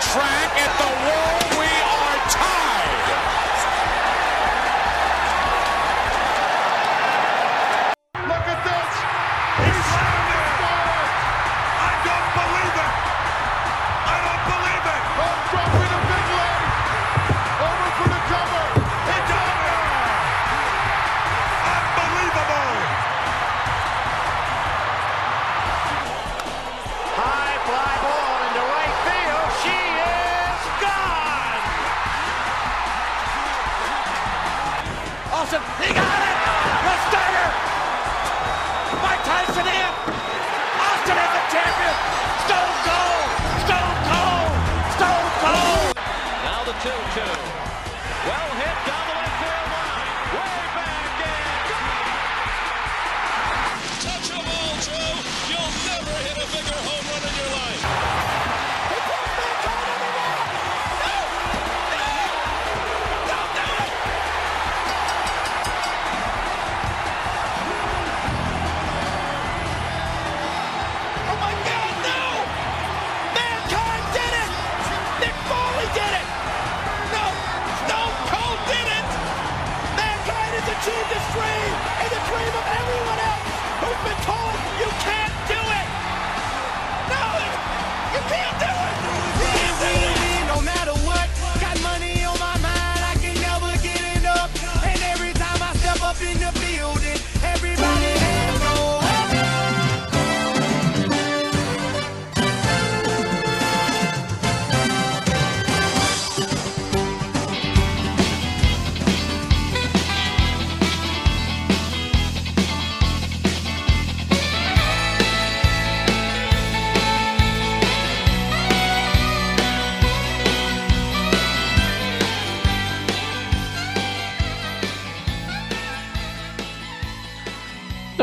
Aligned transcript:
track 0.00 0.50
at 0.56 0.72
the 0.78 0.90
wall. 1.06 1.29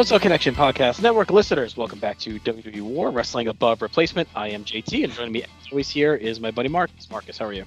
Cell 0.07 0.21
Connection 0.21 0.55
Podcast 0.55 1.01
Network 1.01 1.31
listeners, 1.31 1.75
welcome 1.75 1.99
back 1.99 2.17
to 2.19 2.39
WWE 2.39 2.79
War 2.79 3.11
Wrestling 3.11 3.49
Above 3.49 3.81
Replacement. 3.81 4.29
I 4.37 4.47
am 4.47 4.63
JT, 4.63 5.03
and 5.03 5.11
joining 5.11 5.33
me 5.33 5.43
as 5.43 5.49
always 5.69 5.89
here 5.89 6.15
is 6.15 6.39
my 6.39 6.49
buddy 6.49 6.69
Marcus. 6.69 7.11
Marcus, 7.11 7.37
how 7.37 7.43
are 7.43 7.51
you? 7.51 7.65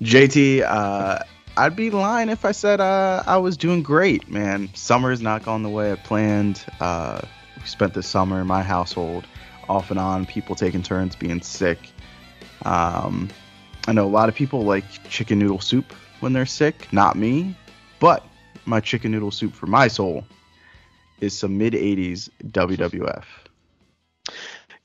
JT, 0.00 0.62
uh, 0.62 1.18
I'd 1.58 1.76
be 1.76 1.90
lying 1.90 2.30
if 2.30 2.46
I 2.46 2.52
said 2.52 2.80
uh, 2.80 3.22
I 3.26 3.36
was 3.36 3.58
doing 3.58 3.82
great, 3.82 4.30
man. 4.30 4.70
Summer's 4.72 5.20
not 5.20 5.42
gone 5.42 5.62
the 5.62 5.68
way 5.68 5.92
I 5.92 5.96
planned. 5.96 6.64
Uh, 6.80 7.20
we 7.60 7.66
spent 7.66 7.92
the 7.92 8.02
summer 8.02 8.40
in 8.40 8.46
my 8.46 8.62
household 8.62 9.26
off 9.68 9.90
and 9.90 10.00
on, 10.00 10.24
people 10.24 10.54
taking 10.54 10.82
turns 10.82 11.16
being 11.16 11.42
sick. 11.42 11.90
Um, 12.64 13.28
I 13.86 13.92
know 13.92 14.06
a 14.06 14.08
lot 14.08 14.30
of 14.30 14.34
people 14.34 14.62
like 14.62 14.86
chicken 15.10 15.38
noodle 15.38 15.60
soup 15.60 15.92
when 16.20 16.32
they're 16.32 16.46
sick, 16.46 16.90
not 16.94 17.14
me, 17.14 17.54
but 18.00 18.24
my 18.64 18.80
chicken 18.80 19.12
noodle 19.12 19.30
soup 19.30 19.52
for 19.52 19.66
my 19.66 19.86
soul 19.86 20.24
is 21.20 21.36
some 21.36 21.56
mid 21.58 21.72
80s 21.72 22.28
WWF. 22.48 23.24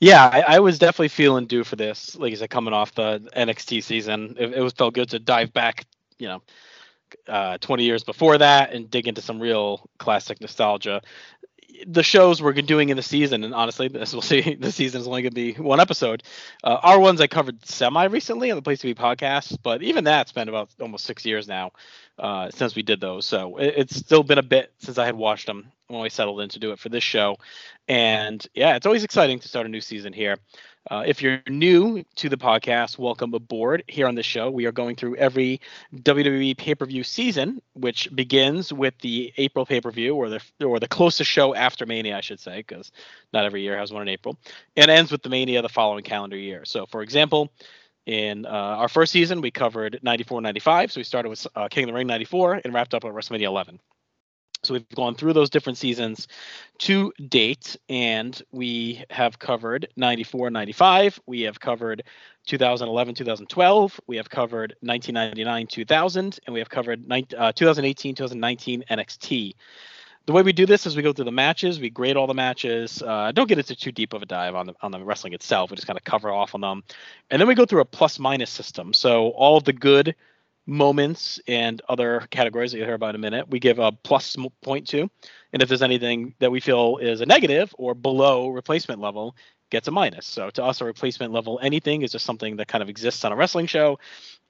Yeah, 0.02 0.24
I, 0.24 0.56
I 0.56 0.58
was 0.58 0.80
definitely 0.80 1.08
feeling 1.08 1.46
due 1.46 1.62
for 1.62 1.76
this. 1.76 2.16
Like 2.16 2.32
I 2.32 2.34
said, 2.34 2.50
coming 2.50 2.74
off 2.74 2.92
the 2.92 3.20
NXT 3.36 3.84
season, 3.84 4.34
it, 4.36 4.52
it 4.52 4.60
was 4.60 4.72
felt 4.72 4.94
good 4.94 5.10
to 5.10 5.20
dive 5.20 5.52
back, 5.52 5.86
you 6.18 6.26
know, 6.26 6.42
uh, 7.28 7.58
20 7.58 7.84
years 7.84 8.02
before 8.02 8.38
that 8.38 8.72
and 8.72 8.90
dig 8.90 9.06
into 9.06 9.22
some 9.22 9.38
real 9.38 9.88
classic 9.98 10.40
nostalgia. 10.40 11.02
The 11.86 12.02
shows 12.02 12.42
we're 12.42 12.52
doing 12.52 12.88
in 12.88 12.96
the 12.96 13.02
season, 13.02 13.44
and 13.44 13.54
honestly, 13.54 13.90
as 13.94 14.12
we'll 14.12 14.22
see, 14.22 14.54
the 14.54 14.72
season 14.72 15.00
is 15.00 15.06
only 15.06 15.22
going 15.22 15.30
to 15.30 15.34
be 15.36 15.52
one 15.52 15.78
episode. 15.78 16.24
Uh, 16.64 16.78
are 16.82 16.98
ones 16.98 17.20
I 17.20 17.28
covered 17.28 17.64
semi 17.64 18.04
recently 18.06 18.50
on 18.50 18.56
the 18.56 18.62
Place 18.62 18.80
to 18.80 18.88
Be 18.88 18.94
podcast, 18.94 19.58
but 19.62 19.84
even 19.84 20.02
that's 20.02 20.32
been 20.32 20.48
about 20.48 20.70
almost 20.80 21.04
six 21.04 21.24
years 21.24 21.46
now 21.46 21.70
uh, 22.18 22.50
since 22.50 22.74
we 22.74 22.82
did 22.82 23.00
those. 23.00 23.24
So 23.24 23.56
it, 23.58 23.74
it's 23.76 23.94
still 23.94 24.24
been 24.24 24.38
a 24.38 24.42
bit 24.42 24.72
since 24.78 24.98
I 24.98 25.06
had 25.06 25.14
watched 25.14 25.46
them 25.46 25.70
when 25.92 26.02
we 26.02 26.10
settled 26.10 26.40
in 26.40 26.48
to 26.50 26.58
do 26.58 26.72
it 26.72 26.78
for 26.78 26.88
this 26.88 27.04
show. 27.04 27.36
And 27.88 28.44
yeah, 28.54 28.76
it's 28.76 28.86
always 28.86 29.04
exciting 29.04 29.38
to 29.40 29.48
start 29.48 29.66
a 29.66 29.68
new 29.68 29.80
season 29.80 30.12
here. 30.12 30.36
Uh, 30.90 31.04
if 31.06 31.22
you're 31.22 31.40
new 31.48 32.02
to 32.16 32.28
the 32.28 32.36
podcast, 32.36 32.98
welcome 32.98 33.32
aboard. 33.34 33.84
Here 33.86 34.08
on 34.08 34.16
the 34.16 34.22
show, 34.22 34.50
we 34.50 34.66
are 34.66 34.72
going 34.72 34.96
through 34.96 35.14
every 35.16 35.60
WWE 35.94 36.56
pay-per-view 36.56 37.04
season, 37.04 37.62
which 37.74 38.08
begins 38.14 38.72
with 38.72 38.98
the 38.98 39.32
April 39.36 39.64
pay-per-view, 39.64 40.12
or 40.12 40.28
the 40.28 40.40
or 40.64 40.80
the 40.80 40.88
closest 40.88 41.30
show 41.30 41.54
after 41.54 41.86
Mania, 41.86 42.16
I 42.16 42.20
should 42.20 42.40
say, 42.40 42.58
because 42.66 42.90
not 43.32 43.44
every 43.44 43.62
year 43.62 43.78
has 43.78 43.92
one 43.92 44.02
in 44.02 44.08
April, 44.08 44.36
and 44.76 44.90
ends 44.90 45.12
with 45.12 45.22
the 45.22 45.28
Mania 45.28 45.62
the 45.62 45.68
following 45.68 46.02
calendar 46.02 46.36
year. 46.36 46.64
So, 46.64 46.86
for 46.86 47.02
example, 47.02 47.52
in 48.06 48.44
uh, 48.44 48.48
our 48.48 48.88
first 48.88 49.12
season, 49.12 49.40
we 49.40 49.52
covered 49.52 50.00
94 50.02 50.40
95. 50.40 50.90
So 50.90 50.98
we 50.98 51.04
started 51.04 51.28
with 51.28 51.46
uh, 51.54 51.68
King 51.68 51.84
of 51.84 51.88
the 51.88 51.94
Ring 51.94 52.08
94 52.08 52.62
and 52.64 52.74
wrapped 52.74 52.94
up 52.94 53.04
at 53.04 53.12
WrestleMania 53.12 53.42
11. 53.42 53.78
So 54.64 54.74
we've 54.74 54.88
gone 54.90 55.14
through 55.14 55.32
those 55.32 55.50
different 55.50 55.78
seasons 55.78 56.28
to 56.78 57.12
date, 57.28 57.76
and 57.88 58.40
we 58.52 59.04
have 59.10 59.38
covered 59.38 59.88
94 59.96 60.50
95. 60.50 61.20
We 61.26 61.42
have 61.42 61.58
covered 61.58 62.04
2011 62.46 63.14
2012. 63.14 64.00
We 64.06 64.16
have 64.16 64.30
covered 64.30 64.76
1999 64.80 65.66
2000, 65.66 66.38
and 66.46 66.54
we 66.54 66.60
have 66.60 66.70
covered 66.70 67.04
uh, 67.10 67.52
2018 67.52 68.14
2019 68.14 68.84
NXT 68.90 69.54
the 70.26 70.32
way 70.32 70.42
we 70.42 70.52
do 70.52 70.66
this 70.66 70.86
is 70.86 70.96
we 70.96 71.02
go 71.02 71.12
through 71.12 71.24
the 71.24 71.32
matches, 71.32 71.80
we 71.80 71.90
grade 71.90 72.16
all 72.16 72.26
the 72.26 72.34
matches. 72.34 73.02
Uh, 73.02 73.32
don't 73.32 73.48
get 73.48 73.58
into 73.58 73.74
too 73.74 73.90
deep 73.90 74.12
of 74.12 74.22
a 74.22 74.26
dive 74.26 74.54
on 74.54 74.66
the 74.66 74.74
on 74.80 74.92
the 74.92 75.00
wrestling 75.00 75.32
itself. 75.32 75.70
We 75.70 75.76
just 75.76 75.86
kind 75.86 75.98
of 75.98 76.04
cover 76.04 76.30
off 76.30 76.54
on 76.54 76.60
them, 76.60 76.84
and 77.30 77.40
then 77.40 77.48
we 77.48 77.54
go 77.54 77.64
through 77.64 77.80
a 77.80 77.84
plus 77.84 78.18
minus 78.18 78.50
system. 78.50 78.92
So 78.92 79.28
all 79.30 79.56
of 79.56 79.64
the 79.64 79.72
good 79.72 80.14
moments 80.66 81.40
and 81.48 81.82
other 81.88 82.26
categories 82.30 82.72
that 82.72 82.78
you'll 82.78 82.86
hear 82.86 82.94
about 82.94 83.10
in 83.10 83.16
a 83.16 83.18
minute, 83.18 83.48
we 83.48 83.58
give 83.58 83.78
a 83.78 83.92
plus 83.92 84.36
m- 84.38 84.48
point 84.62 84.88
to, 84.88 85.10
and 85.52 85.62
if 85.62 85.68
there's 85.68 85.82
anything 85.82 86.34
that 86.38 86.50
we 86.50 86.60
feel 86.60 86.98
is 86.98 87.20
a 87.20 87.26
negative 87.26 87.74
or 87.78 87.94
below 87.94 88.48
replacement 88.48 89.00
level, 89.00 89.34
gets 89.70 89.88
a 89.88 89.90
minus. 89.90 90.26
So 90.26 90.50
to 90.50 90.62
us, 90.62 90.80
a 90.82 90.84
replacement 90.84 91.32
level 91.32 91.58
anything 91.62 92.02
is 92.02 92.12
just 92.12 92.26
something 92.26 92.56
that 92.56 92.68
kind 92.68 92.82
of 92.82 92.90
exists 92.90 93.24
on 93.24 93.32
a 93.32 93.36
wrestling 93.36 93.66
show. 93.66 93.98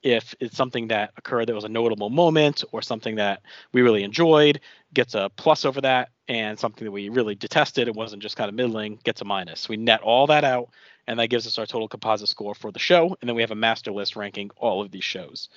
If 0.03 0.35
it's 0.41 0.57
something 0.57 0.89
that 0.89 1.13
occurred 1.17 1.47
that 1.47 1.55
was 1.55 1.63
a 1.63 1.69
notable 1.69 2.11
moment 2.11 2.65
or 2.73 2.83
something 2.83 3.15
that 3.17 3.43
we 3.73 3.83
really 3.83 4.03
enjoyed, 4.03 4.61
gets 4.93 5.15
a 5.15 5.31
plus 5.37 5.65
over 5.65 5.81
that, 5.83 6.09
and 6.27 6.59
something 6.59 6.85
that 6.85 6.91
we 6.91 7.09
really 7.09 7.37
detested 7.37 7.87
and 7.87 7.97
wasn't 7.97 8.23
just 8.23 8.37
kind 8.37 8.49
of 8.49 8.55
middling 8.55 8.99
gets 9.05 9.21
a 9.21 9.25
minus. 9.25 9.69
We 9.69 9.77
net 9.77 10.01
all 10.03 10.27
that 10.27 10.43
out, 10.45 10.71
and 11.07 11.19
that 11.19 11.29
gives 11.29 11.47
us 11.47 11.59
our 11.59 11.67
total 11.67 11.89
composite 11.89 12.29
score 12.29 12.55
for 12.55 12.71
the 12.71 12.79
show. 12.79 13.17
And 13.21 13.29
then 13.29 13.35
we 13.35 13.43
have 13.43 13.51
a 13.51 13.57
master 13.57 13.93
list 13.93 14.17
ranking 14.17 14.51
all 14.57 14.83
of 14.83 14.91
these 14.91 15.05
shows. 15.05 15.49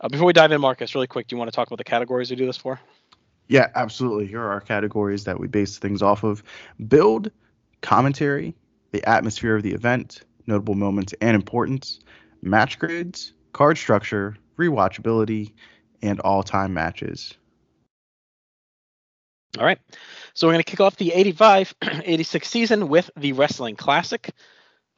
Uh, 0.00 0.08
before 0.08 0.26
we 0.26 0.32
dive 0.32 0.52
in, 0.52 0.60
Marcus, 0.60 0.94
really 0.94 1.06
quick, 1.06 1.26
do 1.26 1.34
you 1.34 1.38
want 1.38 1.50
to 1.50 1.54
talk 1.54 1.66
about 1.66 1.78
the 1.78 1.84
categories 1.84 2.30
we 2.30 2.36
do 2.36 2.46
this 2.46 2.56
for? 2.56 2.80
Yeah, 3.48 3.68
absolutely. 3.74 4.26
Here 4.26 4.40
are 4.40 4.52
our 4.52 4.60
categories 4.60 5.24
that 5.24 5.40
we 5.40 5.48
base 5.48 5.78
things 5.78 6.02
off 6.02 6.22
of 6.22 6.42
build, 6.86 7.30
commentary, 7.80 8.54
the 8.92 9.04
atmosphere 9.08 9.56
of 9.56 9.62
the 9.62 9.72
event, 9.72 10.22
notable 10.46 10.74
moments 10.74 11.14
and 11.20 11.34
importance, 11.34 12.00
match 12.42 12.78
grades, 12.78 13.32
card 13.52 13.78
structure, 13.78 14.36
rewatchability, 14.58 15.52
and 16.02 16.20
all 16.20 16.42
time 16.42 16.74
matches. 16.74 17.34
All 19.58 19.64
right. 19.64 19.78
So 20.34 20.46
we're 20.46 20.52
going 20.52 20.64
to 20.64 20.70
kick 20.70 20.80
off 20.80 20.96
the 20.96 21.12
85 21.12 21.74
86 21.82 22.48
season 22.48 22.88
with 22.88 23.10
the 23.16 23.32
Wrestling 23.32 23.74
Classic. 23.76 24.30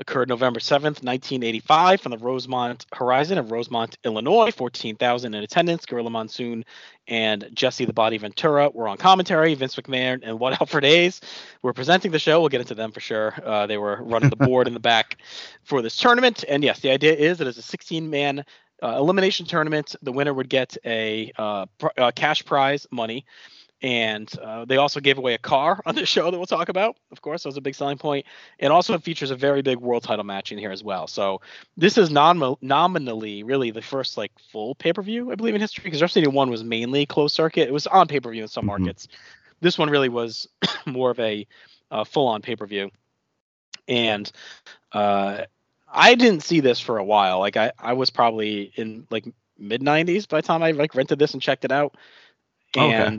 Occurred 0.02 0.28
November 0.28 0.60
7th, 0.60 1.02
1985, 1.02 2.00
from 2.00 2.10
the 2.10 2.19
Rosemont 2.19 2.84
Horizon 2.93 3.38
of 3.38 3.50
Rosemont, 3.50 3.96
Illinois. 4.04 4.50
14,000 4.50 5.34
in 5.34 5.43
attendance. 5.43 5.87
Gorilla 5.87 6.10
Monsoon 6.10 6.64
and 7.08 7.49
Jesse 7.54 7.87
the 7.87 7.93
Body 7.93 8.19
Ventura 8.19 8.69
were 8.69 8.88
on 8.88 8.99
commentary. 8.99 9.54
Vince 9.54 9.76
McMahon 9.76 10.20
and 10.22 10.38
What 10.38 10.52
Alfred 10.60 10.84
Hayes 10.84 11.20
were 11.62 11.72
presenting 11.72 12.10
the 12.10 12.19
show. 12.19 12.40
We'll 12.40 12.50
get 12.50 12.60
into 12.60 12.75
them 12.75 12.93
for 12.93 13.00
sure. 13.00 13.34
Uh, 13.43 13.66
they 13.66 13.78
were 13.78 14.02
running 14.02 14.28
the 14.28 14.37
board 14.37 14.66
in 14.66 14.75
the 14.75 14.81
back 14.81 15.16
for 15.62 15.81
this 15.81 15.96
tournament. 15.96 16.44
And 16.48 16.62
yes, 16.62 16.81
the 16.81 16.90
idea 16.90 17.14
is 17.14 17.40
it 17.40 17.46
is 17.46 17.56
a 17.56 17.62
16 17.62 18.10
man 18.10 18.44
uh, 18.82 18.96
elimination 18.98 19.46
tournament. 19.46 19.94
The 20.02 20.12
winner 20.12 20.34
would 20.34 20.48
get 20.48 20.76
a 20.84 21.32
uh, 21.38 21.66
pr- 21.78 21.88
uh, 21.96 22.10
cash 22.10 22.44
prize 22.44 22.87
money 22.90 23.25
and 23.82 24.31
uh, 24.40 24.64
they 24.64 24.76
also 24.76 25.00
gave 25.00 25.19
away 25.19 25.34
a 25.34 25.38
car 25.38 25.82
on 25.87 25.94
the 25.94 26.06
show 26.06 26.31
that 26.31 26.37
we'll 26.38 26.46
talk 26.46 26.69
about. 26.69 26.96
Of 27.11 27.20
course, 27.20 27.43
that 27.43 27.49
was 27.49 27.56
a 27.56 27.62
big 27.62 27.75
selling 27.75 27.99
point. 27.99 28.26
And 28.61 28.73
also 28.73 28.96
features 28.99 29.31
a 29.31 29.37
very 29.37 29.62
big 29.62 29.79
world 29.79 30.05
title 30.05 30.25
match 30.25 30.52
in 30.52 30.58
here 30.58 30.70
as 30.70 30.84
well. 30.84 31.06
So 31.08 31.40
this 31.76 31.99
is 31.99 32.11
non- 32.11 32.56
nominally 32.62 33.43
really 33.44 33.70
the 33.70 33.82
first 33.82 34.17
like 34.17 34.32
full 34.52 34.75
pay 34.75 34.93
per 34.93 35.02
view 35.02 35.32
I 35.32 35.34
believe 35.34 35.55
in 35.55 35.61
history 35.61 35.82
because 35.84 36.00
WrestleMania 36.00 36.32
one 36.32 36.50
was 36.50 36.64
mainly 36.64 37.06
closed 37.06 37.34
circuit. 37.34 37.69
It 37.69 37.73
was 37.73 37.87
on 37.87 38.08
pay 38.08 38.20
per 38.20 38.31
view 38.31 38.43
in 38.43 38.49
some 38.49 38.64
Mhm. 38.64 38.67
markets. 38.67 39.08
This 39.61 39.79
one 39.79 39.90
really 39.90 40.08
was 40.08 40.49
more 40.87 41.11
of 41.11 41.19
a 41.20 41.46
uh, 41.90 42.05
full 42.05 42.29
on 42.29 42.43
pay 42.43 42.56
per 42.56 42.67
view. 42.67 42.90
And 43.88 44.31
uh, 44.93 45.43
I 45.93 46.14
didn't 46.14 46.43
see 46.43 46.61
this 46.61 46.81
for 46.81 46.99
a 46.99 47.05
while. 47.05 47.40
Like 47.40 47.56
I, 47.56 47.73
I 47.79 47.94
was 47.94 48.11
probably 48.11 48.73
in 48.76 49.06
like 49.11 49.26
mid 49.58 49.82
90s 49.82 50.26
by 50.26 50.40
the 50.40 50.46
time 50.46 50.62
I 50.62 50.70
like 50.73 50.94
rented 50.94 51.19
this 51.19 51.32
and 51.34 51.43
checked 51.43 51.64
it 51.64 51.73
out. 51.73 51.94
Okay. 52.76 53.19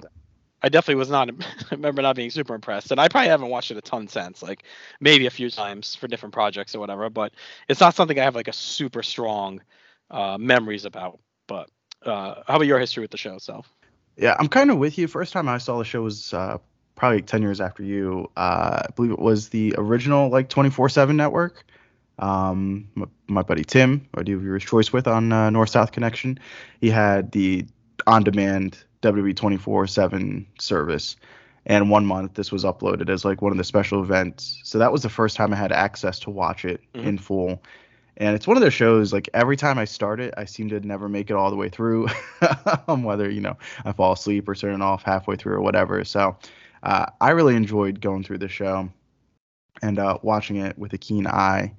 I 0.63 0.69
definitely 0.69 0.95
was 0.95 1.10
not. 1.10 1.30
I 1.42 1.56
remember 1.71 2.01
not 2.01 2.15
being 2.15 2.30
super 2.30 2.56
impressed, 2.56 2.92
and 2.92 3.00
I 3.00 3.10
probably 3.10 3.27
haven't 3.30 3.50
watched 3.50 3.71
it 3.71 3.77
a 3.77 3.81
ton 3.81 4.07
since, 4.07 4.42
like 4.42 4.63
maybe 5.01 5.25
a 5.25 5.31
few 5.31 5.50
times 5.50 5.94
for 5.94 6.07
different 6.07 6.33
projects 6.33 6.74
or 6.74 6.80
whatever. 6.80 7.10
But 7.10 7.33
it's 7.68 7.81
not 7.81 7.95
something 7.95 8.18
I 8.18 8.24
have 8.24 8.36
like 8.36 8.48
a 8.48 8.54
super 8.54 9.04
strong 9.04 9.62
uh, 10.10 10.38
memories 10.39 10.86
about. 10.86 11.19
But 11.48 11.69
uh, 12.06 12.36
how 12.48 12.56
about 12.56 12.68
your 12.68 12.80
history 12.80 13.01
with 13.01 13.12
the 13.12 13.18
show 13.18 13.36
itself? 13.36 13.69
Yeah, 14.15 14.36
I'm 14.39 14.48
kind 14.48 14.71
of 14.71 14.77
with 14.77 14.98
you. 14.98 15.07
First 15.07 15.33
time 15.33 15.50
I 15.50 15.57
saw 15.57 15.77
the 15.77 15.86
show 15.86 16.04
was 16.04 16.33
uh, 16.33 16.60
probably 16.95 17.18
like 17.18 17.25
10 17.25 17.42
years 17.42 17.60
after 17.60 17.83
you. 17.83 18.30
Uh, 18.38 18.83
I 18.83 18.88
believe 18.95 19.12
it 19.12 19.19
was 19.19 19.50
the 19.50 19.75
original 19.77 20.30
like 20.30 20.50
24/7 20.50 21.15
network. 21.15 21.65
Um, 22.19 22.88
my, 22.95 23.07
my 23.27 23.42
buddy 23.42 23.63
Tim, 23.63 24.07
I 24.13 24.24
do 24.24 24.38
Viewer's 24.38 24.63
Choice 24.63 24.94
with 24.94 25.07
on 25.07 25.33
uh, 25.33 25.50
North 25.50 25.69
South 25.69 25.92
Connection, 25.92 26.39
he 26.80 26.89
had 26.92 27.31
the 27.31 27.65
on-demand 28.06 28.75
E 28.75 28.92
WWE 29.03 29.33
24/7 29.35 30.45
service, 30.59 31.15
and 31.65 31.89
one 31.89 32.05
month 32.05 32.33
this 32.33 32.51
was 32.51 32.63
uploaded 32.63 33.09
as 33.09 33.23
like 33.23 33.41
one 33.41 33.51
of 33.51 33.57
the 33.57 33.63
special 33.63 34.01
events. 34.01 34.59
So 34.63 34.79
that 34.79 34.91
was 34.91 35.03
the 35.03 35.09
first 35.09 35.35
time 35.38 35.53
I 35.53 35.57
had 35.57 35.71
access 35.71 36.19
to 36.21 36.29
watch 36.31 36.65
it 36.65 36.81
Mhm. 36.95 37.03
in 37.03 37.17
full. 37.17 37.61
And 38.17 38.35
it's 38.35 38.45
one 38.47 38.57
of 38.57 38.61
those 38.61 38.73
shows 38.73 39.11
like 39.11 39.27
every 39.33 39.57
time 39.57 39.77
I 39.79 39.85
start 39.85 40.19
it, 40.19 40.33
I 40.38 40.45
seem 40.45 40.69
to 40.69 40.79
never 40.79 41.09
make 41.09 41.29
it 41.29 41.35
all 41.35 41.50
the 41.50 41.55
way 41.55 41.69
through. 41.69 42.07
um, 42.88 43.03
whether 43.03 43.29
you 43.29 43.41
know 43.41 43.57
I 43.85 43.91
fall 43.91 44.13
asleep 44.13 44.47
or 44.47 44.55
turn 44.55 44.73
it 44.75 44.81
off 44.83 45.03
halfway 45.03 45.35
through 45.35 45.53
or 45.53 45.61
whatever. 45.61 46.03
So 46.05 46.35
uh, 46.83 47.05
I 47.21 47.31
really 47.31 47.55
enjoyed 47.55 48.01
going 48.01 48.23
through 48.23 48.39
the 48.39 48.50
show 48.50 48.89
and 49.81 50.00
uh, 50.00 50.17
watching 50.21 50.57
it 50.57 50.77
with 50.77 50.94
a 50.94 50.97
keen 50.97 51.27
eye. 51.27 51.73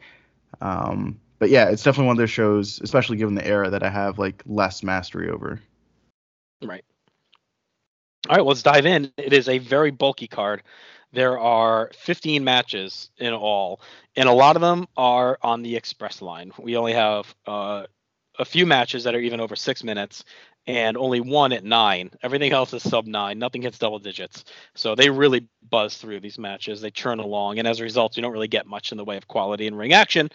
Um, 0.60 1.20
but 1.38 1.50
yeah, 1.50 1.68
it's 1.68 1.82
definitely 1.82 2.06
one 2.06 2.14
of 2.14 2.18
those 2.18 2.30
shows, 2.30 2.80
especially 2.82 3.16
given 3.16 3.34
the 3.34 3.46
era 3.46 3.70
that 3.70 3.82
I 3.82 3.90
have 3.90 4.18
like 4.18 4.42
less 4.46 4.82
mastery 4.82 5.28
over. 5.30 5.60
Right. 6.62 6.84
All 8.28 8.36
right, 8.36 8.44
let's 8.44 8.62
dive 8.62 8.86
in. 8.86 9.12
It 9.18 9.34
is 9.34 9.48
a 9.50 9.58
very 9.58 9.90
bulky 9.90 10.28
card. 10.28 10.62
There 11.12 11.38
are 11.38 11.90
15 11.94 12.42
matches 12.42 13.10
in 13.18 13.34
all, 13.34 13.80
and 14.16 14.28
a 14.28 14.32
lot 14.32 14.56
of 14.56 14.62
them 14.62 14.88
are 14.96 15.38
on 15.42 15.62
the 15.62 15.76
express 15.76 16.22
line. 16.22 16.50
We 16.58 16.76
only 16.76 16.94
have 16.94 17.34
uh, 17.46 17.84
a 18.38 18.44
few 18.46 18.66
matches 18.66 19.04
that 19.04 19.14
are 19.14 19.20
even 19.20 19.40
over 19.40 19.56
six 19.56 19.84
minutes, 19.84 20.24
and 20.66 20.96
only 20.96 21.20
one 21.20 21.52
at 21.52 21.64
nine. 21.64 22.10
Everything 22.22 22.52
else 22.52 22.72
is 22.72 22.82
sub 22.82 23.06
nine. 23.06 23.38
Nothing 23.38 23.62
hits 23.62 23.78
double 23.78 23.98
digits. 23.98 24.44
So 24.74 24.94
they 24.94 25.10
really 25.10 25.46
buzz 25.70 25.98
through 25.98 26.20
these 26.20 26.38
matches. 26.38 26.80
They 26.80 26.90
churn 26.90 27.20
along, 27.20 27.58
and 27.58 27.68
as 27.68 27.80
a 27.80 27.84
result, 27.84 28.16
you 28.16 28.22
don't 28.22 28.32
really 28.32 28.48
get 28.48 28.66
much 28.66 28.90
in 28.90 28.96
the 28.98 29.04
way 29.04 29.18
of 29.18 29.28
quality 29.28 29.66
and 29.66 29.76
ring 29.78 29.92
action. 29.92 30.30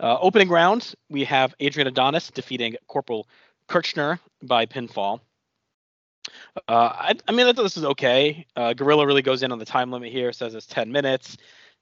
Uh, 0.00 0.18
opening 0.20 0.48
round, 0.48 0.92
we 1.08 1.24
have 1.24 1.54
Adrian 1.60 1.86
Adonis 1.86 2.30
defeating 2.32 2.76
Corporal 2.88 3.28
Kirchner 3.68 4.18
by 4.42 4.66
pinfall. 4.66 5.20
Uh, 6.68 6.92
I, 6.92 7.14
I 7.26 7.32
mean, 7.32 7.46
I 7.46 7.52
thought 7.52 7.62
this 7.62 7.76
is 7.76 7.84
okay. 7.84 8.46
Uh, 8.56 8.72
Gorilla 8.72 9.06
really 9.06 9.22
goes 9.22 9.42
in 9.42 9.52
on 9.52 9.58
the 9.58 9.64
time 9.64 9.90
limit 9.90 10.12
here, 10.12 10.32
says 10.32 10.54
it's 10.54 10.66
10 10.66 10.90
minutes. 10.92 11.36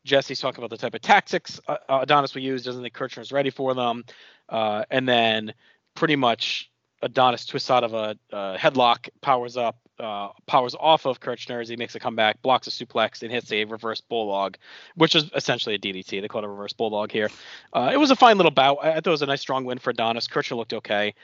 Jesse's 0.05 0.41
talking 0.41 0.65
about 0.65 0.71
the 0.71 0.81
type 0.81 0.95
of 0.95 1.03
tactics 1.03 1.61
uh, 1.69 1.77
uh, 1.89 1.99
Adonis 2.03 2.35
will 2.35 2.43
use, 2.43 2.63
doesn't 2.63 2.83
think 2.83 2.95
Kirchner's 2.95 3.33
ready 3.33 3.51
for 3.51 3.75
them. 3.75 4.05
Uh, 4.49 4.85
and 4.91 5.07
then 5.07 5.53
pretty 5.95 6.17
much 6.17 6.71
Adonis 7.03 7.45
twists 7.45 7.71
out 7.71 7.85
of 7.85 7.93
a, 7.93 8.17
headlock, 8.33 9.09
powers 9.21 9.57
up, 9.57 9.77
uh, 9.99 10.29
powers 10.47 10.77
off 10.79 11.07
of 11.07 11.21
Kirchner 11.21 11.61
as 11.61 11.69
he 11.69 11.77
makes 11.77 11.95
a 11.95 12.01
comeback, 12.01 12.41
blocks 12.43 12.67
a 12.69 12.71
suplex, 12.71 13.23
and 13.23 13.33
hits 13.33 13.51
a 13.51 13.65
reverse 13.65 14.01
bulldog, 14.01 14.57
which 14.95 15.15
is 15.15 15.29
essentially 15.35 15.75
a 15.75 15.79
DDT. 15.79 16.21
They 16.21 16.29
call 16.29 16.43
it 16.43 16.47
a 16.47 16.49
reverse 16.49 16.73
bulldog 16.73 17.11
here. 17.11 17.31
It 17.75 17.99
was 17.99 18.11
a 18.11 18.17
fine 18.17 18.37
little 18.37 18.53
bout. 18.53 18.79
I 18.83 18.95
thought 18.95 19.09
it 19.09 19.11
was 19.11 19.23
a 19.23 19.27
nice 19.27 19.41
strong 19.41 19.65
win 19.65 19.79
for 19.79 19.91
Adonis. 19.91 20.29
Kirchner 20.29 20.57
looked 20.57 20.75
okay. 20.75 21.15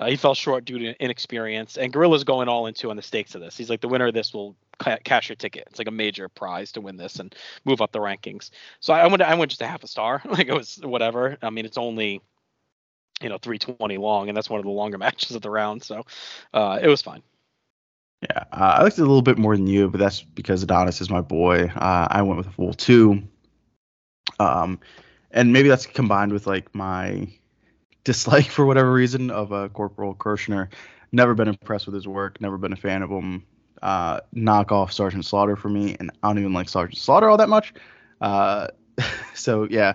Uh, 0.00 0.06
he 0.06 0.16
fell 0.16 0.34
short 0.34 0.64
due 0.64 0.78
to 0.78 1.02
inexperience, 1.02 1.76
and 1.76 1.92
Gorilla's 1.92 2.24
going 2.24 2.48
all 2.48 2.66
into 2.66 2.90
on 2.90 2.96
the 2.96 3.02
stakes 3.02 3.34
of 3.34 3.40
this. 3.40 3.56
He's 3.56 3.70
like, 3.70 3.80
the 3.80 3.88
winner 3.88 4.08
of 4.08 4.14
this 4.14 4.34
will 4.34 4.56
ca- 4.78 4.98
cash 5.04 5.28
your 5.28 5.36
ticket. 5.36 5.64
It's 5.70 5.78
like 5.78 5.88
a 5.88 5.92
major 5.92 6.28
prize 6.28 6.72
to 6.72 6.80
win 6.80 6.96
this 6.96 7.16
and 7.16 7.34
move 7.64 7.80
up 7.80 7.92
the 7.92 8.00
rankings. 8.00 8.50
So 8.80 8.92
I 8.92 9.06
went, 9.06 9.22
I 9.22 9.34
went 9.34 9.50
just 9.50 9.62
a 9.62 9.66
half 9.66 9.84
a 9.84 9.86
star. 9.86 10.22
like 10.28 10.48
it 10.48 10.54
was 10.54 10.80
whatever. 10.82 11.36
I 11.42 11.50
mean, 11.50 11.66
it's 11.66 11.78
only, 11.78 12.20
you 13.20 13.28
know, 13.28 13.38
320 13.38 13.96
long, 13.98 14.28
and 14.28 14.36
that's 14.36 14.50
one 14.50 14.58
of 14.58 14.64
the 14.64 14.72
longer 14.72 14.98
matches 15.06 15.36
of 15.36 15.42
the 15.42 15.50
round. 15.50 15.82
So 15.82 16.04
uh, 16.52 16.80
it 16.82 16.88
was 16.88 17.02
fine. 17.02 17.22
Yeah, 18.22 18.44
uh, 18.52 18.76
I 18.78 18.82
liked 18.82 18.98
it 18.98 19.02
a 19.02 19.04
little 19.04 19.22
bit 19.22 19.36
more 19.36 19.56
than 19.56 19.66
you, 19.66 19.88
but 19.88 19.98
that's 19.98 20.22
because 20.22 20.62
Adonis 20.62 21.00
is 21.00 21.10
my 21.10 21.20
boy. 21.20 21.64
Uh, 21.74 22.06
I 22.08 22.22
went 22.22 22.38
with 22.38 22.46
a 22.46 22.52
full 22.52 22.72
two. 22.72 23.22
Um, 24.38 24.78
and 25.32 25.52
maybe 25.52 25.68
that's 25.68 25.86
combined 25.86 26.32
with 26.32 26.46
like 26.46 26.74
my 26.74 27.28
dislike 28.04 28.46
for 28.46 28.66
whatever 28.66 28.92
reason 28.92 29.30
of 29.30 29.52
uh, 29.52 29.68
Corporal 29.68 30.14
Kirchner. 30.14 30.68
Never 31.12 31.34
been 31.34 31.48
impressed 31.48 31.86
with 31.86 31.94
his 31.94 32.08
work. 32.08 32.40
Never 32.40 32.58
been 32.58 32.72
a 32.72 32.76
fan 32.76 33.02
of 33.02 33.10
him. 33.10 33.44
Uh, 33.82 34.20
knock 34.32 34.70
off 34.70 34.92
Sergeant 34.92 35.24
Slaughter 35.24 35.56
for 35.56 35.68
me, 35.68 35.96
and 35.98 36.10
I 36.22 36.28
don't 36.28 36.38
even 36.38 36.52
like 36.52 36.68
Sergeant 36.68 36.98
Slaughter 36.98 37.28
all 37.28 37.36
that 37.36 37.48
much. 37.48 37.74
Uh, 38.20 38.68
so 39.34 39.66
yeah, 39.68 39.94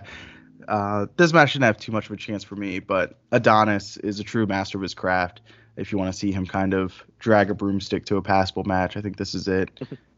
uh, 0.68 1.06
this 1.16 1.32
match 1.32 1.54
didn't 1.54 1.64
have 1.64 1.78
too 1.78 1.92
much 1.92 2.06
of 2.06 2.12
a 2.12 2.16
chance 2.16 2.44
for 2.44 2.56
me. 2.56 2.78
But 2.78 3.18
Adonis 3.32 3.96
is 3.96 4.20
a 4.20 4.24
true 4.24 4.46
master 4.46 4.78
of 4.78 4.82
his 4.82 4.94
craft. 4.94 5.40
If 5.76 5.92
you 5.92 5.98
want 5.98 6.12
to 6.12 6.18
see 6.18 6.32
him 6.32 6.46
kind 6.46 6.74
of 6.74 7.02
drag 7.18 7.50
a 7.50 7.54
broomstick 7.54 8.04
to 8.06 8.16
a 8.16 8.22
passable 8.22 8.64
match, 8.64 8.96
I 8.96 9.00
think 9.00 9.16
this 9.16 9.34
is 9.34 9.48
it. 9.48 9.70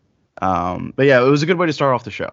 um, 0.42 0.92
but 0.96 1.06
yeah, 1.06 1.20
it 1.24 1.28
was 1.28 1.42
a 1.42 1.46
good 1.46 1.58
way 1.58 1.66
to 1.66 1.72
start 1.72 1.94
off 1.94 2.04
the 2.04 2.10
show. 2.10 2.30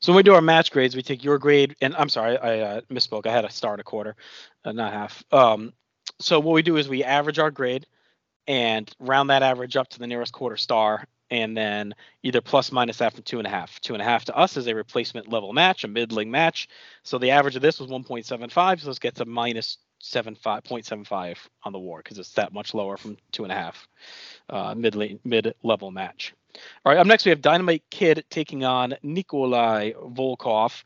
So 0.00 0.12
when 0.12 0.18
we 0.18 0.22
do 0.22 0.34
our 0.34 0.40
match 0.40 0.70
grades, 0.70 0.94
we 0.94 1.02
take 1.02 1.24
your 1.24 1.38
grade, 1.38 1.76
and 1.80 1.94
I'm 1.96 2.08
sorry, 2.08 2.38
I 2.38 2.60
uh, 2.60 2.80
misspoke. 2.90 3.26
I 3.26 3.32
had 3.32 3.44
a 3.44 3.50
star 3.50 3.74
a 3.74 3.82
quarter, 3.82 4.16
uh, 4.64 4.72
not 4.72 4.92
half. 4.92 5.24
Um, 5.32 5.72
so 6.20 6.40
what 6.40 6.54
we 6.54 6.62
do 6.62 6.76
is 6.76 6.88
we 6.88 7.04
average 7.04 7.38
our 7.38 7.50
grade 7.50 7.86
and 8.46 8.90
round 8.98 9.30
that 9.30 9.42
average 9.42 9.76
up 9.76 9.88
to 9.90 9.98
the 9.98 10.06
nearest 10.06 10.32
quarter 10.32 10.56
star, 10.56 11.04
and 11.30 11.56
then 11.56 11.94
either 12.22 12.40
plus 12.40 12.72
minus 12.72 12.98
that 12.98 13.12
from 13.12 13.22
two 13.22 13.38
and 13.38 13.46
a 13.46 13.50
half. 13.50 13.78
Two 13.80 13.94
and 13.94 14.02
a 14.02 14.04
half 14.04 14.24
to 14.26 14.36
us 14.36 14.56
is 14.56 14.66
a 14.66 14.74
replacement 14.74 15.28
level 15.28 15.52
match, 15.52 15.84
a 15.84 15.88
middling 15.88 16.30
match. 16.30 16.68
So 17.02 17.18
the 17.18 17.30
average 17.30 17.56
of 17.56 17.62
this 17.62 17.78
was 17.78 17.90
1.75, 17.90 18.80
so 18.80 18.86
let's 18.86 18.98
get 18.98 19.16
to 19.16 19.26
minus 19.26 19.78
75.75 20.02 21.36
on 21.64 21.72
the 21.72 21.78
war 21.78 21.98
because 22.02 22.18
it's 22.18 22.32
that 22.32 22.52
much 22.52 22.72
lower 22.72 22.96
from 22.96 23.16
two 23.32 23.42
and 23.42 23.52
a 23.52 23.56
half. 23.56 23.88
Uh, 24.48 24.74
mid 24.74 25.54
level 25.62 25.90
match. 25.90 26.34
All 26.84 26.92
right, 26.92 26.98
up 26.98 27.06
next 27.06 27.24
we 27.24 27.30
have 27.30 27.42
Dynamite 27.42 27.84
Kid 27.90 28.24
taking 28.30 28.64
on 28.64 28.94
Nikolai 29.02 29.92
Volkov. 29.92 30.82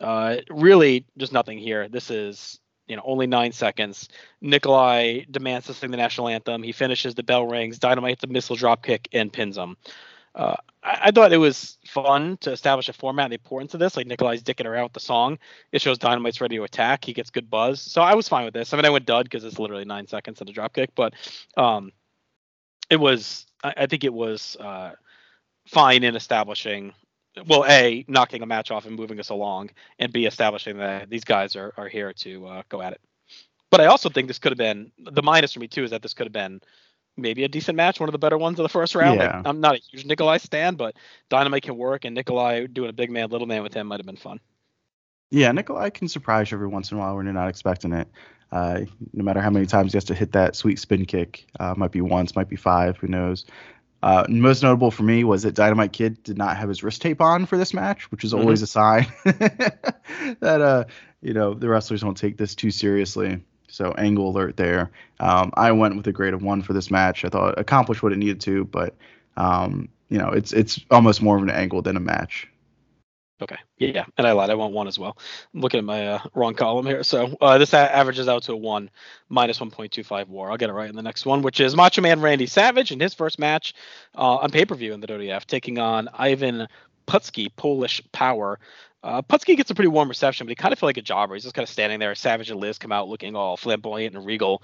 Uh, 0.00 0.36
really, 0.50 1.06
just 1.16 1.32
nothing 1.32 1.58
here. 1.58 1.88
This 1.88 2.10
is 2.10 2.60
you 2.86 2.96
know 2.96 3.02
only 3.04 3.26
nine 3.26 3.52
seconds. 3.52 4.08
Nikolai 4.40 5.24
demands 5.30 5.66
to 5.66 5.74
sing 5.74 5.90
the 5.90 5.96
national 5.96 6.28
anthem. 6.28 6.62
He 6.62 6.72
finishes, 6.72 7.14
the 7.14 7.22
bell 7.22 7.46
rings. 7.46 7.78
Dynamite 7.78 8.22
a 8.22 8.26
missile 8.26 8.56
drop 8.56 8.82
kick 8.84 9.08
and 9.12 9.32
pins 9.32 9.56
him. 9.56 9.76
Uh, 10.34 10.56
I, 10.82 10.98
I 11.04 11.10
thought 11.10 11.32
it 11.32 11.38
was 11.38 11.78
fun 11.86 12.36
to 12.38 12.52
establish 12.52 12.88
a 12.88 12.92
format 12.92 13.24
and 13.24 13.32
the 13.32 13.36
importance 13.36 13.74
of 13.74 13.80
this. 13.80 13.96
Like 13.96 14.06
Nikolai's 14.06 14.42
dicking 14.42 14.66
around 14.66 14.84
with 14.84 14.92
the 14.92 15.00
song. 15.00 15.38
It 15.72 15.82
shows 15.82 15.98
Dynamite's 15.98 16.40
ready 16.40 16.56
to 16.56 16.64
attack. 16.64 17.04
He 17.04 17.12
gets 17.12 17.30
good 17.30 17.50
buzz. 17.50 17.80
So 17.80 18.02
I 18.02 18.14
was 18.14 18.28
fine 18.28 18.44
with 18.44 18.54
this. 18.54 18.72
I 18.72 18.76
mean, 18.76 18.84
I 18.84 18.90
went 18.90 19.06
dud 19.06 19.24
because 19.24 19.44
it's 19.44 19.58
literally 19.58 19.84
nine 19.84 20.06
seconds 20.06 20.40
of 20.40 20.48
a 20.48 20.52
drop 20.52 20.74
kick, 20.74 20.90
but 20.94 21.14
um, 21.56 21.92
it 22.88 22.96
was. 22.96 23.46
I, 23.62 23.74
I 23.78 23.86
think 23.86 24.04
it 24.04 24.12
was. 24.12 24.56
Uh, 24.58 24.92
fine 25.68 26.02
in 26.02 26.16
establishing 26.16 26.92
well 27.46 27.64
a 27.68 28.04
knocking 28.08 28.42
a 28.42 28.46
match 28.46 28.70
off 28.70 28.86
and 28.86 28.96
moving 28.96 29.20
us 29.20 29.28
along 29.28 29.70
and 29.98 30.12
b 30.12 30.24
establishing 30.26 30.78
that 30.78 31.08
these 31.10 31.24
guys 31.24 31.54
are, 31.56 31.72
are 31.76 31.88
here 31.88 32.12
to 32.12 32.46
uh, 32.46 32.62
go 32.70 32.80
at 32.80 32.92
it 32.94 33.00
but 33.70 33.80
i 33.80 33.86
also 33.86 34.08
think 34.08 34.26
this 34.26 34.38
could 34.38 34.50
have 34.50 34.58
been 34.58 34.90
the 34.98 35.22
minus 35.22 35.52
for 35.52 35.60
me 35.60 35.68
too 35.68 35.84
is 35.84 35.90
that 35.90 36.00
this 36.00 36.14
could 36.14 36.26
have 36.26 36.32
been 36.32 36.60
maybe 37.18 37.44
a 37.44 37.48
decent 37.48 37.76
match 37.76 38.00
one 38.00 38.08
of 38.08 38.12
the 38.12 38.18
better 38.18 38.38
ones 38.38 38.58
of 38.58 38.62
the 38.62 38.68
first 38.68 38.94
round 38.94 39.18
Like, 39.18 39.34
i'm 39.44 39.60
not 39.60 39.74
a 39.76 39.78
huge 39.78 40.06
nikolai 40.06 40.38
stand 40.38 40.78
but 40.78 40.96
dynamite 41.28 41.62
can 41.64 41.76
work 41.76 42.06
and 42.06 42.14
nikolai 42.14 42.66
doing 42.66 42.88
a 42.88 42.94
big 42.94 43.10
man 43.10 43.28
little 43.28 43.46
man 43.46 43.62
with 43.62 43.74
him 43.74 43.88
might 43.88 44.00
have 44.00 44.06
been 44.06 44.16
fun 44.16 44.40
Yeah, 45.30 45.52
Nikolai 45.52 45.90
can 45.90 46.08
surprise 46.08 46.50
you 46.50 46.56
every 46.56 46.68
once 46.68 46.90
in 46.90 46.96
a 46.96 47.00
while 47.00 47.14
when 47.14 47.26
you're 47.26 47.34
not 47.34 47.50
expecting 47.50 47.92
it. 47.92 48.08
Uh, 48.50 48.80
no 49.12 49.22
matter 49.24 49.40
how 49.40 49.50
many 49.50 49.66
times 49.66 49.92
he 49.92 49.96
has 49.96 50.04
to 50.04 50.14
hit 50.14 50.32
that 50.32 50.56
sweet 50.56 50.78
spin 50.78 51.04
kick, 51.04 51.46
uh, 51.60 51.74
might 51.76 51.92
be 51.92 52.00
once, 52.00 52.34
might 52.34 52.48
be 52.48 52.56
five, 52.56 52.96
who 52.96 53.06
knows. 53.06 53.44
Uh, 54.02 54.24
most 54.28 54.62
notable 54.62 54.90
for 54.90 55.02
me 55.02 55.24
was 55.24 55.42
that 55.42 55.54
Dynamite 55.54 55.92
Kid 55.92 56.22
did 56.22 56.38
not 56.38 56.56
have 56.56 56.68
his 56.68 56.82
wrist 56.84 57.02
tape 57.02 57.20
on 57.20 57.46
for 57.46 57.58
this 57.58 57.74
match, 57.74 58.10
which 58.12 58.22
is 58.24 58.32
Mhm. 58.32 58.38
always 58.40 58.62
a 58.62 58.66
sign 58.66 59.06
that 59.24 60.60
uh, 60.60 60.84
you 61.20 61.34
know 61.34 61.54
the 61.54 61.68
wrestlers 61.68 62.00
don't 62.02 62.16
take 62.16 62.36
this 62.36 62.54
too 62.54 62.70
seriously. 62.70 63.40
So 63.70 63.92
angle 63.98 64.30
alert 64.30 64.56
there. 64.56 64.90
Um, 65.20 65.50
I 65.54 65.72
went 65.72 65.96
with 65.96 66.06
a 66.06 66.12
grade 66.12 66.32
of 66.32 66.42
one 66.42 66.62
for 66.62 66.72
this 66.72 66.90
match. 66.90 67.24
I 67.24 67.28
thought 67.28 67.50
it 67.54 67.58
accomplished 67.60 68.02
what 68.02 68.12
it 68.12 68.18
needed 68.18 68.40
to, 68.42 68.64
but 68.64 68.94
um, 69.36 69.88
you 70.08 70.18
know 70.18 70.28
it's 70.30 70.52
it's 70.52 70.80
almost 70.90 71.20
more 71.20 71.36
of 71.36 71.42
an 71.42 71.50
angle 71.50 71.82
than 71.82 71.96
a 71.96 72.00
match. 72.00 72.48
Okay. 73.42 73.56
Yeah, 73.78 74.04
and 74.16 74.26
I 74.26 74.32
lied. 74.32 74.50
I 74.50 74.54
want 74.54 74.74
one 74.74 74.88
as 74.88 74.98
well. 74.98 75.16
I'm 75.54 75.60
looking 75.60 75.78
at 75.78 75.84
my 75.84 76.08
uh, 76.08 76.18
wrong 76.34 76.54
column 76.54 76.86
here. 76.86 77.04
So 77.04 77.36
uh, 77.40 77.58
this 77.58 77.72
a- 77.72 77.96
averages 77.96 78.28
out 78.28 78.42
to 78.44 78.52
a 78.52 78.56
one, 78.56 78.90
minus 79.28 79.60
1.25 79.60 80.28
WAR. 80.28 80.50
I'll 80.50 80.56
get 80.56 80.70
it 80.70 80.72
right 80.72 80.90
in 80.90 80.96
the 80.96 81.02
next 81.02 81.26
one, 81.26 81.42
which 81.42 81.60
is 81.60 81.76
Macho 81.76 82.02
Man 82.02 82.20
Randy 82.20 82.46
Savage 82.46 82.90
in 82.92 82.98
his 83.00 83.14
first 83.14 83.38
match 83.38 83.74
uh, 84.16 84.36
on 84.38 84.50
pay 84.50 84.64
per 84.64 84.74
view 84.74 84.92
in 84.92 85.00
the 85.00 85.06
WWF, 85.06 85.44
taking 85.46 85.78
on 85.78 86.08
Ivan 86.14 86.66
Putski, 87.06 87.48
Polish 87.56 88.02
Power. 88.12 88.58
Uh, 89.02 89.22
Putski 89.22 89.56
gets 89.56 89.70
a 89.70 89.74
pretty 89.74 89.88
warm 89.88 90.08
reception, 90.08 90.46
but 90.46 90.50
he 90.50 90.56
kind 90.56 90.72
of 90.72 90.78
felt 90.78 90.88
like 90.88 90.96
a 90.96 91.02
jobber. 91.02 91.34
He's 91.34 91.44
just 91.44 91.54
kind 91.54 91.62
of 91.62 91.68
standing 91.68 92.00
there. 92.00 92.14
Savage 92.16 92.50
and 92.50 92.58
Liz 92.58 92.78
come 92.78 92.90
out 92.90 93.08
looking 93.08 93.36
all 93.36 93.56
flamboyant 93.56 94.16
and 94.16 94.26
regal. 94.26 94.62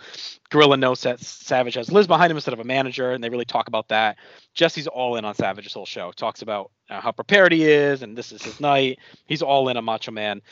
Gorilla 0.51 0.77
knows 0.77 1.03
that 1.03 1.21
Savage 1.21 1.75
has 1.75 1.91
Liz 1.91 2.09
behind 2.09 2.33
him 2.33 2.37
instead 2.37 2.55
of 2.55 2.59
a 2.59 2.65
manager, 2.65 3.13
and 3.13 3.23
they 3.23 3.29
really 3.29 3.45
talk 3.45 3.69
about 3.69 3.89
that. 3.89 4.17
Jesse's 4.55 4.89
all 4.89 5.17
in 5.17 5.25
on 5.25 5.35
Savage's 5.37 5.73
whole 5.73 5.87
show. 5.87 6.11
Talks 6.11 6.43
about 6.43 6.73
uh, 6.91 7.01
how 7.01 7.13
prepared 7.13 7.53
he 7.53 7.65
is, 7.65 8.03
and 8.03 8.19
this 8.19 8.33
is 8.33 8.43
his 8.43 8.61
night. 8.61 8.99
He's 9.27 9.43
all 9.43 9.69
in 9.69 9.77
on 9.77 9.85
Macho 9.85 10.11
Man. 10.11 10.43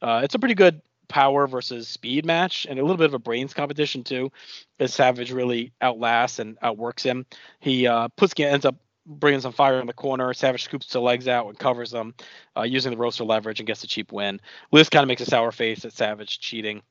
Uh, 0.00 0.20
it's 0.22 0.36
a 0.36 0.38
pretty 0.38 0.54
good 0.54 0.80
power 1.08 1.48
versus 1.48 1.88
speed 1.88 2.24
match, 2.24 2.66
and 2.70 2.78
a 2.78 2.82
little 2.82 2.96
bit 2.96 3.06
of 3.06 3.14
a 3.14 3.18
brains 3.18 3.54
competition 3.54 4.04
too, 4.04 4.30
as 4.78 4.94
Savage 4.94 5.32
really 5.32 5.72
outlasts 5.80 6.38
and 6.38 6.56
outworks 6.62 7.02
him. 7.02 7.26
He 7.58 7.88
uh, 7.88 8.08
Putski 8.16 8.44
ends 8.44 8.64
up 8.64 8.76
bringing 9.06 9.40
some 9.40 9.52
fire 9.52 9.80
in 9.80 9.86
the 9.86 9.92
corner. 9.92 10.32
Savage 10.34 10.64
scoops 10.64 10.86
the 10.88 11.00
legs 11.00 11.28
out 11.28 11.48
and 11.48 11.58
covers 11.58 11.90
them, 11.90 12.14
uh, 12.56 12.62
using 12.62 12.90
the 12.90 12.96
roaster 12.96 13.24
leverage 13.24 13.60
and 13.60 13.66
gets 13.66 13.84
a 13.84 13.86
cheap 13.86 14.12
win. 14.12 14.40
Liz 14.70 14.88
kind 14.88 15.02
of 15.02 15.08
makes 15.08 15.22
a 15.22 15.26
sour 15.26 15.52
face 15.52 15.84
at 15.84 15.92
Savage 15.92 16.40
cheating 16.40 16.82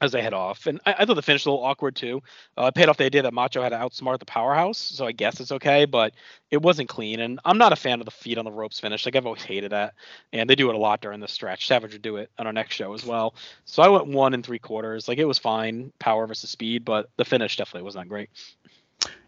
as 0.00 0.12
they 0.12 0.22
head 0.22 0.34
off. 0.34 0.66
And 0.66 0.80
I, 0.86 0.94
I 0.98 1.04
thought 1.04 1.14
the 1.14 1.22
finish 1.22 1.42
was 1.42 1.46
a 1.46 1.50
little 1.52 1.64
awkward 1.64 1.94
too. 1.94 2.22
Uh, 2.58 2.66
it 2.66 2.74
paid 2.74 2.88
off 2.88 2.96
the 2.96 3.04
idea 3.04 3.22
that 3.22 3.32
Macho 3.32 3.62
had 3.62 3.70
to 3.70 3.76
outsmart 3.76 4.18
the 4.18 4.24
powerhouse, 4.24 4.78
so 4.78 5.06
I 5.06 5.12
guess 5.12 5.40
it's 5.40 5.52
okay, 5.52 5.84
but 5.84 6.14
it 6.50 6.60
wasn't 6.60 6.88
clean. 6.88 7.20
And 7.20 7.38
I'm 7.44 7.58
not 7.58 7.72
a 7.72 7.76
fan 7.76 8.00
of 8.00 8.04
the 8.04 8.10
feet 8.10 8.38
on 8.38 8.44
the 8.44 8.52
ropes 8.52 8.80
finish. 8.80 9.04
Like 9.04 9.16
I've 9.16 9.26
always 9.26 9.42
hated 9.42 9.72
that. 9.72 9.94
And 10.32 10.48
they 10.48 10.56
do 10.56 10.68
it 10.68 10.74
a 10.74 10.78
lot 10.78 11.00
during 11.00 11.20
the 11.20 11.28
stretch. 11.28 11.68
Savage 11.68 11.92
would 11.92 12.02
do 12.02 12.16
it 12.16 12.30
on 12.38 12.46
our 12.46 12.52
next 12.52 12.74
show 12.74 12.92
as 12.92 13.04
well. 13.04 13.34
So 13.64 13.82
I 13.82 13.88
went 13.88 14.08
one 14.08 14.34
and 14.34 14.44
three 14.44 14.58
quarters. 14.58 15.08
Like 15.08 15.18
it 15.18 15.24
was 15.24 15.38
fine, 15.38 15.92
power 15.98 16.26
versus 16.26 16.50
speed, 16.50 16.84
but 16.84 17.08
the 17.16 17.24
finish 17.24 17.56
definitely 17.56 17.84
was 17.84 17.94
not 17.94 18.08
great. 18.08 18.30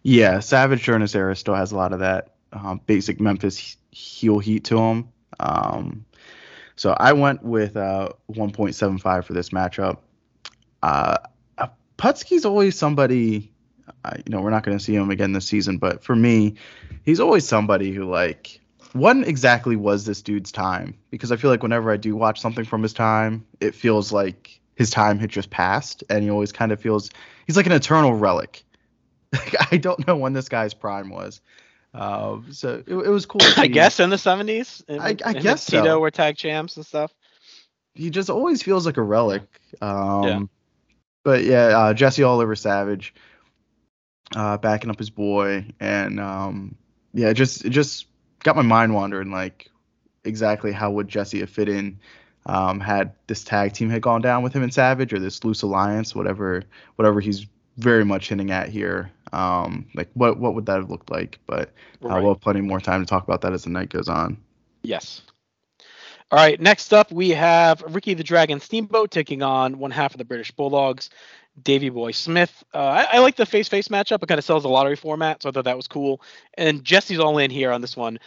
Yeah, 0.03 0.41
Savage 0.41 0.85
during 0.85 1.07
era 1.15 1.35
still 1.35 1.55
has 1.55 1.73
a 1.73 1.77
lot 1.77 1.93
of 1.93 2.01
that 2.01 2.35
um, 2.53 2.81
basic 2.87 3.21
Memphis 3.21 3.77
heel 3.91 4.39
heat 4.39 4.65
to 4.65 4.79
him. 4.79 5.09
Um, 5.41 6.05
so 6.77 6.95
I 6.99 7.13
went 7.13 7.43
with 7.43 7.77
uh, 7.77 8.11
1.75 8.31 9.25
for 9.25 9.33
this 9.33 9.51
matchup. 9.51 9.99
Uh, 10.83 11.17
uh, 11.59 11.69
Putski's 11.99 12.45
always 12.45 12.79
somebody, 12.79 13.53
uh, 14.05 14.13
you 14.17 14.31
know, 14.31 14.41
we're 14.43 14.51
not 14.51 14.63
going 14.63 14.77
to 14.77 14.85
see 14.85 14.95
him 14.95 15.11
again 15.11 15.33
this 15.33 15.47
season, 15.47 15.79
but 15.79 16.05
for 16.05 16.15
me, 16.15 16.55
he's 17.05 17.19
always 17.19 17.47
somebody 17.49 17.93
who, 17.93 18.05
like, 18.05 18.61
when 18.93 19.25
exactly 19.25 19.77
was 19.77 20.05
this 20.05 20.23
dude's 20.23 20.53
time? 20.53 20.97
Because 21.11 21.33
I 21.33 21.37
feel 21.37 21.51
like 21.51 21.63
whenever 21.63 21.91
I 21.91 21.97
do 21.97 22.15
watch 22.15 22.41
something 22.41 22.65
from 22.65 22.83
his 22.83 22.93
time, 22.93 23.47
it 23.61 23.75
feels 23.75 24.13
like 24.13 24.61
his 24.75 24.91
time 24.91 25.19
had 25.19 25.31
just 25.31 25.51
passed, 25.51 26.05
and 26.09 26.23
he 26.23 26.31
always 26.31 26.53
kind 26.53 26.73
of 26.73 26.81
feels 26.81 27.11
he's 27.47 27.57
like 27.57 27.67
an 27.67 27.73
eternal 27.73 28.15
relic. 28.15 28.65
I 29.71 29.77
don't 29.77 30.07
know 30.07 30.17
when 30.17 30.33
this 30.33 30.49
guy's 30.49 30.75
prime 30.75 31.11
was. 31.11 31.41
Uh, 31.95 32.39
so 32.51 32.83
it, 32.87 32.93
it 32.93 33.09
was 33.09 33.25
cool. 33.27 33.41
I 33.57 33.67
guess 33.69 34.01
in 34.01 34.11
the 34.11 34.17
70s. 34.17 34.83
I- 34.89 35.17
I 35.25 35.33
and 35.33 35.41
guess 35.43 35.63
so. 35.65 35.81
Tito 35.83 35.99
were 35.99 36.11
tag 36.11 36.37
champs 36.37 36.77
and 36.77 36.85
stuff. 36.85 37.15
he 37.95 38.11
just 38.11 38.29
always 38.29 38.63
feels 38.63 38.85
like 38.85 38.99
a 38.99 39.03
relic. 39.03 39.43
Um, 39.81 40.23
But 41.25 41.45
yeah, 41.45 41.67
uh, 41.79 41.95
Jesse 41.95 42.23
Oliver 42.23 42.55
Savage, 42.55 43.15
uh, 44.35 44.59
backing 44.59 44.91
up 44.91 44.99
his 44.99 45.11
boy, 45.11 45.67
and 45.81 46.21
um, 46.21 46.77
yeah, 47.15 47.31
it 47.31 47.35
just 47.35 47.65
it 47.65 47.71
just 47.71 48.07
got 48.45 48.57
my 48.57 48.63
mind 48.63 48.95
wandering 48.95 49.31
like 49.31 49.71
exactly 50.25 50.73
how 50.73 50.91
would 50.91 51.09
Jesse 51.09 51.41
have 51.41 51.51
fit 51.51 51.69
in 51.69 51.99
um, 52.47 52.79
had 52.81 53.13
this 53.27 53.43
tag 53.43 53.73
team 53.73 53.91
had 53.91 54.03
gone 54.03 54.21
down 54.21 54.43
with 54.43 54.53
him 54.53 54.63
and 54.63 54.73
Savage 54.73 55.13
or 55.13 55.19
this 55.19 55.43
loose 55.45 55.63
alliance, 55.63 56.15
whatever 56.15 56.63
whatever 56.97 57.21
he's 57.21 57.47
very 57.77 58.05
much 58.05 58.29
hinting 58.29 58.51
at 58.51 58.69
here. 58.69 59.11
Um, 59.33 59.87
like 59.95 60.09
what 60.15 60.39
what 60.39 60.55
would 60.55 60.67
that 60.67 60.77
have 60.77 60.91
looked 60.91 61.11
like? 61.11 61.39
But 61.47 61.71
uh, 62.05 62.09
Right. 62.09 62.23
we'll 62.23 62.35
have 62.35 62.41
plenty 62.41 62.61
more 62.61 62.81
time 62.81 63.01
to 63.03 63.07
talk 63.09 63.25
about 63.25 63.41
that 63.43 63.53
as 63.53 63.65
the 63.65 63.71
night 63.71 63.91
goes 63.91 64.09
on. 64.09 64.37
Yes. 64.83 65.23
All 66.31 66.39
right. 66.39 66.61
Next 66.61 66.93
up, 66.93 67.13
we 67.13 67.31
have 67.31 67.83
Ricky 67.83 68.15
the 68.15 68.25
Dragon 68.25 68.61
Steamboat 68.61 69.11
taking 69.11 69.43
on 69.43 69.79
one 69.79 69.91
half 69.91 70.13
of 70.15 70.19
the 70.19 70.25
British 70.25 70.51
Bulldogs, 70.51 71.11
Davy 71.63 71.89
Boy 71.89 72.11
Smith. 72.11 72.65
Uh, 72.75 72.79
I, 72.79 73.07
I 73.13 73.19
like 73.19 73.37
the 73.37 73.47
face 73.47 73.69
face 73.69 73.89
matchup. 73.89 74.23
It 74.23 74.27
kind 74.27 74.39
of 74.39 74.45
sells 74.45 74.65
the 74.65 74.69
lottery 74.69 74.97
format, 74.97 75.43
so 75.43 75.49
I 75.49 75.53
thought 75.53 75.65
that 75.65 75.77
was 75.77 75.87
cool. 75.89 76.21
And 76.55 76.83
Jesse's 76.85 77.19
all 77.21 77.39
in 77.39 77.51
here 77.51 77.71
on 77.71 77.81
this 77.81 77.97
one, 77.97 78.19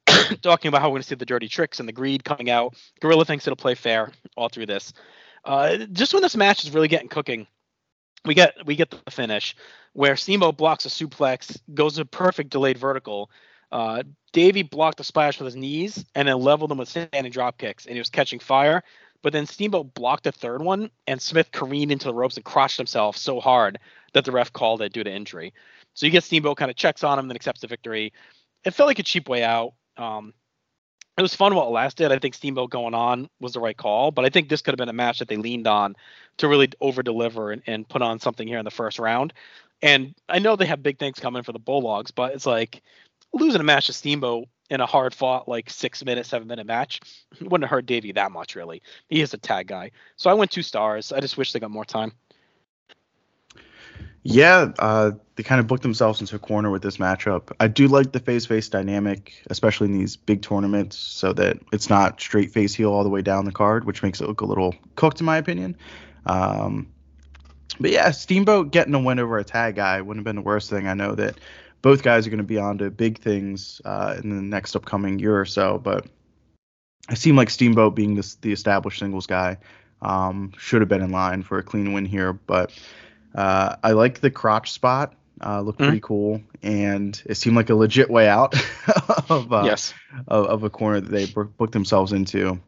talking 0.42 0.68
about 0.68 0.80
how 0.82 0.88
we're 0.88 0.94
going 0.94 1.02
to 1.02 1.08
see 1.08 1.14
the 1.16 1.26
dirty 1.26 1.48
tricks 1.48 1.80
and 1.80 1.88
the 1.88 1.92
greed 1.92 2.24
coming 2.24 2.48
out. 2.50 2.74
Gorilla 3.00 3.24
thinks 3.24 3.46
it'll 3.46 3.56
play 3.56 3.74
fair 3.74 4.12
all 4.36 4.48
through 4.48 4.66
this. 4.66 4.92
Uh, 5.44 5.78
just 5.92 6.12
when 6.12 6.22
this 6.22 6.36
match 6.36 6.64
is 6.64 6.72
really 6.72 6.88
getting 6.88 7.08
cooking, 7.08 7.46
we 8.24 8.34
get 8.34 8.54
we 8.66 8.76
get 8.76 8.90
the 8.90 9.10
finish 9.10 9.54
where 9.92 10.16
Steamboat 10.16 10.56
blocks 10.56 10.86
a 10.86 10.88
suplex, 10.88 11.58
goes 11.74 11.96
to 11.96 12.04
perfect 12.04 12.50
delayed 12.50 12.78
vertical. 12.78 13.30
Uh, 13.72 14.02
Davey 14.32 14.62
blocked 14.62 14.98
the 14.98 15.04
splash 15.04 15.38
with 15.38 15.46
his 15.46 15.56
knees 15.56 16.04
and 16.14 16.28
then 16.28 16.38
leveled 16.38 16.70
them 16.70 16.78
with 16.78 16.88
standing 16.88 17.32
drop 17.32 17.58
kicks, 17.58 17.84
and 17.84 17.94
he 17.94 17.98
was 17.98 18.08
catching 18.08 18.38
fire. 18.38 18.82
But 19.22 19.32
then 19.32 19.46
Steamboat 19.46 19.94
blocked 19.94 20.24
the 20.24 20.32
third 20.32 20.62
one, 20.62 20.90
and 21.06 21.20
Smith 21.20 21.50
careened 21.50 21.90
into 21.90 22.06
the 22.06 22.14
ropes 22.14 22.36
and 22.36 22.44
crushed 22.44 22.76
himself 22.76 23.16
so 23.16 23.40
hard 23.40 23.78
that 24.12 24.24
the 24.24 24.32
ref 24.32 24.52
called 24.52 24.82
it 24.82 24.92
due 24.92 25.02
to 25.02 25.12
injury. 25.12 25.52
So 25.94 26.06
you 26.06 26.12
get 26.12 26.22
Steamboat 26.22 26.56
kind 26.56 26.70
of 26.70 26.76
checks 26.76 27.02
on 27.02 27.18
him, 27.18 27.24
and 27.24 27.30
then 27.30 27.36
accepts 27.36 27.62
the 27.62 27.66
victory. 27.66 28.12
It 28.64 28.74
felt 28.74 28.86
like 28.86 29.00
a 29.00 29.02
cheap 29.02 29.28
way 29.28 29.42
out. 29.42 29.74
Um, 29.96 30.32
it 31.18 31.22
was 31.22 31.34
fun 31.34 31.54
while 31.54 31.66
it 31.66 31.72
lasted. 31.72 32.12
I 32.12 32.18
think 32.20 32.34
Steamboat 32.34 32.70
going 32.70 32.94
on 32.94 33.28
was 33.40 33.52
the 33.52 33.60
right 33.60 33.76
call, 33.76 34.12
but 34.12 34.24
I 34.24 34.28
think 34.28 34.48
this 34.48 34.62
could 34.62 34.72
have 34.72 34.78
been 34.78 34.88
a 34.88 34.92
match 34.92 35.18
that 35.18 35.26
they 35.26 35.36
leaned 35.36 35.66
on 35.66 35.96
to 36.36 36.46
really 36.46 36.68
over 36.80 37.02
deliver 37.02 37.50
and, 37.50 37.60
and 37.66 37.88
put 37.88 38.02
on 38.02 38.20
something 38.20 38.46
here 38.46 38.58
in 38.58 38.64
the 38.64 38.70
first 38.70 39.00
round. 39.00 39.32
And 39.82 40.14
I 40.28 40.38
know 40.38 40.54
they 40.54 40.66
have 40.66 40.80
big 40.80 40.98
things 40.98 41.18
coming 41.18 41.42
for 41.42 41.52
the 41.52 41.58
Bulldogs, 41.58 42.12
but 42.12 42.34
it's 42.34 42.46
like 42.46 42.82
losing 43.32 43.60
a 43.60 43.64
match 43.64 43.86
to 43.86 43.92
Steamboat 43.92 44.46
in 44.70 44.80
a 44.80 44.86
hard 44.86 45.12
fought 45.12 45.48
like 45.48 45.70
six 45.70 46.04
minute, 46.04 46.24
seven 46.24 46.46
minute 46.46 46.66
match 46.66 47.00
wouldn't 47.40 47.64
have 47.64 47.70
hurt 47.70 47.86
Davey 47.86 48.12
that 48.12 48.30
much 48.30 48.54
really. 48.54 48.80
He 49.08 49.20
is 49.20 49.34
a 49.34 49.38
tag 49.38 49.66
guy. 49.66 49.90
So 50.16 50.30
I 50.30 50.34
went 50.34 50.52
two 50.52 50.62
stars. 50.62 51.10
I 51.10 51.18
just 51.18 51.36
wish 51.36 51.52
they 51.52 51.58
got 51.58 51.72
more 51.72 51.84
time. 51.84 52.12
Yeah, 54.24 54.72
uh, 54.78 55.12
they 55.36 55.42
kind 55.42 55.60
of 55.60 55.66
booked 55.66 55.82
themselves 55.82 56.20
into 56.20 56.36
a 56.36 56.38
corner 56.38 56.70
with 56.70 56.82
this 56.82 56.98
matchup. 56.98 57.52
I 57.60 57.68
do 57.68 57.88
like 57.88 58.12
the 58.12 58.20
face 58.20 58.44
face 58.44 58.68
dynamic, 58.68 59.42
especially 59.48 59.86
in 59.86 59.98
these 59.98 60.16
big 60.16 60.42
tournaments, 60.42 60.98
so 60.98 61.32
that 61.34 61.58
it's 61.72 61.88
not 61.88 62.20
straight 62.20 62.50
face 62.50 62.74
heel 62.74 62.92
all 62.92 63.04
the 63.04 63.08
way 63.08 63.22
down 63.22 63.44
the 63.44 63.52
card, 63.52 63.84
which 63.84 64.02
makes 64.02 64.20
it 64.20 64.26
look 64.26 64.40
a 64.40 64.44
little 64.44 64.74
cooked, 64.96 65.20
in 65.20 65.26
my 65.26 65.38
opinion. 65.38 65.76
Um, 66.26 66.88
but 67.80 67.90
yeah, 67.90 68.10
Steamboat 68.10 68.72
getting 68.72 68.92
a 68.94 68.98
win 68.98 69.18
over 69.18 69.38
a 69.38 69.44
tag 69.44 69.76
guy 69.76 70.00
wouldn't 70.00 70.18
have 70.18 70.24
been 70.24 70.36
the 70.36 70.42
worst 70.42 70.68
thing. 70.68 70.88
I 70.88 70.94
know 70.94 71.14
that 71.14 71.38
both 71.80 72.02
guys 72.02 72.26
are 72.26 72.30
going 72.30 72.38
to 72.38 72.44
be 72.44 72.58
on 72.58 72.78
to 72.78 72.90
big 72.90 73.18
things 73.18 73.80
uh, 73.84 74.16
in 74.22 74.28
the 74.28 74.42
next 74.42 74.74
upcoming 74.74 75.18
year 75.18 75.40
or 75.40 75.46
so, 75.46 75.78
but 75.78 76.06
it 77.10 77.16
seemed 77.16 77.38
like 77.38 77.48
Steamboat 77.48 77.94
being 77.94 78.16
this, 78.16 78.34
the 78.34 78.52
established 78.52 78.98
singles 78.98 79.26
guy 79.26 79.56
um, 80.02 80.52
should 80.58 80.82
have 80.82 80.88
been 80.88 81.02
in 81.02 81.12
line 81.12 81.42
for 81.42 81.58
a 81.58 81.62
clean 81.62 81.92
win 81.92 82.04
here, 82.04 82.32
but. 82.32 82.72
Uh, 83.38 83.76
I 83.84 83.92
like 83.92 84.20
the 84.20 84.32
crotch 84.32 84.72
spot. 84.72 85.14
Uh, 85.40 85.60
looked 85.60 85.78
pretty 85.78 86.00
cool, 86.00 86.42
and 86.64 87.22
it 87.26 87.36
seemed 87.36 87.54
like 87.54 87.70
a 87.70 87.74
legit 87.76 88.10
way 88.10 88.28
out 88.28 88.56
of, 89.30 89.52
uh, 89.52 89.62
yes. 89.64 89.94
of 90.26 90.46
of 90.46 90.64
a 90.64 90.70
corner 90.70 91.00
that 91.00 91.10
they 91.10 91.26
booked 91.26 91.70
themselves 91.70 92.12
into. 92.12 92.58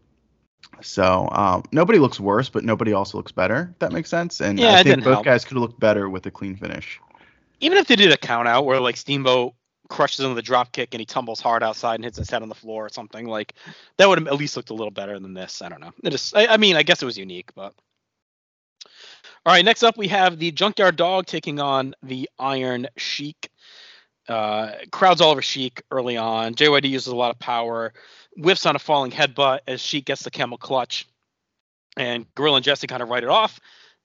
So 0.81 1.29
um, 1.33 1.65
nobody 1.73 1.99
looks 1.99 2.21
worse, 2.21 2.49
but 2.49 2.63
nobody 2.63 2.93
also 2.93 3.19
looks 3.19 3.33
better. 3.33 3.71
If 3.73 3.79
that 3.81 3.91
makes 3.91 4.09
sense. 4.09 4.41
And 4.41 4.61
Yeah, 4.61 4.75
I 4.75 4.85
think 4.85 5.03
both 5.03 5.15
help. 5.15 5.25
guys 5.25 5.45
could 5.45 5.57
have 5.57 5.63
looked 5.63 5.81
better 5.81 6.09
with 6.09 6.25
a 6.27 6.31
clean 6.31 6.55
finish. 6.55 7.01
Even 7.59 7.77
if 7.77 7.89
they 7.89 7.97
did 7.97 8.13
a 8.13 8.17
count 8.17 8.47
out 8.47 8.65
where 8.65 8.79
like 8.79 8.97
Steamboat 8.97 9.55
crushes 9.89 10.21
him 10.21 10.29
with 10.29 10.39
a 10.39 10.43
drop 10.43 10.71
kick 10.71 10.95
and 10.95 11.01
he 11.01 11.05
tumbles 11.05 11.41
hard 11.41 11.65
outside 11.65 11.97
and 11.97 12.05
hits 12.05 12.19
his 12.19 12.31
head 12.31 12.43
on 12.43 12.49
the 12.49 12.55
floor 12.55 12.87
or 12.87 12.89
something, 12.89 13.27
like 13.27 13.55
that 13.97 14.09
would 14.09 14.19
have 14.19 14.29
at 14.29 14.35
least 14.37 14.57
looked 14.57 14.71
a 14.71 14.75
little 14.75 14.93
better 14.93 15.19
than 15.19 15.35
this. 15.35 15.61
I 15.61 15.69
don't 15.69 15.81
know. 15.81 15.91
It 16.05 16.11
just 16.11 16.37
I, 16.37 16.47
I 16.47 16.57
mean, 16.57 16.77
I 16.77 16.85
guess 16.85 17.03
it 17.03 17.07
was 17.07 17.19
unique, 17.19 17.51
but 17.57 17.75
all 19.47 19.55
right, 19.55 19.65
next 19.65 19.83
up 19.83 19.97
we 19.97 20.09
have 20.09 20.39
the 20.39 20.53
Junkyard 20.53 20.97
Dog 20.97 21.27
taking 21.27 21.61
on 21.61 21.95
the 22.03 22.29
Iron 22.39 22.87
Sheik. 22.99 23.51
Uh, 24.29 24.73
crowds 24.93 25.23
all 25.23 25.31
over 25.31 25.41
Sheik 25.41 25.83
early 25.91 26.19
on. 26.19 26.55
JYD 26.55 26.91
uses 26.91 27.09
a 27.09 27.17
lot 27.17 27.31
of 27.31 27.39
power, 27.39 27.95
whiffs 28.37 28.67
on 28.67 28.77
a 28.77 28.79
falling 28.79 29.11
headbutt 29.11 29.61
as 29.67 29.81
Sheik 29.81 30.05
gets 30.05 30.23
the 30.23 30.31
camel 30.31 30.59
clutch. 30.59 31.09
And 31.97 32.27
Gorilla 32.35 32.57
and 32.57 32.65
Jesse 32.65 32.87
kind 32.87 33.03
of 33.03 33.09
write 33.09 33.25
it 33.25 33.31
off. 33.31 33.59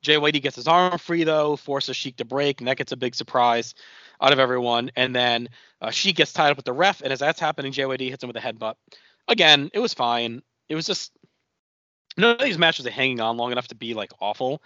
JYD 0.05 0.41
gets 0.41 0.55
his 0.55 0.67
arm 0.67 0.97
free 0.97 1.25
though, 1.25 1.57
forces 1.57 1.97
Sheik 1.97 2.15
to 2.17 2.25
break, 2.25 2.61
and 2.61 2.67
that 2.69 2.77
gets 2.77 2.93
a 2.93 2.97
big 2.97 3.13
surprise 3.13 3.75
out 4.21 4.31
of 4.31 4.39
everyone. 4.39 4.89
And 4.95 5.13
then 5.13 5.49
uh, 5.81 5.91
Sheik 5.91 6.15
gets 6.15 6.31
tied 6.31 6.51
up 6.51 6.57
with 6.57 6.65
the 6.65 6.73
ref, 6.73 7.01
and 7.01 7.11
as 7.11 7.19
that's 7.19 7.41
happening, 7.41 7.73
JYD 7.73 8.09
hits 8.09 8.23
him 8.23 8.27
with 8.27 8.37
a 8.37 8.39
headbutt. 8.39 8.75
Again, 9.27 9.69
it 9.73 9.79
was 9.79 9.93
fine. 9.93 10.41
It 10.69 10.75
was 10.75 10.85
just 10.85 11.11
none 12.17 12.35
of 12.35 12.41
these 12.41 12.57
matches 12.57 12.87
are 12.87 12.91
hanging 12.91 13.19
on 13.19 13.35
long 13.35 13.51
enough 13.51 13.67
to 13.67 13.75
be 13.75 13.93
like 13.93 14.11
awful. 14.21 14.61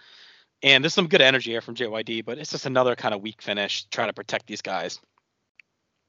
And 0.63 0.83
there's 0.83 0.93
some 0.93 1.07
good 1.07 1.21
energy 1.21 1.51
here 1.51 1.61
from 1.61 1.75
JYD, 1.75 2.25
but 2.25 2.37
it's 2.37 2.51
just 2.51 2.65
another 2.65 2.95
kind 2.95 3.13
of 3.13 3.21
weak 3.21 3.41
finish 3.41 3.85
trying 3.85 4.09
to 4.09 4.13
protect 4.13 4.47
these 4.47 4.61
guys. 4.61 4.99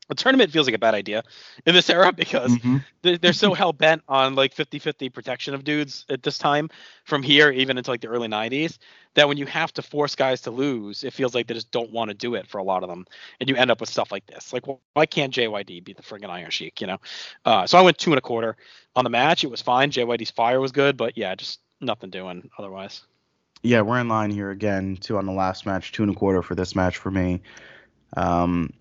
A 0.08 0.14
tournament 0.16 0.50
feels 0.50 0.66
like 0.66 0.74
a 0.74 0.78
bad 0.78 0.94
idea 0.94 1.22
in 1.66 1.72
this 1.74 1.88
era 1.90 2.12
because 2.12 2.58
Mhm. 2.58 2.84
they're, 3.02 3.16
they're 3.16 3.32
so 3.32 3.54
hell 3.54 3.72
bent 3.72 4.02
on 4.08 4.34
like 4.34 4.52
50-50 4.52 5.08
protection 5.08 5.54
of 5.54 5.62
dudes 5.62 6.04
at 6.10 6.24
this 6.24 6.36
time 6.36 6.68
from 7.04 7.22
here 7.22 7.52
even 7.52 7.78
into 7.78 7.92
like 7.92 8.00
the 8.00 8.08
early 8.08 8.26
90s 8.26 8.78
that 9.14 9.28
when 9.28 9.36
you 9.38 9.46
have 9.46 9.72
to 9.74 9.82
force 9.82 10.16
guys 10.16 10.40
to 10.42 10.50
lose 10.50 11.04
it 11.04 11.12
feels 11.12 11.32
like 11.32 11.46
they 11.46 11.54
just 11.54 11.70
don't 11.70 11.92
want 11.92 12.08
to 12.10 12.14
do 12.16 12.34
it 12.34 12.48
for 12.48 12.58
a 12.58 12.64
lot 12.64 12.82
of 12.82 12.88
them. 12.88 13.06
And 13.38 13.48
you 13.48 13.54
end 13.54 13.70
up 13.70 13.78
with 13.78 13.88
stuff 13.88 14.10
like 14.10 14.26
this. 14.26 14.52
Like 14.52 14.66
wh- 14.66 14.82
why 14.94 15.06
can't 15.06 15.32
jyd 15.32 15.84
beat 15.84 15.96
the 15.96 16.02
friggin' 16.02 16.28
iron 16.28 16.50
sheik 16.50 16.80
you 16.80 16.88
know? 16.88 16.98
Uh, 17.44 17.68
so 17.68 17.78
i 17.78 17.82
went 17.82 17.96
two 17.98 18.10
and 18.10 18.18
a 18.18 18.22
quarter 18.22 18.56
on 18.96 19.04
the 19.04 19.10
match. 19.10 19.44
It 19.44 19.50
was 19.50 19.62
fine. 19.62 19.92
Jyd's 19.92 20.32
fire 20.32 20.58
was 20.58 20.72
good 20.72 20.96
but 20.96 21.16
yeah 21.16 21.36
just 21.36 21.60
nothing 21.80 22.10
doing 22.10 22.50
otherwise 22.58 23.02
Yeah, 23.62 23.82
we're 23.82 24.00
in 24.00 24.08
line 24.08 24.30
here 24.30 24.50
again. 24.50 24.96
Two 24.96 25.18
on 25.18 25.26
the 25.26 25.32
last 25.32 25.66
match, 25.66 25.92
two 25.92 26.02
and 26.02 26.12
a 26.12 26.14
quarter 26.14 26.42
for 26.42 26.54
this 26.54 26.74
match 26.74 26.96
for 26.96 27.10
me. 27.10 27.42
Um, 28.16 28.72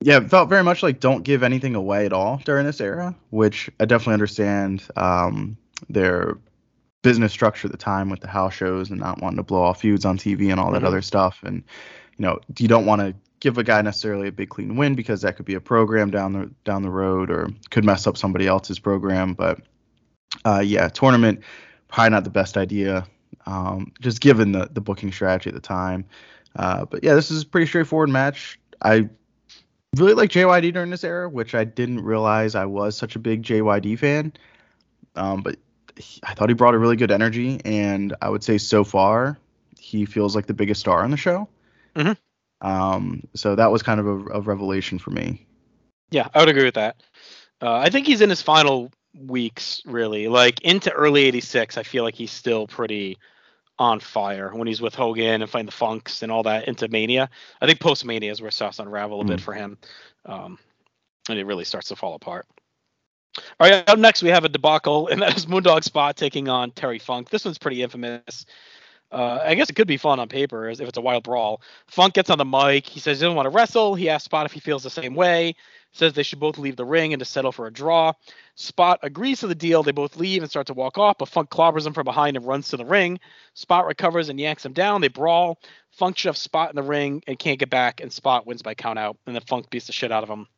yeah, 0.00 0.18
it 0.18 0.30
felt 0.30 0.48
very 0.48 0.62
much 0.62 0.82
like 0.82 1.00
don't 1.00 1.22
give 1.24 1.42
anything 1.42 1.74
away 1.74 2.06
at 2.06 2.12
all 2.12 2.40
during 2.44 2.66
this 2.66 2.80
era, 2.80 3.14
which 3.30 3.70
I 3.80 3.86
definitely 3.86 4.14
understand 4.14 4.86
um, 4.96 5.56
their 5.88 6.38
business 7.02 7.32
structure 7.32 7.66
at 7.68 7.72
the 7.72 7.78
time 7.78 8.08
with 8.08 8.20
the 8.20 8.28
house 8.28 8.54
shows 8.54 8.90
and 8.90 9.00
not 9.00 9.20
wanting 9.20 9.36
to 9.38 9.42
blow 9.42 9.62
off 9.62 9.80
feuds 9.80 10.04
on 10.04 10.16
TV 10.16 10.50
and 10.50 10.60
all 10.60 10.70
that 10.72 10.82
Mhm. 10.82 10.86
other 10.86 11.02
stuff. 11.02 11.40
And 11.42 11.62
you 12.16 12.24
know, 12.24 12.38
you 12.58 12.68
don't 12.68 12.86
want 12.86 13.00
to 13.00 13.14
give 13.40 13.58
a 13.58 13.64
guy 13.64 13.82
necessarily 13.82 14.28
a 14.28 14.32
big 14.32 14.48
clean 14.48 14.76
win 14.76 14.94
because 14.94 15.20
that 15.22 15.36
could 15.36 15.44
be 15.44 15.54
a 15.54 15.60
program 15.60 16.10
down 16.10 16.32
the 16.32 16.50
down 16.64 16.82
the 16.82 16.90
road 16.90 17.30
or 17.30 17.48
could 17.70 17.84
mess 17.84 18.06
up 18.06 18.16
somebody 18.16 18.46
else's 18.46 18.78
program. 18.78 19.34
But 19.34 19.60
uh, 20.44 20.62
yeah, 20.64 20.88
tournament 20.88 21.40
probably 21.88 22.10
not 22.10 22.24
the 22.24 22.30
best 22.30 22.56
idea, 22.56 23.06
um, 23.46 23.92
just 24.00 24.20
given 24.20 24.52
the 24.52 24.68
the 24.72 24.80
booking 24.80 25.12
strategy 25.12 25.50
at 25.50 25.54
the 25.54 25.60
time. 25.60 26.04
Uh, 26.56 26.84
but 26.84 27.02
yeah, 27.02 27.14
this 27.14 27.30
is 27.30 27.42
a 27.42 27.46
pretty 27.46 27.66
straightforward 27.66 28.08
match. 28.08 28.58
I 28.82 29.08
really 29.96 30.14
like 30.14 30.30
JYD 30.30 30.72
during 30.72 30.90
this 30.90 31.04
era, 31.04 31.28
which 31.28 31.54
I 31.54 31.64
didn't 31.64 32.02
realize 32.02 32.54
I 32.54 32.66
was 32.66 32.96
such 32.96 33.16
a 33.16 33.18
big 33.18 33.42
JYD 33.42 33.98
fan. 33.98 34.32
Um, 35.16 35.42
but 35.42 35.56
he, 35.96 36.20
I 36.24 36.34
thought 36.34 36.48
he 36.48 36.54
brought 36.54 36.74
a 36.74 36.78
really 36.78 36.96
good 36.96 37.10
energy, 37.10 37.60
and 37.64 38.14
I 38.20 38.28
would 38.28 38.44
say 38.44 38.58
so 38.58 38.84
far 38.84 39.38
he 39.78 40.06
feels 40.06 40.34
like 40.34 40.46
the 40.46 40.54
biggest 40.54 40.80
star 40.80 41.02
on 41.02 41.10
the 41.10 41.16
show. 41.16 41.48
Mhm. 41.94 42.16
Um, 42.60 43.26
so 43.34 43.54
that 43.56 43.70
was 43.70 43.82
kind 43.82 44.00
of 44.00 44.06
a, 44.06 44.38
a 44.38 44.40
revelation 44.40 44.98
for 44.98 45.10
me. 45.10 45.46
Yeah, 46.10 46.28
I 46.34 46.40
would 46.40 46.48
agree 46.48 46.64
with 46.64 46.74
that. 46.74 47.02
Uh, 47.60 47.74
I 47.74 47.90
think 47.90 48.06
he's 48.06 48.20
in 48.20 48.30
his 48.30 48.42
final 48.42 48.90
weeks, 49.14 49.82
really. 49.84 50.28
Like 50.28 50.60
into 50.62 50.90
early 50.90 51.24
'86, 51.24 51.76
I 51.76 51.82
feel 51.82 52.04
like 52.04 52.14
he's 52.14 52.32
still 52.32 52.66
pretty 52.66 53.18
on 53.78 54.00
fire 54.00 54.54
when 54.54 54.68
he's 54.68 54.80
with 54.80 54.94
Hogan 54.94 55.42
and 55.42 55.50
fighting 55.50 55.66
the 55.66 55.72
Funks 55.72 56.22
and 56.22 56.30
all 56.30 56.44
that 56.44 56.68
into 56.68 56.88
Mania. 56.88 57.28
I 57.60 57.66
think 57.66 57.80
post 57.80 58.04
Mania 58.04 58.30
is 58.30 58.40
where 58.40 58.48
it 58.48 58.54
starts 58.54 58.76
to 58.76 58.82
unravel 58.82 59.20
a 59.20 59.24
bit 59.24 59.40
for 59.40 59.52
him, 59.52 59.78
um, 60.26 60.58
and 61.28 61.38
it 61.38 61.44
really 61.44 61.64
starts 61.64 61.88
to 61.88 61.96
fall 61.96 62.14
apart. 62.14 62.46
All 63.36 63.68
right, 63.68 63.88
up 63.88 63.98
next 63.98 64.22
we 64.22 64.28
have 64.28 64.44
a 64.44 64.48
debacle, 64.48 65.08
and 65.08 65.20
that 65.22 65.36
is 65.36 65.46
Moondog 65.46 65.82
Spot 65.82 66.16
taking 66.16 66.48
on 66.48 66.70
Terry 66.70 67.00
Funk. 67.00 67.30
This 67.30 67.44
one's 67.44 67.58
pretty 67.58 67.82
infamous. 67.82 68.46
Uh, 69.14 69.40
I 69.44 69.54
guess 69.54 69.70
it 69.70 69.76
could 69.76 69.86
be 69.86 69.96
fun 69.96 70.18
on 70.18 70.28
paper 70.28 70.68
if 70.68 70.80
it's 70.80 70.98
a 70.98 71.00
wild 71.00 71.22
brawl. 71.22 71.62
Funk 71.86 72.14
gets 72.14 72.30
on 72.30 72.38
the 72.38 72.44
mic. 72.44 72.84
He 72.84 72.98
says 72.98 73.20
he 73.20 73.24
doesn't 73.24 73.36
want 73.36 73.46
to 73.46 73.50
wrestle. 73.50 73.94
He 73.94 74.08
asks 74.08 74.24
Spot 74.24 74.44
if 74.44 74.50
he 74.50 74.58
feels 74.58 74.82
the 74.82 74.90
same 74.90 75.14
way. 75.14 75.54
Says 75.92 76.14
they 76.14 76.24
should 76.24 76.40
both 76.40 76.58
leave 76.58 76.74
the 76.74 76.84
ring 76.84 77.12
and 77.12 77.20
to 77.20 77.24
settle 77.24 77.52
for 77.52 77.68
a 77.68 77.72
draw. 77.72 78.14
Spot 78.56 78.98
agrees 79.04 79.38
to 79.38 79.46
the 79.46 79.54
deal. 79.54 79.84
They 79.84 79.92
both 79.92 80.16
leave 80.16 80.42
and 80.42 80.50
start 80.50 80.66
to 80.66 80.74
walk 80.74 80.98
off, 80.98 81.18
but 81.18 81.28
Funk 81.28 81.48
clobbers 81.48 81.86
him 81.86 81.92
from 81.92 82.02
behind 82.02 82.36
and 82.36 82.44
runs 82.44 82.70
to 82.70 82.76
the 82.76 82.84
ring. 82.84 83.20
Spot 83.54 83.86
recovers 83.86 84.30
and 84.30 84.40
yanks 84.40 84.66
him 84.66 84.72
down. 84.72 85.00
They 85.00 85.06
brawl. 85.06 85.60
Funk 85.92 86.18
shoves 86.18 86.40
Spot 86.40 86.70
in 86.70 86.74
the 86.74 86.82
ring 86.82 87.22
and 87.28 87.38
can't 87.38 87.60
get 87.60 87.70
back, 87.70 88.00
and 88.00 88.12
Spot 88.12 88.44
wins 88.44 88.62
by 88.62 88.74
count 88.74 88.98
out. 88.98 89.16
And 89.26 89.36
then 89.36 89.42
Funk 89.42 89.70
beats 89.70 89.86
the 89.86 89.92
shit 89.92 90.10
out 90.10 90.24
of 90.24 90.28
him 90.28 90.48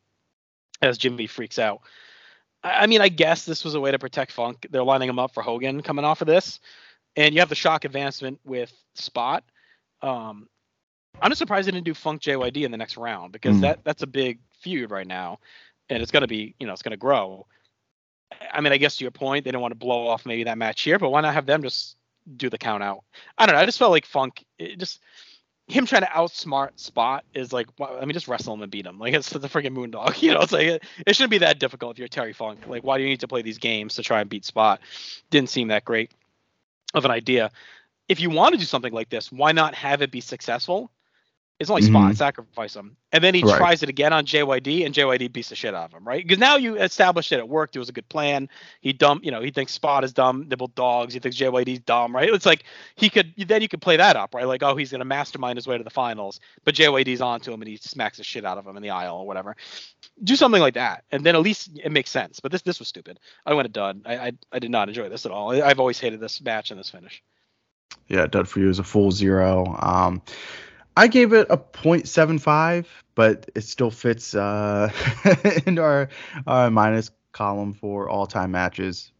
as 0.81 0.97
Jimmy 0.97 1.27
freaks 1.27 1.59
out. 1.59 1.81
I 2.63 2.87
mean, 2.87 3.01
I 3.01 3.09
guess 3.09 3.45
this 3.45 3.63
was 3.63 3.75
a 3.75 3.79
way 3.79 3.91
to 3.91 3.99
protect 3.99 4.31
Funk. 4.31 4.65
They're 4.71 4.83
lining 4.83 5.09
him 5.09 5.19
up 5.19 5.35
for 5.35 5.43
Hogan 5.43 5.83
coming 5.83 6.05
off 6.05 6.21
of 6.21 6.27
this, 6.27 6.59
and 7.17 7.33
you 7.33 7.41
have 7.41 7.49
the 7.49 7.55
shock 7.55 7.83
advancement 7.83 8.39
with 8.45 8.71
Spot. 8.95 9.43
Um, 10.01 10.47
I'm 11.21 11.31
just 11.31 11.39
surprised 11.39 11.67
they 11.67 11.71
didn't 11.71 11.85
do 11.85 11.93
Funk 11.95 12.21
JYD 12.21 12.63
in 12.63 12.71
the 12.71 12.77
next 12.77 12.95
round 12.95 13.33
because 13.33 13.57
Mm. 13.57 13.61
that 13.61 13.79
that's 13.83 14.03
a 14.03 14.07
big 14.07 14.39
feud 14.61 14.91
right 14.91 15.07
now, 15.07 15.39
and 15.89 16.01
it's 16.01 16.11
gonna 16.11 16.27
be 16.27 16.55
you 16.59 16.67
know 16.67 16.73
it's 16.73 16.83
gonna 16.83 16.97
grow. 16.97 17.45
I 18.53 18.61
mean, 18.61 18.73
I 18.73 18.77
guess 18.77 18.97
to 18.97 19.03
your 19.03 19.11
point, 19.11 19.45
they 19.45 19.51
don't 19.51 19.61
want 19.61 19.71
to 19.71 19.77
blow 19.77 20.07
off 20.07 20.25
maybe 20.25 20.43
that 20.45 20.57
match 20.57 20.81
here, 20.81 20.99
but 20.99 21.09
why 21.09 21.21
not 21.21 21.33
have 21.33 21.45
them 21.45 21.63
just 21.63 21.95
do 22.35 22.49
the 22.49 22.57
count 22.57 22.83
out? 22.83 23.03
I 23.37 23.45
don't 23.45 23.55
know. 23.55 23.61
I 23.61 23.65
just 23.65 23.79
felt 23.79 23.91
like 23.91 24.05
Funk, 24.05 24.43
it 24.59 24.77
just 24.77 25.01
him 25.67 25.85
trying 25.85 26.01
to 26.03 26.07
outsmart 26.09 26.77
Spot 26.79 27.23
is 27.33 27.51
like, 27.51 27.67
why, 27.77 27.91
let 27.91 28.07
me 28.07 28.13
just 28.13 28.27
wrestle 28.27 28.53
him 28.53 28.61
and 28.61 28.71
beat 28.71 28.85
him. 28.85 28.99
Like 28.99 29.13
it's 29.13 29.29
the 29.29 29.39
freaking 29.47 29.75
Moondog. 29.75 30.21
You 30.21 30.33
know, 30.33 30.41
it's 30.41 30.51
like 30.51 30.67
it, 30.67 30.83
it 31.05 31.15
shouldn't 31.15 31.31
be 31.31 31.37
that 31.39 31.59
difficult 31.59 31.95
if 31.95 31.99
you're 31.99 32.07
Terry 32.07 32.33
Funk. 32.33 32.67
Like, 32.67 32.83
why 32.83 32.97
do 32.97 33.03
you 33.03 33.09
need 33.09 33.21
to 33.21 33.27
play 33.27 33.41
these 33.41 33.57
games 33.57 33.95
to 33.95 34.03
try 34.03 34.21
and 34.21 34.29
beat 34.29 34.45
Spot? 34.45 34.79
Didn't 35.29 35.49
seem 35.49 35.69
that 35.69 35.85
great 35.85 36.11
of 36.93 37.05
an 37.05 37.11
idea. 37.11 37.51
If 38.07 38.19
you 38.19 38.29
want 38.29 38.53
to 38.53 38.59
do 38.59 38.65
something 38.65 38.93
like 38.93 39.09
this, 39.09 39.31
why 39.31 39.51
not 39.51 39.75
have 39.75 40.01
it 40.01 40.11
be 40.11 40.21
successful? 40.21 40.91
It's 41.59 41.71
only 41.71 41.81
Spot, 41.81 42.11
Mhm. 42.11 42.15
sacrifice 42.17 42.75
him, 42.75 42.95
and 43.11 43.23
then 43.23 43.33
he 43.33 43.41
Right. 43.41 43.57
tries 43.57 43.81
it 43.81 43.89
again 43.89 44.13
on 44.13 44.27
JYD, 44.27 44.83
and 44.85 44.93
JYD 44.93 45.27
beats 45.27 45.49
the 45.49 45.55
shit 45.55 45.73
out 45.73 45.85
of 45.85 45.93
him, 45.93 46.07
right? 46.07 46.21
Because 46.21 46.37
now 46.37 46.55
you 46.55 46.77
established 46.77 47.31
that 47.31 47.39
it 47.39 47.49
worked. 47.49 47.75
It 47.75 47.79
was 47.79 47.89
a 47.89 47.93
good 47.93 48.07
plan. 48.09 48.47
He 48.81 48.93
dumb, 48.93 49.21
you 49.23 49.31
know, 49.31 49.41
he 49.41 49.49
thinks 49.49 49.71
Spot 49.71 50.03
is 50.03 50.13
dumb. 50.13 50.47
They're 50.47 50.55
both 50.55 50.75
dogs. 50.75 51.15
He 51.15 51.19
thinks 51.19 51.35
JYD's 51.35 51.79
dumb, 51.79 52.15
right? 52.15 52.29
It's 52.31 52.45
like 52.45 52.63
he 52.95 53.09
could 53.09 53.33
then 53.35 53.63
you 53.63 53.67
could 53.67 53.81
play 53.81 53.97
that 53.97 54.15
up, 54.15 54.35
right? 54.35 54.45
Like, 54.45 54.61
oh, 54.61 54.75
he's 54.75 54.91
gonna 54.91 55.03
mastermind 55.05 55.57
his 55.57 55.65
way 55.65 55.79
to 55.79 55.83
the 55.83 55.89
finals, 55.89 56.39
but 56.63 56.75
JYD's 56.75 57.21
onto 57.21 57.51
him 57.51 57.59
and 57.63 57.67
he 57.69 57.77
smacks 57.77 58.19
the 58.19 58.23
shit 58.23 58.45
out 58.45 58.59
of 58.59 58.67
him 58.67 58.77
in 58.77 58.83
the 58.83 58.91
aisle 58.91 59.17
or 59.17 59.25
whatever. 59.25 59.55
Do 60.23 60.35
something 60.35 60.61
like 60.61 60.75
that, 60.75 61.05
and 61.11 61.25
then 61.25 61.35
at 61.35 61.41
least 61.41 61.71
it 61.83 61.91
makes 61.91 62.11
sense. 62.11 62.39
But 62.39 62.51
this 62.51 62.61
this 62.61 62.77
was 62.77 62.87
stupid. 62.87 63.19
I 63.47 63.55
went 63.55 63.71
dud. 63.73 64.01
I 64.05 64.17
I, 64.27 64.31
I 64.51 64.59
did 64.59 64.69
not 64.69 64.89
enjoy 64.89 65.09
this 65.09 65.25
at 65.25 65.31
all. 65.31 65.51
I've 65.59 65.79
always 65.79 65.99
hated 65.99 66.19
this 66.19 66.39
match 66.39 66.69
and 66.69 66.79
this 66.79 66.91
finish. 66.91 67.23
Yeah, 68.09 68.27
dud 68.27 68.47
for 68.47 68.59
you 68.59 68.69
is 68.69 68.77
a 68.79 68.83
full 68.83 69.11
zero. 69.11 69.75
Um, 69.81 70.21
I 70.97 71.07
gave 71.07 71.33
it 71.33 71.47
a 71.49 71.57
0.75, 71.57 72.85
but 73.15 73.49
it 73.55 73.61
still 73.61 73.91
fits 73.91 74.33
uh, 74.35 74.91
into 75.65 75.81
our, 75.81 76.09
our 76.47 76.69
minus 76.71 77.11
column 77.31 77.73
for 77.73 78.09
all 78.09 78.25
time 78.27 78.51
matches. 78.51 79.11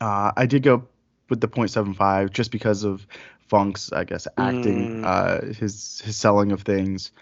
Uh, 0.00 0.32
I 0.36 0.46
did 0.46 0.62
go 0.62 0.86
with 1.30 1.40
the 1.40 1.48
0.75 1.48 2.30
just 2.32 2.50
because 2.50 2.84
of 2.84 3.06
Funk's, 3.48 3.92
I 3.92 4.04
guess, 4.04 4.26
acting, 4.38 4.88
Mm. 4.88 5.04
uh, 5.04 5.46
his 5.54 6.00
his 6.04 6.16
selling 6.16 6.52
of 6.52 6.62
things. 6.62 7.12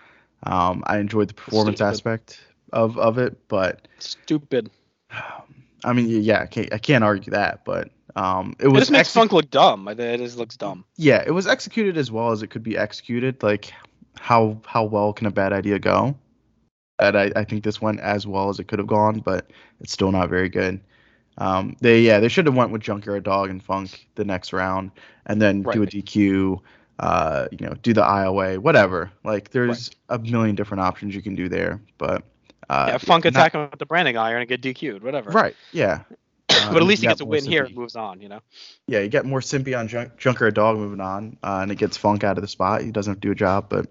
Um, 0.45 0.83
I 0.87 0.99
enjoyed 0.99 1.29
the 1.29 1.35
performance 1.35 1.79
Stupid. 1.79 1.89
aspect 1.89 2.41
of, 2.73 2.99
of 2.99 3.19
it, 3.19 3.49
but 3.49 3.87
Stupid. 3.99 4.71
I 5.85 5.93
mean, 5.93 6.09
yeah, 6.23 6.43
I 6.43 6.47
can't, 6.47 6.73
I 6.73 6.79
can't 6.79 7.05
argue 7.05 7.33
that, 7.33 7.65
but 7.65 7.91
um, 8.17 8.55
it 8.59 8.67
It 8.67 8.69
was 8.69 8.81
just 8.83 8.91
makes 8.91 9.13
Funk 9.13 9.33
look 9.33 9.51
dumb. 9.51 9.89
It 9.89 10.19
just 10.19 10.37
looks 10.37 10.57
dumb. 10.57 10.85
yeah, 10.97 11.23
it 11.27 11.31
was 11.31 11.47
executed 11.47 11.97
as 11.97 12.11
well 12.11 12.33
as 12.33 12.43
it 12.43 12.49
could 12.49 12.63
be 12.63 12.77
executed. 12.77 13.43
Like, 13.43 13.73
how 14.19 14.61
how 14.67 14.85
well 14.85 15.13
can 15.13 15.27
a 15.27 15.31
bad 15.31 15.53
idea 15.53 15.79
go? 15.79 16.17
And 16.99 17.17
I, 17.17 17.33
I 17.35 17.45
think 17.45 17.65
this 17.65 17.81
went 17.81 18.01
as 18.01 18.27
well 18.27 18.49
as 18.49 18.61
it 18.61 18.69
could 18.69 18.79
have 18.79 18.87
gone, 18.89 19.21
but 19.21 19.51
it's 19.81 19.93
still 19.93 20.13
not 20.13 20.29
very 20.29 20.49
good. 20.49 20.81
Um, 21.39 21.77
they 21.81 22.03
yeah 22.03 22.21
they 22.21 22.29
should 22.29 22.47
have 22.47 22.55
went 22.55 22.71
with 22.71 22.83
Junkyard 22.83 23.25
Dog 23.25 23.49
and 23.51 23.63
Funk 23.63 24.07
the 24.15 24.25
next 24.25 24.53
round, 24.53 24.91
and 25.27 25.41
then 25.41 25.63
do 25.63 25.83
a 25.83 25.87
DQ, 25.87 26.61
uh, 26.99 27.49
you 27.51 27.67
know, 27.67 27.75
do 27.83 27.95
the 27.95 28.03
IOA, 28.03 28.59
whatever. 28.59 29.11
Like, 29.25 29.51
there's 29.51 29.91
a 30.11 30.19
million 30.19 30.55
different 30.55 30.83
options 30.83 31.15
you 31.15 31.23
can 31.23 31.35
do 31.35 31.49
there, 31.49 31.81
but 31.97 32.23
uh, 32.69 32.87
yeah, 32.91 32.99
Funk 32.99 33.25
attack 33.25 33.55
him 33.55 33.63
with 33.71 33.79
the 33.79 33.87
branding 33.87 34.19
iron 34.19 34.43
and 34.43 34.49
get 34.49 34.61
DQ'd, 34.61 35.03
whatever. 35.03 35.31
right, 35.31 35.57
yeah. 35.73 36.01
but 36.69 36.77
at 36.77 36.83
Um, 36.83 36.89
least 36.89 37.03
he 37.03 37.09
gets 37.09 37.21
a 37.21 37.25
win 37.25 37.45
here 37.45 37.65
and 37.65 37.75
moves 37.75 37.97
on. 37.97 38.21
You 38.21 38.29
know. 38.29 38.41
yeah, 38.87 39.01
you 39.01 39.09
get 39.09 39.25
more 39.25 39.41
simpy 39.41 39.79
on 39.79 39.89
Junkyard 40.19 40.55
Dog 40.55 40.77
moving 40.77 41.01
on, 41.01 41.39
uh, 41.43 41.61
and 41.63 41.71
it 41.73 41.77
gets 41.79 41.97
Funk 41.97 42.25
out 42.25 42.39
of 42.39 42.43
the 42.43 42.49
spot. 42.49 42.83
He 42.83 42.91
doesn't 42.91 43.13
have 43.13 43.21
to 43.21 43.29
do 43.29 43.33
a 43.33 43.37
job, 43.37 43.67
but 43.69 43.87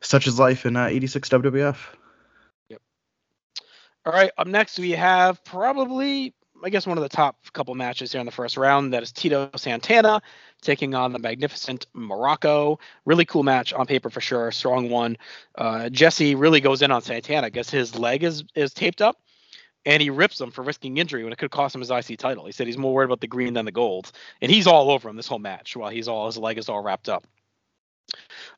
such 0.00 0.26
is 0.26 0.38
life 0.38 0.64
in 0.66 0.76
uh, 0.76 0.86
86 0.86 1.28
WWF. 1.28 1.76
Yep. 2.68 2.80
All 4.06 4.12
right, 4.12 4.30
up 4.38 4.46
next 4.46 4.78
we 4.78 4.92
have 4.92 5.42
probably, 5.44 6.34
I 6.64 6.70
guess, 6.70 6.86
one 6.86 6.96
of 6.98 7.02
the 7.02 7.08
top 7.08 7.36
couple 7.52 7.74
matches 7.74 8.12
here 8.12 8.20
in 8.20 8.26
the 8.26 8.32
first 8.32 8.56
round. 8.56 8.92
That 8.92 9.02
is 9.02 9.12
Tito 9.12 9.50
Santana 9.56 10.22
taking 10.62 10.94
on 10.94 11.12
the 11.12 11.18
magnificent 11.18 11.86
Muraco. 11.94 12.78
Really 13.04 13.24
cool 13.24 13.42
match 13.42 13.72
on 13.72 13.86
paper 13.86 14.08
for 14.10 14.20
sure. 14.20 14.50
Strong 14.52 14.88
one. 14.90 15.16
Uh, 15.56 15.88
Jesse 15.88 16.34
really 16.34 16.60
goes 16.60 16.82
in 16.82 16.90
on 16.90 17.02
Santana. 17.02 17.46
I 17.46 17.50
guess 17.50 17.70
his 17.70 17.98
leg 17.98 18.22
is 18.24 18.44
is 18.54 18.72
taped 18.72 19.02
up, 19.02 19.18
and 19.88 20.02
he 20.02 20.10
rips 20.10 20.38
him 20.38 20.50
for 20.50 20.62
risking 20.62 20.98
injury 20.98 21.24
when 21.24 21.32
it 21.32 21.38
could 21.38 21.50
cost 21.50 21.74
him 21.74 21.80
his 21.80 21.90
IC 21.90 22.18
title. 22.18 22.44
He 22.44 22.52
said 22.52 22.66
he's 22.66 22.76
more 22.76 22.92
worried 22.92 23.06
about 23.06 23.22
the 23.22 23.26
green 23.26 23.54
than 23.54 23.64
the 23.64 23.72
gold, 23.72 24.12
and 24.42 24.52
he's 24.52 24.66
all 24.66 24.90
over 24.90 25.08
him 25.08 25.16
this 25.16 25.26
whole 25.26 25.38
match 25.38 25.74
while 25.74 25.88
he's 25.88 26.06
all 26.06 26.26
his 26.26 26.36
leg 26.36 26.58
is 26.58 26.68
all 26.68 26.82
wrapped 26.82 27.08
up. 27.08 27.26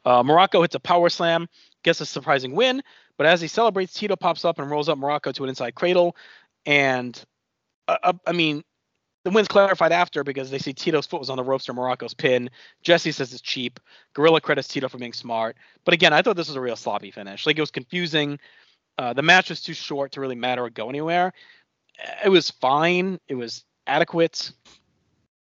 Uh, 0.05 0.25
Muraco 0.25 0.61
hits 0.63 0.75
a 0.75 0.81
power 0.81 1.09
slam, 1.09 1.49
gets 1.85 2.01
a 2.01 2.07
surprising 2.07 2.57
win, 2.57 2.83
but 3.17 3.29
as 3.29 3.41
he 3.41 3.47
celebrates, 3.47 3.95
Tito 3.95 4.17
pops 4.17 4.45
up 4.45 4.59
and 4.59 4.69
rolls 4.69 4.89
up 4.89 4.99
Muraco 4.99 5.33
to 5.33 5.45
an 5.45 5.49
inside 5.49 5.77
cradle, 5.77 6.17
and 6.67 7.25
uh, 7.87 7.97
uh, 8.03 8.13
I 8.27 8.33
mean, 8.33 8.65
the 9.23 9.31
win's 9.31 9.49
clarified 9.49 9.93
after 9.93 10.25
because 10.25 10.51
they 10.51 10.59
see 10.59 10.73
Tito's 10.73 11.07
foot 11.07 11.21
was 11.21 11.31
on 11.31 11.37
the 11.37 11.45
ropes 11.45 11.67
for 11.67 11.75
Muraco's 11.75 12.15
pin. 12.15 12.51
Jesse 12.83 13.13
says 13.13 13.33
it's 13.33 13.43
cheap. 13.43 13.79
Gorilla 14.15 14.41
credits 14.41 14.67
Tito 14.67 14.89
for 14.89 14.99
being 14.99 15.13
smart. 15.13 15.57
But 15.85 15.95
again, 15.95 16.13
I 16.13 16.23
thought 16.23 16.37
this 16.37 16.49
was 16.49 16.57
a 16.57 16.61
real 16.61 16.77
sloppy 16.77 17.11
finish. 17.11 17.47
Like 17.47 17.59
it 17.59 17.61
was 17.61 17.71
confusing. 17.71 18.39
Uh, 19.01 19.15
the 19.15 19.23
match 19.23 19.49
was 19.49 19.63
too 19.63 19.73
short 19.73 20.13
to 20.13 20.21
really 20.21 20.35
matter 20.35 20.63
or 20.63 20.69
go 20.69 20.91
anywhere. 20.91 21.33
It 22.23 22.29
was 22.29 22.51
fine. 22.51 23.19
It 23.29 23.35
was 23.35 23.65
adequate. 23.87 24.53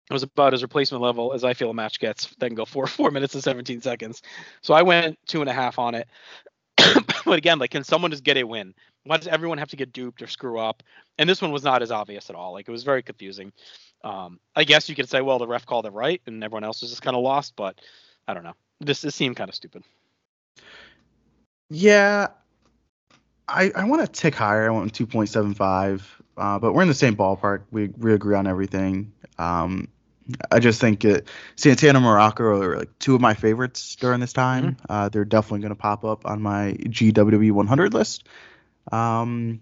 It 0.07 0.13
was 0.13 0.21
about 0.21 0.53
as 0.53 0.61
replacement 0.61 1.01
level 1.01 1.33
as 1.33 1.43
I 1.43 1.55
feel 1.55 1.71
a 1.71 1.73
match 1.73 1.99
gets. 1.99 2.27
That 2.35 2.49
can 2.49 2.55
go 2.55 2.65
four 2.65 2.85
four 2.97 3.09
minutes 3.09 3.33
and 3.33 3.43
17 3.43 3.81
seconds. 3.81 4.21
So 4.61 4.75
I 4.75 4.83
went 4.83 5.17
two 5.25 5.41
and 5.41 5.49
a 5.49 5.53
half 5.53 5.79
on 5.79 5.95
it. 5.95 6.07
but 7.25 7.39
again, 7.39 7.57
like, 7.57 7.71
can 7.71 7.83
someone 7.83 8.11
just 8.11 8.23
get 8.23 8.37
a 8.37 8.43
win? 8.43 8.75
Why 9.05 9.17
does 9.17 9.27
everyone 9.27 9.57
have 9.57 9.69
to 9.69 9.75
get 9.75 9.91
duped 9.91 10.21
or 10.21 10.27
screw 10.27 10.59
up? 10.59 10.83
And 11.17 11.27
this 11.27 11.41
one 11.41 11.51
was 11.51 11.63
not 11.63 11.81
as 11.81 11.89
obvious 11.89 12.29
at 12.29 12.35
all. 12.35 12.53
Like 12.53 12.67
it 12.67 12.71
was 12.71 12.83
very 12.83 13.01
confusing. 13.01 13.51
Um, 14.03 14.39
I 14.55 14.65
guess 14.65 14.87
you 14.87 14.93
could 14.93 15.09
say, 15.09 15.21
well, 15.21 15.39
the 15.39 15.47
ref 15.47 15.65
called 15.65 15.87
it 15.87 15.93
right, 15.93 16.21
and 16.27 16.43
everyone 16.43 16.63
else 16.63 16.81
was 16.81 16.91
just 16.91 17.01
kind 17.01 17.17
of 17.17 17.23
lost. 17.23 17.55
But 17.55 17.81
I 18.27 18.35
don't 18.35 18.43
know. 18.43 18.53
This 18.81 19.01
this 19.01 19.15
seemed 19.15 19.35
kind 19.35 19.49
of 19.49 19.55
stupid. 19.55 19.83
Yeah, 21.71 22.27
I 23.47 23.71
I 23.75 23.83
want 23.85 24.01
to 24.01 24.07
tick 24.07 24.35
higher. 24.35 24.67
I 24.67 24.69
want 24.69 24.93
2.75, 24.93 26.03
uh, 26.37 26.59
but 26.59 26.73
we're 26.73 26.81
in 26.81 26.87
the 26.87 26.93
same 26.93 27.15
ballpark. 27.15 27.63
We 27.71 27.87
we 27.87 28.13
agree 28.13 28.35
on 28.35 28.47
everything. 28.47 29.13
Um, 29.37 29.87
I 30.51 30.59
just 30.59 30.79
think 30.79 31.03
it, 31.03 31.27
Santana 31.55 31.99
Muraco 31.99 32.61
are 32.61 32.77
like 32.77 32.99
two 32.99 33.15
of 33.15 33.21
my 33.21 33.33
favorites 33.33 33.95
during 33.95 34.19
this 34.19 34.33
time. 34.33 34.75
Mm-hmm. 34.75 34.85
Uh, 34.89 35.09
they're 35.09 35.25
definitely 35.25 35.59
going 35.59 35.69
to 35.69 35.75
pop 35.75 36.05
up 36.05 36.25
on 36.25 36.41
my 36.41 36.73
GWW 36.79 37.51
100 37.51 37.93
list. 37.93 38.27
Um, 38.91 39.61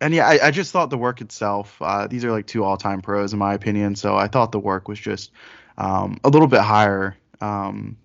and 0.00 0.14
yeah, 0.14 0.26
I, 0.26 0.48
I 0.48 0.50
just 0.50 0.72
thought 0.72 0.90
the 0.90 0.98
work 0.98 1.20
itself. 1.20 1.80
Uh, 1.80 2.06
these 2.06 2.24
are 2.24 2.30
like 2.30 2.46
two 2.46 2.64
all-time 2.64 3.00
pros 3.00 3.32
in 3.32 3.38
my 3.38 3.54
opinion. 3.54 3.96
So 3.96 4.16
I 4.16 4.28
thought 4.28 4.52
the 4.52 4.58
work 4.58 4.88
was 4.88 4.98
just 4.98 5.30
um, 5.78 6.18
a 6.24 6.28
little 6.28 6.48
bit 6.48 6.60
higher. 6.60 7.16
Um, 7.40 7.96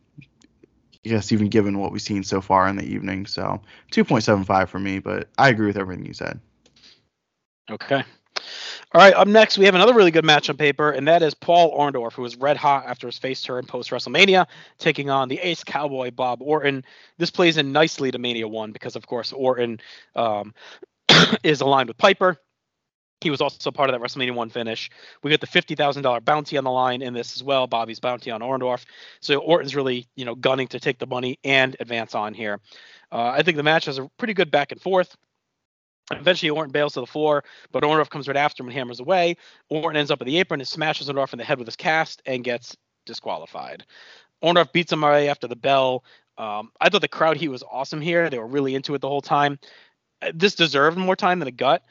Guess 1.06 1.32
even 1.32 1.50
given 1.50 1.78
what 1.78 1.92
we've 1.92 2.02
seen 2.02 2.24
so 2.24 2.42
far 2.42 2.68
in 2.68 2.76
the 2.76 2.84
evening. 2.84 3.28
So 3.28 3.62
2.75 3.92 4.68
for 4.68 4.80
me, 4.80 5.00
but 5.00 5.30
I 5.38 5.50
agree 5.50 5.68
with 5.68 5.78
everything 5.78 6.06
you 6.06 6.14
said. 6.14 6.40
Okay. 7.70 8.04
All 8.94 9.02
right, 9.02 9.14
up 9.14 9.28
next, 9.28 9.58
we 9.58 9.66
have 9.66 9.76
another 9.76 9.94
really 9.94 10.12
good 10.12 10.24
match 10.24 10.50
on 10.50 10.58
paper, 10.58 10.92
and 10.92 11.08
that 11.08 11.22
is 11.22 11.34
Paul 11.34 11.78
Orndorff, 11.78 12.14
who 12.14 12.22
was 12.22 12.38
red 12.38 12.56
hot 12.56 12.86
after 12.86 13.08
his 13.08 13.18
face 13.18 13.42
turn 13.42 13.66
post 13.66 13.90
WrestleMania, 13.90 14.48
taking 14.78 15.10
on 15.10 15.28
the 15.28 15.38
ace 15.40 15.64
cowboy 15.64 16.12
Bob 16.12 16.42
Orton. 16.42 16.84
This 17.18 17.30
plays 17.30 17.58
in 17.58 17.72
nicely 17.72 18.12
to 18.12 18.18
Mania 18.18 18.48
1 18.48 18.72
because, 18.72 18.96
of 18.96 19.06
course, 19.06 19.34
Orton 19.34 19.80
um, 20.16 20.54
is 21.44 21.62
aligned 21.62 21.90
with 21.90 21.98
Piper. 21.98 22.38
He 23.22 23.30
was 23.30 23.42
also 23.42 23.72
part 23.72 23.90
of 23.90 24.00
that 24.00 24.06
WrestleMania 24.06 24.36
1 24.36 24.50
finish. 24.50 24.90
We 25.24 25.32
get 25.32 25.42
the 25.42 25.48
$50,000 25.48 26.26
bounty 26.26 26.58
on 26.58 26.64
the 26.64 26.72
line 26.72 27.02
in 27.02 27.14
this 27.14 27.36
as 27.36 27.44
well, 27.44 27.66
Bobby's 27.66 28.00
bounty 28.00 28.30
on 28.30 28.42
Orndorff. 28.42 28.86
So 29.22 29.40
Orton's 29.40 29.76
really, 29.76 30.08
you 30.16 30.26
know, 30.26 30.36
gunning 30.36 30.68
to 30.70 30.80
take 30.80 31.00
the 31.00 31.08
money 31.08 31.40
and 31.44 31.76
advance 31.80 32.14
on 32.14 32.34
here. 32.34 32.60
Uh, 33.12 33.30
I 33.30 33.42
think 33.42 33.58
the 33.58 33.64
match 33.64 33.86
has 33.86 33.98
a 33.98 34.10
pretty 34.18 34.34
good 34.34 34.52
back 34.52 34.72
and 34.72 34.82
forth. 34.82 35.16
Eventually, 36.12 36.52
Orton 36.52 36.72
bails 36.72 36.94
to 36.94 37.00
the 37.00 37.08
floor, 37.08 37.44
but 37.72 37.84
Orndorff 37.84 38.10
comes 38.10 38.28
right 38.28 38.38
after 38.38 38.62
him 38.62 38.68
and 38.68 38.78
hammers 38.78 39.00
away. 39.00 39.38
Orton 39.70 39.98
ends 39.98 40.12
up 40.12 40.22
at 40.22 40.26
the 40.28 40.38
apron 40.38 40.60
and 40.62 40.68
smashes 40.68 41.10
Orndorff 41.10 41.34
in 41.34 41.40
the 41.40 41.46
head 41.46 41.58
with 41.58 41.68
his 41.68 41.76
cast 41.76 42.22
and 42.26 42.44
gets 42.44 42.78
disqualified. 43.06 43.86
Orndorff 44.44 44.72
beats 44.72 44.92
him 44.92 45.04
away 45.04 45.30
after 45.30 45.48
the 45.48 45.56
bell. 45.56 46.04
Um, 46.38 46.72
I 46.80 46.90
thought 46.90 47.02
the 47.02 47.08
crowd 47.08 47.38
heat 47.38 47.48
was 47.48 47.64
awesome 47.64 48.02
here. 48.02 48.30
They 48.30 48.38
were 48.38 48.46
really 48.46 48.76
into 48.76 48.94
it 48.94 49.02
the 49.02 49.08
whole 49.08 49.22
time. 49.22 49.58
Uh, 50.22 50.32
This 50.36 50.54
deserved 50.54 50.98
more 50.98 51.16
time 51.16 51.40
than 51.40 51.48
a 51.48 51.52
gut. 51.52 51.84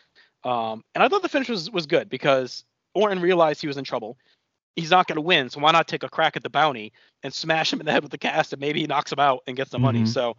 Um, 0.44 0.85
and 0.94 1.02
I 1.02 1.09
thought 1.09 1.22
the 1.22 1.28
finish 1.28 1.48
was, 1.48 1.70
was 1.70 1.87
good 1.87 2.09
because 2.09 2.64
Orton 2.94 3.20
realized 3.20 3.61
he 3.61 3.66
was 3.66 3.76
in 3.76 3.85
trouble. 3.85 4.18
He's 4.76 4.90
not 4.90 5.07
going 5.07 5.16
to 5.16 5.22
win, 5.22 5.50
so 5.50 5.61
why 5.61 5.70
not 5.70 5.87
take 5.87 6.02
a 6.02 6.09
crack 6.09 6.37
at 6.37 6.42
the 6.42 6.50
bounty 6.50 6.92
and 7.22 7.33
smash 7.33 7.72
him 7.72 7.80
in 7.80 7.87
the 7.87 7.92
head 7.92 8.02
with 8.02 8.11
the 8.11 8.18
cast, 8.18 8.52
and 8.52 8.61
maybe 8.61 8.80
he 8.80 8.87
knocks 8.87 9.12
him 9.12 9.20
out 9.20 9.42
and 9.46 9.57
gets 9.57 9.70
the 9.70 9.78
money. 9.78 10.00
Mhm. 10.02 10.09
So, 10.09 10.37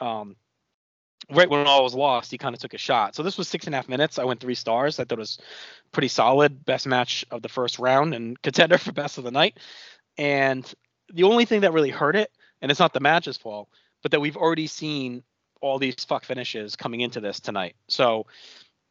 um, 0.00 0.36
right 1.30 1.48
when 1.48 1.66
all 1.66 1.84
was 1.84 1.94
lost, 1.94 2.30
he 2.30 2.38
kind 2.38 2.54
of 2.54 2.60
took 2.60 2.74
a 2.74 2.78
shot. 2.78 3.14
So 3.14 3.22
this 3.22 3.38
was 3.38 3.48
six 3.48 3.66
and 3.66 3.74
a 3.74 3.78
half 3.78 3.88
minutes. 3.88 4.18
I 4.18 4.24
went 4.24 4.40
three 4.40 4.54
stars. 4.54 4.98
I 4.98 5.04
thought 5.04 5.18
it 5.18 5.20
was 5.20 5.38
pretty 5.92 6.08
solid. 6.08 6.64
Best 6.64 6.86
match 6.86 7.24
of 7.30 7.42
the 7.42 7.48
first 7.48 7.78
round 7.78 8.14
and 8.14 8.40
contender 8.42 8.78
for 8.78 8.92
best 8.92 9.18
of 9.18 9.24
the 9.24 9.30
night. 9.30 9.58
And 10.16 10.72
the 11.12 11.22
only 11.24 11.44
thing 11.44 11.60
that 11.60 11.72
really 11.72 11.90
hurt 11.90 12.16
it, 12.16 12.30
and 12.60 12.70
it's 12.70 12.80
not 12.80 12.92
the 12.92 13.00
match's 13.00 13.36
fault, 13.36 13.68
but 14.02 14.10
that 14.10 14.20
we've 14.20 14.36
already 14.36 14.66
seen 14.66 15.22
all 15.60 15.78
these 15.78 16.04
fuck 16.04 16.24
finishes 16.24 16.76
coming 16.76 17.00
into 17.00 17.20
this 17.20 17.40
tonight. 17.40 17.76
So, 17.88 18.26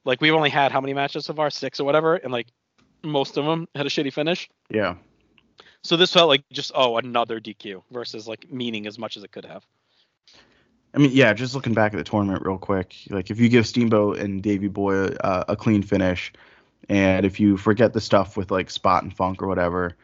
like, 0.08 0.22
we've 0.22 0.34
only 0.34 0.50
had 0.50 0.72
how 0.72 0.82
many 0.82 0.94
matches 0.94 1.26
so 1.26 1.34
far? 1.34 1.50
Six 1.50 1.80
or 1.80 1.84
whatever, 1.84 2.16
and 2.16 2.32
like 2.32 2.48
most 3.04 3.38
of 3.38 3.46
them 3.46 3.68
had 3.76 3.86
a 3.86 3.90
shitty 3.90 4.14
finish. 4.14 4.50
Yeah. 4.70 4.96
So 5.84 5.96
this 5.96 6.12
felt 6.12 6.28
like 6.28 6.44
just 6.52 6.72
oh 6.76 6.98
another 6.98 7.40
DQ 7.40 7.84
versus 7.92 8.28
like 8.28 8.52
meaning 8.52 8.88
as 8.88 8.98
much 8.98 9.18
as 9.18 9.24
it 9.24 9.32
could 9.32 9.46
have. 9.46 9.66
I 10.94 11.00
mean, 11.00 11.12
yeah, 11.14 11.34
just 11.34 11.54
looking 11.54 11.74
back 11.74 11.94
at 11.94 11.98
the 11.98 12.04
tournament 12.04 12.46
real 12.46 12.58
quick, 12.58 12.96
like 13.10 13.30
if 13.30 13.40
you 13.40 13.50
give 13.50 13.68
Steamboat 13.68 14.18
and 14.18 14.42
Davy 14.42 14.68
Boy 14.68 15.08
uh, 15.08 15.44
a 15.48 15.56
clean 15.56 15.84
finish, 15.84 16.34
and 16.90 17.26
if 17.26 17.40
you 17.40 17.58
forget 17.58 17.94
the 17.94 18.02
stuff 18.02 18.36
with 18.38 18.52
like 18.52 18.70
Spot 18.70 19.04
and 19.04 19.14
Funk 19.14 19.42
or 19.42 19.48
whatever, 19.48 19.96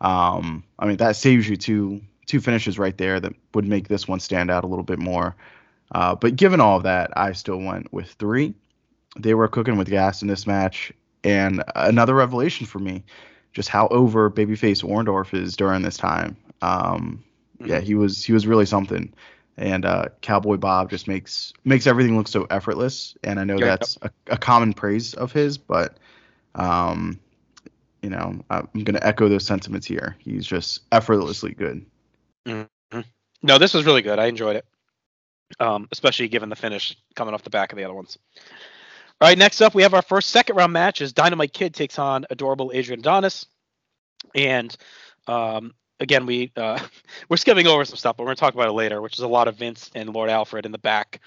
um, 0.00 0.62
I 0.78 0.86
mean 0.86 0.96
that 0.98 1.16
saves 1.16 1.48
you 1.48 1.56
two 1.56 2.00
two 2.26 2.40
finishes 2.40 2.78
right 2.78 2.96
there 2.96 3.20
that 3.20 3.32
would 3.54 3.66
make 3.66 3.88
this 3.88 4.06
one 4.06 4.20
stand 4.20 4.50
out 4.50 4.64
a 4.64 4.66
little 4.66 4.84
bit 4.84 4.98
more. 4.98 5.34
Uh, 5.94 6.14
but 6.14 6.36
given 6.36 6.60
all 6.60 6.76
of 6.76 6.84
that, 6.84 7.10
I 7.16 7.32
still 7.32 7.58
went 7.58 7.92
with 7.92 8.10
three. 8.12 8.54
They 9.18 9.34
were 9.34 9.48
cooking 9.48 9.76
with 9.78 9.90
gas 9.90 10.22
in 10.22 10.28
this 10.28 10.46
match, 10.46 10.92
and 11.24 11.64
another 11.76 12.14
revelation 12.14 12.66
for 12.66 12.80
me, 12.80 13.04
just 13.52 13.68
how 13.70 13.88
over 13.88 14.30
babyface 14.30 14.84
Orndorff 14.84 15.34
is 15.34 15.56
during 15.56 15.82
this 15.82 15.96
time. 15.98 16.36
Um, 16.62 17.24
yeah, 17.64 17.80
he 17.80 17.94
was 17.94 18.24
he 18.24 18.32
was 18.32 18.46
really 18.46 18.66
something 18.66 19.12
and 19.56 19.84
uh, 19.84 20.06
Cowboy 20.22 20.56
Bob 20.56 20.90
just 20.90 21.08
makes 21.08 21.52
makes 21.64 21.86
everything 21.86 22.16
look 22.16 22.28
so 22.28 22.44
effortless. 22.50 23.16
And 23.24 23.38
I 23.40 23.44
know 23.44 23.60
Yep. 23.60 23.62
that's 23.62 23.98
a, 24.02 24.10
a 24.28 24.36
common 24.38 24.72
praise 24.72 25.14
of 25.14 25.32
his, 25.32 25.58
but 25.58 25.98
um, 26.54 27.20
you 28.02 28.10
know, 28.10 28.40
I'm 28.50 28.68
gonna 28.84 29.00
echo 29.02 29.28
those 29.28 29.46
sentiments 29.46 29.86
here. 29.86 30.16
He's 30.20 30.46
just 30.46 30.82
effortlessly 30.92 31.54
good. 31.54 31.86
No, 33.42 33.58
this 33.58 33.74
was 33.74 33.86
really 33.86 34.02
good. 34.02 34.18
I 34.20 34.26
enjoyed 34.26 34.56
it, 34.56 34.66
um, 35.60 35.88
especially 35.92 36.28
given 36.28 36.48
the 36.50 36.56
finish 36.56 36.96
coming 37.16 37.34
off 37.34 37.42
the 37.44 37.50
back 37.50 37.72
of 37.72 37.78
the 37.78 37.84
other 37.84 37.94
ones. 37.94 38.18
All 39.22 39.28
right, 39.28 39.38
next 39.38 39.60
up 39.60 39.72
we 39.72 39.82
have 39.82 39.94
our 39.94 40.02
first 40.02 40.30
second 40.30 40.56
round 40.56 40.72
match. 40.72 41.00
Is 41.00 41.12
Dynamite 41.12 41.52
Kid 41.52 41.74
takes 41.74 41.96
on 41.96 42.26
adorable 42.28 42.72
Adrian 42.74 42.98
Adonis, 42.98 43.46
and 44.34 44.76
um, 45.28 45.74
again 46.00 46.26
we 46.26 46.50
uh, 46.56 46.80
we're 47.28 47.36
skipping 47.36 47.68
over 47.68 47.84
some 47.84 47.94
stuff, 47.94 48.16
but 48.16 48.24
we're 48.24 48.30
gonna 48.30 48.36
talk 48.38 48.54
about 48.54 48.66
it 48.66 48.72
later, 48.72 49.00
which 49.00 49.14
is 49.14 49.20
a 49.20 49.28
lot 49.28 49.46
of 49.46 49.54
Vince 49.54 49.92
and 49.94 50.12
Lord 50.12 50.28
Alfred 50.28 50.66
in 50.66 50.72
the 50.72 50.78
back 50.78 51.20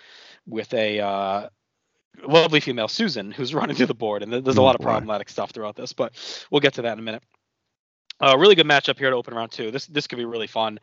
with 0.45 0.73
a 0.73 0.99
uh, 0.99 1.49
lovely 2.27 2.59
female 2.59 2.89
Susan 2.89 3.31
who's 3.31 3.55
running 3.55 3.77
through 3.77 3.85
the 3.85 3.93
board, 3.95 4.23
and 4.23 4.33
there's 4.33 4.57
a 4.57 4.61
Oh, 4.61 4.65
lot 4.65 4.75
of 4.75 4.81
problematic 4.81 5.29
stuff 5.29 5.51
throughout 5.51 5.77
this, 5.77 5.93
but 5.93 6.11
we'll 6.51 6.59
get 6.59 6.73
to 6.73 6.81
that 6.81 6.91
in 6.91 6.99
a 6.99 7.01
minute. 7.01 7.23
Uh, 8.19 8.37
really 8.37 8.55
good 8.55 8.67
matchup 8.67 8.97
here 8.99 9.09
to 9.09 9.15
open 9.15 9.33
round 9.33 9.53
two. 9.53 9.71
This 9.71 9.85
this 9.87 10.05
could 10.07 10.17
be 10.17 10.25
really 10.25 10.47
fun. 10.47 10.79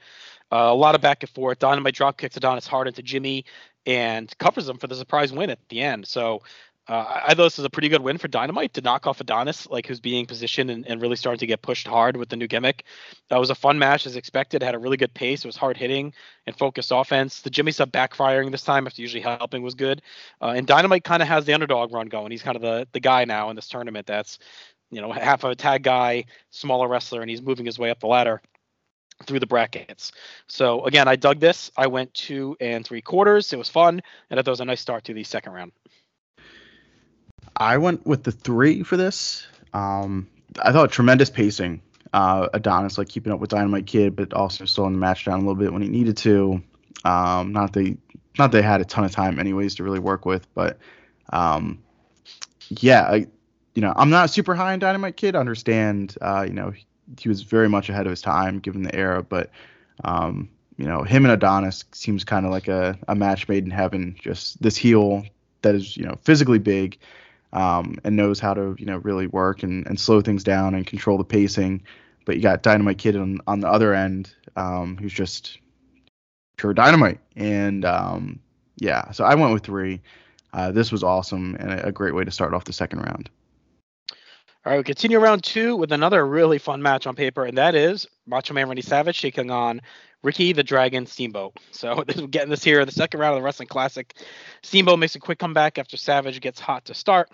Uh, 0.50 0.70
a 0.70 0.74
lot 0.74 0.94
of 0.94 1.02
back 1.02 1.22
and 1.22 1.30
forth. 1.30 1.58
Dynamite 1.58 1.94
drop 1.94 2.16
kicks 2.16 2.38
Adonis 2.38 2.66
hard 2.66 2.88
into 2.88 3.02
Jimmy 3.02 3.44
and 3.84 4.32
covers 4.38 4.68
him 4.68 4.78
for 4.78 4.86
the 4.86 4.94
surprise 4.94 5.30
win 5.30 5.50
at 5.50 5.58
the 5.68 5.80
end. 5.80 6.06
So 6.06 6.42
uh, 6.88 7.20
I 7.26 7.34
thought 7.34 7.44
this 7.44 7.60
is 7.60 7.64
a 7.64 7.70
pretty 7.70 7.88
good 7.88 8.02
win 8.02 8.18
for 8.18 8.26
Dynamite 8.26 8.74
to 8.74 8.80
knock 8.80 9.06
off 9.06 9.20
Adonis, 9.20 9.68
like 9.68 9.86
who's 9.86 10.00
being 10.00 10.26
positioned 10.26 10.68
and, 10.68 10.86
and 10.88 11.00
really 11.00 11.14
starting 11.14 11.38
to 11.38 11.46
get 11.46 11.62
pushed 11.62 11.86
hard 11.86 12.16
with 12.16 12.28
the 12.28 12.36
new 12.36 12.48
gimmick. 12.48 12.84
That 13.30 13.38
was 13.38 13.50
a 13.50 13.54
fun 13.54 13.78
match 13.78 14.04
as 14.04 14.16
expected. 14.16 14.62
Had 14.62 14.74
a 14.74 14.80
really 14.80 14.96
good 14.96 15.14
pace. 15.14 15.44
It 15.44 15.46
was 15.46 15.56
hard 15.56 15.76
hitting 15.76 16.12
and 16.46 16.56
focused 16.56 16.90
offense. 16.92 17.40
The 17.40 17.50
Jimmy 17.50 17.70
sub 17.70 17.92
backfiring 17.92 18.50
this 18.50 18.64
time 18.64 18.86
after 18.86 19.00
usually 19.00 19.22
helping 19.22 19.62
was 19.62 19.76
good. 19.76 20.02
Uh, 20.40 20.54
and 20.56 20.66
Dynamite 20.66 21.04
kind 21.04 21.22
of 21.22 21.28
has 21.28 21.44
the 21.44 21.54
underdog 21.54 21.92
run 21.92 22.08
going. 22.08 22.32
He's 22.32 22.42
kind 22.42 22.56
of 22.56 22.62
the 22.62 22.88
the 22.92 23.00
guy 23.00 23.24
now 23.24 23.50
in 23.50 23.56
this 23.56 23.68
tournament 23.68 24.06
that's 24.06 24.40
you 24.90 25.00
know 25.00 25.12
half 25.12 25.44
of 25.44 25.52
a 25.52 25.56
tag 25.56 25.84
guy, 25.84 26.24
smaller 26.50 26.88
wrestler, 26.88 27.20
and 27.20 27.30
he's 27.30 27.42
moving 27.42 27.64
his 27.64 27.78
way 27.78 27.90
up 27.90 28.00
the 28.00 28.08
ladder 28.08 28.42
through 29.26 29.38
the 29.38 29.46
brackets. 29.46 30.10
So 30.48 30.84
again, 30.84 31.06
I 31.06 31.14
dug 31.14 31.38
this. 31.38 31.70
I 31.76 31.86
went 31.86 32.12
two 32.12 32.56
and 32.60 32.84
three 32.84 33.02
quarters. 33.02 33.52
It 33.52 33.58
was 33.58 33.68
fun, 33.68 34.02
and 34.30 34.40
it 34.40 34.46
was 34.48 34.60
a 34.60 34.64
nice 34.64 34.80
start 34.80 35.04
to 35.04 35.14
the 35.14 35.22
second 35.22 35.52
round. 35.52 35.70
I 37.62 37.78
went 37.78 38.04
with 38.04 38.24
the 38.24 38.32
three 38.32 38.82
for 38.82 38.96
this. 38.96 39.46
Um, 39.72 40.28
I 40.60 40.72
thought 40.72 40.90
tremendous 40.90 41.30
pacing. 41.30 41.80
Uh, 42.12 42.48
Adonis 42.52 42.98
like 42.98 43.08
keeping 43.08 43.32
up 43.32 43.40
with 43.40 43.50
Dynamite 43.50 43.86
Kid, 43.86 44.16
but 44.16 44.34
also 44.34 44.64
slowing 44.64 44.92
the 44.92 44.98
match 44.98 45.24
down 45.24 45.36
a 45.36 45.38
little 45.38 45.54
bit 45.54 45.72
when 45.72 45.80
he 45.80 45.88
needed 45.88 46.16
to. 46.18 46.62
Um, 47.04 47.52
not 47.52 47.72
they 47.72 47.96
not 48.38 48.52
they 48.52 48.62
had 48.62 48.80
a 48.80 48.84
ton 48.84 49.04
of 49.04 49.12
time 49.12 49.38
anyways 49.38 49.76
to 49.76 49.84
really 49.84 49.98
work 49.98 50.26
with, 50.26 50.46
but 50.54 50.78
um, 51.32 51.82
yeah, 52.68 53.02
I, 53.02 53.26
you 53.74 53.82
know, 53.82 53.92
I'm 53.94 54.10
not 54.10 54.30
super 54.30 54.54
high 54.54 54.72
on 54.72 54.78
Dynamite 54.78 55.16
Kid. 55.16 55.36
I 55.36 55.40
understand, 55.40 56.16
uh, 56.20 56.44
you 56.46 56.52
know, 56.52 56.70
he, 56.70 56.84
he 57.18 57.28
was 57.28 57.42
very 57.42 57.68
much 57.68 57.88
ahead 57.88 58.06
of 58.06 58.10
his 58.10 58.20
time 58.20 58.58
given 58.58 58.82
the 58.82 58.94
era, 58.94 59.22
but 59.22 59.50
um, 60.04 60.50
you 60.76 60.86
know, 60.86 61.02
him 61.02 61.24
and 61.24 61.32
Adonis 61.32 61.84
seems 61.92 62.24
kind 62.24 62.44
of 62.44 62.50
like 62.50 62.68
a, 62.68 62.98
a 63.08 63.14
match 63.14 63.48
made 63.48 63.64
in 63.64 63.70
heaven. 63.70 64.16
Just 64.20 64.60
this 64.60 64.76
heel 64.76 65.24
that 65.62 65.74
is, 65.74 65.96
you 65.96 66.04
know, 66.04 66.18
physically 66.22 66.58
big 66.58 66.98
um, 67.52 67.98
and 68.04 68.16
knows 68.16 68.40
how 68.40 68.54
to, 68.54 68.74
you 68.78 68.86
know, 68.86 68.98
really 68.98 69.26
work 69.26 69.62
and, 69.62 69.86
and 69.86 69.98
slow 69.98 70.20
things 70.20 70.44
down 70.44 70.74
and 70.74 70.86
control 70.86 71.18
the 71.18 71.24
pacing. 71.24 71.82
But 72.24 72.36
you 72.36 72.42
got 72.42 72.62
Dynamite 72.62 72.98
Kid 72.98 73.16
on, 73.16 73.40
on 73.46 73.60
the 73.60 73.68
other 73.68 73.94
end, 73.94 74.34
um, 74.56 74.96
who's 74.96 75.12
just 75.12 75.58
pure 76.56 76.72
dynamite. 76.72 77.18
And 77.36 77.84
um, 77.84 78.40
yeah, 78.76 79.10
so 79.10 79.24
I 79.24 79.34
went 79.34 79.52
with 79.52 79.64
three. 79.64 80.00
Uh, 80.52 80.70
this 80.70 80.92
was 80.92 81.02
awesome 81.02 81.56
and 81.58 81.72
a, 81.72 81.92
great 81.92 82.14
way 82.14 82.24
to 82.24 82.30
start 82.30 82.52
off 82.52 82.64
the 82.64 82.72
second 82.72 83.00
round. 83.00 83.30
All 84.64 84.70
right, 84.72 84.76
we 84.76 84.84
continue 84.84 85.18
round 85.18 85.42
two 85.42 85.76
with 85.76 85.92
another 85.92 86.26
really 86.26 86.58
fun 86.58 86.82
match 86.82 87.06
on 87.06 87.16
paper, 87.16 87.44
and 87.44 87.58
that 87.58 87.74
is 87.74 88.06
Macho 88.26 88.54
Man 88.54 88.68
Randy 88.68 88.82
Savage 88.82 89.20
taking 89.20 89.50
on 89.50 89.80
Ricky 90.22 90.52
the 90.52 90.62
Dragon 90.62 91.06
Steamboat. 91.06 91.58
So 91.72 91.96
we're 92.16 92.26
getting 92.28 92.50
this 92.50 92.62
here, 92.62 92.84
the 92.84 92.92
second 92.92 93.18
round 93.18 93.34
of 93.34 93.40
the 93.40 93.44
Wrestling 93.44 93.68
Classic. 93.68 94.14
Steamboat 94.62 94.98
makes 94.98 95.14
a 95.16 95.20
quick 95.20 95.38
comeback 95.38 95.78
after 95.78 95.96
Savage 95.96 96.40
gets 96.40 96.60
hot 96.60 96.84
to 96.84 96.94
start. 96.94 97.30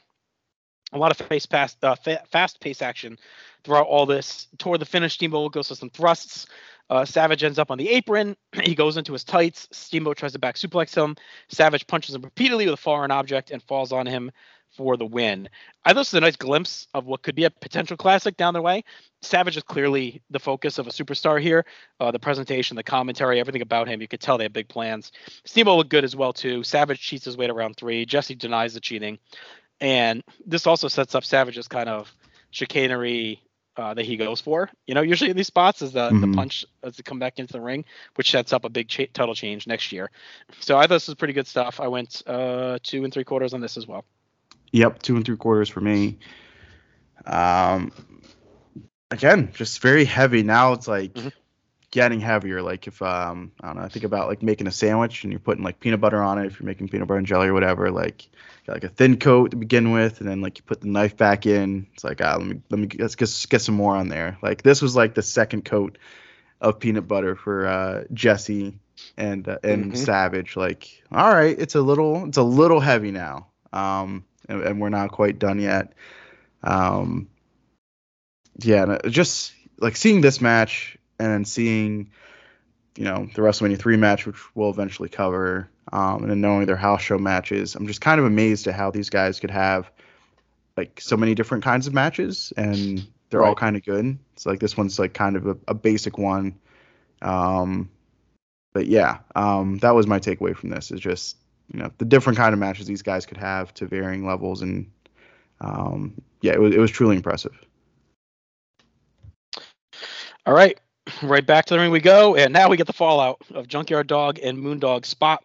A 0.93 0.99
lot 0.99 1.11
of 1.11 1.27
face 1.27 1.47
past, 1.47 1.83
uh, 1.85 1.95
fa- 1.95 2.23
fast 2.31 2.61
pace 2.61 2.81
action 2.81 3.19
throughout 3.65 3.87
all 3.87 4.07
this. 4.07 4.49
Toward 4.59 4.81
the 4.81 4.87
finish, 4.87 5.15
Steamboat 5.15 5.53
goes 5.53 5.69
to 5.69 5.77
some 5.77 5.91
thrusts. 5.91 6.47
Uh, 6.91 7.05
Savage 7.05 7.45
ends 7.45 7.59
up 7.59 7.71
on 7.71 7.79
the 7.79 7.91
apron. 7.91 8.37
he 8.63 8.75
goes 8.75 8.97
into 8.97 9.13
his 9.13 9.25
tights. 9.25 9.69
Steamboat 9.71 10.17
tries 10.17 10.33
to 10.33 10.39
back 10.39 10.57
suplex 10.57 10.95
him. 10.95 11.17
Savage 11.49 11.87
punches 11.87 12.15
him 12.15 12.23
repeatedly 12.23 12.65
with 12.65 12.75
a 12.75 12.79
foreign 12.79 13.11
object 13.11 13.51
and 13.51 13.63
falls 13.63 13.93
on 13.93 14.07
him 14.07 14.31
for 14.77 14.97
the 14.97 15.07
win. 15.07 15.49
I 15.85 15.91
thought 15.91 16.01
this 16.01 16.13
was 16.13 16.19
a 16.19 16.21
nice 16.21 16.37
glimpse 16.37 16.87
of 16.95 17.07
what 17.07 17.23
could 17.23 17.35
be 17.35 17.45
a 17.45 17.51
potential 17.51 17.97
classic 17.97 18.37
down 18.37 18.55
the 18.55 18.63
way. 18.63 18.85
Savage 19.23 19.57
is 19.57 19.63
clearly 19.63 20.23
the 20.31 20.39
focus 20.39 20.79
of 20.79 20.87
a 20.87 20.91
superstar 20.91 21.41
here. 21.41 21.65
Uh, 22.01 22.11
the 22.11 22.19
presentation, 22.19 22.77
the 22.77 22.83
commentary, 22.83 23.41
everything 23.41 23.63
about 23.63 23.89
him, 23.89 24.01
you 24.01 24.09
could 24.09 24.21
tell 24.21 24.39
they 24.39 24.45
have 24.45 24.53
big 24.53 24.69
plans. 24.69 25.11
Steamboat 25.45 25.79
looked 25.79 25.91
good 25.91 26.05
as 26.05 26.15
well 26.15 26.33
too. 26.33 26.63
Savage 26.63 27.01
cheats 27.01 27.25
his 27.25 27.37
way 27.37 27.47
to 27.47 27.55
round 27.55 27.77
three. 27.77 28.05
Jesse 28.05 28.35
denies 28.35 28.75
the 28.75 28.81
cheating, 28.81 29.19
and 29.81 30.23
this 30.47 30.67
also 30.67 30.89
sets 30.89 31.15
up 31.15 31.25
Savage's 31.25 31.69
kind 31.69 31.89
of 31.89 32.13
chicanery 32.51 33.41
uh, 33.77 33.95
that 33.95 34.05
he 34.05 34.17
goes 34.17 34.41
for. 34.41 34.69
You 34.87 34.95
know, 34.95 35.03
usually 35.03 35.31
in 35.31 35.37
these 35.37 35.47
spots 35.47 35.83
is 35.83 35.93
the, 35.93 36.11
Mhm. 36.11 36.21
the 36.21 36.37
punch 36.37 36.65
as 36.83 36.97
they 36.97 37.03
come 37.05 37.21
back 37.21 37.39
into 37.39 37.53
the 37.53 37.61
ring, 37.61 37.85
which 38.17 38.31
sets 38.33 38.53
up 38.53 38.65
a 38.65 38.69
big 38.69 38.89
cha- 38.89 39.07
total 39.13 39.35
change 39.37 39.67
next 39.69 39.93
year. 39.93 40.11
So 40.59 40.77
I 40.77 40.83
thought 40.83 40.97
this 40.97 41.07
was 41.07 41.15
pretty 41.15 41.35
good 41.35 41.47
stuff. 41.47 41.79
I 41.79 41.87
went 41.87 42.23
uh, 42.27 42.79
two 42.83 43.05
and 43.05 43.13
three 43.13 43.23
quarters 43.25 43.55
on 43.55 43.61
this 43.61 43.77
as 43.77 43.87
well. 43.87 44.05
Yep, 44.73 45.03
two 45.03 45.15
and 45.17 45.25
three 45.25 45.37
quarters 45.37 45.69
for 45.69 45.81
me. 45.81 46.19
Um, 47.25 47.93
again, 49.11 49.53
just 49.55 49.81
very 49.81 50.05
heavy. 50.05 50.43
Now 50.43 50.73
it's 50.73 50.89
like 50.89 51.15
Mhm. 51.15 51.33
Getting 51.91 52.21
heavier. 52.21 52.63
Like 52.63 52.87
if 52.87 53.01
um, 53.03 53.53
I 53.61 53.69
don't 53.69 53.77
know, 53.77 53.83
I 53.83 53.89
think 53.89 54.05
about 54.05 54.29
like 54.29 54.43
making 54.43 54.67
a 54.67 54.71
sandwich 54.73 55.25
and 55.25 55.33
you're 55.33 55.41
putting 55.41 55.65
like 55.65 55.81
peanut 55.81 56.01
butter 56.01 56.23
on 56.23 56.39
it. 56.39 56.47
If 56.47 56.61
you're 56.61 56.67
making 56.67 56.89
peanut 56.89 57.09
butter 57.09 57.19
and 57.19 57.27
jelly 57.27 57.49
or 57.49 57.55
whatever, 57.55 57.91
like 57.91 58.29
got 58.67 58.75
like 58.75 58.85
a 58.85 58.89
thin 58.89 59.19
coat 59.19 59.51
to 59.53 59.57
begin 59.57 59.93
with, 59.93 60.21
and 60.21 60.29
then 60.29 60.41
like 60.41 60.59
you 60.59 60.65
put 60.65 60.81
the 60.81 60.89
knife 60.89 61.17
back 61.17 61.47
in. 61.47 61.87
It's 61.95 62.05
like 62.05 62.21
ah, 62.21 62.37
let 62.39 62.47
me 62.47 62.61
let 62.71 62.79
me 62.81 62.89
let's 62.99 63.15
get 63.15 63.47
get 63.49 63.63
some 63.63 63.75
more 63.77 63.97
on 63.97 64.09
there. 64.09 64.39
Like 64.43 64.63
this 64.63 64.83
was 64.83 64.95
like 64.97 65.15
the 65.15 65.23
second 65.23 65.65
coat 65.65 65.99
of 66.61 66.81
peanut 66.81 67.07
butter 67.09 67.37
for 67.37 67.67
uh, 67.67 68.05
Jesse 68.13 68.79
and 69.17 69.49
uh, 69.49 69.59
and 69.63 69.93
Mhm. 69.93 69.97
Savage. 69.97 70.57
Like 70.57 71.03
all 71.13 71.33
right, 71.33 71.57
it's 71.59 71.75
a 71.75 71.81
little 71.81 72.27
it's 72.27 72.39
a 72.39 72.43
little 72.43 72.81
heavy 72.81 73.11
now. 73.13 73.47
Um, 73.73 74.25
and, 74.49 74.63
and 74.63 74.81
we're 74.81 74.89
not 74.89 75.13
quite 75.13 75.39
done 75.39 75.61
yet. 75.61 75.93
Um, 76.63 77.29
yeah, 78.59 78.83
and, 78.83 78.93
uh, 78.93 79.09
just 79.09 79.53
like 79.79 79.97
seeing 79.97 80.21
this 80.21 80.41
match 80.41 80.98
and 81.19 81.33
then 81.33 81.45
seeing, 81.45 82.11
you 82.97 83.05
know, 83.05 83.29
the 83.35 83.43
WrestleMania 83.43 83.79
three 83.79 83.97
match, 83.97 84.27
which 84.27 84.37
we'll 84.55 84.71
eventually 84.71 85.09
cover, 85.09 85.69
um, 85.93 86.23
and 86.23 86.31
then 86.31 86.41
knowing 86.41 86.67
their 86.67 86.77
house 86.77 87.03
show 87.03 87.19
matches, 87.19 87.75
I'm 87.75 87.87
just 87.87 88.01
kind 88.01 88.21
of 88.21 88.27
amazed 88.27 88.67
at 88.67 88.75
how 88.75 88.91
these 88.91 89.11
guys 89.11 89.41
could 89.41 89.51
have 89.51 89.91
like 90.77 91.01
so 91.01 91.17
many 91.17 91.35
different 91.35 91.65
kinds 91.65 91.87
of 91.87 91.95
matches, 91.95 92.53
and 92.57 93.07
they're 93.31 93.45
all 93.45 93.55
kind 93.55 93.77
of 93.77 93.85
good. 93.85 94.19
It's 94.35 94.47
like 94.47 94.61
this 94.61 94.77
one's 94.77 94.99
like 94.99 95.13
kind 95.13 95.37
of 95.37 95.47
a, 95.47 95.57
a 95.67 95.75
basic 95.75 96.19
one. 96.19 96.59
Um, 97.21 97.91
but 98.73 98.87
yeah, 98.87 99.19
um, 99.35 99.79
that 99.79 99.95
was 99.95 100.07
my 100.07 100.21
takeaway 100.21 100.57
from 100.57 100.71
this. 100.71 100.93
Is 100.93 101.01
just 101.01 101.37
you 101.73 101.81
know 101.81 101.91
the 101.99 102.05
different 102.05 102.39
kind 102.39 102.53
of 102.53 102.61
matches 102.61 102.87
these 102.87 103.03
guys 103.03 103.27
could 103.27 103.39
have 103.39 103.75
to 103.75 103.87
varying 103.87 104.25
levels, 104.25 104.63
and 104.63 104.91
um, 105.61 106.23
yeah, 106.43 106.53
it 106.53 106.61
was 106.61 106.75
it 106.75 106.79
was 106.79 106.91
truly 106.91 107.17
impressive. 107.17 107.59
All 110.47 110.55
right, 110.55 110.79
right 111.23 111.45
back 111.45 111.67
to 111.67 111.75
the 111.75 111.81
ring 111.81 111.91
we 111.91 112.01
go, 112.01 112.35
and 112.35 112.53
now 112.53 112.69
we 112.69 112.77
get 112.77 112.87
the 112.87 112.93
fallout 112.93 113.41
of 113.55 113.69
Junkyard 113.69 114.07
Dog 114.07 114.39
and 114.43 114.59
Moondog 114.59 115.05
Spot. 115.05 115.43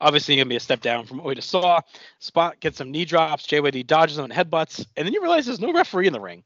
Obviously, 0.00 0.36
gonna 0.36 0.46
be 0.46 0.56
a 0.56 0.60
step 0.60 0.80
down 0.80 1.06
from 1.06 1.18
what 1.18 1.36
just 1.36 1.50
saw. 1.50 1.80
Spot 2.18 2.58
gets 2.60 2.78
some 2.78 2.90
knee 2.90 3.04
drops. 3.04 3.46
JYD 3.46 3.86
dodges 3.86 4.16
them 4.16 4.30
and 4.30 4.34
headbutts, 4.34 4.84
and 4.96 5.06
then 5.06 5.12
you 5.12 5.22
realize 5.22 5.46
there's 5.46 5.60
no 5.60 5.72
referee 5.72 6.06
in 6.06 6.12
the 6.12 6.20
ring. 6.20 6.42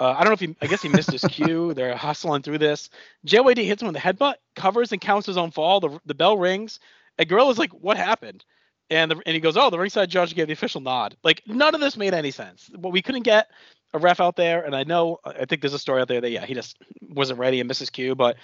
Uh, 0.00 0.10
I 0.10 0.24
don't 0.24 0.30
know 0.30 0.32
if 0.32 0.40
he, 0.40 0.56
I 0.60 0.66
guess 0.66 0.82
he 0.82 0.88
missed 0.88 1.12
his 1.12 1.24
cue. 1.24 1.74
They're 1.74 1.96
hustling 1.96 2.42
through 2.42 2.58
this. 2.58 2.90
JYD 3.26 3.64
hits 3.64 3.82
him 3.82 3.88
with 3.88 3.96
a 3.96 4.00
headbutt, 4.00 4.36
covers 4.56 4.92
and 4.92 5.00
counts 5.00 5.26
his 5.26 5.36
own 5.36 5.50
fall. 5.50 5.80
The, 5.80 6.00
the 6.06 6.14
bell 6.14 6.36
rings, 6.36 6.80
and 7.18 7.28
Gorilla's 7.28 7.58
like, 7.58 7.72
"What 7.72 7.96
happened?" 7.96 8.44
And 8.90 9.10
the, 9.10 9.20
and 9.26 9.34
he 9.34 9.40
goes, 9.40 9.56
"Oh, 9.56 9.70
the 9.70 9.78
ringside 9.78 10.10
judge 10.10 10.34
gave 10.34 10.46
the 10.46 10.52
official 10.52 10.80
nod." 10.80 11.16
Like 11.22 11.42
none 11.46 11.74
of 11.74 11.80
this 11.80 11.96
made 11.96 12.14
any 12.14 12.30
sense. 12.30 12.70
But 12.76 12.90
we 12.90 13.02
couldn't 13.02 13.22
get 13.22 13.48
a 13.94 13.98
ref 13.98 14.20
out 14.20 14.36
there, 14.36 14.64
and 14.64 14.74
I 14.74 14.82
know 14.82 15.18
I 15.24 15.46
think 15.46 15.62
there's 15.62 15.72
a 15.72 15.78
story 15.78 16.02
out 16.02 16.08
there 16.08 16.20
that 16.20 16.30
yeah, 16.30 16.44
he 16.44 16.52
just 16.52 16.76
wasn't 17.08 17.38
ready 17.38 17.60
and 17.60 17.68
misses 17.68 17.90
cue. 17.90 18.14
But 18.14 18.36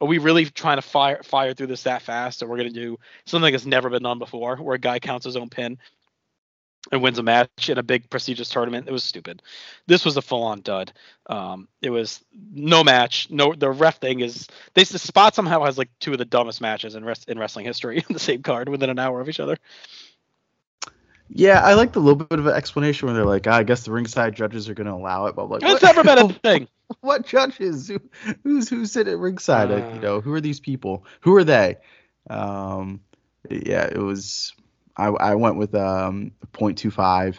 are 0.00 0.08
we 0.08 0.18
really 0.18 0.46
trying 0.46 0.78
to 0.78 0.82
fire 0.82 1.22
fire 1.22 1.54
through 1.54 1.68
this 1.68 1.82
that 1.84 2.02
fast, 2.02 2.42
or 2.42 2.48
we're 2.48 2.56
gonna 2.56 2.70
do 2.70 2.98
something 3.26 3.52
that's 3.52 3.66
never 3.66 3.90
been 3.90 4.02
done 4.02 4.18
before, 4.18 4.56
where 4.56 4.74
a 4.74 4.80
guy 4.80 4.98
counts 4.98 5.26
his 5.26 5.36
own 5.36 5.50
pin 5.50 5.78
and 6.90 7.02
wins 7.02 7.18
a 7.18 7.22
match 7.22 7.68
in 7.68 7.76
a 7.76 7.82
big 7.82 8.08
prestigious 8.08 8.48
tournament? 8.48 8.88
It 8.88 8.92
was 8.92 9.04
stupid. 9.04 9.42
This 9.86 10.06
was 10.06 10.16
a 10.16 10.22
full 10.22 10.42
on 10.42 10.62
dud. 10.62 10.92
Um, 11.26 11.68
it 11.82 11.90
was 11.90 12.24
no 12.50 12.82
match. 12.82 13.28
No, 13.30 13.52
the 13.52 13.70
ref 13.70 14.00
thing 14.00 14.20
is 14.20 14.48
they 14.72 14.84
the 14.84 14.98
spot 14.98 15.34
somehow 15.34 15.64
has 15.64 15.76
like 15.76 15.90
two 16.00 16.12
of 16.12 16.18
the 16.18 16.24
dumbest 16.24 16.62
matches 16.62 16.94
in 16.94 17.04
rest, 17.04 17.28
in 17.28 17.38
wrestling 17.38 17.66
history 17.66 17.98
in 18.08 18.14
the 18.14 18.18
same 18.18 18.42
card 18.42 18.70
within 18.70 18.88
an 18.88 18.98
hour 18.98 19.20
of 19.20 19.28
each 19.28 19.40
other. 19.40 19.58
Yeah, 21.30 21.60
I 21.60 21.74
liked 21.74 21.92
the 21.92 22.00
little 22.00 22.16
bit 22.16 22.38
of 22.38 22.46
an 22.46 22.54
explanation 22.54 23.06
where 23.06 23.14
they're 23.14 23.24
like, 23.26 23.46
ah, 23.46 23.52
I 23.56 23.62
guess 23.62 23.84
the 23.84 23.92
ringside 23.92 24.34
judges 24.34 24.68
are 24.68 24.74
going 24.74 24.86
to 24.86 24.94
allow 24.94 25.26
it, 25.26 25.36
but 25.36 25.44
I'm 25.44 25.50
like, 25.50 25.62
It's 25.62 25.82
what? 25.82 25.82
never 25.82 26.02
been 26.04 26.18
a 26.18 26.32
thing. 26.42 26.68
what 27.00 27.26
judges? 27.26 27.88
Who, 27.88 28.00
who's 28.44 28.68
who's 28.68 28.92
sitting 28.92 29.12
at 29.12 29.18
ringside? 29.18 29.70
Uh. 29.70 29.92
you 29.94 30.00
know, 30.00 30.20
who 30.20 30.32
are 30.32 30.40
these 30.40 30.58
people? 30.60 31.04
Who 31.20 31.36
are 31.36 31.44
they? 31.44 31.76
Um, 32.30 33.00
yeah, 33.50 33.84
it 33.84 33.98
was. 33.98 34.54
I 34.96 35.06
I 35.08 35.34
went 35.34 35.56
with 35.56 35.74
um 35.74 36.32
0.25. 36.54 37.38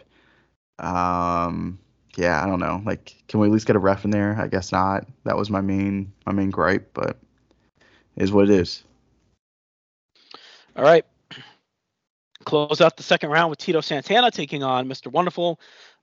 Um, 0.78 1.80
yeah, 2.15 2.43
I 2.43 2.45
don't 2.47 2.60
know. 2.60 2.82
Like, 2.86 3.15
can 3.28 3.39
we 3.39 3.47
at 3.47 3.54
least 3.54 3.65
get 3.65 3.75
a 3.75 3.80
ref 3.80 4.06
in 4.06 4.12
there? 4.12 4.36
I 4.39 4.47
guess 4.47 4.71
not. 4.71 5.08
That 5.25 5.36
was 5.38 5.49
my 5.49 5.62
main 5.62 6.13
my 6.25 6.32
main 6.32 6.52
gripe, 6.52 6.91
but 6.93 7.17
is 8.15 8.32
what 8.32 8.45
it 8.45 8.52
is. 8.52 8.84
All 10.75 10.84
right. 10.84 11.06
Close 12.49 12.81
out 12.81 12.97
the 12.97 13.03
second 13.03 13.29
round 13.29 13.51
with 13.51 13.59
Tito 13.59 13.79
Santana 13.79 14.31
taking 14.31 14.63
on 14.63 14.89
Mr. 14.89 15.12
Wonderful, 15.12 15.59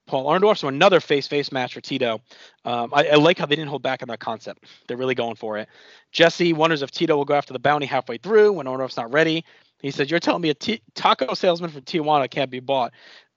Paul 0.07 0.27
Orndorff. 0.27 0.59
So 0.59 0.69
another 0.69 1.01
face-face 1.01 1.51
match 1.51 1.75
for 1.75 1.81
Tito. 1.81 2.21
Um, 2.65 2.95
I, 2.95 3.09
I 3.09 3.15
like 3.17 3.37
how 3.37 3.47
they 3.47 3.57
didn't 3.57 3.69
hold 3.69 3.83
back 3.83 4.01
on 4.01 4.07
that 4.11 4.21
concept. 4.21 4.65
They're 4.87 4.97
really 4.97 5.17
going 5.17 5.35
for 5.35 5.59
it. 5.59 5.69
Jesse 6.13 6.53
wonders 6.53 6.83
if 6.83 6.93
Tito 6.93 7.17
will 7.17 7.25
go 7.25 7.35
after 7.35 7.53
the 7.53 7.59
bounty 7.59 7.85
halfway 7.85 8.19
through 8.19 8.53
when 8.53 8.67
Orndorff's 8.67 8.97
not 8.97 9.13
ready. 9.13 9.45
He 9.81 9.91
said, 9.91 10.09
"You're 10.09 10.21
telling 10.21 10.41
me 10.41 10.51
a 10.51 10.55
t- 10.55 10.83
taco 10.95 11.35
salesman 11.35 11.71
from 11.71 11.81
Tijuana 11.81 12.31
can't 12.31 12.49
be 12.49 12.61
bought," 12.61 12.93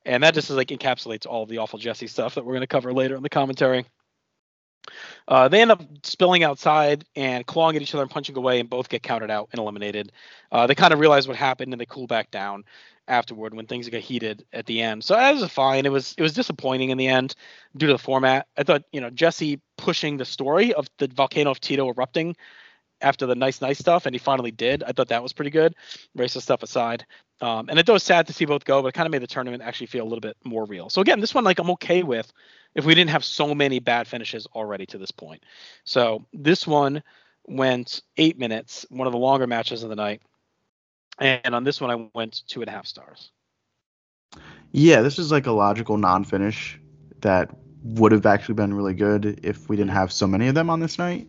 and 0.06 0.22
that 0.22 0.36
just 0.36 0.52
is 0.52 0.56
like 0.56 0.67
encapsulates 0.67 1.26
all 1.26 1.48
the 1.48 1.58
awful 1.58 1.80
Jesse 1.80 2.06
stuff 2.06 2.36
that 2.36 2.45
we're 2.45 2.54
going 2.54 2.62
to 2.62 2.67
cover 2.67 2.93
later 2.93 3.15
in 3.15 3.24
the 3.24 3.30
commentary. 3.30 3.86
Uh, 5.28 5.48
they 5.48 5.62
end 5.62 5.72
up 5.72 5.82
spilling 6.04 6.43
outside 6.43 7.06
and 7.15 7.45
clawing 7.45 7.76
at 7.76 7.82
each 7.82 7.93
other 7.93 8.04
and 8.04 8.12
punching 8.12 8.38
away, 8.38 8.60
and 8.60 8.69
both 8.69 8.89
get 8.89 9.04
counted 9.04 9.32
out 9.32 9.50
and 9.52 9.60
eliminated. 9.60 10.12
Uh, 10.52 10.67
they 10.67 10.76
kind 10.76 10.93
of 10.93 11.00
realize 11.00 11.28
what 11.28 11.38
happened 11.38 11.74
and 11.74 11.82
they 11.82 11.86
cool 11.86 12.08
back 12.08 12.32
down 12.32 12.63
afterward 13.10 13.54
when 13.54 13.65
things 13.65 13.89
get 13.89 14.04
heated 14.04 14.45
at 14.54 14.65
the 14.65 14.82
end. 14.82 15.04
So 15.04 15.15
that 15.15 15.34
was 15.34 15.52
fine. 15.52 15.86
It 15.86 15.91
was 15.91 16.13
it 16.17 16.22
was 16.22 16.34
disappointing 16.34 16.91
in 16.91 16.98
the 16.98 17.08
end 17.08 17.36
due 17.76 17.88
to 17.88 17.93
the 17.93 18.00
format. 18.00 18.48
I 18.58 18.63
thought 18.63 18.84
you 18.91 19.02
know 19.02 19.10
Jesse 19.10 19.60
pushing 19.78 20.17
the 20.17 20.26
story 20.26 20.74
of 20.74 20.88
the 20.98 21.08
volcano 21.08 21.52
of 21.52 21.60
Tito 21.60 21.89
erupting 21.89 22.36
after 23.02 23.26
the 23.26 23.36
nice 23.36 23.62
nice 23.62 23.80
stuff, 23.80 24.06
and 24.06 24.15
he 24.15 24.19
finally 24.19 24.52
did. 24.52 24.84
I 24.84 24.91
thought 24.91 25.10
that 25.10 25.24
was 25.24 25.34
pretty 25.34 25.52
good. 25.52 25.76
Racist 26.17 26.43
stuff 26.43 26.63
aside, 26.63 27.06
um, 27.41 27.67
and 27.69 27.80
it 27.80 27.89
was 27.89 28.04
sad 28.04 28.28
to 28.28 28.34
see 28.34 28.45
both 28.45 28.65
go, 28.65 28.82
but 28.82 28.89
it 28.89 28.93
kind 28.93 29.08
of 29.08 29.12
made 29.12 29.22
the 29.22 29.28
tournament 29.28 29.63
actually 29.63 29.88
feel 29.88 30.04
a 30.04 30.10
little 30.10 30.22
bit 30.22 30.38
more 30.43 30.65
real. 30.65 30.89
So 30.89 31.02
again, 31.02 31.19
this 31.19 31.34
one 31.34 31.43
like 31.43 31.60
I'm 31.60 31.72
okay 31.72 32.04
with 32.04 32.32
if 32.76 32.86
we 32.86 32.95
didn't 32.95 33.12
have 33.12 33.26
so 33.26 33.56
many 33.56 33.80
bad 33.80 34.08
finishes 34.08 34.48
already 34.54 34.86
to 34.88 34.98
this 34.98 35.12
point. 35.12 35.43
So 35.84 36.26
this 36.34 36.67
one 36.67 37.02
went 37.48 38.02
eight 38.17 38.38
minutes, 38.38 38.86
one 38.89 39.08
of 39.08 39.13
the 39.13 39.19
longer 39.19 39.48
matches 39.48 39.84
of 39.84 39.89
the 39.89 39.95
night. 39.95 40.22
And 41.19 41.53
on 41.53 41.63
this 41.63 41.82
one, 41.82 41.91
I 41.91 42.10
went 42.13 42.43
two 42.47 42.62
and 42.62 42.69
a 42.69 42.71
half 42.71 42.86
stars. 42.86 43.32
Yeah, 44.71 45.01
this 45.01 45.19
is 45.19 45.32
like 45.32 45.47
a 45.47 45.51
logical 45.51 45.97
non-finish 45.97 46.79
that 47.21 47.49
would 47.84 48.12
have 48.12 48.25
actually 48.25 48.55
been 48.55 48.73
really 48.73 48.93
good 48.93 49.39
if 49.43 49.67
we 49.67 49.75
didn't 49.75 49.91
have 49.91 50.12
so 50.12 50.27
many 50.27 50.47
of 50.47 50.55
them 50.55 50.69
on 50.69 50.79
this 50.79 50.97
night. 50.97 51.27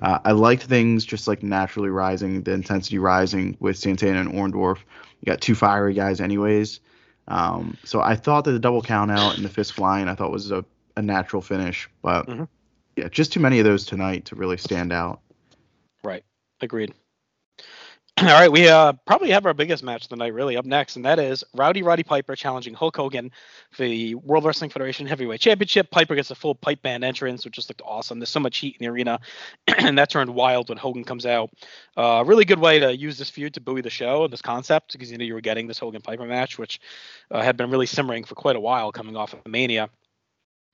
Uh, 0.00 0.18
I 0.24 0.32
liked 0.32 0.62
things 0.62 1.04
just 1.04 1.26
like 1.28 1.42
naturally 1.42 1.90
rising, 1.90 2.42
the 2.42 2.52
intensity 2.52 2.98
rising 2.98 3.56
with 3.60 3.76
Santana 3.76 4.20
and 4.20 4.32
Orndorff. 4.32 4.78
You 5.20 5.26
got 5.26 5.40
two 5.40 5.54
fiery 5.54 5.92
guys, 5.92 6.20
anyways. 6.20 6.80
Um, 7.26 7.76
so 7.84 8.00
I 8.00 8.14
thought 8.14 8.44
that 8.44 8.52
the 8.52 8.58
double 8.58 8.80
count 8.80 9.10
out 9.10 9.36
and 9.36 9.44
the 9.44 9.50
fist 9.50 9.72
flying, 9.72 10.08
I 10.08 10.14
thought 10.14 10.30
was 10.30 10.50
a, 10.50 10.64
a 10.96 11.02
natural 11.02 11.42
finish, 11.42 11.90
but 12.00 12.26
Mhm. 12.26 12.48
yeah, 12.96 13.08
just 13.08 13.32
too 13.32 13.40
many 13.40 13.58
of 13.58 13.64
those 13.64 13.84
tonight 13.84 14.24
to 14.26 14.36
really 14.36 14.56
stand 14.56 14.92
out. 14.92 15.20
Right. 16.02 16.24
Agreed. 16.60 16.94
All 18.22 18.26
right, 18.26 18.50
we 18.50 18.66
uh, 18.66 18.94
probably 19.06 19.30
have 19.30 19.46
our 19.46 19.54
biggest 19.54 19.84
match 19.84 20.02
of 20.02 20.08
the 20.08 20.16
night 20.16 20.34
really 20.34 20.56
up 20.56 20.64
next, 20.64 20.96
and 20.96 21.04
that 21.04 21.20
is 21.20 21.44
Rowdy 21.54 21.84
Roddy 21.84 22.02
Piper 22.02 22.34
challenging 22.34 22.74
Hulk 22.74 22.96
Hogan 22.96 23.30
for 23.70 23.84
the 23.84 24.16
World 24.16 24.44
Wrestling 24.44 24.70
Federation 24.70 25.06
Heavyweight 25.06 25.40
Championship. 25.40 25.88
Piper 25.92 26.16
gets 26.16 26.32
a 26.32 26.34
full 26.34 26.56
pipe 26.56 26.82
band 26.82 27.04
entrance, 27.04 27.44
which 27.44 27.54
just 27.54 27.68
looked 27.68 27.82
awesome. 27.84 28.18
There's 28.18 28.28
so 28.28 28.40
much 28.40 28.58
heat 28.58 28.76
in 28.80 28.84
the 28.84 28.90
arena, 28.90 29.20
and 29.68 29.96
that 29.98 30.10
turned 30.10 30.34
wild 30.34 30.68
when 30.68 30.78
Hogan 30.78 31.04
comes 31.04 31.26
out. 31.26 31.50
Uh, 31.96 32.24
really 32.26 32.44
good 32.44 32.58
way 32.58 32.80
to 32.80 32.96
use 32.96 33.18
this 33.18 33.30
feud 33.30 33.54
to 33.54 33.60
buoy 33.60 33.82
the 33.82 33.90
show 33.90 34.24
and 34.24 34.32
this 34.32 34.42
concept 34.42 34.94
because 34.94 35.12
you 35.12 35.18
knew 35.18 35.24
you 35.24 35.34
were 35.34 35.40
getting 35.40 35.68
this 35.68 35.78
Hogan 35.78 36.02
Piper 36.02 36.26
match, 36.26 36.58
which 36.58 36.80
uh, 37.30 37.40
had 37.40 37.56
been 37.56 37.70
really 37.70 37.86
simmering 37.86 38.24
for 38.24 38.34
quite 38.34 38.56
a 38.56 38.60
while 38.60 38.90
coming 38.90 39.16
off 39.16 39.32
of 39.32 39.46
Mania 39.46 39.90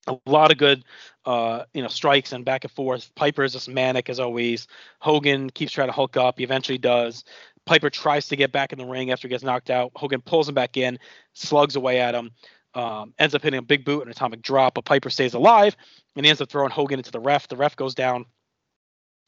a 0.07 0.17
lot 0.27 0.51
of 0.51 0.59
good 0.59 0.85
uh 1.25 1.65
you 1.73 1.83
know 1.83 1.89
strikes 1.89 2.33
and 2.33 2.45
back 2.45 2.65
and 2.65 2.73
forth. 2.73 3.15
Piper 3.15 3.45
is 3.45 3.53
just 3.53 3.69
manic 3.69 4.09
as 4.09 4.21
always. 4.21 4.67
Hogan 5.01 5.51
keeps 5.51 5.73
trying 5.73 5.89
to 5.89 5.95
hook 5.95 6.17
up. 6.17 6.39
He 6.39 6.45
eventually 6.45 6.79
does. 6.79 7.25
Piper 7.67 7.89
tries 7.91 8.29
to 8.29 8.37
get 8.37 8.53
back 8.53 8.73
in 8.73 8.79
the 8.79 8.85
ring 8.85 9.11
after 9.11 9.27
he 9.27 9.31
gets 9.31 9.43
knocked 9.43 9.71
out. 9.71 9.93
Hogan 9.97 10.21
pulls 10.21 10.49
him 10.49 10.55
back 10.55 10.77
in 10.77 10.99
slugs 11.33 11.77
away 11.77 12.01
at 12.01 12.15
him 12.15 12.31
um, 12.75 13.15
ends 13.19 13.35
up 13.35 13.43
hitting 13.43 13.59
a 13.59 13.63
big 13.63 13.85
boot 13.85 14.03
and 14.03 14.11
atomic 14.11 14.43
drop 14.43 14.75
but 14.75 14.85
piper 14.85 15.11
stays 15.11 15.35
alive 15.35 15.77
and 16.17 16.27
he 16.27 16.31
ends 16.31 16.41
up 16.41 16.51
throwing 16.51 16.71
hogan 16.71 16.99
into 16.99 17.11
the 17.11 17.21
ref. 17.21 17.49
The 17.49 17.57
ref 17.57 17.77
goes 17.77 17.95
down. 17.95 18.27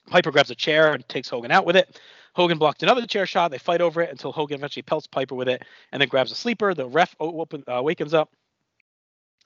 Piper 0.09 0.31
grabs 0.31 0.51
a 0.51 0.55
chair 0.55 0.93
and 0.93 1.09
takes 1.09 1.29
hogan 1.29 1.51
out 1.51 1.67
with 1.67 1.77
it. 1.77 2.01
Hogan 2.35 2.59
blocked 2.59 2.83
another 2.83 3.07
chair 3.07 3.27
shot. 3.27 3.51
They 3.51 3.59
fight 3.59 3.81
over 3.81 4.03
it 4.03 4.11
until 4.11 4.31
hogan 4.31 4.59
eventually 4.59 4.83
pelts 4.83 5.07
piper 5.07 5.35
with 5.35 5.49
it 5.49 5.65
and 5.93 6.01
then 6.01 6.09
grabs 6.09 6.31
a 6.31 6.35
sleeper. 6.35 6.75
The 6.75 6.87
ref 6.87 7.15
open, 7.19 7.65
uh, 7.67 7.83
wakens 7.83 8.15
up 8.15 8.31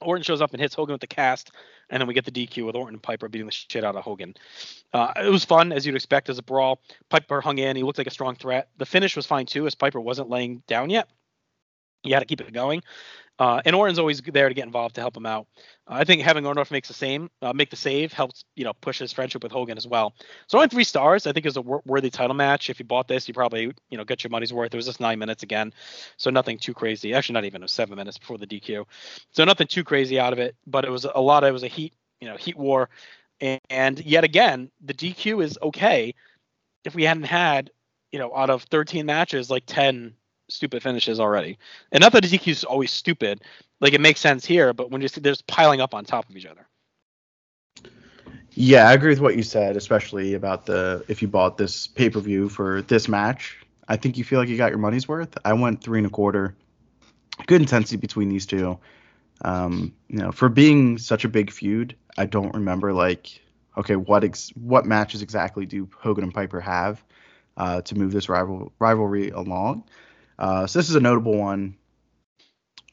Orton 0.00 0.22
shows 0.22 0.40
up 0.40 0.52
and 0.52 0.60
hits 0.60 0.74
Hogan 0.74 0.94
with 0.94 1.00
the 1.00 1.06
cast, 1.06 1.52
and 1.88 2.00
then 2.00 2.06
we 2.06 2.14
get 2.14 2.24
the 2.24 2.30
DQ 2.30 2.66
with 2.66 2.76
Orton 2.76 2.94
and 2.94 3.02
Piper 3.02 3.28
beating 3.28 3.46
the 3.46 3.52
shit 3.52 3.84
out 3.84 3.96
of 3.96 4.04
Hogan. 4.04 4.34
Uh, 4.92 5.12
it 5.16 5.30
was 5.30 5.44
fun, 5.44 5.72
as 5.72 5.86
you'd 5.86 5.94
expect, 5.94 6.28
as 6.28 6.38
a 6.38 6.42
brawl. 6.42 6.80
Piper 7.08 7.40
hung 7.40 7.58
in. 7.58 7.76
He 7.76 7.82
looked 7.82 7.98
like 7.98 8.06
a 8.06 8.12
strong 8.12 8.34
threat. 8.34 8.68
The 8.78 8.86
finish 8.86 9.16
was 9.16 9.26
fine, 9.26 9.46
too, 9.46 9.66
as 9.66 9.74
Piper 9.74 10.00
wasn't 10.00 10.30
laying 10.30 10.62
down 10.66 10.90
yet. 10.90 11.08
You 12.02 12.14
had 12.14 12.20
to 12.20 12.26
keep 12.26 12.40
it 12.40 12.52
going. 12.52 12.82
Uh, 13.40 13.62
and 13.64 13.74
Orton's 13.74 13.98
always 13.98 14.20
there 14.20 14.50
to 14.50 14.54
get 14.54 14.66
involved 14.66 14.96
to 14.96 15.00
help 15.00 15.16
him 15.16 15.24
out. 15.24 15.46
Uh, 15.88 15.94
I 15.94 16.04
think 16.04 16.20
having 16.20 16.44
Orndorff 16.44 16.70
makes 16.70 16.88
the 16.88 16.94
same, 16.94 17.30
uh, 17.40 17.54
make 17.54 17.70
the 17.70 17.76
save 17.76 18.12
helps, 18.12 18.44
you 18.54 18.64
know, 18.64 18.74
push 18.74 18.98
his 18.98 19.14
friendship 19.14 19.42
with 19.42 19.50
Hogan 19.50 19.78
as 19.78 19.86
well. 19.86 20.14
So 20.46 20.58
went 20.58 20.70
three 20.70 20.84
stars. 20.84 21.26
I 21.26 21.32
think 21.32 21.46
was 21.46 21.56
a 21.56 21.62
wor- 21.62 21.80
worthy 21.86 22.10
title 22.10 22.34
match. 22.34 22.68
If 22.68 22.78
you 22.78 22.84
bought 22.84 23.08
this, 23.08 23.26
you 23.26 23.32
probably, 23.32 23.72
you 23.88 23.96
know, 23.96 24.04
get 24.04 24.22
your 24.22 24.30
money's 24.30 24.52
worth. 24.52 24.74
It 24.74 24.76
was 24.76 24.84
just 24.84 25.00
nine 25.00 25.18
minutes 25.18 25.42
again, 25.42 25.72
so 26.18 26.28
nothing 26.28 26.58
too 26.58 26.74
crazy. 26.74 27.14
Actually, 27.14 27.32
not 27.32 27.46
even. 27.46 27.62
It 27.62 27.64
was 27.64 27.72
seven 27.72 27.96
minutes 27.96 28.18
before 28.18 28.36
the 28.36 28.46
DQ, 28.46 28.84
so 29.32 29.44
nothing 29.44 29.66
too 29.66 29.84
crazy 29.84 30.20
out 30.20 30.34
of 30.34 30.38
it. 30.38 30.54
But 30.66 30.84
it 30.84 30.90
was 30.90 31.06
a 31.06 31.20
lot. 31.20 31.42
Of, 31.42 31.48
it 31.48 31.52
was 31.52 31.62
a 31.62 31.68
heat, 31.68 31.94
you 32.20 32.28
know, 32.28 32.36
heat 32.36 32.58
war, 32.58 32.90
and, 33.40 33.60
and 33.70 34.04
yet 34.04 34.22
again, 34.22 34.70
the 34.84 34.92
DQ 34.92 35.42
is 35.42 35.58
okay. 35.62 36.14
If 36.84 36.94
we 36.94 37.04
hadn't 37.04 37.24
had, 37.24 37.70
you 38.12 38.18
know, 38.18 38.36
out 38.36 38.50
of 38.50 38.64
13 38.64 39.06
matches, 39.06 39.48
like 39.48 39.64
10 39.66 40.14
stupid 40.50 40.82
finishes 40.82 41.20
already. 41.20 41.58
And 41.92 42.02
not 42.02 42.12
that 42.12 42.24
DQ 42.24 42.48
is 42.48 42.64
always 42.64 42.90
stupid. 42.90 43.42
Like 43.80 43.92
it 43.92 44.00
makes 44.00 44.20
sense 44.20 44.44
here, 44.44 44.72
but 44.72 44.90
when 44.90 45.00
you 45.00 45.08
see 45.08 45.20
there's 45.20 45.42
piling 45.42 45.80
up 45.80 45.94
on 45.94 46.04
top 46.04 46.28
of 46.28 46.36
each 46.36 46.46
other. 46.46 46.66
Yeah, 48.52 48.88
I 48.88 48.92
agree 48.94 49.10
with 49.10 49.20
what 49.20 49.36
you 49.36 49.42
said, 49.42 49.76
especially 49.76 50.34
about 50.34 50.66
the 50.66 51.04
if 51.08 51.22
you 51.22 51.28
bought 51.28 51.56
this 51.56 51.86
pay 51.86 52.10
per 52.10 52.20
view 52.20 52.48
for 52.48 52.82
this 52.82 53.08
match. 53.08 53.56
I 53.88 53.96
think 53.96 54.18
you 54.18 54.24
feel 54.24 54.38
like 54.38 54.48
you 54.48 54.56
got 54.56 54.70
your 54.70 54.78
money's 54.78 55.08
worth. 55.08 55.36
I 55.44 55.52
went 55.52 55.82
three 55.82 55.98
and 55.98 56.06
a 56.06 56.10
quarter. 56.10 56.56
Good 57.46 57.60
intensity 57.60 57.96
between 57.96 58.28
these 58.28 58.46
two. 58.46 58.78
Um, 59.42 59.94
you 60.08 60.18
know, 60.18 60.32
for 60.32 60.48
being 60.48 60.98
such 60.98 61.24
a 61.24 61.28
big 61.28 61.50
feud, 61.50 61.96
I 62.18 62.26
don't 62.26 62.54
remember 62.54 62.92
like, 62.92 63.40
okay, 63.78 63.96
what 63.96 64.24
ex- 64.24 64.50
what 64.50 64.84
matches 64.84 65.22
exactly 65.22 65.64
do 65.64 65.88
Hogan 65.98 66.24
and 66.24 66.34
Piper 66.34 66.60
have 66.60 67.02
uh, 67.56 67.80
to 67.82 67.94
move 67.96 68.12
this 68.12 68.28
rival 68.28 68.72
rivalry 68.78 69.30
along? 69.30 69.84
Uh, 70.40 70.66
so 70.66 70.78
this 70.78 70.88
is 70.88 70.96
a 70.96 71.00
notable 71.00 71.36
one. 71.36 71.76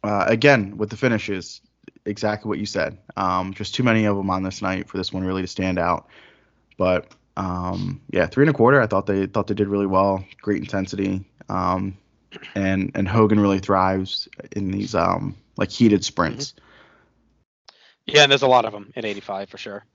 Uh, 0.03 0.25
again, 0.27 0.77
with 0.77 0.89
the 0.89 0.97
finishes, 0.97 1.61
exactly 2.05 2.49
what 2.49 2.59
you 2.59 2.65
said. 2.65 2.97
Um, 3.15 3.53
just 3.53 3.73
too 3.73 3.83
many 3.83 4.05
of 4.05 4.17
them 4.17 4.29
on 4.29 4.43
this 4.43 4.61
night 4.61 4.89
for 4.89 4.97
this 4.97 5.11
one 5.11 5.23
really 5.23 5.41
to 5.41 5.47
stand 5.47 5.79
out. 5.79 6.07
But 6.77 7.11
um, 7.37 8.01
yeah, 8.11 8.27
three 8.27 8.43
and 8.43 8.49
a 8.49 8.53
quarter. 8.53 8.81
I 8.81 8.87
thought 8.87 9.05
they 9.05 9.25
thought 9.25 9.47
they 9.47 9.53
did 9.53 9.67
really 9.67 9.85
well. 9.87 10.23
Great 10.41 10.61
intensity. 10.61 11.25
Um, 11.49 11.97
and 12.55 12.91
and 12.93 13.07
Hogan 13.07 13.39
really 13.39 13.59
thrives 13.59 14.27
in 14.51 14.71
these 14.71 14.93
um, 14.93 15.35
like 15.55 15.71
heated 15.71 16.03
sprints. 16.03 16.53
Yeah, 18.05 18.23
and 18.23 18.31
there's 18.31 18.41
a 18.41 18.47
lot 18.47 18.65
of 18.65 18.71
them 18.71 18.91
in 18.95 19.05
85 19.05 19.49
for 19.49 19.57
sure. 19.57 19.85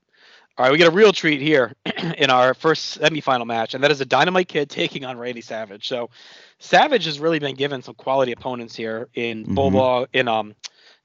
All 0.55 0.65
right, 0.65 0.71
we 0.71 0.77
get 0.77 0.87
a 0.87 0.95
real 0.95 1.11
treat 1.11 1.41
here 1.41 1.73
in 2.17 2.29
our 2.29 2.53
first 2.53 2.99
semifinal 3.01 3.45
match, 3.47 3.73
and 3.73 3.83
that 3.83 3.89
is 3.91 4.01
a 4.01 4.05
Dynamite 4.05 4.47
Kid 4.47 4.69
taking 4.69 5.03
on 5.03 5.17
Randy 5.17 5.41
Savage. 5.41 5.87
So, 5.87 6.11
Savage 6.59 7.05
has 7.05 7.19
really 7.19 7.39
been 7.39 7.55
given 7.55 7.81
some 7.81 7.95
quality 7.95 8.33
opponents 8.33 8.75
here 8.75 9.09
in 9.15 9.45
Mhm. 9.45 9.55
Bulldog, 9.55 10.09
in 10.13 10.27
um, 10.27 10.53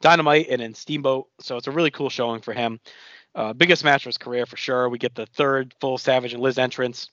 Dynamite, 0.02 0.48
and 0.50 0.60
in 0.60 0.74
Steamboat. 0.74 1.28
So 1.40 1.56
it's 1.56 1.66
a 1.66 1.70
really 1.70 1.90
cool 1.90 2.10
showing 2.10 2.42
for 2.42 2.52
him. 2.52 2.78
Uh, 3.34 3.54
biggest 3.54 3.84
match 3.84 4.02
of 4.04 4.10
his 4.10 4.18
career 4.18 4.44
for 4.44 4.56
sure. 4.58 4.88
We 4.90 4.98
get 4.98 5.14
the 5.14 5.26
third 5.26 5.74
full 5.80 5.96
Savage 5.96 6.34
and 6.34 6.42
Liz 6.42 6.58
entrance. 6.58 7.10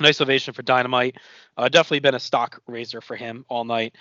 Nice 0.00 0.20
ovation 0.20 0.52
for 0.52 0.62
Dynamite. 0.62 1.16
Uh, 1.56 1.68
definitely 1.68 2.00
been 2.00 2.14
a 2.14 2.20
stock 2.20 2.60
raiser 2.66 3.00
for 3.00 3.16
him 3.16 3.44
all 3.48 3.64
night. 3.64 3.94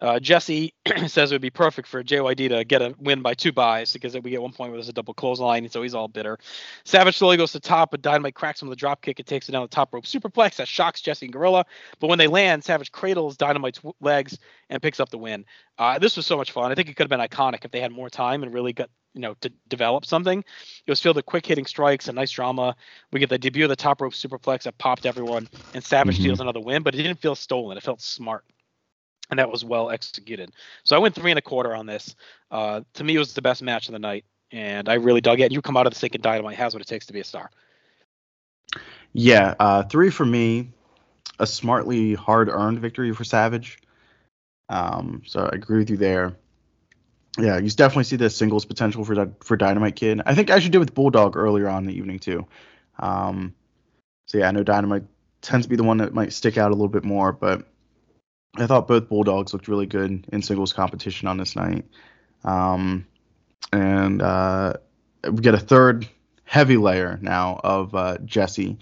Uh, 0.00 0.20
Jesse 0.20 0.74
says 1.06 1.32
it 1.32 1.34
would 1.34 1.42
be 1.42 1.50
perfect 1.50 1.88
for 1.88 2.02
JYD 2.04 2.48
to 2.50 2.64
get 2.64 2.82
a 2.82 2.94
win 2.98 3.20
by 3.20 3.34
two 3.34 3.52
byes 3.52 3.92
because 3.92 4.14
we 4.14 4.30
get 4.30 4.40
one 4.40 4.52
point 4.52 4.70
where 4.70 4.78
there's 4.78 4.88
a 4.88 4.92
double 4.92 5.14
clothesline, 5.14 5.64
and 5.64 5.72
so 5.72 5.82
he's 5.82 5.94
all 5.94 6.06
bitter. 6.08 6.38
Savage 6.84 7.16
slowly 7.18 7.36
goes 7.36 7.52
to 7.52 7.60
top, 7.60 7.90
but 7.90 8.02
Dynamite 8.02 8.34
cracks 8.34 8.62
him 8.62 8.68
with 8.68 8.76
a 8.76 8.80
drop 8.80 9.02
kick 9.02 9.18
and 9.18 9.26
takes 9.26 9.48
it 9.48 9.52
down 9.52 9.62
the 9.62 9.68
top 9.68 9.92
rope 9.92 10.04
superplex. 10.04 10.56
That 10.56 10.68
shocks 10.68 11.00
Jesse 11.00 11.26
and 11.26 11.32
Gorilla. 11.32 11.64
But 11.98 12.08
when 12.08 12.18
they 12.18 12.28
land, 12.28 12.62
Savage 12.64 12.92
cradles 12.92 13.36
Dynamite's 13.36 13.80
legs 14.00 14.38
and 14.70 14.80
picks 14.80 15.00
up 15.00 15.08
the 15.10 15.18
win. 15.18 15.44
Uh, 15.78 15.98
this 15.98 16.16
was 16.16 16.26
so 16.26 16.36
much 16.36 16.52
fun. 16.52 16.70
I 16.70 16.74
think 16.74 16.88
it 16.88 16.94
could 16.96 17.10
have 17.10 17.18
been 17.18 17.26
iconic 17.26 17.64
if 17.64 17.70
they 17.72 17.80
had 17.80 17.92
more 17.92 18.10
time 18.10 18.42
and 18.42 18.54
really 18.54 18.72
got 18.72 18.90
you 19.14 19.20
know 19.22 19.34
to 19.40 19.50
develop 19.68 20.04
something. 20.04 20.38
It 20.40 20.90
was 20.90 21.00
filled 21.00 21.16
with 21.16 21.26
quick 21.26 21.44
hitting 21.46 21.66
strikes 21.66 22.06
and 22.08 22.14
nice 22.16 22.30
drama. 22.30 22.76
We 23.10 23.18
get 23.18 23.30
the 23.30 23.38
debut 23.38 23.64
of 23.64 23.70
the 23.70 23.76
top 23.76 24.00
rope 24.00 24.12
superplex 24.12 24.62
that 24.62 24.78
popped 24.78 25.06
everyone, 25.06 25.48
and 25.74 25.82
Savage 25.82 26.18
Mhm. 26.18 26.20
steals 26.20 26.40
another 26.40 26.60
win, 26.60 26.82
but 26.84 26.94
it 26.94 26.98
didn't 26.98 27.20
feel 27.20 27.34
stolen. 27.34 27.76
It 27.76 27.82
felt 27.82 28.00
smart 28.00 28.44
and 29.30 29.38
that 29.38 29.50
was 29.50 29.64
well 29.64 29.90
executed. 29.90 30.52
So 30.84 30.96
I 30.96 30.98
went 30.98 31.14
three 31.14 31.30
and 31.30 31.38
a 31.38 31.42
quarter 31.42 31.74
on 31.74 31.86
this. 31.86 32.14
Uh, 32.50 32.82
to 32.94 33.04
me, 33.04 33.16
it 33.16 33.18
was 33.18 33.34
the 33.34 33.42
best 33.42 33.62
match 33.62 33.88
of 33.88 33.92
the 33.92 33.98
night, 33.98 34.24
and 34.50 34.88
I 34.88 34.94
really 34.94 35.20
dug 35.20 35.40
it. 35.40 35.44
And 35.44 35.52
you 35.52 35.62
come 35.62 35.76
out 35.76 35.86
of 35.86 35.92
the 35.92 35.98
thinking 35.98 36.20
Dynamite 36.20 36.56
has 36.56 36.74
what 36.74 36.82
it 36.82 36.88
takes 36.88 37.06
to 37.06 37.12
be 37.12 37.20
a 37.20 37.24
star. 37.24 37.50
Yeah, 39.12 39.54
uh, 39.58 39.82
three 39.84 40.10
for 40.10 40.26
me. 40.26 40.72
A 41.40 41.46
smartly 41.46 42.14
hard 42.14 42.48
earned 42.48 42.80
victory 42.80 43.12
for 43.14 43.22
Savage. 43.22 43.78
Um, 44.68 45.22
so 45.24 45.40
I 45.40 45.54
agree 45.54 45.78
with 45.78 45.90
you 45.90 45.96
there. 45.96 46.36
Yeah, 47.38 47.58
you 47.58 47.70
definitely 47.70 48.04
see 48.04 48.16
the 48.16 48.28
singles 48.28 48.64
potential 48.64 49.04
for 49.04 49.32
for 49.40 49.56
Dynamite 49.56 49.94
Kid. 49.94 50.20
I 50.26 50.34
think 50.34 50.50
as 50.50 50.64
you 50.64 50.70
did 50.70 50.78
with 50.78 50.94
Bulldog 50.94 51.36
earlier 51.36 51.68
on 51.68 51.84
in 51.84 51.88
the 51.88 51.96
evening 51.96 52.18
too. 52.18 52.46
Um, 52.98 53.54
so 54.26 54.38
yeah, 54.38 54.48
I 54.48 54.50
know 54.50 54.64
Dynamite 54.64 55.04
tends 55.40 55.66
to 55.66 55.70
be 55.70 55.76
the 55.76 55.84
one 55.84 55.98
that 55.98 56.12
might 56.12 56.32
stick 56.32 56.58
out 56.58 56.70
a 56.70 56.74
little 56.74 56.88
bit 56.88 57.04
more, 57.04 57.32
but 57.32 57.64
I 58.56 58.66
thought 58.66 58.88
both 58.88 59.08
Bulldogs 59.08 59.52
looked 59.52 59.68
really 59.68 59.86
good 59.86 60.26
in 60.32 60.42
singles 60.42 60.72
competition 60.72 61.28
on 61.28 61.36
this 61.36 61.54
night. 61.54 61.84
Um, 62.44 63.06
and 63.72 64.22
uh, 64.22 64.74
we 65.24 65.40
get 65.40 65.54
a 65.54 65.58
third 65.58 66.08
heavy 66.44 66.76
layer 66.76 67.18
now 67.20 67.60
of 67.62 67.94
uh, 67.94 68.18
Jesse 68.24 68.78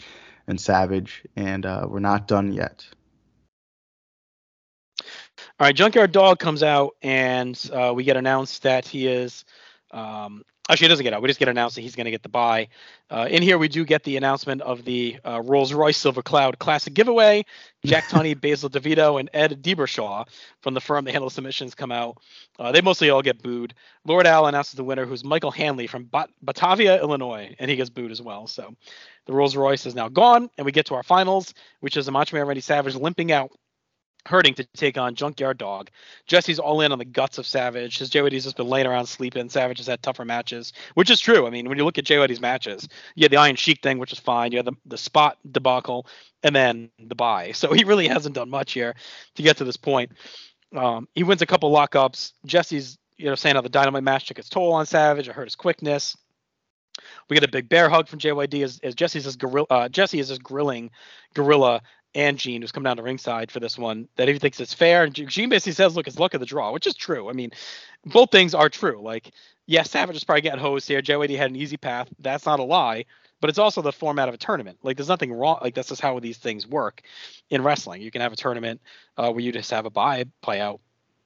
and 0.46 0.60
Savage, 0.60 1.24
and 1.34 1.66
uh, 1.66 1.86
we're 1.88 1.98
not 1.98 2.28
done 2.28 2.52
yet. 2.52 2.86
All 5.58 5.66
right, 5.66 5.74
Junkyard 5.74 6.12
Dog 6.12 6.38
comes 6.38 6.62
out, 6.62 6.96
and 7.02 7.60
uh, 7.72 7.92
we 7.94 8.04
get 8.04 8.16
announced 8.16 8.62
that 8.62 8.86
he 8.86 9.08
is. 9.08 9.44
Um, 9.90 10.44
actually, 10.68 10.86
he 10.86 10.88
doesn't 10.88 11.04
get 11.04 11.12
out. 11.12 11.22
We 11.22 11.28
just 11.28 11.38
get 11.38 11.48
announced 11.48 11.76
that 11.76 11.82
he's 11.82 11.94
going 11.94 12.06
to 12.06 12.10
get 12.10 12.22
the 12.22 12.28
bye. 12.28 12.68
Uh, 13.10 13.26
in 13.30 13.42
here, 13.42 13.58
we 13.58 13.68
do 13.68 13.84
get 13.84 14.02
the 14.04 14.16
announcement 14.16 14.62
of 14.62 14.84
the 14.84 15.18
uh, 15.24 15.40
Rolls 15.42 15.72
Royce 15.72 15.96
Silver 15.96 16.22
Cloud 16.22 16.58
Classic 16.58 16.92
giveaway. 16.92 17.44
Jack 17.84 18.04
Tunney, 18.08 18.38
Basil 18.40 18.68
DeVito, 18.68 19.20
and 19.20 19.30
Ed 19.32 19.62
Debershaw 19.62 20.26
from 20.60 20.74
the 20.74 20.80
firm 20.80 21.04
that 21.04 21.12
handles 21.12 21.34
submissions 21.34 21.74
come 21.74 21.92
out. 21.92 22.18
Uh, 22.58 22.72
they 22.72 22.80
mostly 22.80 23.10
all 23.10 23.22
get 23.22 23.42
booed. 23.42 23.74
Lord 24.04 24.26
Al 24.26 24.46
announces 24.46 24.74
the 24.74 24.84
winner, 24.84 25.04
who's 25.06 25.24
Michael 25.24 25.50
Hanley 25.50 25.86
from 25.86 26.04
Bat- 26.04 26.30
Batavia, 26.42 27.00
Illinois, 27.00 27.54
and 27.58 27.70
he 27.70 27.76
gets 27.76 27.90
booed 27.90 28.10
as 28.10 28.22
well. 28.22 28.46
So 28.46 28.74
the 29.26 29.32
Rolls 29.32 29.56
Royce 29.56 29.86
is 29.86 29.94
now 29.94 30.08
gone, 30.08 30.48
and 30.56 30.64
we 30.64 30.72
get 30.72 30.86
to 30.86 30.94
our 30.94 31.02
finals, 31.02 31.54
which 31.80 31.96
is 31.96 32.08
a 32.08 32.12
Macho 32.12 32.36
Man 32.36 32.46
Randy 32.46 32.60
Savage 32.60 32.94
limping 32.94 33.32
out 33.32 33.50
hurting 34.26 34.54
to 34.54 34.64
take 34.64 34.98
on 34.98 35.14
Junkyard 35.14 35.58
Dog. 35.58 35.90
Jesse's 36.26 36.58
all 36.58 36.80
in 36.80 36.92
on 36.92 36.98
the 36.98 37.04
guts 37.04 37.38
of 37.38 37.46
Savage. 37.46 37.98
His 37.98 38.10
JYD's 38.10 38.44
just 38.44 38.56
been 38.56 38.68
laying 38.68 38.86
around 38.86 39.06
sleeping. 39.06 39.48
Savage 39.48 39.78
has 39.78 39.86
had 39.86 40.02
tougher 40.02 40.24
matches, 40.24 40.72
which 40.94 41.10
is 41.10 41.20
true. 41.20 41.46
I 41.46 41.50
mean, 41.50 41.68
when 41.68 41.78
you 41.78 41.84
look 41.84 41.98
at 41.98 42.04
JYD's 42.04 42.40
matches, 42.40 42.88
you 43.14 43.24
had 43.24 43.30
the 43.30 43.36
Iron 43.36 43.56
Sheik 43.56 43.82
thing, 43.82 43.98
which 43.98 44.12
is 44.12 44.18
fine. 44.18 44.52
You 44.52 44.58
had 44.58 44.66
the, 44.66 44.74
the 44.84 44.98
spot 44.98 45.38
debacle, 45.50 46.06
and 46.42 46.54
then 46.54 46.90
the 46.98 47.14
bye. 47.14 47.52
So 47.52 47.72
he 47.72 47.84
really 47.84 48.08
hasn't 48.08 48.34
done 48.34 48.50
much 48.50 48.72
here 48.72 48.94
to 49.36 49.42
get 49.42 49.56
to 49.58 49.64
this 49.64 49.76
point. 49.76 50.12
Um, 50.74 51.08
he 51.14 51.22
wins 51.22 51.42
a 51.42 51.46
couple 51.46 51.72
lockups. 51.72 52.32
Jesse's, 52.44 52.98
you 53.16 53.26
know, 53.26 53.34
saying 53.34 53.54
how 53.54 53.62
the 53.62 53.68
Dynamite 53.68 54.02
match 54.02 54.26
took 54.26 54.38
its 54.38 54.48
toll 54.48 54.72
on 54.72 54.86
Savage. 54.86 55.28
It 55.28 55.34
hurt 55.34 55.44
his 55.44 55.54
quickness. 55.54 56.16
We 57.28 57.34
get 57.34 57.44
a 57.44 57.50
big 57.50 57.68
bear 57.68 57.88
hug 57.88 58.08
from 58.08 58.18
JYD 58.18 58.64
as, 58.64 58.80
as 58.82 58.94
Jesse 58.94 59.20
says 59.20 59.36
gorilla. 59.36 59.66
Uh, 59.68 59.88
Jesse 59.88 60.18
is 60.18 60.28
just 60.28 60.42
grilling 60.42 60.90
Gorilla 61.34 61.82
and 62.16 62.38
Gene, 62.38 62.62
who's 62.62 62.72
come 62.72 62.82
down 62.82 62.96
to 62.96 63.02
ringside 63.02 63.52
for 63.52 63.60
this 63.60 63.76
one, 63.76 64.08
that 64.16 64.26
he 64.26 64.38
thinks 64.38 64.58
it's 64.58 64.72
fair. 64.72 65.04
And 65.04 65.14
Gene 65.14 65.50
basically 65.50 65.72
says, 65.72 65.94
"Look, 65.94 66.08
it's 66.08 66.18
luck 66.18 66.32
of 66.32 66.40
the 66.40 66.46
draw," 66.46 66.72
which 66.72 66.86
is 66.86 66.96
true. 66.96 67.28
I 67.28 67.34
mean, 67.34 67.50
both 68.06 68.30
things 68.30 68.54
are 68.54 68.70
true. 68.70 69.00
Like, 69.02 69.32
yes, 69.66 69.90
Savage 69.90 70.16
is 70.16 70.24
probably 70.24 70.40
getting 70.40 70.58
hosed 70.58 70.88
here. 70.88 71.02
Joe 71.02 71.20
JYD 71.20 71.36
had 71.36 71.50
an 71.50 71.56
easy 71.56 71.76
path. 71.76 72.08
That's 72.18 72.46
not 72.46 72.58
a 72.58 72.62
lie, 72.64 73.04
but 73.40 73.50
it's 73.50 73.58
also 73.58 73.82
the 73.82 73.92
format 73.92 74.28
of 74.28 74.34
a 74.34 74.38
tournament. 74.38 74.78
Like, 74.82 74.96
there's 74.96 75.10
nothing 75.10 75.30
wrong. 75.30 75.58
Like, 75.60 75.74
that's 75.74 75.90
just 75.90 76.00
how 76.00 76.18
these 76.18 76.38
things 76.38 76.66
work 76.66 77.02
in 77.50 77.62
wrestling. 77.62 78.00
You 78.00 78.10
can 78.10 78.22
have 78.22 78.32
a 78.32 78.36
tournament 78.36 78.80
uh, 79.18 79.30
where 79.30 79.40
you 79.40 79.52
just 79.52 79.70
have 79.70 79.84
a 79.84 79.90
bye 79.90 80.24
play 80.40 80.58
out 80.58 80.80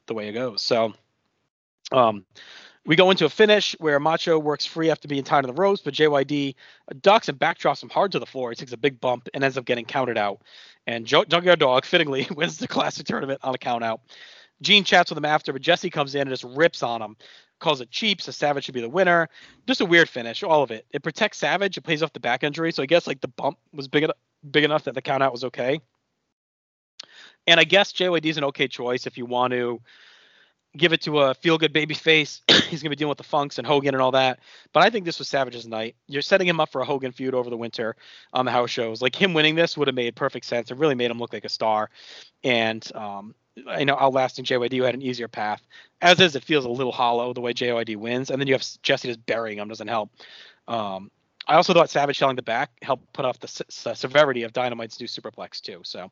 the 0.07 0.15
way 0.15 0.29
it 0.29 0.33
goes. 0.33 0.61
So, 0.61 0.93
um, 1.93 2.27
we 2.87 2.97
go 2.97 3.11
into 3.11 3.27
a 3.27 3.29
finish 3.29 3.77
where 3.79 4.01
Macho 4.01 4.39
works 4.39 4.65
free 4.65 4.91
after 4.91 5.07
being 5.07 5.23
tied 5.23 5.45
on 5.45 5.55
the 5.55 5.61
ropes, 5.61 5.83
but 5.83 5.95
JYD 5.95 6.55
ducks 7.03 7.29
and 7.29 7.39
backdrops 7.39 7.83
him 7.83 7.91
hard 7.91 8.13
to 8.13 8.19
the 8.19 8.27
floor. 8.27 8.51
He 8.51 8.57
takes 8.57 8.73
a 8.73 8.79
big 8.79 9.01
bump 9.01 9.29
and 9.35 9.45
ends 9.45 9.59
up 9.59 9.67
getting 9.67 9.85
counted 9.85 10.17
out. 10.17 10.41
And 10.87 11.07
jo- 11.07 11.25
Junkyard 11.25 11.59
Dog 11.59 11.85
fittingly 11.85 12.27
wins 12.35 12.59
the 12.59 12.69
classic 12.69 13.07
tournament 13.07 13.41
on 13.43 13.55
a 13.55 13.59
count 13.59 13.85
out. 13.85 14.01
Gene 14.63 14.85
chats 14.85 15.11
with 15.11 15.19
him 15.19 15.25
after, 15.25 15.53
but 15.53 15.63
Jesse 15.63 15.91
comes 15.91 16.15
in 16.15 16.23
and 16.23 16.31
just 16.31 16.45
rips 16.45 16.83
on 16.83 17.01
him, 17.01 17.17
calls 17.61 17.81
it 17.81 17.91
cheap, 17.91 18.21
so 18.21 18.33
Savage 18.33 18.65
should 18.65 18.75
be 18.75 18.81
the 18.81 18.89
winner. 18.89 19.29
Just 19.67 19.81
a 19.81 19.87
weird 19.87 20.09
finish, 20.09 20.43
all 20.43 20.63
of 20.63 20.71
it. 20.71 20.87
It 20.91 21.03
protects 21.03 21.39
Savage, 21.39 21.77
it 21.77 21.83
pays 21.83 22.03
off 22.03 22.13
the 22.13 22.21
back 22.21 22.45
injury, 22.45 22.73
so 22.73 22.83
I 22.83 22.87
guess 22.87 23.07
like 23.07 23.21
the 23.21 23.29
bump 23.29 23.59
was 23.73 23.89
big 23.89 24.05
enough, 24.05 24.17
big 24.51 24.65
enough 24.65 24.85
that 24.85 24.95
the 24.95 25.03
count 25.03 25.23
out 25.23 25.33
was 25.33 25.45
okay. 25.45 25.81
And 27.47 27.59
I 27.59 27.65
guess 27.65 27.93
JYD 27.93 28.27
is 28.27 28.37
an 28.37 28.45
okay 28.45 28.69
choice 28.69 29.07
if 29.07 29.17
you 29.17 29.27
want 29.27 29.53
to 29.53 29.81
give 30.77 30.93
it 30.93 31.03
to 31.03 31.21
a 31.21 31.35
feel 31.35 31.59
good 31.59 31.73
baby 31.73 31.95
face. 31.95 32.43
He's 32.69 32.83
gonna 32.83 32.91
be 32.91 32.97
dealing 32.97 33.11
with 33.11 33.19
the 33.19 33.25
Funks 33.25 33.59
and 33.59 33.67
Hogan 33.67 33.95
and 33.95 34.03
all 34.03 34.13
that. 34.13 34.41
But 34.73 34.85
I 34.85 34.91
think 34.91 35.05
this 35.05 35.19
was 35.19 35.29
Savage's 35.29 35.67
night. 35.67 35.97
You're 36.07 36.23
setting 36.23 36.47
him 36.47 36.61
up 36.61 36.71
for 36.71 36.81
a 36.81 36.85
Hogan 36.85 37.13
feud 37.13 37.35
over 37.35 37.51
the 37.51 37.57
winter 37.57 37.97
on 38.33 38.45
the 38.45 38.51
house 38.53 38.71
shows. 38.71 39.03
Like 39.03 39.15
him 39.15 39.35
winning 39.35 39.55
this 39.55 39.77
would 39.77 39.89
have 39.89 39.95
made 39.95 40.15
perfect 40.17 40.47
sense. 40.47 40.71
It 40.71 40.79
really 40.79 40.95
made 40.95 41.11
him 41.11 41.19
look 41.19 41.33
like 41.33 41.45
a 41.45 41.49
star. 41.49 41.91
And 42.45 42.89
um, 42.95 43.35
I 43.69 43.85
know 43.85 43.97
outlasting 43.99 44.45
JYD 44.45 44.85
had 44.85 44.95
an 44.95 45.03
easier 45.03 45.29
path. 45.29 45.63
As 46.01 46.21
is, 46.21 46.37
it 46.37 46.45
feels 46.45 46.65
a 46.65 46.71
little 46.71 46.93
hollow 46.93 47.33
the 47.33 47.41
way 47.41 47.53
JYD 47.53 47.97
wins, 47.97 48.31
and 48.31 48.41
then 48.41 48.47
you 48.47 48.55
have 48.55 48.65
Jesse 48.83 49.09
just 49.09 49.27
burying 49.27 49.59
him 49.59 49.69
doesn't 49.69 49.89
help. 49.89 50.11
Um, 50.69 51.11
I 51.47 51.57
also 51.57 51.75
thought 51.75 51.91
Savage 51.91 52.19
selling 52.19 52.37
the 52.37 52.43
back 52.43 52.71
helped 52.83 53.13
put 53.13 53.25
off 53.25 53.41
the 53.41 53.49
se- 53.49 53.95
severity 53.95 54.45
of 54.45 54.53
Dynamite's 54.53 55.01
new 55.01 55.07
superplex 55.07 55.61
too. 55.61 55.81
So 55.85 56.11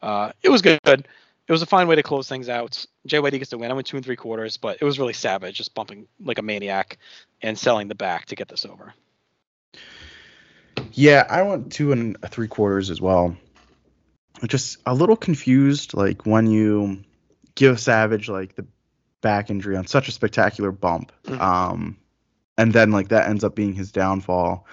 uh, 0.00 0.32
it 0.42 0.48
was 0.48 0.62
good. 0.62 1.06
It 1.48 1.52
was 1.52 1.62
a 1.62 1.66
fine 1.66 1.88
way 1.88 1.96
to 1.96 2.02
close 2.02 2.28
things 2.28 2.50
out. 2.50 2.84
JYD 3.08 3.38
gets 3.38 3.50
the 3.50 3.58
win. 3.58 3.70
I 3.70 3.74
went 3.74 3.86
two 3.86 3.96
and 3.96 4.04
three 4.04 4.16
quarters, 4.16 4.58
but 4.58 4.78
it 4.80 4.84
was 4.84 4.98
really 4.98 5.14
Savage 5.14 5.56
just 5.56 5.74
bumping 5.74 6.06
like 6.20 6.38
a 6.38 6.42
maniac 6.42 6.98
and 7.40 7.58
selling 7.58 7.88
the 7.88 7.94
back 7.94 8.26
to 8.26 8.36
get 8.36 8.48
this 8.48 8.66
over. 8.66 8.92
Yeah, 10.92 11.26
I 11.28 11.42
went 11.42 11.72
two 11.72 11.92
and 11.92 12.16
three 12.28 12.48
quarters 12.48 12.90
as 12.90 13.00
well. 13.00 13.36
Just 14.46 14.78
a 14.86 14.94
little 14.94 15.16
confused, 15.16 15.94
like 15.94 16.26
when 16.26 16.46
you 16.48 17.02
give 17.54 17.80
Savage 17.80 18.28
like 18.28 18.54
the 18.54 18.66
back 19.20 19.50
injury 19.50 19.76
on 19.76 19.86
such 19.86 20.08
a 20.08 20.12
spectacular 20.12 20.70
bump, 20.70 21.12
Mhm. 21.24 21.40
um, 21.40 21.96
and 22.56 22.72
then 22.72 22.90
like 22.92 23.08
that 23.08 23.28
ends 23.28 23.42
up 23.42 23.54
being 23.54 23.72
his 23.72 23.90
downfall. 23.90 24.66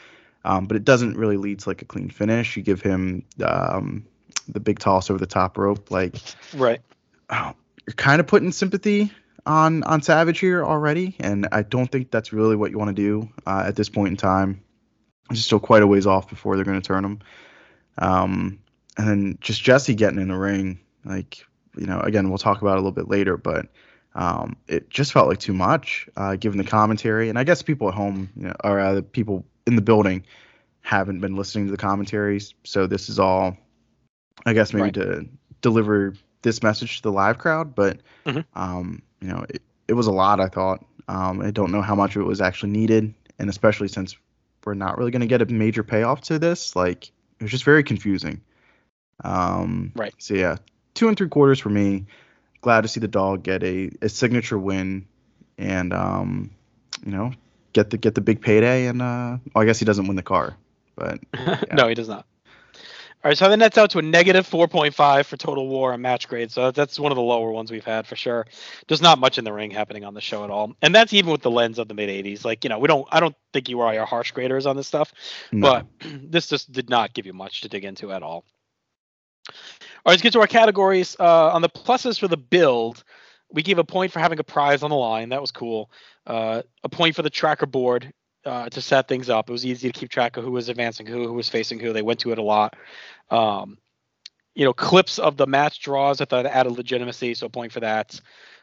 Um, 0.44 0.66
but 0.66 0.78
it 0.78 0.84
doesn't 0.84 1.18
really 1.18 1.38
lead 1.38 1.60
to 1.60 1.70
like 1.70 1.82
a 1.82 1.86
clean 1.86 2.10
finish. 2.10 2.56
You 2.56 2.62
give 2.62 2.82
him 2.82 3.24
um, 3.44 4.06
the 4.48 4.60
big 4.60 4.80
toss 4.80 5.10
over 5.10 5.20
the 5.20 5.26
top 5.28 5.58
rope, 5.58 5.92
like 5.92 6.16
Right. 6.54 6.82
oh, 7.30 7.54
you're 7.88 7.94
kind 7.96 8.20
of 8.20 8.28
putting 8.28 8.52
sympathy 8.52 9.12
on 9.46 9.84
on 9.84 10.02
Savage 10.02 10.40
here 10.40 10.64
already, 10.66 11.16
and 11.20 11.48
I 11.52 11.62
don't 11.64 11.92
think 11.92 12.12
that's 12.12 12.34
really 12.34 12.56
what 12.56 12.72
you 12.72 12.78
want 12.78 12.96
to 12.96 13.02
do 13.02 13.30
uh, 13.46 13.64
at 13.68 13.76
this 13.76 13.90
point 13.90 14.10
in 14.10 14.18
time. 14.18 14.62
It's 15.32 15.42
still 15.42 15.60
quite 15.60 15.82
a 15.82 15.88
ways 15.88 16.06
off 16.06 16.30
before 16.30 16.56
they're 16.56 16.66
going 16.66 16.82
to 16.82 16.88
turn 16.88 17.04
him. 17.04 17.20
Um, 17.98 18.60
and 18.98 19.08
then 19.08 19.38
just 19.42 19.64
Jesse 19.64 19.96
getting 19.96 20.20
in 20.20 20.28
the 20.28 20.38
ring, 20.38 20.80
like 21.04 21.46
you 21.78 21.86
know, 21.86 22.00
again 22.00 22.30
we'll 22.30 22.38
talk 22.38 22.62
about 22.62 22.74
it 22.74 22.78
a 22.78 22.82
little 22.82 22.92
bit 22.92 23.10
later, 23.10 23.38
but 23.38 23.68
um, 24.14 24.56
it 24.68 24.90
just 24.90 25.12
felt 25.12 25.28
like 25.28 25.40
too 25.40 25.54
much 25.54 26.08
uh, 26.16 26.36
given 26.38 26.58
the 26.58 26.64
commentary, 26.64 27.30
and 27.30 27.38
I 27.38 27.44
guess 27.44 27.62
people 27.62 27.88
at 27.90 27.94
home, 27.96 28.30
you 28.36 28.48
know, 28.48 28.54
or 28.64 28.80
uh, 28.80 28.94
the 28.94 29.04
people 29.04 29.46
in 29.68 29.76
the 29.76 29.82
building 29.82 30.24
haven't 30.82 31.20
been 31.20 31.36
listening 31.36 31.66
to 31.66 31.72
the 31.72 31.78
commentaries, 31.78 32.54
so 32.64 32.88
this 32.88 33.10
is 33.10 33.20
all, 33.20 33.58
I 34.46 34.54
guess 34.54 34.74
maybe 34.74 34.84
Right. 34.84 34.94
to 34.96 35.28
deliver 35.62 36.14
this 36.42 36.62
message 36.62 36.98
to 36.98 37.04
the 37.04 37.12
live 37.12 37.38
crowd, 37.38 37.74
but 37.76 37.98
Mhm. 38.26 38.46
um, 38.54 39.02
you 39.22 39.28
know, 39.28 39.46
it, 39.50 39.62
it 39.88 39.94
was 39.94 40.08
a 40.08 40.12
lot. 40.12 40.40
I 40.40 40.48
thought. 40.48 40.86
Um, 41.08 41.42
I 41.42 41.52
don't 41.52 41.72
know 41.72 41.82
how 41.82 41.94
much 41.96 42.16
of 42.16 42.22
it 42.24 42.26
was 42.26 42.42
actually 42.42 42.72
needed, 42.72 43.14
and 43.38 43.50
especially 43.50 43.88
since 43.88 44.16
we're 44.66 44.74
not 44.74 44.98
really 44.98 45.12
going 45.12 45.22
to 45.22 45.28
get 45.28 45.42
a 45.42 45.46
major 45.46 45.84
payoff 45.84 46.22
to 46.22 46.40
this, 46.40 46.76
like 46.76 47.08
it 47.40 47.44
was 47.44 47.52
just 47.52 47.64
very 47.64 47.84
confusing. 47.84 48.42
Um, 49.24 49.92
Right. 49.96 50.14
So 50.18 50.34
yeah, 50.34 50.58
two 50.94 51.08
and 51.08 51.18
three 51.18 51.30
quarters 51.30 51.60
for 51.60 51.70
me. 51.70 52.06
Glad 52.62 52.82
to 52.82 52.88
see 52.88 53.00
the 53.00 53.08
dog 53.08 53.44
get 53.44 53.64
a, 53.64 53.92
a 54.02 54.10
signature 54.10 54.58
win, 54.58 55.06
and 55.58 55.94
um, 55.94 56.50
you 57.06 57.12
know, 57.12 57.32
get 57.74 57.92
the 57.92 57.98
get 57.98 58.16
the 58.16 58.22
big 58.22 58.42
payday. 58.42 58.88
And 58.88 59.02
uh, 59.02 59.38
well, 59.54 59.62
I 59.62 59.66
guess 59.66 59.78
he 59.78 59.86
doesn't 59.86 60.08
win 60.08 60.16
the 60.16 60.24
car, 60.24 60.58
but 60.96 61.20
no, 61.72 61.88
he 61.88 61.94
does 61.94 62.10
not. 62.10 62.26
All 63.26 63.30
right, 63.30 63.38
so 63.40 63.50
that 63.50 63.58
nets 63.58 63.76
out 63.80 63.90
to 63.90 63.98
a 63.98 64.04
negative 64.04 64.48
4.5 64.48 65.26
for 65.26 65.36
total 65.36 65.68
war 65.68 65.94
and 65.94 66.00
match 66.04 66.28
grade. 66.28 66.52
So 66.52 66.70
that's 66.70 67.00
one 67.00 67.12
of 67.12 67.16
the 67.16 67.24
lower 67.24 67.50
ones 67.52 67.72
we've 67.72 67.84
had 67.84 68.06
for 68.06 68.16
sure. 68.16 68.46
There's 68.88 69.02
not 69.02 69.18
much 69.18 69.40
in 69.40 69.46
the 69.46 69.52
ring 69.52 69.72
happening 69.72 70.06
on 70.06 70.14
the 70.14 70.22
show 70.22 70.44
at 70.44 70.52
all, 70.52 70.76
and 70.84 70.94
that's 70.94 71.12
even 71.12 71.32
with 71.32 71.42
the 71.42 71.50
lens 71.50 71.80
of 71.80 71.88
the 71.88 71.96
mid 71.96 72.08
80s. 72.08 72.46
Like 72.46 72.64
you 72.64 72.70
know, 72.70 72.78
we 72.78 72.88
don't. 72.88 73.08
I 73.12 73.20
don't 73.20 73.36
think 73.52 73.68
you 73.68 73.80
are 73.80 73.98
our 73.98 74.06
harsh 74.06 74.30
graders 74.30 74.68
on 74.68 74.78
this 74.78 74.86
stuff, 74.86 75.12
no. 75.52 75.82
but 76.00 76.08
this 76.22 76.46
just 76.46 76.72
did 76.72 76.88
not 76.88 77.16
give 77.16 77.26
you 77.26 77.34
much 77.34 77.62
to 77.62 77.68
dig 77.68 77.84
into 77.84 78.12
at 78.12 78.22
all. 78.22 78.46
All 79.50 79.54
right, 80.06 80.12
let's 80.12 80.22
get 80.22 80.34
to 80.34 80.40
our 80.42 80.48
categories. 80.48 81.16
Uh, 81.20 81.52
on 81.52 81.64
the 81.64 81.70
pluses 81.70 82.20
for 82.20 82.28
the 82.28 82.38
build, 82.38 83.04
we 83.52 83.64
gave 83.64 83.80
a 83.80 83.84
point 83.84 84.12
for 84.12 84.20
having 84.20 84.38
a 84.38 84.44
prize 84.44 84.84
on 84.84 84.92
the 84.92 84.96
line. 84.96 85.30
That 85.30 85.42
was 85.42 85.50
cool. 85.50 85.90
Uh, 86.28 86.62
a 86.84 86.90
point 86.90 87.16
for 87.16 87.24
the 87.24 87.32
tracker 87.32 87.66
board 87.66 88.14
uh, 88.46 88.70
to 88.70 88.82
set 88.82 89.08
things 89.08 89.30
up. 89.30 89.50
It 89.50 89.52
was 89.52 89.66
easy 89.66 89.92
to 89.92 90.00
keep 90.00 90.10
track 90.10 90.38
of 90.38 90.44
who 90.44 90.52
was 90.52 90.70
advancing 90.70 91.06
who, 91.06 91.28
who 91.28 91.34
was 91.34 91.50
facing 91.50 91.80
who. 91.80 91.94
They 91.94 92.02
went 92.02 92.20
to 92.22 92.32
it 92.32 92.38
a 92.38 92.44
lot. 92.44 92.76
Um, 93.30 93.78
you 94.54 94.64
know, 94.64 94.74
clips 94.74 95.20
of 95.20 95.36
the 95.38 95.48
match 95.48 95.82
draws 95.82 96.20
thought 96.20 96.46
added 96.46 96.72
legitimacy, 96.72 97.34
so 97.34 97.48
a 97.48 97.50
point 97.50 97.72
for 97.72 97.82
that. 97.82 98.20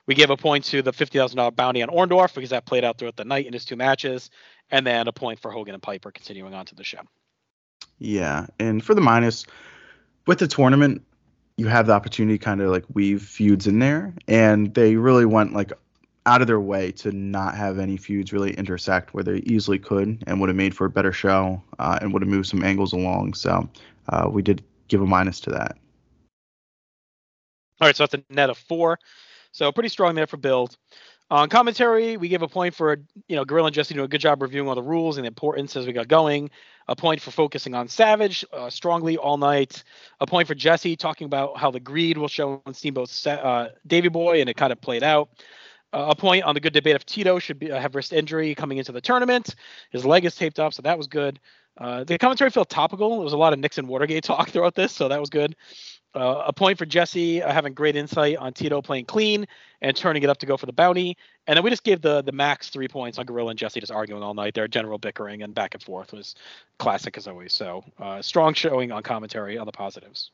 We 0.07 0.14
gave 0.14 0.30
a 0.30 0.37
point 0.37 0.64
to 0.66 0.83
the 0.83 0.93
fifty 0.93 1.18
thousand 1.18 1.37
dollar 1.37 1.51
bounty 1.51 1.83
on 1.83 1.89
Orndorff 1.89 2.35
because 2.35 2.51
that 2.51 2.66
played 2.66 2.85
out 2.85 2.99
throughout 2.99 3.16
the 3.16 3.24
night 3.24 3.47
in 3.47 3.53
his 3.53 3.64
two 3.64 3.76
matches, 3.76 4.30
and 4.70 4.87
then 4.87 5.07
a 5.07 5.12
point 5.12 5.39
for 5.39 5.51
Hogan 5.51 5.74
and 5.74 5.83
Piper 5.83 6.11
continuing 6.11 6.55
on 6.55 6.66
to 6.66 6.74
the 6.74 6.85
show. 6.85 7.01
Yeah, 7.99 8.47
and 8.59 8.83
for 8.83 8.95
the 8.95 9.01
minus, 9.01 9.45
with 10.26 10.39
the 10.39 10.49
tournament, 10.49 11.03
you 11.57 11.68
have 11.68 11.87
the 11.87 11.93
opportunity 11.93 12.39
to 12.39 12.45
kind 12.45 12.61
of 12.61 12.70
like 12.70 12.85
weave 12.93 13.22
feuds 13.22 13.66
in 13.66 13.78
there, 13.78 14.14
and 14.26 14.74
they 14.74 14.97
really 14.97 15.26
went 15.26 15.53
like 15.53 15.72
out 16.27 16.41
of 16.41 16.47
their 16.47 16.61
way 16.61 16.93
to 16.93 17.11
not 17.12 17.57
have 17.57 17.79
any 17.79 17.97
feuds 17.97 18.33
really 18.33 18.53
intersect 18.55 19.12
where 19.12 19.25
they 19.25 19.39
easily 19.39 19.79
could 19.79 20.23
and 20.27 20.41
would 20.41 20.49
have 20.49 20.57
made 20.57 20.75
for 20.75 20.85
a 20.85 20.91
better 20.91 21.12
show 21.12 21.61
uh, 21.79 21.99
and 22.01 22.12
would 22.12 22.23
have 22.23 22.29
moved 22.29 22.47
some 22.49 22.62
angles 22.62 22.93
along. 22.93 23.35
So 23.35 23.68
uh, 24.09 24.29
we 24.31 24.43
did 24.43 24.62
give 24.89 25.03
a 25.03 25.07
minus 25.07 25.41
to 25.41 25.51
that. 25.51 25.77
All 27.81 27.89
right, 27.89 27.97
so 27.97 28.05
that's 28.05 28.14
a 28.14 28.23
net 28.33 28.51
of 28.51 28.59
four. 28.59 28.99
So 29.51 29.73
pretty 29.73 29.89
strong 29.89 30.14
there 30.14 30.27
for 30.27 30.37
build. 30.37 30.77
On 31.31 31.49
commentary, 31.49 32.18
we 32.18 32.29
gave 32.29 32.43
a 32.43 32.49
point 32.49 32.75
for 32.75 32.99
you 33.27 33.37
know 33.37 33.45
Gorilla 33.45 33.68
and 33.68 33.75
Jesse 33.75 33.95
doing 33.95 34.05
a 34.05 34.09
good 34.09 34.20
job 34.20 34.43
reviewing 34.43 34.68
all 34.68 34.75
the 34.75 34.83
rules 34.83 35.16
and 35.16 35.25
the 35.25 35.29
importance 35.29 35.77
as 35.77 35.87
we 35.87 35.93
got 35.93 36.07
going. 36.07 36.51
A 36.89 36.97
point 36.97 37.20
for 37.20 37.31
focusing 37.31 37.75
on 37.75 37.89
Savage 37.89 38.45
uh, 38.53 38.68
strongly 38.68 39.16
all 39.16 39.39
night. 39.39 39.83
A 40.20 40.27
point 40.27 40.47
for 40.47 40.55
Jesse 40.55 40.95
talking 40.95 41.25
about 41.25 41.57
how 41.57 41.70
the 41.70 41.81
greed 41.81 42.18
will 42.18 42.29
show 42.29 42.61
on 42.66 42.75
Steamboat's 42.75 43.27
uh, 43.27 43.70
Davey 43.87 44.09
Boy, 44.09 44.41
and 44.41 44.51
it 44.51 44.57
kind 44.57 44.73
of 44.73 44.81
played 44.81 45.03
out. 45.03 45.31
Uh, 45.93 46.07
a 46.11 46.14
point 46.14 46.45
on 46.45 46.55
the 46.55 46.61
good 46.61 46.72
debate 46.72 46.97
of 46.97 47.05
Tito 47.05 47.38
should 47.38 47.59
be, 47.59 47.70
uh, 47.70 47.78
have 47.78 47.95
wrist 47.95 48.12
injury 48.12 48.55
coming 48.55 48.78
into 48.78 48.93
the 48.93 49.01
tournament. 49.01 49.55
His 49.90 50.05
leg 50.05 50.24
is 50.24 50.34
taped 50.34 50.59
up, 50.59 50.72
so 50.72 50.82
that 50.82 50.97
was 50.97 51.07
good. 51.07 51.38
Uh, 51.78 52.05
the 52.05 52.18
commentary 52.18 52.51
felt 52.51 52.68
topical. 52.68 53.16
There 53.16 53.24
was 53.24 53.32
a 53.32 53.38
lot 53.38 53.53
of 53.53 53.59
Nixon 53.59 53.86
Watergate 53.86 54.24
talk 54.24 54.51
throughout 54.51 54.74
this, 54.74 54.93
so 54.93 55.09
that 55.09 55.20
was 55.20 55.30
good. 55.30 55.55
Uh, 56.14 56.45
a 56.47 56.53
point 56.53 56.76
for 56.76 56.84
Jesse 56.84 57.43
uh, 57.43 57.51
having 57.51 57.72
great 57.72 57.97
insight 57.97 58.36
on 58.36 58.53
Tito 58.53 58.82
playing 58.82 59.07
clean 59.07 59.47
and 59.80 59.97
turning 59.97 60.22
it 60.22 60.28
up 60.28 60.36
to 60.38 60.47
go 60.47 60.59
for 60.59 60.66
the 60.66 60.72
bounty. 60.72 61.16
And 61.47 61.57
then 61.57 61.64
we 61.64 61.70
just 61.70 61.84
gave 61.84 62.03
the 62.03 62.20
the 62.20 62.32
max 62.32 62.68
three 62.68 62.88
points 62.88 63.18
on 63.18 63.24
Gorilla 63.24 63.51
and 63.51 63.59
Jesse 63.59 63.80
just 63.80 63.90
arguing 63.90 64.22
all 64.22 64.34
night. 64.34 64.53
Their 64.53 64.68
general 64.68 64.99
bickering 64.99 65.43
and 65.43 65.55
back 65.55 65.72
and 65.72 65.82
forth 65.82 66.12
was 66.12 66.34
classic 66.78 67.16
as 67.16 67.26
always. 67.26 67.55
So 67.55 67.82
uh, 67.99 68.20
strong 68.20 68.53
showing 68.53 68.93
on 68.93 69.03
commentary 69.03 69.57
on 69.57 69.64
the 69.64 69.72
positives. 69.72 70.30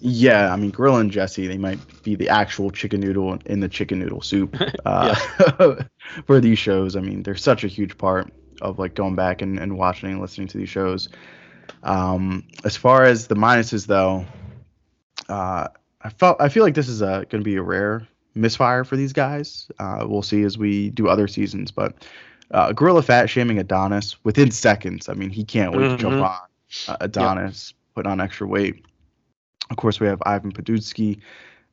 Yeah, 0.00 0.52
I 0.52 0.56
mean, 0.56 0.70
Gorilla 0.70 1.00
and 1.00 1.10
Jesse, 1.10 1.46
they 1.46 1.58
might 1.58 1.78
be 2.02 2.14
the 2.14 2.28
actual 2.28 2.70
chicken 2.70 3.00
noodle 3.00 3.38
in 3.46 3.60
the 3.60 3.68
chicken 3.68 3.98
noodle 3.98 4.20
soup 4.22 4.56
uh, 4.84 5.14
for 6.26 6.40
these 6.40 6.58
shows. 6.58 6.96
I 6.96 7.00
mean, 7.00 7.22
they're 7.22 7.34
such 7.36 7.64
a 7.64 7.68
huge 7.68 7.96
part 7.98 8.32
of 8.62 8.78
like 8.78 8.94
going 8.94 9.14
back 9.16 9.42
and, 9.42 9.58
and 9.58 9.76
watching 9.76 10.10
and 10.10 10.20
listening 10.20 10.48
to 10.48 10.58
these 10.58 10.68
shows. 10.68 11.08
Um, 11.82 12.44
as 12.64 12.76
far 12.76 13.04
as 13.04 13.26
the 13.26 13.34
minuses, 13.34 13.86
though, 13.86 14.24
uh, 15.28 15.68
I 16.02 16.08
felt 16.10 16.40
I 16.40 16.48
feel 16.48 16.62
like 16.62 16.74
this 16.74 16.88
is 16.88 17.00
going 17.00 17.26
to 17.28 17.40
be 17.40 17.56
a 17.56 17.62
rare 17.62 18.06
misfire 18.34 18.84
for 18.84 18.96
these 18.96 19.12
guys. 19.12 19.68
Uh, 19.78 20.04
we'll 20.08 20.22
see 20.22 20.42
as 20.42 20.56
we 20.56 20.90
do 20.90 21.08
other 21.08 21.26
seasons, 21.26 21.70
but 21.70 22.06
uh, 22.52 22.72
Gorilla 22.72 23.02
fat 23.02 23.28
shaming 23.28 23.58
Adonis 23.58 24.22
within 24.24 24.50
seconds. 24.52 25.08
I 25.08 25.14
mean, 25.14 25.30
he 25.30 25.42
can't 25.44 25.72
wait 25.74 25.88
to 25.88 25.96
jump 25.96 26.16
Mhm. 26.16 26.22
on 26.24 26.38
uh, 26.88 26.96
Adonis, 27.00 27.74
put 27.94 28.06
on 28.06 28.20
extra 28.20 28.46
weight. 28.46 28.84
Of 29.70 29.76
course, 29.76 30.00
we 30.00 30.06
have 30.06 30.22
Ivan 30.24 30.52
Padutsky. 30.52 31.20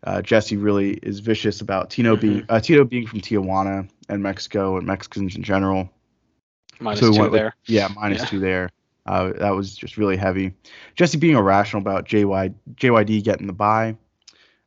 Uh, 0.04 0.22
Jesse 0.22 0.58
really 0.58 0.92
is 0.96 1.20
vicious 1.20 1.62
about 1.62 1.90
Tino 1.90 2.16
being 2.16 2.46
uh, 2.50 2.60
Tito 2.60 2.84
being 2.84 3.08
from 3.08 3.22
Tijuana 3.22 3.90
and 4.10 4.22
Mexico 4.22 4.78
and 4.78 4.86
Mexicans 4.86 5.36
in 5.36 5.44
general. 5.44 5.90
Minus 6.80 7.00
So 7.00 7.10
we 7.12 7.16
two 7.18 7.22
with- 7.24 7.32
there. 7.34 7.56
Yeah, 7.66 7.88
minus 7.96 8.20
Yeah. 8.22 8.26
two 8.26 8.40
there. 8.40 8.70
Uh, 9.06 9.34
that 9.38 9.52
was 9.52 9.76
just 9.76 9.98
really 9.98 10.16
heavy. 10.18 10.54
Jesse 10.96 11.18
being 11.18 11.36
irrational 11.36 11.82
about 11.82 12.06
JY, 12.06 12.54
JYD 12.76 13.22
getting 13.24 13.48
the 13.48 13.54
bye. 13.54 13.96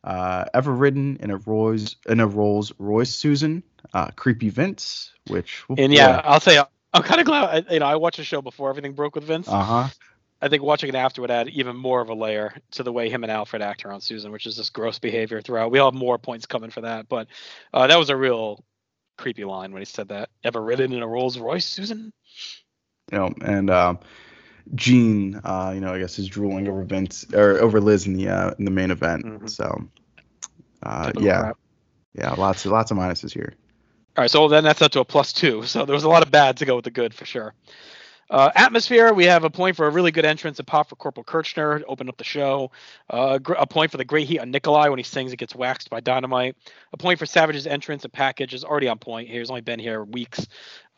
Uh, 0.04 0.44
ever 0.54 0.72
ridden 0.72 1.16
in 1.20 1.30
a 1.30 1.36
Rolls 1.38 1.96
in 2.08 2.20
a 2.20 2.26
Rolls 2.26 2.72
Royce 2.78 3.10
Susan. 3.14 3.62
Uh, 3.94 4.08
creepy 4.16 4.50
Vince, 4.50 5.12
which 5.28 5.64
And 5.76 5.92
yeah, 5.92 6.20
I'll 6.24 6.40
say 6.40 6.58
I'm 6.92 7.02
kind 7.02 7.20
of 7.20 7.26
glad. 7.26 7.66
I, 7.68 7.72
you 7.74 7.80
know, 7.80 7.86
I 7.86 7.96
watched 7.96 8.16
the 8.18 8.24
show 8.24 8.40
before 8.42 8.68
everything 8.70 8.92
broke 8.92 9.14
with 9.14 9.24
Vince. 9.24 9.48
Uh 9.48 9.62
huh. 9.62 9.88
I 10.40 10.48
think 10.48 10.62
watching 10.62 10.90
it 10.90 10.94
after 10.94 11.22
would 11.22 11.30
add 11.30 11.48
even 11.48 11.76
more 11.76 12.00
of 12.00 12.10
a 12.10 12.14
layer 12.14 12.54
to 12.72 12.82
the 12.82 12.92
way 12.92 13.08
him 13.08 13.24
and 13.24 13.32
Alfred 13.32 13.62
act 13.62 13.84
around 13.84 14.02
Susan, 14.02 14.32
which 14.32 14.46
is 14.46 14.56
just 14.56 14.72
gross 14.72 14.98
behavior 14.98 15.40
throughout. 15.40 15.70
We 15.70 15.78
all 15.78 15.90
have 15.90 15.98
more 15.98 16.18
points 16.18 16.44
coming 16.44 16.70
for 16.70 16.82
that, 16.82 17.08
but 17.08 17.28
uh, 17.72 17.86
that 17.86 17.98
was 17.98 18.10
a 18.10 18.16
real 18.16 18.62
creepy 19.16 19.44
line 19.44 19.72
when 19.72 19.80
he 19.80 19.86
said 19.86 20.08
that. 20.08 20.28
Ever 20.44 20.62
ridden 20.62 20.92
in 20.92 21.02
a 21.02 21.06
Rolls 21.06 21.38
Royce, 21.38 21.64
Susan? 21.64 22.12
You 23.10 23.18
know, 23.18 23.34
and 23.42 23.70
um, 23.70 23.98
Gene, 24.74 25.40
uh, 25.44 25.72
you 25.74 25.80
know, 25.80 25.94
I 25.94 25.98
guess 25.98 26.18
is 26.18 26.28
drooling 26.28 26.68
over 26.68 26.82
Vince 26.82 27.24
or 27.32 27.58
over 27.58 27.80
Liz 27.80 28.06
in 28.06 28.14
the 28.14 28.28
uh, 28.28 28.50
in 28.58 28.64
the 28.64 28.70
main 28.70 28.90
event. 28.90 29.24
Mhm. 29.24 29.48
So, 29.48 29.88
uh, 30.82 31.12
yeah, 31.18 31.40
crap. 31.40 31.56
yeah, 32.14 32.34
lots 32.34 32.64
of 32.66 32.72
lots 32.72 32.90
of 32.90 32.98
minuses 32.98 33.32
here. 33.32 33.54
All 34.16 34.22
right, 34.22 34.30
so 34.30 34.48
then 34.48 34.64
that's 34.64 34.82
up 34.82 34.92
to 34.92 35.00
a 35.00 35.04
plus 35.04 35.32
two. 35.32 35.62
So 35.64 35.84
there 35.84 35.94
was 35.94 36.04
a 36.04 36.08
lot 36.08 36.22
of 36.22 36.30
bad 36.30 36.56
to 36.58 36.64
go 36.64 36.76
with 36.76 36.84
the 36.84 36.90
good 36.90 37.14
for 37.14 37.24
sure. 37.24 37.54
Uh, 38.28 38.50
atmosphere, 38.56 39.12
we 39.12 39.24
have 39.24 39.44
a 39.44 39.50
point 39.50 39.76
for 39.76 39.86
a 39.86 39.90
really 39.90 40.10
good 40.10 40.24
entrance 40.24 40.58
a 40.58 40.64
pop 40.64 40.88
for 40.88 40.96
Corporal 40.96 41.22
Kirchner 41.22 41.82
open 41.86 42.08
up 42.08 42.16
the 42.16 42.24
show. 42.24 42.72
Uh, 43.08 43.38
a 43.56 43.66
point 43.66 43.90
for 43.90 43.98
the 43.98 44.04
great 44.04 44.26
heat 44.26 44.40
on 44.40 44.50
Nikolai 44.50 44.88
when 44.88 44.98
he 44.98 45.04
sings 45.04 45.32
it 45.32 45.36
gets 45.36 45.54
waxed 45.54 45.90
by 45.90 46.00
Dynamite. 46.00 46.56
A 46.92 46.96
point 46.96 47.18
for 47.18 47.26
Savage's 47.26 47.66
entrance 47.66 48.04
and 48.04 48.12
package 48.12 48.52
is 48.52 48.64
already 48.64 48.88
on 48.88 48.98
point. 48.98 49.28
He's 49.28 49.48
only 49.48 49.60
been 49.60 49.78
here 49.78 50.02
weeks. 50.02 50.46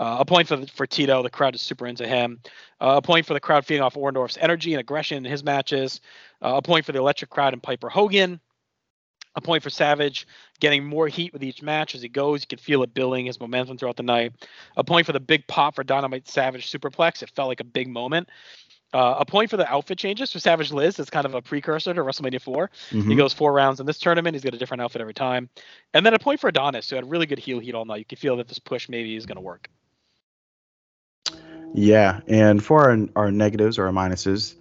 Uh, 0.00 0.16
a 0.20 0.24
point 0.24 0.48
for 0.48 0.64
for 0.66 0.86
Tito. 0.86 1.22
The 1.22 1.30
crowd 1.30 1.54
is 1.54 1.60
super 1.60 1.86
into 1.86 2.06
him. 2.06 2.40
Uh, 2.80 2.94
a 2.96 3.02
point 3.02 3.26
for 3.26 3.34
the 3.34 3.40
crowd 3.40 3.66
feeding 3.66 3.82
off 3.82 3.94
Orndorff's 3.94 4.38
energy 4.40 4.72
and 4.72 4.80
aggression 4.80 5.18
in 5.18 5.30
his 5.30 5.44
matches. 5.44 6.00
Uh, 6.40 6.54
a 6.56 6.62
point 6.62 6.86
for 6.86 6.92
the 6.92 6.98
electric 6.98 7.30
crowd 7.30 7.52
and 7.52 7.62
Piper 7.62 7.88
Hogan. 7.88 8.40
A 9.38 9.40
point 9.40 9.62
for 9.62 9.70
Savage, 9.70 10.26
getting 10.58 10.84
more 10.84 11.06
heat 11.06 11.32
with 11.32 11.44
each 11.44 11.62
match 11.62 11.94
as 11.94 12.02
he 12.02 12.08
goes. 12.08 12.42
You 12.42 12.48
can 12.48 12.58
feel 12.58 12.82
it 12.82 12.92
building 12.92 13.26
his 13.26 13.38
momentum 13.38 13.78
throughout 13.78 13.96
the 13.96 14.02
night. 14.02 14.32
A 14.76 14.82
point 14.82 15.06
for 15.06 15.12
the 15.12 15.20
big 15.20 15.46
pop 15.46 15.76
for 15.76 15.84
Dynamite 15.84 16.26
Savage 16.26 16.68
Superplex. 16.68 17.22
It 17.22 17.30
felt 17.30 17.46
like 17.46 17.60
a 17.60 17.64
big 17.64 17.86
moment. 17.88 18.28
Uh, 18.92 19.14
a 19.20 19.24
point 19.24 19.48
for 19.48 19.56
the 19.56 19.72
outfit 19.72 19.96
changes 19.96 20.32
for 20.32 20.40
Savage 20.40 20.72
Liz. 20.72 20.98
It's 20.98 21.08
kind 21.08 21.24
of 21.24 21.36
a 21.36 21.40
precursor 21.40 21.94
to 21.94 22.00
WrestleMania 22.00 22.40
4. 22.40 22.68
He 22.90 22.98
Mhm. 23.00 23.16
goes 23.16 23.32
four 23.32 23.52
rounds 23.52 23.78
in 23.78 23.86
this 23.86 24.00
tournament. 24.00 24.34
He's 24.34 24.42
got 24.42 24.54
a 24.54 24.58
different 24.58 24.80
outfit 24.80 25.00
every 25.00 25.14
time. 25.14 25.48
And 25.94 26.04
then 26.04 26.14
a 26.14 26.18
point 26.18 26.40
for 26.40 26.48
Adonis, 26.48 26.90
who 26.90 26.96
had 26.96 27.08
really 27.08 27.26
good 27.26 27.38
heel 27.38 27.60
heat 27.60 27.76
all 27.76 27.84
night. 27.84 27.98
You 27.98 28.04
can 28.06 28.18
feel 28.18 28.38
that 28.38 28.48
this 28.48 28.58
push 28.58 28.88
maybe 28.88 29.14
is 29.14 29.24
going 29.24 29.36
to 29.36 29.40
work. 29.42 29.70
Yeah, 31.74 32.22
and 32.26 32.64
for 32.64 32.90
our, 32.90 32.98
our 33.14 33.30
negatives 33.30 33.78
or 33.78 33.86
our 33.86 33.92
minuses, 33.92 34.56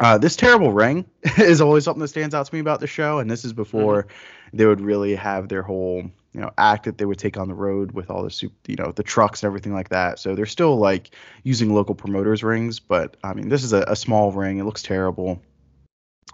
uh, 0.00 0.18
this 0.18 0.36
terrible 0.36 0.72
ring 0.72 1.04
is 1.38 1.60
always 1.60 1.84
something 1.84 2.00
that 2.00 2.08
stands 2.08 2.34
out 2.34 2.46
to 2.46 2.54
me 2.54 2.60
about 2.60 2.80
the 2.80 2.86
show, 2.86 3.18
and 3.18 3.30
this 3.30 3.44
is 3.44 3.52
before 3.52 4.06
they 4.52 4.66
would 4.66 4.80
really 4.80 5.14
have 5.14 5.48
their 5.48 5.62
whole 5.62 6.10
you 6.32 6.40
know 6.40 6.50
act 6.58 6.84
that 6.84 6.98
they 6.98 7.04
would 7.04 7.18
take 7.18 7.36
on 7.36 7.48
the 7.48 7.54
road 7.54 7.92
with 7.92 8.10
all 8.10 8.22
the 8.22 8.30
soup, 8.30 8.52
you 8.66 8.76
know, 8.76 8.92
the 8.92 9.02
trucks 9.02 9.42
and 9.42 9.48
everything 9.48 9.72
like 9.72 9.90
that. 9.90 10.18
So 10.18 10.34
they're 10.34 10.46
still 10.46 10.76
like 10.76 11.10
using 11.44 11.72
local 11.72 11.94
promoters 11.94 12.42
rings, 12.42 12.80
but 12.80 13.16
I 13.22 13.34
mean 13.34 13.48
this 13.48 13.62
is 13.62 13.72
a, 13.72 13.82
a 13.82 13.96
small 13.96 14.32
ring. 14.32 14.58
It 14.58 14.64
looks 14.64 14.82
terrible, 14.82 15.40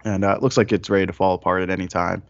and 0.03 0.23
uh, 0.23 0.35
it 0.35 0.41
looks 0.41 0.57
like 0.57 0.71
it's 0.71 0.89
ready 0.89 1.05
to 1.05 1.13
fall 1.13 1.35
apart 1.35 1.61
at 1.61 1.69
any 1.69 1.87
time, 1.87 2.23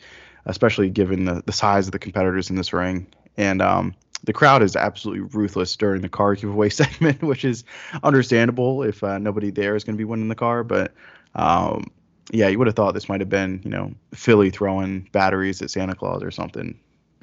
especially 0.45 0.89
given 0.89 1.25
the 1.25 1.43
the 1.45 1.53
size 1.53 1.87
of 1.87 1.93
the 1.93 1.99
competitors 1.99 2.49
in 2.49 2.55
this 2.55 2.73
ring. 2.73 3.07
And 3.37 3.61
um, 3.61 3.95
the 4.23 4.33
crowd 4.33 4.61
is 4.61 4.75
absolutely 4.75 5.21
ruthless 5.21 5.75
during 5.75 6.01
the 6.01 6.09
car 6.09 6.35
giveaway 6.35 6.69
segment, 6.69 7.21
which 7.21 7.45
is 7.45 7.63
understandable 8.03 8.83
if 8.83 9.03
uh, 9.03 9.17
nobody 9.17 9.51
there 9.51 9.75
is 9.75 9.83
going 9.83 9.95
to 9.95 9.97
be 9.97 10.05
winning 10.05 10.27
the 10.27 10.35
car. 10.35 10.63
But 10.63 10.93
um, 11.35 11.85
yeah, 12.31 12.47
you 12.47 12.57
would 12.57 12.67
have 12.67 12.75
thought 12.75 12.93
this 12.93 13.09
might 13.09 13.19
have 13.19 13.29
been, 13.29 13.61
you 13.63 13.69
know, 13.69 13.93
Philly 14.13 14.49
throwing 14.49 15.09
batteries 15.11 15.61
at 15.61 15.69
Santa 15.69 15.95
Claus 15.95 16.23
or 16.23 16.31
something. 16.31 16.79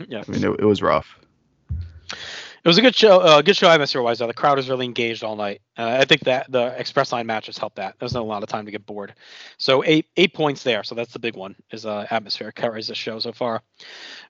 Yeah. 0.06 0.22
I 0.26 0.30
mean, 0.30 0.44
it, 0.44 0.60
it 0.60 0.64
was 0.64 0.82
rough. 0.82 1.18
It 2.64 2.68
was 2.68 2.76
a 2.76 2.82
good 2.82 2.94
show. 2.94 3.20
Uh, 3.20 3.42
good 3.42 3.56
show 3.56 3.68
atmosphere 3.68 4.02
wise. 4.02 4.18
Though 4.18 4.26
the 4.26 4.34
crowd 4.34 4.56
was 4.56 4.68
really 4.68 4.84
engaged 4.84 5.22
all 5.22 5.36
night. 5.36 5.60
Uh, 5.76 5.98
I 6.00 6.04
think 6.04 6.22
that 6.22 6.50
the 6.50 6.74
express 6.78 7.12
line 7.12 7.26
matches 7.26 7.56
helped 7.56 7.76
that. 7.76 7.94
There's 7.98 8.14
not 8.14 8.22
a 8.22 8.26
lot 8.26 8.42
of 8.42 8.48
time 8.48 8.64
to 8.64 8.72
get 8.72 8.84
bored. 8.84 9.14
So 9.58 9.84
eight 9.84 10.06
eight 10.16 10.34
points 10.34 10.64
there. 10.64 10.82
So 10.82 10.94
that's 10.94 11.12
the 11.12 11.20
big 11.20 11.36
one. 11.36 11.54
Is 11.70 11.86
uh, 11.86 12.06
atmosphere 12.10 12.50
carries 12.50 12.88
the 12.88 12.94
show 12.94 13.18
so 13.20 13.32
far. 13.32 13.62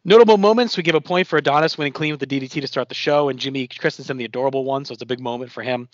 Notable 0.04 0.36
moments. 0.36 0.76
We 0.76 0.82
give 0.82 0.94
a 0.94 1.00
point 1.00 1.26
for 1.26 1.38
Adonis 1.38 1.78
winning 1.78 1.94
clean 1.94 2.12
with 2.12 2.20
the 2.20 2.26
DDT 2.26 2.60
to 2.60 2.66
start 2.66 2.88
the 2.88 2.94
show, 2.94 3.30
and 3.30 3.38
Jimmy 3.38 3.66
Christensen 3.66 4.18
the 4.18 4.26
adorable 4.26 4.64
one. 4.64 4.84
So 4.84 4.92
it's 4.92 5.02
a 5.02 5.06
big 5.06 5.20
moment 5.20 5.50
for 5.50 5.62
him. 5.62 5.88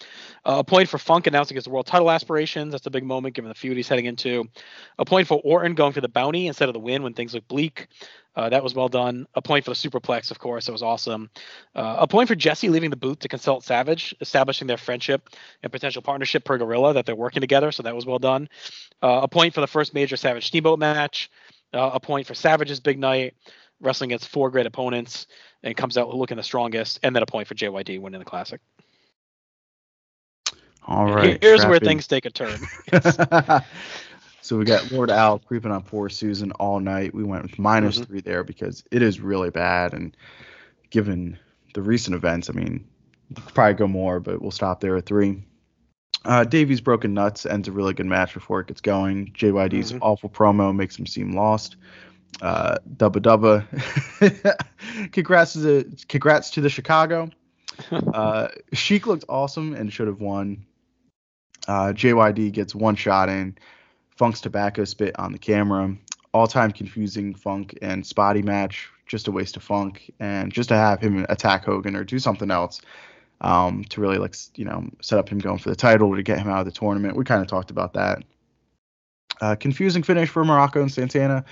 Uh, 0.45 0.57
a 0.59 0.65
point 0.65 0.89
for 0.89 0.99
Funk 0.99 1.27
announcing 1.27 1.55
his 1.55 1.69
world 1.69 1.87
title 1.87 2.11
aspirations. 2.11 2.73
That's 2.73 2.87
a 2.87 2.91
big 2.91 3.05
moment 3.05 3.37
given 3.37 3.49
the 3.49 3.55
feud 3.55 3.77
he's 3.77 3.89
heading 3.89 4.07
into. 4.07 4.45
A 4.99 5.05
point 5.05 5.29
for 5.29 5.41
Orton 5.45 5.75
going 5.75 5.93
for 5.93 6.01
the 6.01 6.09
bounty 6.09 6.49
instead 6.49 6.69
of 6.69 6.73
the 6.73 6.81
win 6.81 7.03
when 7.03 7.15
things 7.15 7.35
look 7.35 7.47
bleak. 7.47 7.89
Uh, 8.37 8.49
that 8.49 8.63
was 8.63 8.75
well 8.75 8.89
done. 8.89 9.27
A 9.35 9.43
point 9.43 9.65
for 9.65 9.71
the 9.71 9.77
superplex, 9.77 10.31
of 10.31 10.39
course. 10.39 10.67
That 10.67 10.73
was 10.73 10.83
awesome. 10.83 11.31
Uh, 11.75 11.97
a 12.01 12.07
point 12.07 12.29
for 12.29 12.35
Jesse 12.35 12.69
leaving 12.69 12.91
the 12.91 12.97
booth 12.97 13.21
to 13.21 13.29
consult 13.29 13.63
Savage, 13.63 14.15
establishing 14.21 14.67
their 14.67 14.77
friendship 14.77 15.29
and 15.63 15.71
potential 15.71 16.03
partnership 16.03 16.45
per 16.45 16.59
Gorilla 16.59 16.95
that 16.95 17.07
they're 17.07 17.15
working 17.15 17.41
together. 17.41 17.71
So 17.71 17.85
that 17.85 17.95
was 17.95 18.07
well 18.07 18.19
done. 18.19 18.49
Uh, 19.03 19.21
a 19.23 19.29
point 19.29 19.55
for 19.55 19.61
the 19.61 19.67
first 19.67 19.95
major 19.95 20.17
Savage 20.17 20.47
Steamboat 20.47 20.79
match. 20.79 21.31
Uh, 21.73 21.91
a 21.95 22.01
point 22.01 22.27
for 22.27 22.35
Savage's 22.35 22.81
big 22.81 22.99
night, 22.99 23.35
wrestling 23.81 24.11
against 24.11 24.29
four 24.29 24.51
great 24.51 24.67
opponents 24.67 25.27
and 25.63 25.77
comes 25.77 25.97
out 25.97 26.15
looking 26.15 26.37
the 26.37 26.43
strongest. 26.43 27.01
And 27.03 27.15
then 27.15 27.23
a 27.23 27.27
point 27.27 27.49
for 27.49 27.55
JYD 27.55 28.01
winning 28.01 28.19
the 28.19 28.25
classic. 28.25 28.61
All 30.87 31.13
right. 31.13 31.43
Here's 31.43 31.65
where 31.65 31.79
things 31.79 32.07
take 32.07 32.27
a 32.27 32.31
turn. 32.31 32.61
so 34.45 34.59
we 34.59 34.67
got 34.67 34.93
Lord 34.93 35.11
Al 35.11 35.39
creeping 35.39 35.71
on 35.73 35.83
poor 35.83 36.11
Susan 36.11 36.53
all 36.53 36.79
night. 36.79 37.15
We 37.15 37.25
went 37.25 37.45
with 37.45 37.59
minus 37.59 37.99
Mhm. 37.99 38.07
three 38.07 38.21
there 38.21 38.45
because 38.45 38.85
it 38.91 39.01
is 39.01 39.19
really 39.19 39.49
bad. 39.49 39.95
And 39.95 40.15
given 40.91 41.39
the 41.73 41.81
recent 41.81 42.15
events, 42.15 42.51
I 42.51 42.53
mean, 42.53 42.85
probably 43.55 43.73
go 43.73 43.89
more, 43.89 44.21
but 44.21 44.43
we'll 44.43 44.51
stop 44.51 44.81
there 44.81 44.97
at 44.99 45.07
three. 45.07 45.43
Uh, 46.27 46.45
Davies 46.45 46.83
broken 46.83 47.15
nuts 47.15 47.47
ends 47.47 47.69
a 47.69 47.73
really 47.73 47.95
good 47.95 48.05
match 48.05 48.35
before 48.35 48.61
it 48.61 48.67
gets 48.67 48.83
going. 48.83 49.33
JYD's 49.33 49.93
Mhm. 49.93 49.99
awful 50.03 50.29
promo 50.29 50.77
makes 50.77 50.99
him 50.99 51.07
seem 51.07 51.33
lost. 51.33 51.77
Uh, 52.43 52.77
Dubba 52.99 53.21
Dubba. 53.23 53.65
congrats 55.13 55.55
to 55.55 55.59
the 55.61 56.05
congrats 56.09 56.51
to 56.51 56.61
the 56.61 56.69
Chicago. 56.69 57.31
Uh, 57.91 58.49
Sheik 58.73 59.07
looked 59.07 59.25
awesome 59.29 59.75
and 59.75 59.93
should 59.93 60.07
have 60.07 60.21
won. 60.21 60.65
Uh, 61.67 61.93
JYD 61.93 62.53
gets 62.53 62.73
one 62.75 62.95
shot 62.95 63.29
in. 63.29 63.57
Funk's 64.17 64.41
tobacco 64.41 64.85
spit 64.85 65.19
on 65.19 65.33
the 65.33 65.39
camera. 65.39 65.95
All 66.33 66.47
time 66.47 66.73
confusing 66.73 67.35
Funk 67.35 67.79
and 67.83 68.05
Spotty 68.05 68.43
match. 68.43 68.91
Just 69.07 69.29
a 69.29 69.33
waste 69.33 69.57
of 69.57 69.63
Funk. 69.63 70.13
And 70.21 70.53
just 70.53 70.69
to 70.71 70.77
have 70.77 71.01
him 71.01 71.27
attack 71.29 71.65
Hogan 71.65 71.97
or 71.97 72.05
do 72.05 72.19
something 72.19 72.51
else 72.51 72.81
um, 73.41 73.85
to 73.91 74.01
really, 74.01 74.19
like, 74.19 74.35
you 74.57 74.65
know, 74.65 74.89
set 75.01 75.19
up 75.19 75.29
him 75.29 75.39
going 75.39 75.59
for 75.59 75.71
the 75.71 75.77
title 75.77 76.09
or 76.09 76.17
to 76.17 76.23
get 76.23 76.39
him 76.39 76.49
out 76.49 76.61
of 76.61 76.67
the 76.67 76.73
tournament. 76.73 77.17
We 77.17 77.25
kind 77.25 77.43
of 77.43 77.49
talked 77.49 77.71
about 77.71 77.95
that. 77.95 78.23
Uh, 79.41 79.55
confusing 79.57 80.03
finish 80.03 80.29
for 80.29 80.45
Muraco 80.45 80.81
and 80.81 80.91
Santana. 80.91 81.45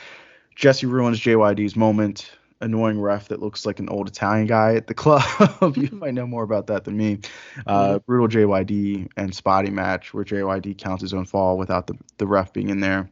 Jesse 0.54 0.86
ruins 0.86 1.20
JYD's 1.20 1.76
moment. 1.76 2.30
Annoying 2.62 3.00
ref 3.00 3.28
that 3.28 3.40
looks 3.42 3.66
like 3.66 3.80
an 3.80 3.88
old 3.90 4.08
Italian 4.08 4.46
guy 4.46 4.76
at 4.76 4.86
the 4.86 4.94
club. 4.96 5.76
you 5.76 5.90
might 5.92 6.14
know 6.14 6.26
more 6.26 6.44
about 6.44 6.68
that 6.68 6.84
than 6.84 6.96
me. 6.96 7.18
Uh, 7.66 7.98
brutal 8.00 8.28
JYD 8.28 9.10
and 9.16 9.34
Spotty 9.34 9.70
match 9.70 10.14
where 10.14 10.24
JYD 10.24 10.78
counts 10.78 11.02
his 11.02 11.14
own 11.14 11.26
fall 11.26 11.58
without 11.58 11.86
the, 11.86 11.98
the 12.18 12.26
ref 12.26 12.52
being 12.54 12.70
in 12.70 12.80
there 12.80 13.10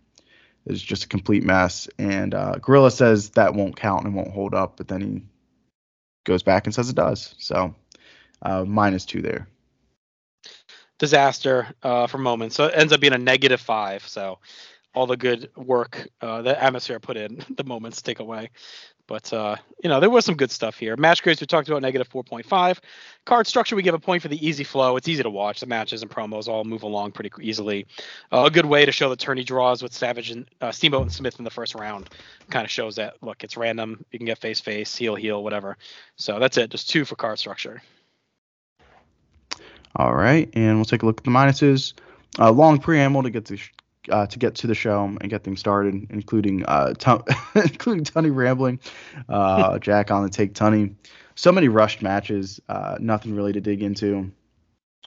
is 0.66 0.82
just 0.82 1.04
a 1.04 1.08
complete 1.08 1.42
mess. 1.44 1.88
And 1.98 2.34
uh, 2.34 2.56
Gorilla 2.62 2.90
says 2.90 3.30
that 3.30 3.54
won't 3.54 3.76
count 3.76 4.06
and 4.06 4.14
won't 4.14 4.32
hold 4.32 4.54
up, 4.54 4.78
but 4.78 4.88
then 4.88 5.00
he 5.02 5.22
goes 6.24 6.42
back 6.42 6.66
and 6.66 6.74
says 6.74 6.90
it 6.90 6.96
does. 6.96 7.34
So 7.38 7.74
uh, 8.42 8.64
minus 8.64 9.04
two 9.04 9.22
there. 9.22 9.48
disaster 10.98 11.68
uh, 11.82 12.06
for 12.06 12.18
moments. 12.18 12.56
So 12.56 12.66
it 12.66 12.74
ends 12.76 12.92
up 12.92 13.00
being 13.00 13.14
a 13.14 13.18
negative 13.18 13.60
five. 13.60 14.06
So 14.06 14.38
all 14.94 15.06
the 15.06 15.16
good 15.16 15.50
work 15.56 16.08
uh, 16.20 16.42
that 16.42 16.58
atmosphere 16.58 17.00
put 17.00 17.16
in, 17.16 17.44
the 17.56 17.64
moments 17.64 18.02
take 18.02 18.20
away. 18.20 18.50
But 19.10 19.32
uh, 19.32 19.56
you 19.82 19.90
know, 19.90 19.98
there 19.98 20.08
was 20.08 20.24
some 20.24 20.36
good 20.36 20.52
stuff 20.52 20.78
here. 20.78 20.96
Match 20.96 21.24
grades 21.24 21.40
we 21.40 21.46
talked 21.48 21.68
about 21.68 21.82
negative 21.82 22.08
4.5. 22.08 22.78
Card 23.26 23.48
structure 23.48 23.74
we 23.74 23.82
give 23.82 23.92
a 23.92 23.98
point 23.98 24.22
for 24.22 24.28
the 24.28 24.46
easy 24.46 24.62
flow. 24.62 24.96
It's 24.96 25.08
easy 25.08 25.24
to 25.24 25.30
watch. 25.30 25.58
The 25.58 25.66
matches 25.66 26.02
and 26.02 26.08
promos 26.08 26.46
all 26.46 26.62
move 26.62 26.84
along 26.84 27.10
pretty 27.10 27.32
easily. 27.42 27.88
Uh, 28.30 28.44
a 28.44 28.50
good 28.52 28.66
way 28.66 28.86
to 28.86 28.92
show 28.92 29.08
the 29.08 29.16
tourney 29.16 29.42
draws 29.42 29.82
with 29.82 29.92
Savage 29.92 30.30
and 30.30 30.46
uh, 30.60 30.70
Steamboat 30.70 31.02
and 31.02 31.12
Smith 31.12 31.40
in 31.40 31.44
the 31.44 31.50
first 31.50 31.74
round 31.74 32.08
kind 32.50 32.64
of 32.64 32.70
shows 32.70 32.94
that 32.94 33.14
look, 33.20 33.42
it's 33.42 33.56
random. 33.56 34.04
You 34.12 34.20
can 34.20 34.26
get 34.26 34.38
face 34.38 34.60
face, 34.60 34.94
heel 34.94 35.16
heel, 35.16 35.42
whatever. 35.42 35.76
So 36.14 36.38
that's 36.38 36.56
it. 36.56 36.70
Just 36.70 36.88
two 36.88 37.04
for 37.04 37.16
card 37.16 37.40
structure. 37.40 37.82
All 39.96 40.14
right, 40.14 40.48
and 40.52 40.76
we'll 40.76 40.84
take 40.84 41.02
a 41.02 41.06
look 41.06 41.18
at 41.18 41.24
the 41.24 41.32
minuses. 41.32 41.94
Uh, 42.38 42.52
long 42.52 42.78
preamble 42.78 43.24
to 43.24 43.30
get 43.30 43.44
to 43.46 43.58
uh, 44.08 44.26
to 44.26 44.38
get 44.38 44.54
to 44.56 44.66
the 44.66 44.74
show 44.74 45.04
and 45.04 45.28
get 45.30 45.44
things 45.44 45.60
started, 45.60 46.06
including 46.10 46.64
uh, 46.66 46.94
including 47.54 48.04
Tunney 48.04 48.34
rambling, 48.34 48.80
uh, 49.28 49.78
Jack 49.80 50.10
on 50.10 50.22
the 50.22 50.30
take 50.30 50.54
Tunney. 50.54 50.94
So 51.34 51.52
many 51.52 51.68
rushed 51.68 52.02
matches, 52.02 52.60
uh, 52.68 52.96
nothing 53.00 53.34
really 53.34 53.52
to 53.52 53.60
dig 53.60 53.82
into. 53.82 54.30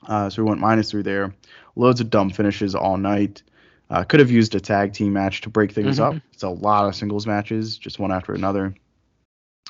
Uh, 0.07 0.29
so 0.29 0.43
we 0.43 0.49
went 0.49 0.59
minus 0.61 0.91
three 0.91 1.01
there. 1.01 1.33
Loads 1.75 2.01
of 2.01 2.09
dumb 2.09 2.29
finishes 2.29 2.75
all 2.75 2.97
night. 2.97 3.43
Uh, 3.89 4.03
could 4.03 4.19
have 4.19 4.31
used 4.31 4.55
a 4.55 4.59
tag 4.59 4.93
team 4.93 5.13
match 5.13 5.41
to 5.41 5.49
break 5.49 5.71
things 5.71 5.99
Mhm. 5.99 6.03
up. 6.03 6.15
It's 6.33 6.43
a 6.43 6.49
lot 6.49 6.87
of 6.87 6.95
singles 6.95 7.27
matches, 7.27 7.77
just 7.77 7.99
one 7.99 8.11
after 8.11 8.33
another. 8.33 8.73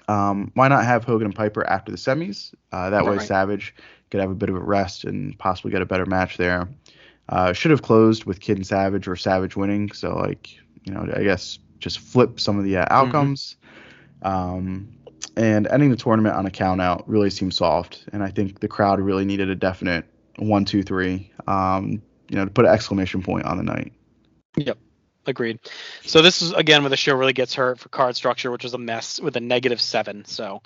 Um, 0.07 0.51
why 0.53 0.67
not 0.67 0.85
have 0.85 1.03
Hogan 1.03 1.25
and 1.27 1.35
Piper 1.35 1.65
after 1.69 1.91
the 1.91 1.97
semis? 1.97 2.53
Uh, 2.71 2.89
that 2.89 3.05
way, 3.05 3.17
Right. 3.17 3.27
Savage 3.27 3.75
could 4.11 4.21
have 4.21 4.31
a 4.31 4.35
bit 4.35 4.49
of 4.49 4.55
a 4.55 4.59
rest 4.59 5.03
and 5.05 5.37
possibly 5.37 5.71
get 5.71 5.81
a 5.81 5.85
better 5.85 6.05
match 6.05 6.37
there. 6.37 6.67
Uh, 7.29 7.53
should 7.53 7.71
have 7.71 7.81
closed 7.81 8.25
with 8.25 8.39
Kid 8.39 8.57
and 8.57 8.67
Savage 8.67 9.07
or 9.07 9.15
Savage 9.15 9.55
winning. 9.55 9.91
So, 9.91 10.15
like, 10.15 10.53
you 10.83 10.93
know, 10.93 11.07
I 11.15 11.23
guess 11.23 11.59
just 11.79 11.99
flip 11.99 12.39
some 12.39 12.57
of 12.57 12.65
the 12.65 12.77
uh, 12.77 12.85
outcomes. 12.89 13.55
Um, 14.21 14.89
and 15.35 15.67
ending 15.67 15.89
the 15.89 15.95
tournament 15.95 16.35
on 16.35 16.45
a 16.45 16.51
count 16.51 16.81
out 16.81 17.07
really 17.07 17.29
seemed 17.29 17.53
soft. 17.53 18.05
And 18.13 18.23
I 18.23 18.29
think 18.29 18.59
the 18.59 18.67
crowd 18.67 18.99
really 18.99 19.25
needed 19.25 19.49
a 19.49 19.55
definite 19.55 20.05
one, 20.37 20.65
two, 20.65 20.83
three, 20.83 21.31
um, 21.47 22.01
you 22.29 22.37
know, 22.37 22.45
to 22.45 22.51
put 22.51 22.65
an 22.65 22.71
exclamation 22.71 23.21
point 23.21 23.45
on 23.45 23.57
the 23.57 23.63
night. 23.63 23.93
Yep. 24.57 24.77
Agreed. 25.25 25.59
So 26.01 26.21
this 26.21 26.41
is 26.41 26.51
again 26.51 26.83
where 26.83 26.89
the 26.89 26.97
show 26.97 27.15
really 27.15 27.31
gets 27.31 27.53
hurt 27.53 27.79
for 27.79 27.87
card 27.87 28.17
structure, 28.17 28.51
which 28.51 28.63
was 28.63 28.73
a 28.73 28.77
mess 28.77 29.21
with 29.21 29.37
a 29.37 29.39
negative 29.39 29.79
seven. 29.79 30.25
So 30.25 30.61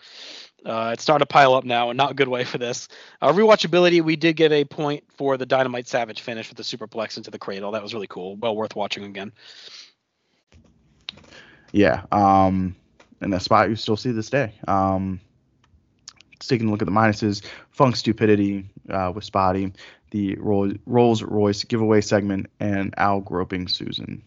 uh, 0.65 0.91
it's 0.93 1.03
starting 1.03 1.25
to 1.25 1.31
pile 1.31 1.53
up 1.53 1.63
now, 1.63 1.89
and 1.89 1.97
not 1.97 2.11
a 2.11 2.13
good 2.13 2.27
way 2.27 2.43
for 2.43 2.57
this. 2.57 2.87
Uh, 3.21 3.31
rewatchability, 3.31 4.01
we 4.01 4.15
did 4.15 4.35
get 4.35 4.51
a 4.51 4.65
point 4.65 5.03
for 5.15 5.37
the 5.37 5.45
Dynamite 5.45 5.87
Savage 5.87 6.21
finish 6.21 6.49
with 6.49 6.57
the 6.57 6.63
superplex 6.63 7.17
into 7.17 7.31
the 7.31 7.39
cradle. 7.39 7.71
That 7.71 7.83
was 7.83 7.93
really 7.93 8.07
cool. 8.07 8.35
Well 8.35 8.55
worth 8.55 8.75
watching 8.75 9.03
again. 9.03 9.31
Yeah. 11.71 12.03
Um, 12.11 12.75
and 13.21 13.33
that 13.33 13.41
spot 13.41 13.69
you 13.69 13.75
still 13.75 13.97
see 13.97 14.11
this 14.11 14.29
day. 14.29 14.53
Um, 14.67 15.19
taking 16.39 16.67
a 16.67 16.71
look 16.71 16.81
at 16.81 16.85
the 16.85 16.91
minuses, 16.91 17.43
Funk 17.71 17.95
Stupidity 17.95 18.69
uh, 18.89 19.11
with 19.13 19.23
Spotty, 19.23 19.73
the 20.11 20.35
Roll- 20.35 20.73
Rolls 20.85 21.23
Royce 21.23 21.63
giveaway 21.63 22.01
segment, 22.01 22.47
and 22.59 22.93
Al 22.97 23.21
groping 23.21 23.67
Susan. 23.67 24.23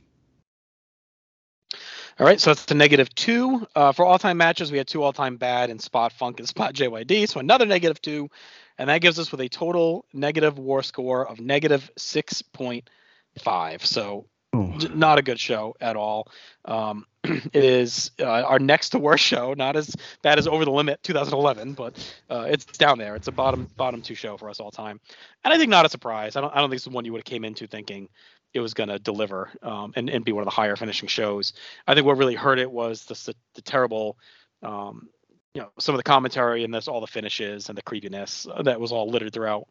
All 2.21 2.27
right, 2.27 2.39
so 2.39 2.51
it's 2.51 2.71
a 2.71 2.75
negative 2.75 3.15
two. 3.15 3.67
Uh, 3.75 3.93
for 3.93 4.05
all 4.05 4.19
time 4.19 4.37
matches, 4.37 4.71
we 4.71 4.77
had 4.77 4.87
two 4.87 5.03
all 5.03 5.15
time 5.15 5.39
bad 5.39 5.71
in 5.71 5.79
Spot 5.79 6.13
Funk 6.13 6.39
and 6.39 6.47
Spot 6.47 6.75
JYD. 6.75 7.27
So 7.27 7.41
another 7.41 7.65
negative 7.65 8.03
two. 8.03 8.29
And 8.77 8.91
that 8.91 9.01
gives 9.01 9.19
us 9.19 9.33
with 9.33 9.41
a 9.41 9.49
total 9.49 10.05
negative 10.13 10.59
war 10.59 10.83
score 10.83 11.27
of 11.27 11.41
negative 11.41 11.91
6.5. 11.99 13.87
So 13.87 14.27
Ooh. 14.55 14.75
not 14.95 15.17
a 15.19 15.23
good 15.23 15.41
show 15.41 15.75
at 15.81 15.97
all. 15.97 16.29
Um, 16.67 17.07
it 17.25 17.65
is 17.65 18.11
uh, 18.21 18.25
our 18.27 18.59
next 18.59 18.91
to 18.91 18.99
worst 18.99 19.25
show, 19.25 19.55
not 19.55 19.77
as 19.77 19.97
bad 20.23 20.39
as 20.39 20.47
Over 20.47 20.67
the 20.67 20.73
Limit 20.73 21.03
2011, 21.03 21.73
but 21.73 22.15
uh, 22.29 22.45
it's 22.49 22.67
down 22.67 22.99
there. 22.99 23.17
It's 23.17 23.29
a 23.29 23.33
bottom 23.33 23.67
bottom 23.79 24.03
two 24.03 24.15
show 24.15 24.37
for 24.37 24.51
us 24.51 24.61
all 24.61 24.71
time, 24.71 25.01
and 25.45 25.55
I 25.55 25.59
think 25.59 25.71
not 25.71 25.87
a 25.87 25.89
surprise. 25.89 26.37
I 26.37 26.41
don't 26.41 26.55
I 26.55 26.61
don't 26.61 26.69
think 26.71 26.77
it's 26.77 26.85
the 26.85 26.91
one 26.91 27.05
you 27.05 27.13
would 27.13 27.21
have 27.21 27.27
came 27.27 27.45
into 27.45 27.67
thinking 27.67 28.09
it 28.53 28.61
was 28.61 28.75
going 28.75 28.89
to 28.89 28.99
deliver 28.99 29.51
um, 29.63 29.93
and 29.97 30.11
and 30.11 30.25
be 30.25 30.33
one 30.33 30.43
of 30.43 30.47
the 30.47 30.51
higher 30.51 30.77
finishing 30.77 31.09
shows. 31.09 31.53
I 31.87 31.95
think 31.95 32.07
what 32.07 32.17
really 32.17 32.35
hurt 32.35 32.59
it 32.59 32.71
was 32.71 33.05
the 33.05 33.35
the 33.55 33.63
terrible. 33.63 34.19
Um, 34.63 35.09
you 35.55 35.61
know 35.61 35.71
some 35.79 35.95
of 35.95 35.99
the 35.99 36.05
commentary 36.05 36.63
and 36.63 36.73
this 36.73 36.87
all 36.87 37.01
the 37.01 37.07
finishes 37.07 37.69
and 37.69 37.77
the 37.77 37.83
creepiness 37.83 38.47
uh, 38.55 38.63
that 38.63 38.81
was 38.81 38.93
all 38.93 39.11
littered 39.11 39.33
throughout 39.33 39.67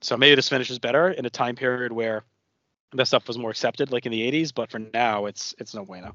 so 0.00 0.16
maybe 0.16 0.34
this 0.34 0.48
finish 0.48 0.70
is 0.70 0.78
better 0.78 1.10
in 1.10 1.26
a 1.26 1.30
time 1.30 1.54
period 1.54 1.92
where 1.92 2.24
that 2.94 3.06
stuff 3.06 3.28
was 3.28 3.36
more 3.36 3.50
accepted 3.50 3.92
like 3.92 4.06
in 4.06 4.12
the 4.12 4.30
80s 4.30 4.54
but 4.54 4.70
for 4.70 4.78
now 4.78 5.26
it's 5.26 5.54
it's 5.58 5.74
no 5.74 5.84
bueno 5.84 6.14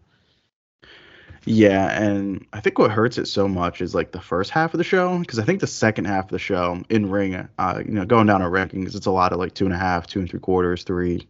Yeah, 1.45 1.91
and 2.01 2.45
I 2.53 2.61
think 2.61 2.80
what 2.80 2.91
hurts 2.91 3.18
it 3.18 3.28
so 3.28 3.47
much 3.47 3.82
is 3.82 3.93
like 3.93 4.14
the 4.14 4.22
first 4.22 4.49
half 4.49 4.74
of 4.74 4.78
the 4.78 4.84
show, 4.84 5.20
because 5.20 5.39
I 5.39 5.43
think 5.43 5.59
the 5.59 5.68
second 5.68 6.05
half 6.05 6.26
of 6.26 6.32
the 6.32 6.39
show 6.39 6.82
in 6.89 7.09
ring, 7.09 7.36
uh, 7.57 7.84
you 7.86 7.91
know, 7.91 8.05
going 8.05 8.28
down 8.28 8.41
our 8.41 8.49
rankings, 8.49 8.95
it's 8.95 9.07
a 9.07 9.11
lot 9.11 9.34
of 9.34 9.39
like 9.39 9.53
two 9.53 9.66
and 9.66 9.74
a 9.74 9.78
half, 9.78 10.07
two 10.07 10.20
and 10.22 10.30
three 10.30 10.39
quarters, 10.39 10.84
three. 10.84 11.28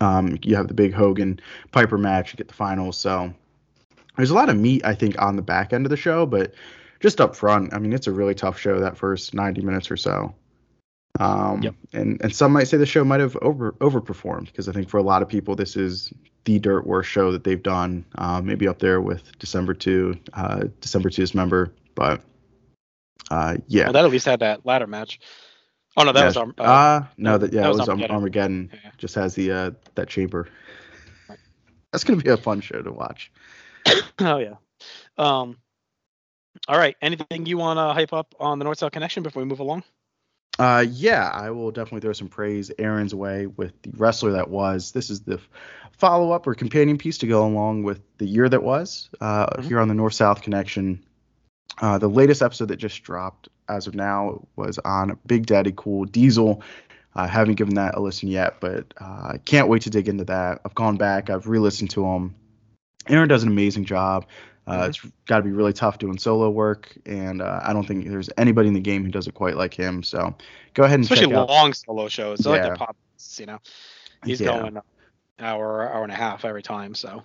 Um, 0.00 0.38
you 0.42 0.56
have 0.56 0.68
the 0.68 0.74
big 0.74 0.92
Hogan 0.92 1.40
Piper 1.72 1.98
match, 1.98 2.32
you 2.32 2.36
get 2.36 2.48
the 2.48 2.54
finals, 2.54 2.96
so 2.96 3.32
there's 4.16 4.30
a 4.30 4.34
lot 4.34 4.48
of 4.48 4.56
meat 4.56 4.84
I 4.84 4.94
think 4.94 5.20
on 5.20 5.36
the 5.36 5.42
back 5.42 5.72
end 5.72 5.86
of 5.86 5.90
the 5.90 5.96
show, 5.96 6.26
but 6.26 6.54
just 7.00 7.20
up 7.20 7.34
front, 7.34 7.74
I 7.74 7.78
mean, 7.78 7.92
it's 7.92 8.06
a 8.06 8.12
really 8.12 8.34
tough 8.34 8.58
show 8.58 8.78
that 8.80 8.96
first 8.96 9.34
90 9.34 9.62
minutes 9.62 9.90
or 9.90 9.96
so. 9.96 10.34
Um, 11.20 11.62
Yep. 11.62 11.74
and 11.92 12.20
and 12.22 12.34
some 12.34 12.52
might 12.52 12.68
say 12.68 12.78
the 12.78 12.86
show 12.86 13.04
might 13.04 13.20
have 13.20 13.36
over 13.42 13.72
overperformed 13.72 14.46
because 14.46 14.66
I 14.66 14.72
think 14.72 14.88
for 14.88 14.96
a 14.96 15.02
lot 15.02 15.20
of 15.20 15.28
people 15.28 15.54
this 15.54 15.76
is 15.76 16.10
the 16.44 16.58
dirt 16.58 16.86
worst 16.86 17.10
show 17.10 17.30
that 17.32 17.44
they've 17.44 17.62
done. 17.62 18.06
Uh, 18.16 18.40
maybe 18.40 18.66
up 18.66 18.78
there 18.78 19.00
with 19.00 19.36
December 19.38 19.74
two, 19.74 20.18
uh, 20.32 20.64
December 20.80 21.10
to 21.10 21.20
Dismember, 21.20 21.72
but 21.94 22.22
uh, 23.30 23.56
yeah. 23.66 23.84
well, 23.84 23.92
that 23.92 24.04
at 24.06 24.10
least 24.10 24.24
had 24.24 24.40
that 24.40 24.64
ladder 24.64 24.86
match 24.86 25.20
oh 25.96 26.04
no 26.04 26.12
that 26.12 26.20
Yeah, 26.20 26.26
was 26.26 26.36
um, 26.36 26.54
uh, 26.58 26.62
uh, 26.62 27.02
no, 27.16 27.38
that 27.38 27.52
yeah, 27.52 27.62
that 27.62 27.66
it 27.66 27.68
was 27.68 27.78
was 27.78 27.88
Armageddon. 27.88 28.16
Armageddon. 28.16 28.70
Yeah. 28.72 28.90
Just 28.98 29.14
has 29.16 29.34
the 29.34 29.52
uh, 29.52 29.70
that 29.94 30.08
chamber. 30.08 30.48
That's 31.92 32.04
gonna 32.04 32.20
be 32.22 32.30
a 32.30 32.36
fun 32.36 32.60
show 32.60 32.80
to 32.82 32.92
watch. 32.92 33.30
oh 34.20 34.38
yeah 34.38 34.54
um 35.18 35.56
all 36.68 36.78
right 36.78 36.96
anything 37.02 37.46
you 37.46 37.58
want 37.58 37.78
to 37.78 37.92
hype 37.92 38.12
up 38.12 38.34
on 38.38 38.58
the 38.58 38.64
north 38.64 38.78
south 38.78 38.92
connection 38.92 39.22
before 39.22 39.42
we 39.42 39.48
move 39.48 39.60
along 39.60 39.82
Uh, 40.58 40.84
yeah, 40.88 41.28
I 41.32 41.50
will 41.50 41.70
definitely 41.70 42.00
throw 42.00 42.12
some 42.12 42.28
praise 42.28 42.70
Aaron's 42.78 43.14
way 43.14 43.46
with 43.46 43.72
the 43.82 43.90
wrestler 43.96 44.32
that 44.32 44.50
was. 44.50 44.92
This 44.92 45.10
is 45.10 45.22
the 45.22 45.40
follow 45.98 46.32
up 46.32 46.46
or 46.46 46.54
companion 46.54 46.98
piece 46.98 47.18
to 47.18 47.26
go 47.26 47.46
along 47.46 47.82
with 47.84 48.00
the 48.18 48.26
year 48.26 48.48
that 48.48 48.62
was 48.62 49.08
uh, 49.20 49.46
Mhm. 49.58 49.64
here 49.68 49.80
on 49.80 49.88
the 49.88 49.94
North 49.94 50.14
South 50.14 50.42
Connection. 50.42 51.04
Uh, 51.80 51.98
the 51.98 52.08
latest 52.08 52.42
episode 52.42 52.68
that 52.68 52.76
just 52.76 53.02
dropped 53.02 53.48
as 53.68 53.86
of 53.86 53.94
now 53.94 54.46
was 54.56 54.78
on 54.80 55.18
Big 55.26 55.46
Daddy 55.46 55.72
Cool 55.74 56.04
Diesel. 56.04 56.62
I 57.14 57.26
haven't 57.26 57.54
given 57.54 57.74
that 57.74 57.94
a 57.96 58.00
listen 58.00 58.28
yet, 58.28 58.56
but 58.60 58.92
uh, 59.00 59.04
I 59.34 59.40
can't 59.44 59.68
wait 59.68 59.82
to 59.82 59.90
dig 59.90 60.08
into 60.08 60.24
that. 60.24 60.60
I've 60.64 60.74
gone 60.74 60.96
back, 60.96 61.30
I've 61.30 61.46
re 61.46 61.58
listened 61.58 61.90
to 61.90 62.04
him. 62.06 62.34
Aaron 63.08 63.28
does 63.28 63.42
an 63.42 63.48
amazing 63.48 63.84
job. 63.84 64.26
Uh, 64.66 64.82
Mhm. 64.84 64.88
It's 64.90 65.00
got 65.26 65.38
to 65.38 65.42
be 65.42 65.50
really 65.50 65.72
tough 65.72 65.98
doing 65.98 66.18
solo 66.18 66.48
work, 66.48 66.96
and 67.04 67.42
uh, 67.42 67.60
I 67.64 67.72
don't 67.72 67.86
think 67.86 68.08
there's 68.08 68.30
anybody 68.36 68.68
in 68.68 68.74
the 68.74 68.80
game 68.80 69.04
who 69.04 69.10
does 69.10 69.26
it 69.26 69.34
quite 69.34 69.56
like 69.56 69.74
him. 69.74 70.02
So 70.04 70.34
go 70.74 70.84
ahead 70.84 70.94
and 70.96 71.04
especially 71.04 71.26
check 71.26 71.34
out. 71.36 71.48
long 71.48 71.72
solo 71.72 72.06
shows 72.08 72.38
They're 72.40 72.52
like 72.52 72.62
Yeah. 72.62 72.70
the 72.70 72.76
pop 72.76 72.96
you 73.38 73.46
know 73.46 73.58
he's 74.24 74.40
Yeah. 74.40 74.58
going 74.60 74.78
hour 75.40 75.92
hour 75.92 76.02
and 76.04 76.12
a 76.12 76.14
half 76.14 76.44
every 76.44 76.62
time 76.62 76.94
so 76.94 77.22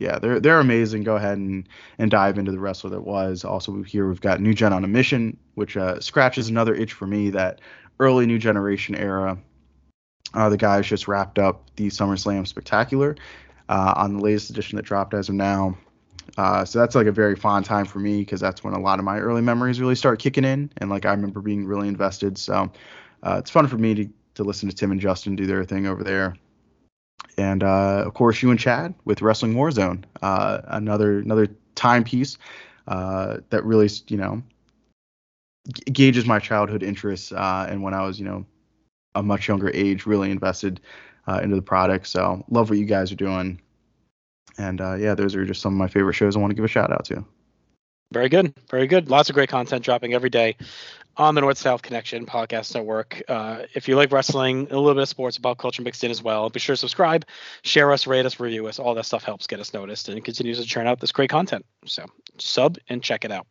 Yeah, 0.00 0.18
they're 0.18 0.40
they're 0.40 0.60
amazing. 0.60 1.04
Go 1.04 1.16
ahead 1.16 1.38
and 1.38 1.68
and 1.98 2.10
dive 2.10 2.38
into 2.38 2.50
the 2.50 2.58
wrestler 2.58 2.90
that 2.90 3.02
was. 3.02 3.44
Also 3.44 3.82
here 3.82 4.08
we've 4.08 4.20
got 4.20 4.40
New 4.40 4.52
Gen 4.52 4.72
on 4.72 4.84
a 4.84 4.88
mission, 4.88 5.36
which 5.54 5.76
uh, 5.76 6.00
scratches 6.00 6.48
another 6.48 6.74
itch 6.74 6.92
for 6.92 7.06
me. 7.06 7.30
That 7.30 7.60
early 8.00 8.26
New 8.26 8.38
Generation 8.38 8.94
era. 8.94 9.38
Uh, 10.32 10.48
the 10.48 10.56
guys 10.56 10.86
just 10.86 11.06
wrapped 11.06 11.38
up 11.38 11.70
the 11.76 11.86
SummerSlam 11.86 12.44
Spectacular 12.44 13.14
uh, 13.68 13.94
on 13.96 14.16
the 14.16 14.22
latest 14.22 14.50
edition 14.50 14.74
that 14.76 14.82
dropped 14.82 15.14
as 15.14 15.28
of 15.28 15.36
now. 15.36 15.76
Uh, 16.36 16.64
so 16.64 16.80
that's 16.80 16.96
like 16.96 17.06
a 17.06 17.12
very 17.12 17.36
fond 17.36 17.64
time 17.64 17.84
for 17.84 18.00
me 18.00 18.18
because 18.18 18.40
that's 18.40 18.64
when 18.64 18.74
a 18.74 18.80
lot 18.80 18.98
of 18.98 19.04
my 19.04 19.20
early 19.20 19.42
memories 19.42 19.80
really 19.80 19.94
start 19.94 20.18
kicking 20.18 20.44
in, 20.44 20.70
and 20.78 20.90
like 20.90 21.06
I 21.06 21.10
remember 21.10 21.40
being 21.40 21.64
really 21.64 21.86
invested. 21.86 22.36
So 22.36 22.72
uh, 23.22 23.36
it's 23.38 23.50
fun 23.50 23.68
for 23.68 23.78
me 23.78 23.94
to 23.94 24.08
to 24.34 24.42
listen 24.42 24.68
to 24.68 24.74
Tim 24.74 24.90
and 24.90 25.00
Justin 25.00 25.36
do 25.36 25.46
their 25.46 25.64
thing 25.64 25.86
over 25.86 26.02
there. 26.02 26.34
And 27.36 27.62
uh, 27.62 28.04
of 28.06 28.14
course, 28.14 28.42
you 28.42 28.50
and 28.50 28.60
Chad 28.60 28.94
with 29.04 29.22
Wrestling 29.22 29.54
Warzone, 29.54 30.04
uh, 30.22 30.60
another 30.66 31.18
another 31.18 31.48
timepiece 31.74 32.38
uh, 32.86 33.38
that 33.50 33.64
really 33.64 33.88
you 34.08 34.16
know 34.16 34.42
g- 35.72 35.82
gauges 35.92 36.26
my 36.26 36.38
childhood 36.38 36.82
interests 36.82 37.32
uh, 37.32 37.66
and 37.68 37.82
when 37.82 37.94
I 37.94 38.02
was 38.02 38.18
you 38.18 38.24
know 38.24 38.46
a 39.14 39.22
much 39.22 39.48
younger 39.48 39.70
age, 39.74 40.06
really 40.06 40.30
invested 40.30 40.80
uh, 41.26 41.40
into 41.42 41.56
the 41.56 41.62
product. 41.62 42.06
So 42.06 42.44
love 42.50 42.70
what 42.70 42.78
you 42.78 42.84
guys 42.84 43.10
are 43.12 43.16
doing. 43.16 43.60
And 44.58 44.80
uh, 44.80 44.94
yeah, 44.94 45.14
those 45.14 45.34
are 45.34 45.44
just 45.44 45.60
some 45.60 45.72
of 45.72 45.78
my 45.78 45.88
favorite 45.88 46.14
shows 46.14 46.36
I 46.36 46.40
want 46.40 46.50
to 46.50 46.54
give 46.54 46.64
a 46.64 46.68
shout 46.68 46.92
out 46.92 47.04
to. 47.06 47.24
Very 48.12 48.28
good. 48.28 48.54
Very 48.70 48.86
good. 48.86 49.08
Lots 49.10 49.28
of 49.28 49.34
great 49.34 49.48
content 49.48 49.84
dropping 49.84 50.14
every 50.14 50.30
day 50.30 50.56
on 51.16 51.34
the 51.34 51.40
North 51.40 51.58
South 51.58 51.82
Connection 51.82 52.26
Podcast 52.26 52.74
Network. 52.74 53.22
Uh, 53.28 53.62
if 53.74 53.88
you 53.88 53.96
like 53.96 54.12
wrestling, 54.12 54.68
a 54.70 54.76
little 54.76 54.94
bit 54.94 55.02
of 55.02 55.08
sports, 55.08 55.36
about 55.36 55.58
culture 55.58 55.82
mixed 55.82 56.04
in 56.04 56.10
as 56.10 56.22
well, 56.22 56.50
be 56.50 56.60
sure 56.60 56.74
to 56.74 56.80
subscribe, 56.80 57.24
share 57.62 57.92
us, 57.92 58.06
rate 58.06 58.26
us, 58.26 58.40
review 58.40 58.66
us. 58.66 58.78
All 58.78 58.94
that 58.94 59.04
stuff 59.04 59.24
helps 59.24 59.46
get 59.46 59.60
us 59.60 59.72
noticed 59.74 60.08
and 60.08 60.24
continues 60.24 60.60
to 60.60 60.66
churn 60.66 60.86
out 60.86 61.00
this 61.00 61.12
great 61.12 61.30
content. 61.30 61.64
So 61.86 62.06
sub 62.38 62.78
and 62.88 63.02
check 63.02 63.24
it 63.24 63.32
out. 63.32 63.46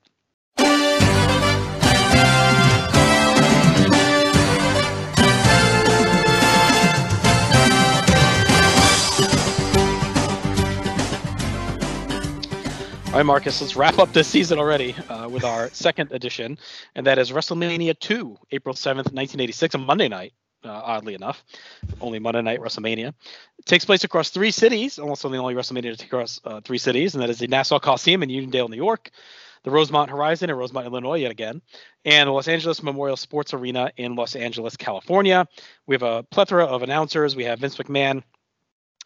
All 13.13 13.19
right, 13.19 13.25
Marcus, 13.27 13.61
let's 13.61 13.75
wrap 13.75 13.99
up 13.99 14.11
this 14.11 14.27
season 14.27 14.57
already 14.57 14.95
uh, 15.07 15.29
with 15.29 15.43
our 15.43 15.69
second 15.69 16.11
edition, 16.11 16.57
and 16.95 17.05
that 17.05 17.19
is 17.19 17.31
WrestleMania 17.31 17.99
2, 17.99 18.37
April 18.49 18.73
7th, 18.73 19.13
1986, 19.13 19.75
a 19.75 19.77
Monday 19.77 20.07
night, 20.07 20.33
uh, 20.65 20.69
oddly 20.83 21.13
enough. 21.13 21.43
Only 22.01 22.17
Monday 22.17 22.41
night 22.41 22.59
WrestleMania. 22.59 23.09
It 23.09 23.65
takes 23.67 23.85
place 23.85 24.03
across 24.03 24.31
three 24.31 24.49
cities, 24.49 24.97
almost 24.97 25.21
the 25.21 25.27
only 25.37 25.53
WrestleMania 25.53 25.91
to 25.91 25.95
take 25.95 26.07
across 26.07 26.41
uh, 26.43 26.61
three 26.61 26.79
cities, 26.79 27.13
and 27.13 27.21
that 27.21 27.29
is 27.29 27.37
the 27.37 27.45
Nassau 27.45 27.77
Coliseum 27.77 28.23
in 28.23 28.29
Uniondale, 28.29 28.67
New 28.67 28.77
York, 28.77 29.11
the 29.61 29.69
Rosemont 29.69 30.09
Horizon 30.09 30.49
in 30.49 30.55
Rosemont, 30.55 30.87
Illinois, 30.87 31.19
yet 31.19 31.29
again, 31.29 31.61
and 32.05 32.27
the 32.27 32.31
Los 32.31 32.47
Angeles 32.47 32.81
Memorial 32.81 33.15
Sports 33.15 33.53
Arena 33.53 33.91
in 33.95 34.15
Los 34.15 34.35
Angeles, 34.35 34.75
California. 34.75 35.47
We 35.85 35.93
have 35.93 36.01
a 36.01 36.23
plethora 36.23 36.65
of 36.65 36.81
announcers. 36.81 37.35
We 37.35 37.43
have 37.43 37.59
Vince 37.59 37.77
McMahon 37.77 38.23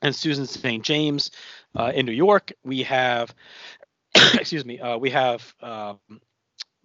and 0.01 0.15
Susan 0.15 0.45
St. 0.45 0.81
James 0.81 1.31
uh, 1.75 1.91
in 1.93 2.05
New 2.05 2.13
York. 2.13 2.53
We 2.63 2.83
have 2.83 3.35
excuse 4.33 4.65
me, 4.65 4.79
uh, 4.79 4.97
we 4.97 5.09
have 5.11 5.53
um, 5.61 5.99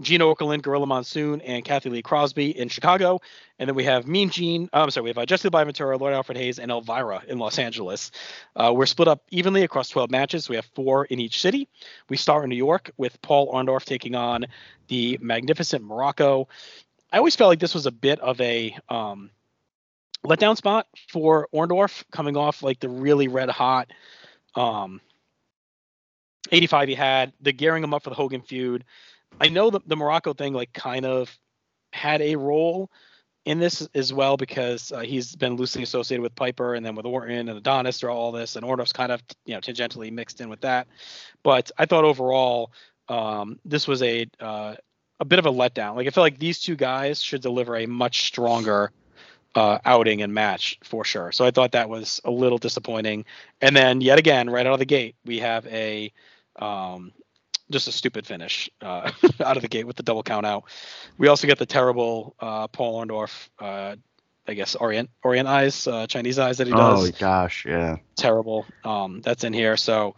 Gene 0.01 0.21
Okerlund, 0.21 0.63
Gorilla 0.63 0.87
Monsoon, 0.87 1.41
and 1.43 1.65
Cathy 1.65 1.89
Lee 1.89 2.03
Crosby 2.03 2.57
in 2.59 2.69
Chicago. 2.69 3.21
And 3.59 3.69
then 3.69 3.77
we 3.77 3.85
have 3.85 4.07
Mean 4.07 4.31
Gene, 4.31 4.69
uh, 4.73 4.83
I'm 4.83 4.91
sorry, 4.91 5.05
we 5.05 5.11
have 5.11 5.19
uh, 5.19 5.27
Jesse 5.27 5.49
By 5.49 5.65
Ventura, 5.65 5.97
Lord 5.97 6.13
Alfred 6.13 6.37
Hayes, 6.39 6.59
and 6.59 6.71
Elvira 6.71 7.23
in 7.29 7.39
Los 7.39 7.59
Angeles. 7.59 8.11
Uh, 8.57 8.73
we're 8.75 8.87
split 8.87 9.09
up 9.09 9.23
evenly 9.31 9.63
across 9.63 9.89
12 9.89 10.11
matches. 10.11 10.49
We 10.49 10.57
have 10.57 10.67
four 10.75 11.05
in 11.07 11.21
each 11.21 11.41
city. 11.41 11.69
We 12.09 12.17
start 12.17 12.45
in 12.45 12.51
New 12.51 12.57
York 12.57 12.91
with 12.97 13.21
Paul 13.23 13.53
Orndorff 13.53 13.85
taking 13.85 14.15
on 14.15 14.47
the 14.89 15.19
magnificent 15.21 15.85
Muraco. 15.85 16.47
I 17.13 17.19
always 17.19 17.37
felt 17.37 17.49
like 17.49 17.61
this 17.61 17.75
was 17.75 17.87
a 17.87 17.93
bit 17.93 18.19
of 18.21 18.41
a 18.41 18.77
um, 18.89 19.31
letdown 20.25 20.57
spot 20.57 20.87
for 21.09 21.49
Orndorff 21.55 22.05
coming 22.11 22.37
off 22.37 22.63
like 22.63 22.81
the 22.81 22.89
really 22.89 23.29
red 23.29 23.51
hot 23.51 23.93
um, 24.55 25.01
85 26.53 26.89
he 26.89 26.95
had, 26.95 27.33
the 27.41 27.53
gearing 27.53 27.83
him 27.83 27.95
up 27.95 28.03
for 28.03 28.11
the 28.11 28.17
Hogan 28.17 28.43
feud. 28.43 28.85
I 29.41 29.49
know 29.49 29.71
the, 29.71 29.81
the 29.87 29.97
Muraco 29.97 30.37
thing 30.37 30.53
like 30.53 30.73
kind 30.73 31.07
of 31.07 31.37
had 31.93 32.21
a 32.21 32.37
role 32.37 32.91
in 33.45 33.59
this 33.59 33.87
as 33.95 34.13
well 34.13 34.37
because 34.37 34.93
uh, 34.93 35.01
he's 35.01 35.35
been 35.35 35.57
loosely 35.57 35.83
associated 35.83 36.23
with 36.23 36.35
Piper 36.37 36.75
and 36.75 36.87
then 36.87 36.95
with 36.95 37.07
Orton 37.07 37.49
and 37.49 37.59
Adonis 37.59 37.99
through 37.99 38.11
all 38.11 38.31
this, 38.31 38.55
and 38.55 38.65
Orndorff's 38.65 38.93
kind 38.93 39.11
of 39.11 39.23
you 39.47 39.55
know 39.55 39.61
tangentially 39.61 40.13
mixed 40.13 40.41
in 40.41 40.49
with 40.49 40.61
that. 40.61 40.87
But 41.43 41.71
I 41.79 41.87
thought 41.87 42.05
overall 42.05 42.73
um, 43.09 43.59
this 43.65 43.89
was 43.89 44.03
a 44.03 44.27
uh, 44.39 44.77
a 45.19 45.25
bit 45.25 45.39
of 45.39 45.47
a 45.47 45.51
letdown. 45.51 45.97
Like 45.97 46.07
I 46.07 46.11
feel 46.11 46.23
like 46.23 46.39
these 46.39 46.61
two 46.61 46.77
guys 46.77 47.21
should 47.21 47.43
deliver 47.43 47.77
a 47.77 47.87
much 47.87 48.27
stronger 48.27 48.93
uh, 49.55 49.79
outing 49.85 50.23
and 50.23 50.33
match 50.33 50.79
for 50.83 51.05
sure. 51.05 51.33
So 51.33 51.45
I 51.45 51.51
thought 51.51 51.73
that 51.73 51.89
was 51.89 52.21
a 52.25 52.31
little 52.31 52.59
disappointing. 52.59 53.25
And 53.61 53.77
then 53.77 54.01
yet 54.01 54.19
again, 54.19 54.49
right 54.49 54.67
out 54.67 54.73
of 54.73 54.79
the 54.79 54.85
gate, 54.85 55.17
we 55.25 55.39
have 55.41 55.67
a 55.67 56.13
um, 56.57 57.13
just 57.71 57.89
a 57.89 57.93
stupid 57.93 58.27
finish 58.27 58.71
uh, 58.81 59.11
out 59.45 59.57
of 59.57 59.63
the 59.63 59.69
gate 59.69 59.87
with 59.87 59.97
the 59.97 60.03
double 60.03 60.23
count 60.23 60.47
out. 60.47 60.65
We 61.19 61.29
also 61.29 61.47
get 61.47 61.59
the 61.59 61.67
terrible 61.67 62.35
uh, 62.41 62.69
Paul 62.69 63.05
Orndorff, 63.05 63.49
uh, 63.59 63.97
I 64.47 64.55
guess 64.55 64.75
Orient 64.75 65.11
Orient 65.23 65.49
eyes, 65.49 65.87
uh, 65.87 66.07
Chinese 66.07 66.39
eyes 66.39 66.59
that 66.59 66.67
he 66.67 66.73
does. 66.73 67.09
Oh 67.09 67.13
gosh, 67.19 67.65
yeah. 67.67 67.97
Terrible. 68.17 68.67
Um, 68.85 69.21
that's 69.21 69.45
in 69.45 69.53
here. 69.53 69.77
So 69.77 70.17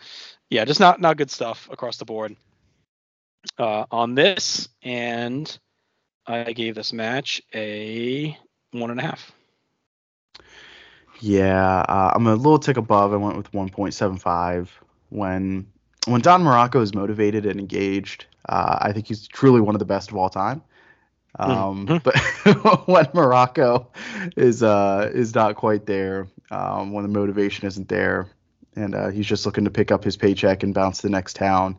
yeah, 0.51 0.64
just 0.64 0.80
not 0.80 1.01
not 1.01 1.16
good 1.16 1.30
stuff 1.30 1.68
across 1.70 1.99
the 1.99 2.05
board 2.05 2.37
uh, 3.59 3.85
on 3.91 4.14
this. 4.14 4.68
And 4.82 5.57
I 6.26 6.53
gave 6.53 6.74
this 6.74 6.93
match 6.93 7.43
a 7.55 8.37
one 8.72 8.91
and 8.91 9.01
a 9.01 9.03
half. 9.03 9.32
Yeah, 11.20 11.85
uh, 11.89 12.12
I'm 12.14 12.26
a 12.26 12.35
little 12.35 12.59
tick 12.59 12.76
above. 12.76 13.12
I 13.12 13.16
went 13.16 13.37
with 13.37 13.53
1.75 13.53 14.68
when 15.11 15.66
when 16.07 16.20
Don 16.20 16.42
Muraco 16.42 16.82
is 16.82 16.94
motivated 16.94 17.46
and 17.46 17.59
engaged. 17.59 18.26
Uh, 18.48 18.78
I 18.80 18.92
think 18.92 19.07
he's 19.07 19.26
truly 19.26 19.61
one 19.61 19.74
of 19.74 19.78
the 19.78 19.84
best 19.86 20.11
of 20.11 20.16
all 20.16 20.28
time. 20.28 20.62
Um, 21.38 21.86
Mhm. 21.86 22.02
But 22.02 22.16
when 22.86 23.07
Muraco 23.07 23.86
is 24.36 24.62
uh, 24.62 25.11
is 25.12 25.34
not 25.34 25.57
quite 25.57 25.86
there, 25.86 26.28
um, 26.50 26.92
when 26.92 27.02
the 27.02 27.09
motivation 27.18 27.66
isn't 27.66 27.88
there, 27.88 28.28
and 28.76 28.94
uh, 28.94 29.09
he's 29.09 29.26
just 29.26 29.44
looking 29.46 29.64
to 29.64 29.70
pick 29.70 29.90
up 29.90 30.05
his 30.05 30.16
paycheck 30.16 30.62
and 30.62 30.74
bounce 30.74 30.98
to 30.98 31.02
the 31.09 31.11
next 31.11 31.36
town, 31.36 31.78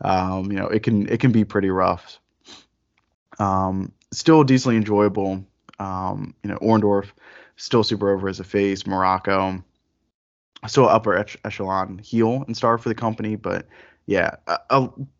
um, 0.00 0.50
you 0.50 0.58
know, 0.58 0.66
it 0.66 0.82
can 0.82 1.08
it 1.08 1.20
can 1.20 1.30
be 1.32 1.44
pretty 1.44 1.70
rough. 1.70 2.18
Um, 3.38 3.92
still 4.12 4.42
decently 4.44 4.76
enjoyable. 4.76 5.44
Um, 5.78 6.34
you 6.42 6.50
know, 6.50 6.56
Orndorff 6.58 7.10
still 7.56 7.84
super 7.84 8.10
over 8.10 8.28
as 8.28 8.40
a 8.40 8.44
face. 8.44 8.84
Muraco 8.84 9.62
still 10.66 10.88
upper 10.88 11.16
ech- 11.16 11.38
echelon 11.44 11.98
heel 11.98 12.44
and 12.46 12.56
star 12.56 12.78
for 12.78 12.88
the 12.88 12.94
company, 12.94 13.36
but 13.36 13.66
yeah, 14.06 14.36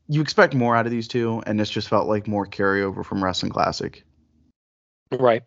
you 0.09 0.21
expect 0.21 0.55
more 0.55 0.77
out 0.77 0.87
of 0.87 0.93
these 0.93 1.09
two, 1.09 1.43
and 1.47 1.59
this 1.59 1.69
just 1.71 1.89
felt 1.89 2.09
like 2.09 2.29
more 2.29 2.47
carryover 2.47 3.05
from 3.05 3.23
Wrestling 3.23 3.51
Classic. 3.51 4.05
Right. 5.11 5.43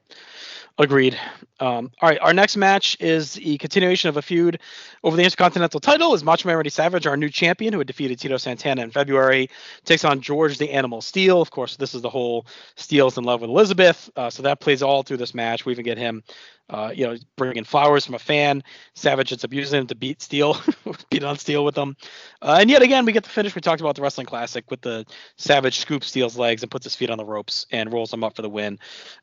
Agreed. 0.80 1.20
Um, 1.60 1.92
all 2.02 2.08
right. 2.08 2.20
Our 2.22 2.34
next 2.34 2.56
match 2.56 2.96
is 3.02 3.34
the 3.34 3.58
continuation 3.58 4.08
of 4.08 4.16
a 4.16 4.22
feud 4.22 4.62
over 5.04 5.18
the 5.18 5.24
Intercontinental 5.24 5.82
title. 5.82 6.14
Is 6.14 6.24
Macho 6.24 6.48
Man 6.48 6.56
Randy 6.56 6.70
Savage, 6.70 7.06
our 7.06 7.18
new 7.18 7.28
champion, 7.28 7.74
who 7.74 7.80
had 7.80 7.88
defeated 7.88 8.18
Tito 8.18 8.38
Santana 8.38 8.82
in 8.82 8.90
February, 8.90 9.50
takes 9.84 10.06
on 10.06 10.22
George 10.22 10.58
the 10.58 10.72
Animal 10.72 11.02
Steele. 11.02 11.42
Of 11.42 11.52
course, 11.52 11.76
this 11.76 11.94
is 11.94 12.02
the 12.02 12.10
whole 12.10 12.48
Steele's 12.78 13.18
in 13.18 13.26
love 13.26 13.42
with 13.42 13.50
Elizabeth, 13.50 14.10
uh, 14.16 14.30
so 14.30 14.44
that 14.44 14.62
plays 14.62 14.82
all 14.82 15.04
through 15.04 15.18
this 15.18 15.34
match. 15.34 15.66
We 15.66 15.74
even 15.74 15.84
get 15.84 15.98
him, 15.98 16.24
uh, 16.70 16.94
you 16.96 17.06
know, 17.06 17.18
bringing 17.36 17.66
flowers 17.66 18.06
from 18.06 18.16
a 18.16 18.20
fan. 18.20 18.64
Savage 18.96 19.34
ends 19.34 19.44
up 19.44 19.52
using 19.52 19.82
him 19.82 19.88
to 19.88 19.96
beat 19.96 20.22
Steele, 20.22 20.58
beat 21.10 21.26
on 21.26 21.38
Steele 21.38 21.66
with 21.66 21.76
them, 21.76 21.98
uh, 22.42 22.58
and 22.62 22.70
yet 22.70 22.84
again 22.84 23.04
we 23.04 23.12
get 23.12 23.24
the 23.24 23.30
finish 23.30 23.54
we 23.54 23.60
talked 23.60 23.82
about 23.82 23.98
the 23.98 24.02
Wrestling 24.02 24.28
Classic 24.28 24.72
with 24.72 24.80
the 24.80 25.06
Savage 25.36 25.80
scoops 25.80 26.08
Steele's 26.08 26.38
legs 26.38 26.64
and 26.64 26.72
puts 26.72 26.86
his 26.86 26.96
feet 26.96 27.10
on 27.10 27.18
the 27.18 27.26
ropes 27.26 27.66
and 27.70 27.92
rolls 27.92 28.14
him 28.14 28.24
up 28.24 28.38
for 28.38 28.44
the 28.44 28.50
win. 28.50 28.80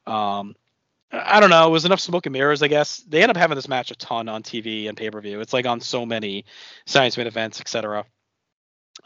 Um, 0.06 0.54
I 1.12 1.40
don't 1.40 1.50
know. 1.50 1.66
It 1.66 1.70
was 1.70 1.84
enough 1.84 2.00
smoke 2.00 2.26
and 2.26 2.32
mirrors, 2.32 2.62
I 2.62 2.68
guess. 2.68 2.98
They 2.98 3.22
end 3.22 3.30
up 3.30 3.36
having 3.36 3.54
this 3.54 3.68
match 3.68 3.90
a 3.90 3.94
ton 3.94 4.28
on 4.28 4.42
TV 4.42 4.88
and 4.88 4.96
pay 4.96 5.10
per 5.10 5.20
view. 5.20 5.40
It's 5.40 5.52
like 5.52 5.66
on 5.66 5.80
so 5.80 6.04
many 6.04 6.44
science 6.84 7.16
made 7.16 7.26
events, 7.26 7.60
etc. 7.60 8.04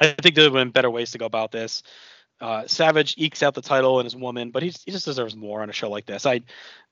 I 0.00 0.14
think 0.20 0.34
there 0.34 0.44
have 0.44 0.52
been 0.52 0.70
better 0.70 0.90
ways 0.90 1.12
to 1.12 1.18
go 1.18 1.26
about 1.26 1.52
this. 1.52 1.82
Uh, 2.40 2.66
Savage 2.66 3.16
ekes 3.18 3.42
out 3.42 3.52
the 3.52 3.60
title 3.60 3.98
and 3.98 4.06
his 4.06 4.16
woman, 4.16 4.50
but 4.50 4.62
he, 4.62 4.72
he 4.86 4.92
just 4.92 5.04
deserves 5.04 5.36
more 5.36 5.60
on 5.62 5.68
a 5.68 5.74
show 5.74 5.90
like 5.90 6.06
this. 6.06 6.24
I, 6.24 6.40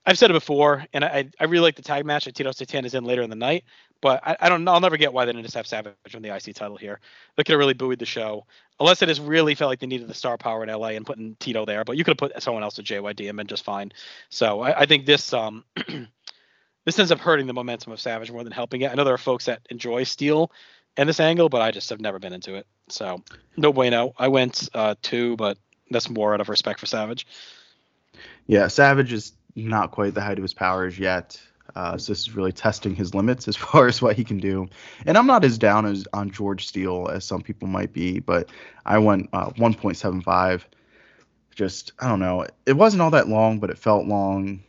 I've 0.05 0.17
said 0.17 0.29
it 0.29 0.33
before, 0.33 0.85
and 0.93 1.03
I, 1.03 1.29
I 1.39 1.45
really 1.45 1.63
like 1.63 1.75
the 1.75 1.81
tag 1.81 2.05
match 2.05 2.25
that 2.25 2.35
Tito 2.35 2.51
Santana 2.51 2.85
is 2.85 2.93
in 2.93 3.03
later 3.03 3.23
in 3.23 3.31
the 3.31 3.35
night, 3.35 3.63
but 3.99 4.21
I, 4.25 4.37
I 4.41 4.49
don't. 4.49 4.67
I'll 4.67 4.79
never 4.79 4.97
get 4.97 5.11
why 5.11 5.25
they 5.25 5.31
didn't 5.31 5.45
just 5.45 5.55
have 5.55 5.65
Savage 5.65 5.95
win 6.13 6.21
the 6.21 6.35
IC 6.35 6.53
title 6.53 6.77
here. 6.77 6.99
They 7.35 7.43
could 7.43 7.53
have 7.53 7.59
really 7.59 7.73
buoyed 7.73 7.97
the 7.97 8.05
show, 8.05 8.45
unless 8.79 9.01
it 9.01 9.07
just 9.07 9.21
really 9.21 9.55
felt 9.55 9.69
like 9.69 9.79
they 9.79 9.87
needed 9.87 10.07
the 10.07 10.13
star 10.13 10.37
power 10.37 10.63
in 10.63 10.69
LA 10.69 10.89
and 10.89 11.05
putting 11.05 11.35
Tito 11.35 11.65
there. 11.65 11.83
But 11.83 11.97
you 11.97 12.03
could 12.03 12.19
have 12.19 12.31
put 12.31 12.41
someone 12.41 12.63
else 12.63 12.77
with 12.77 12.85
JYD 12.85 13.27
and 13.27 13.37
been 13.37 13.47
just 13.47 13.65
fine. 13.65 13.91
So 14.29 14.61
I, 14.61 14.81
I 14.81 14.85
think 14.85 15.05
this 15.05 15.33
um 15.33 15.65
this 16.85 16.97
ends 16.97 17.11
up 17.11 17.19
hurting 17.19 17.47
the 17.47 17.53
momentum 17.53 17.91
of 17.91 17.99
Savage 17.99 18.31
more 18.31 18.43
than 18.43 18.53
helping 18.53 18.81
it. 18.81 18.91
I 18.91 18.95
know 18.95 19.03
there 19.03 19.13
are 19.13 19.17
folks 19.17 19.45
that 19.45 19.61
enjoy 19.69 20.03
Steele 20.03 20.51
and 20.97 21.07
this 21.07 21.19
angle, 21.19 21.49
but 21.49 21.61
I 21.61 21.71
just 21.71 21.89
have 21.89 22.01
never 22.01 22.19
been 22.19 22.33
into 22.33 22.55
it. 22.55 22.67
So 22.87 23.23
no 23.57 23.73
bueno. 23.73 24.13
I 24.17 24.27
went 24.29 24.69
uh 24.73 24.95
two, 25.01 25.35
but 25.37 25.57
that's 25.91 26.09
more 26.09 26.33
out 26.33 26.41
of 26.41 26.49
respect 26.49 26.79
for 26.79 26.85
Savage. 26.85 27.27
Yeah, 28.47 28.67
Savage 28.67 29.13
is 29.13 29.33
not 29.55 29.91
quite 29.91 30.13
the 30.13 30.21
height 30.21 30.37
of 30.37 30.43
his 30.43 30.53
powers 30.53 30.97
yet. 30.97 31.41
Uh, 31.75 31.97
so 31.97 32.11
this 32.11 32.21
is 32.21 32.35
really 32.35 32.51
testing 32.51 32.95
his 32.95 33.13
limits 33.13 33.47
as 33.47 33.55
far 33.57 33.87
as 33.87 34.01
what 34.01 34.15
he 34.15 34.23
can 34.23 34.37
do. 34.37 34.67
And 35.05 35.17
I'm 35.17 35.27
not 35.27 35.45
as 35.45 35.57
down 35.57 35.85
as 35.85 36.07
on 36.13 36.31
George 36.31 36.67
Steele 36.67 37.09
as 37.11 37.25
some 37.25 37.41
people 37.41 37.67
might 37.67 37.93
be, 37.93 38.19
but 38.19 38.49
I 38.85 38.97
went 38.99 39.29
uh, 39.33 39.49
1.75. 39.51 40.63
Just 41.55 41.91
I 41.99 42.07
don't 42.07 42.19
know. 42.19 42.45
It 42.65 42.73
wasn't 42.73 43.01
all 43.01 43.11
that 43.11 43.27
long, 43.27 43.59
but 43.59 43.69
it 43.69 43.77
felt 43.77 44.05
long. 44.05 44.63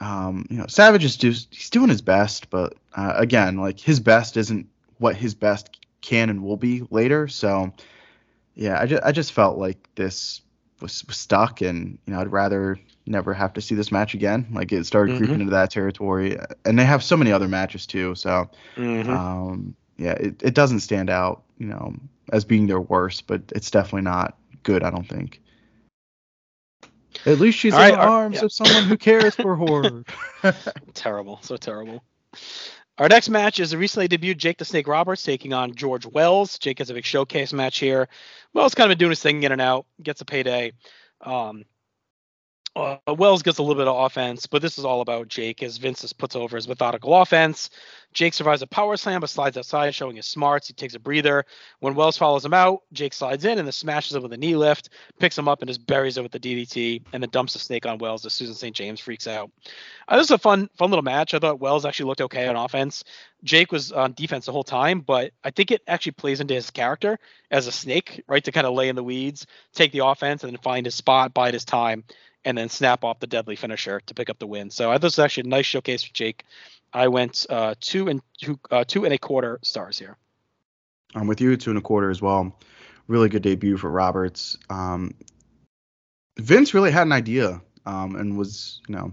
Um, 0.00 0.46
you 0.50 0.58
know, 0.58 0.66
Savage 0.66 1.04
is 1.04 1.16
just 1.16 1.52
he's 1.52 1.70
doing 1.70 1.88
his 1.88 2.02
best, 2.02 2.50
but 2.50 2.74
uh, 2.94 3.14
again, 3.16 3.56
like 3.56 3.80
his 3.80 3.98
best 3.98 4.36
isn't 4.36 4.68
what 4.98 5.16
his 5.16 5.34
best 5.34 5.76
can 6.02 6.30
and 6.30 6.44
will 6.44 6.56
be 6.56 6.86
later. 6.90 7.26
So 7.26 7.72
yeah, 8.54 8.80
I 8.80 8.86
just 8.86 9.02
I 9.02 9.12
just 9.12 9.32
felt 9.32 9.58
like 9.58 9.88
this 9.96 10.40
was, 10.80 11.04
was 11.06 11.16
stuck, 11.16 11.60
and 11.60 11.98
you 12.06 12.12
know 12.12 12.20
I'd 12.20 12.32
rather 12.32 12.78
never 13.06 13.32
have 13.32 13.52
to 13.54 13.60
see 13.60 13.74
this 13.74 13.92
match 13.92 14.14
again. 14.14 14.46
Like 14.52 14.72
it 14.72 14.84
started 14.84 15.14
Mhm. 15.14 15.18
creeping 15.18 15.40
into 15.40 15.52
that 15.52 15.70
territory, 15.70 16.38
and 16.64 16.78
they 16.78 16.84
have 16.84 17.02
so 17.02 17.16
many 17.16 17.32
other 17.32 17.48
matches 17.48 17.86
too. 17.86 18.14
So 18.14 18.50
Mhm. 18.76 19.08
um, 19.08 19.74
yeah, 19.96 20.12
it, 20.12 20.42
it 20.42 20.54
doesn't 20.54 20.80
stand 20.80 21.08
out, 21.08 21.44
you 21.58 21.66
know, 21.66 21.94
as 22.32 22.44
being 22.44 22.66
their 22.66 22.80
worst, 22.80 23.26
but 23.26 23.42
it's 23.54 23.70
definitely 23.70 24.02
not 24.02 24.36
good. 24.62 24.82
I 24.82 24.90
don't 24.90 25.08
think. 25.08 25.40
At 27.24 27.38
least 27.38 27.58
she's 27.58 27.72
All 27.72 27.80
in 27.80 27.90
right, 27.90 27.94
the 27.98 28.06
arms 28.06 28.36
yeah. 28.36 28.44
of 28.44 28.52
someone 28.52 28.84
who 28.84 28.96
cares 28.96 29.34
for 29.34 29.56
horror. 29.56 30.04
terrible, 30.94 31.38
so 31.42 31.56
terrible. 31.56 32.04
Our 32.98 33.08
next 33.08 33.28
match 33.28 33.60
is 33.60 33.72
the 33.72 33.78
recently 33.78 34.08
debuted 34.08 34.38
Jake 34.38 34.56
the 34.56 34.64
Snake 34.64 34.88
Roberts 34.88 35.22
taking 35.22 35.52
on 35.52 35.74
George 35.74 36.06
Wells. 36.06 36.58
Jake 36.58 36.78
has 36.78 36.88
a 36.88 36.94
big 36.94 37.04
showcase 37.04 37.52
match 37.52 37.78
here. 37.78 38.08
Wells 38.54 38.74
kind 38.74 38.90
of 38.90 38.96
been 38.96 39.04
doing 39.04 39.10
his 39.10 39.20
thing 39.20 39.42
in 39.42 39.52
and 39.52 39.60
out, 39.60 39.84
gets 40.02 40.22
a 40.22 40.24
payday. 40.24 40.72
Um, 41.20 41.66
uh, 42.76 43.14
Wells 43.14 43.42
gets 43.42 43.56
a 43.56 43.62
little 43.62 43.74
bit 43.74 43.88
of 43.88 43.96
offense, 43.96 44.46
but 44.46 44.60
this 44.60 44.76
is 44.76 44.84
all 44.84 45.00
about 45.00 45.28
Jake 45.28 45.62
as 45.62 45.78
Vince 45.78 46.02
just 46.02 46.18
puts 46.18 46.36
over 46.36 46.56
his 46.56 46.68
methodical 46.68 47.14
offense. 47.14 47.70
Jake 48.12 48.34
survives 48.34 48.60
a 48.60 48.66
power 48.66 48.96
slam 48.98 49.20
but 49.20 49.30
slides 49.30 49.56
outside, 49.56 49.94
showing 49.94 50.16
his 50.16 50.26
smarts. 50.26 50.68
He 50.68 50.74
takes 50.74 50.94
a 50.94 50.98
breather. 50.98 51.46
When 51.80 51.94
Wells 51.94 52.18
follows 52.18 52.44
him 52.44 52.52
out, 52.52 52.82
Jake 52.92 53.14
slides 53.14 53.46
in 53.46 53.58
and 53.58 53.66
then 53.66 53.72
smashes 53.72 54.14
him 54.14 54.22
with 54.22 54.32
a 54.34 54.36
knee 54.36 54.56
lift, 54.56 54.90
picks 55.18 55.38
him 55.38 55.48
up 55.48 55.62
and 55.62 55.68
just 55.68 55.86
buries 55.86 56.18
him 56.18 56.22
with 56.22 56.32
the 56.32 56.38
DDT, 56.38 57.02
and 57.14 57.22
then 57.22 57.30
dumps 57.30 57.54
the 57.54 57.58
snake 57.58 57.86
on 57.86 57.96
Wells 57.96 58.26
as 58.26 58.34
Susan 58.34 58.54
St. 58.54 58.76
James 58.76 59.00
freaks 59.00 59.26
out. 59.26 59.50
Uh, 60.08 60.16
this 60.16 60.26
is 60.26 60.30
a 60.32 60.38
fun, 60.38 60.68
fun 60.76 60.90
little 60.90 61.02
match. 61.02 61.32
I 61.32 61.38
thought 61.38 61.60
Wells 61.60 61.86
actually 61.86 62.06
looked 62.06 62.22
okay 62.22 62.46
on 62.46 62.56
offense. 62.56 63.04
Jake 63.42 63.72
was 63.72 63.90
on 63.90 64.12
defense 64.12 64.46
the 64.46 64.52
whole 64.52 64.64
time, 64.64 65.00
but 65.00 65.32
I 65.44 65.50
think 65.50 65.70
it 65.70 65.82
actually 65.86 66.12
plays 66.12 66.40
into 66.40 66.54
his 66.54 66.70
character 66.70 67.18
as 67.50 67.66
a 67.66 67.72
snake, 67.72 68.22
right? 68.28 68.44
To 68.44 68.52
kind 68.52 68.66
of 68.66 68.74
lay 68.74 68.88
in 68.88 68.96
the 68.96 69.04
weeds, 69.04 69.46
take 69.72 69.92
the 69.92 70.04
offense, 70.04 70.42
and 70.42 70.52
then 70.52 70.60
find 70.60 70.86
his 70.86 70.94
spot, 70.94 71.32
bide 71.32 71.54
his 71.54 71.64
time, 71.64 72.04
and 72.46 72.56
then 72.56 72.68
snap 72.68 73.04
off 73.04 73.18
the 73.20 73.26
deadly 73.26 73.56
finisher 73.56 74.00
to 74.06 74.14
pick 74.14 74.30
up 74.30 74.38
the 74.38 74.46
win. 74.46 74.70
So 74.70 74.88
I 74.88 74.94
thought 74.94 75.02
this 75.02 75.18
was 75.18 75.24
actually 75.24 75.48
a 75.48 75.50
nice 75.50 75.66
showcase 75.66 76.04
for 76.04 76.14
Jake. 76.14 76.44
I 76.92 77.08
went 77.08 77.44
uh, 77.50 77.74
two 77.80 78.08
and 78.08 78.22
two, 78.38 78.58
uh, 78.70 78.84
two 78.84 79.04
and 79.04 79.12
a 79.12 79.18
quarter 79.18 79.58
stars 79.62 79.98
here. 79.98 80.16
I'm 81.14 81.26
with 81.26 81.40
you, 81.40 81.56
two 81.56 81.70
and 81.70 81.78
a 81.78 81.82
quarter 81.82 82.08
as 82.08 82.22
well. 82.22 82.56
Really 83.08 83.28
good 83.28 83.42
debut 83.42 83.76
for 83.76 83.90
Roberts. 83.90 84.56
Um, 84.70 85.14
Vince 86.38 86.72
really 86.72 86.92
had 86.92 87.06
an 87.06 87.12
idea 87.12 87.60
um, 87.84 88.14
and 88.14 88.38
was, 88.38 88.80
you 88.88 88.94
know, 88.94 89.12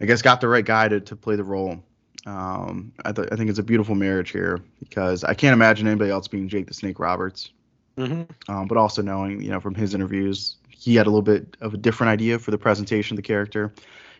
I 0.00 0.04
guess 0.04 0.22
got 0.22 0.40
the 0.40 0.48
right 0.48 0.64
guy 0.64 0.88
to, 0.88 1.00
to 1.00 1.16
play 1.16 1.36
the 1.36 1.44
role. 1.44 1.82
Um, 2.26 2.92
I, 3.04 3.12
th- 3.12 3.28
I 3.32 3.36
think 3.36 3.48
it's 3.48 3.58
a 3.58 3.62
beautiful 3.62 3.94
marriage 3.94 4.30
here 4.30 4.60
because 4.80 5.24
I 5.24 5.32
can't 5.32 5.54
imagine 5.54 5.86
anybody 5.86 6.10
else 6.10 6.28
being 6.28 6.48
Jake 6.48 6.66
the 6.66 6.74
Snake 6.74 6.98
Roberts. 6.98 7.50
Mm-hmm. 7.96 8.52
Um, 8.52 8.68
but 8.68 8.76
also 8.76 9.02
knowing, 9.02 9.40
you 9.40 9.50
know, 9.50 9.60
from 9.60 9.74
his 9.74 9.94
interviews, 9.94 10.56
he 10.78 10.94
had 10.94 11.06
a 11.06 11.10
little 11.10 11.22
bit 11.22 11.56
of 11.60 11.74
a 11.74 11.76
different 11.76 12.10
idea 12.10 12.38
for 12.38 12.50
the 12.52 12.58
presentation 12.58 13.14
of 13.14 13.16
the 13.16 13.26
character. 13.26 13.72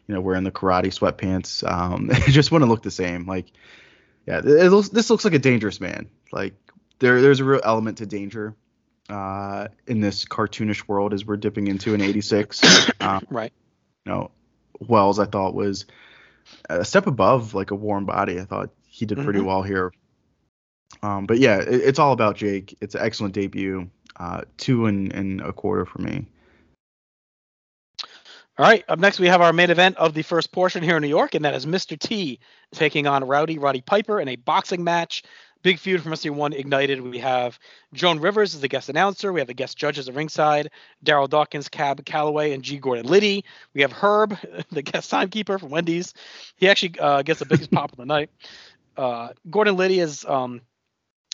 You 0.07 0.15
know, 0.15 0.21
wearing 0.21 0.45
the 0.45 0.51
karate 0.51 0.87
sweatpants. 0.87 1.63
Um, 1.71 2.11
it 2.13 2.31
just 2.31 2.51
wouldn't 2.51 2.71
look 2.71 2.83
the 2.83 2.91
same. 2.91 3.27
Like, 3.27 3.47
yeah, 4.27 4.39
it 4.39 4.71
looks, 4.71 4.89
this 4.89 5.11
looks 5.11 5.25
like 5.25 5.35
a 5.35 5.39
dangerous 5.39 5.81
man. 5.81 6.09
Like, 6.33 6.55
there, 6.99 7.21
there's 7.21 7.41
a 7.41 7.45
real 7.45 7.61
element 7.63 7.99
to 7.99 8.07
danger 8.07 8.55
uh, 9.11 9.69
in 9.87 10.01
this 10.01 10.25
cartoonish 10.25 10.89
world 10.89 11.13
as 11.13 11.25
we're 11.27 11.37
dipping 11.37 11.69
into 11.69 11.95
an 11.95 12.01
86. 12.01 12.63
um, 13.01 13.27
Right. 13.31 13.53
you 14.07 14.13
know, 14.13 14.31
Wells 14.81 15.19
I 15.19 15.27
thought 15.27 15.55
was 15.55 15.85
a 16.71 16.85
step 16.85 17.07
above 17.07 17.53
like 17.55 17.71
a 17.71 17.75
warm 17.75 18.07
body. 18.07 18.41
I 18.41 18.45
thought 18.45 18.71
he 18.87 19.05
did 19.07 19.19
pretty 19.19 19.41
Mhm. 19.41 19.45
well 19.47 19.63
here. 19.63 19.93
Um, 21.03 21.27
but 21.27 21.39
yeah, 21.39 21.59
it, 21.59 21.69
it's 21.69 21.99
all 21.99 22.13
about 22.13 22.37
Jake. 22.37 22.77
It's 22.81 22.95
an 22.95 23.03
excellent 23.03 23.35
debut. 23.35 23.91
Uh, 24.17 24.43
two 24.57 24.87
and, 24.87 25.13
and 25.13 25.41
a 25.43 25.53
quarter 25.53 25.85
for 25.85 26.01
me. 26.03 26.27
All 28.59 28.65
right. 28.65 28.85
Up 28.89 28.99
next, 28.99 29.21
we 29.21 29.29
have 29.29 29.41
our 29.41 29.53
main 29.53 29.71
event 29.71 29.97
of 29.99 30.15
the 30.15 30.23
first 30.23 30.51
portion 30.51 30.83
here 30.83 30.97
in 30.97 31.03
New 31.03 31.09
York, 31.09 31.37
and 31.37 31.45
that 31.45 31.55
is 31.55 31.65
Mr. 31.65 31.97
T 31.97 32.41
taking 32.73 33.07
on 33.07 33.23
Rowdy 33.23 33.57
Roddy 33.57 33.81
Piper 33.81 34.21
in 34.21 34.27
a 34.27 34.35
boxing 34.35 34.83
match. 34.83 35.23
Big 35.63 35.79
feud 35.79 36.03
from 36.03 36.11
SC1 36.11 36.59
Ignited. 36.59 37.01
We 37.01 37.19
have 37.19 37.57
Joan 37.95 38.19
Rivers 38.19 38.57
as 38.57 38.61
the 38.61 38.67
guest 38.67 38.89
announcer. 38.89 39.33
We 39.33 39.39
have 39.41 39.47
the 39.47 39.55
guest 39.55 39.79
judges 39.79 40.09
at 40.09 40.17
ringside, 40.17 40.71
Darryl 41.05 41.29
Dawkins, 41.29 41.69
Cab 41.69 42.05
Calloway, 42.05 42.53
and 42.53 42.65
G. 42.65 42.79
Gordon 42.79 43.07
Liddy. 43.07 43.45
We 43.75 43.83
have 43.83 43.93
Herb, 43.93 44.37
the 44.73 44.83
guest 44.83 45.09
timekeeper 45.09 45.61
from 45.61 45.71
Wendy's. 45.71 46.13
He 46.57 46.69
actually 46.69 46.99
uh, 46.99 47.23
gets 47.23 47.39
the 47.39 47.47
biggest 47.47 47.71
pop 47.71 47.93
of 47.93 47.99
the 47.99 48.07
night. 48.07 48.31
Uh, 48.97 49.29
Gordon 49.49 49.77
Liddy 49.77 50.01
is 50.01 50.25
um, 50.25 50.63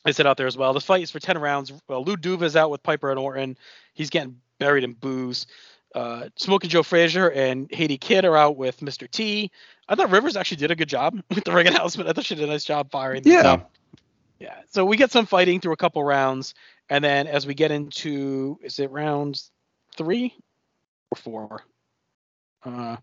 is 0.06 0.20
out 0.20 0.36
there 0.36 0.46
as 0.46 0.58
well. 0.58 0.74
The 0.74 0.80
fight 0.80 1.02
is 1.02 1.10
for 1.10 1.20
10 1.20 1.38
rounds. 1.38 1.72
Uh, 1.88 1.98
Lou 2.00 2.18
Duva 2.18 2.42
is 2.42 2.54
out 2.54 2.70
with 2.70 2.82
Piper 2.82 3.08
and 3.10 3.18
Orton. 3.18 3.56
He's 3.94 4.10
getting 4.10 4.40
buried 4.58 4.84
in 4.84 4.92
boos. 4.92 5.46
Uh, 5.94 6.28
Smoking 6.36 6.70
Joe 6.70 6.82
Frazier 6.82 7.30
and 7.30 7.72
Haiti 7.72 7.96
Kid 7.98 8.24
are 8.24 8.36
out 8.36 8.56
with 8.56 8.80
Mr. 8.80 9.08
T. 9.10 9.50
I 9.88 9.94
thought 9.94 10.10
Rivers 10.10 10.36
actually 10.36 10.56
did 10.56 10.70
a 10.72 10.76
good 10.76 10.88
job 10.88 11.22
with 11.34 11.44
the 11.44 11.52
ring 11.52 11.68
announcement. 11.68 12.08
I 12.08 12.12
thought 12.12 12.24
she 12.24 12.34
did 12.34 12.44
a 12.44 12.52
nice 12.52 12.64
job 12.64 12.90
firing 12.90 13.22
Yeah. 13.24 13.52
up. 13.52 13.70
Yeah. 14.40 14.56
So 14.70 14.84
we 14.84 14.96
get 14.96 15.12
some 15.12 15.26
fighting 15.26 15.60
through 15.60 15.72
a 15.72 15.76
couple 15.76 16.02
rounds, 16.02 16.54
and 16.90 17.02
then 17.04 17.26
as 17.28 17.46
we 17.46 17.54
get 17.54 17.70
into 17.70 18.58
is 18.62 18.78
it 18.78 18.90
round 18.90 19.40
three 19.96 20.34
or 21.12 21.16
four? 21.16 21.60
Uh, 22.64 22.96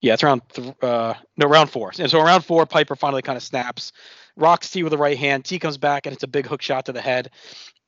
yeah, 0.00 0.14
it's 0.14 0.22
round 0.22 0.42
th- 0.50 0.74
uh 0.82 1.14
no 1.36 1.46
round 1.46 1.70
four. 1.70 1.92
And 1.98 2.10
so 2.10 2.20
round 2.22 2.44
four, 2.44 2.64
Piper 2.64 2.96
finally 2.96 3.22
kind 3.22 3.36
of 3.36 3.42
snaps, 3.42 3.92
rocks 4.36 4.70
T 4.70 4.82
with 4.82 4.90
the 4.92 4.98
right 4.98 5.18
hand. 5.18 5.44
T 5.44 5.58
comes 5.58 5.76
back 5.78 6.06
and 6.06 6.14
it's 6.14 6.22
a 6.22 6.28
big 6.28 6.46
hook 6.46 6.62
shot 6.62 6.86
to 6.86 6.92
the 6.92 7.00
head. 7.02 7.30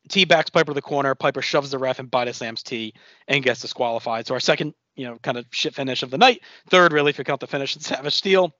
T 0.08 0.24
backs 0.24 0.50
Piper 0.50 0.70
to 0.70 0.74
the 0.74 0.82
corner. 0.82 1.14
Piper 1.14 1.42
shoves 1.42 1.70
the 1.70 1.78
ref 1.78 1.98
and 1.98 2.10
body 2.10 2.32
Sam's 2.32 2.62
T 2.62 2.94
and 3.26 3.42
gets 3.42 3.60
disqualified. 3.60 4.26
So 4.26 4.34
our 4.34 4.40
second, 4.40 4.74
you 4.96 5.06
know, 5.06 5.18
kind 5.22 5.36
of 5.36 5.46
shit 5.50 5.74
finish 5.74 6.02
of 6.02 6.10
the 6.10 6.18
night. 6.18 6.42
Third, 6.68 6.92
really, 6.92 7.10
if 7.10 7.18
you 7.18 7.24
count 7.24 7.40
the 7.40 7.46
finish 7.46 7.76
in 7.76 7.82
Savage 7.82 8.14
Steele. 8.14 8.52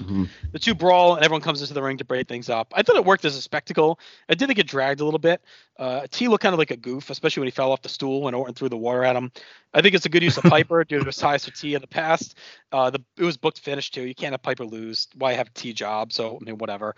Mhm. 0.00 0.28
The 0.52 0.58
two 0.60 0.74
brawl 0.74 1.16
and 1.16 1.24
everyone 1.24 1.42
comes 1.42 1.60
into 1.60 1.74
the 1.74 1.82
ring 1.82 1.98
to 1.98 2.04
break 2.04 2.28
things 2.28 2.48
up. 2.48 2.72
I 2.76 2.82
thought 2.82 2.96
it 2.96 3.04
worked 3.04 3.24
as 3.24 3.36
a 3.36 3.42
spectacle. 3.42 3.98
I 4.28 4.34
did 4.34 4.46
think 4.46 4.58
it 4.60 4.66
dragged 4.68 5.00
a 5.00 5.04
little 5.04 5.18
bit. 5.18 5.42
Uh, 5.76 6.06
T 6.10 6.28
looked 6.28 6.42
kind 6.42 6.52
of 6.52 6.58
like 6.58 6.70
a 6.70 6.76
goof, 6.76 7.10
especially 7.10 7.40
when 7.40 7.46
he 7.48 7.52
fell 7.52 7.72
off 7.72 7.82
the 7.82 7.88
stool 7.88 8.22
when 8.22 8.34
Orton 8.34 8.54
threw 8.54 8.68
the 8.68 8.76
water 8.76 9.04
at 9.04 9.16
him. 9.16 9.30
I 9.74 9.82
think 9.82 9.94
it's 9.94 10.06
a 10.06 10.08
good 10.08 10.22
use 10.22 10.36
of 10.36 10.42
Piper 10.44 10.84
due 10.84 10.98
to 11.00 11.04
his 11.04 11.16
ties 11.16 11.44
to 11.44 11.50
T 11.50 11.74
in 11.74 11.80
the 11.80 11.86
past. 11.86 12.36
Uh, 12.72 12.90
the 12.90 13.02
it 13.16 13.24
was 13.24 13.36
booked 13.36 13.60
finish 13.60 13.90
too. 13.90 14.02
You 14.02 14.14
can't 14.14 14.32
have 14.32 14.42
Piper 14.42 14.64
lose. 14.64 15.08
Why 15.16 15.34
have 15.34 15.52
T 15.54 15.72
job? 15.72 16.12
So 16.12 16.38
I 16.40 16.44
mean, 16.44 16.58
whatever. 16.58 16.94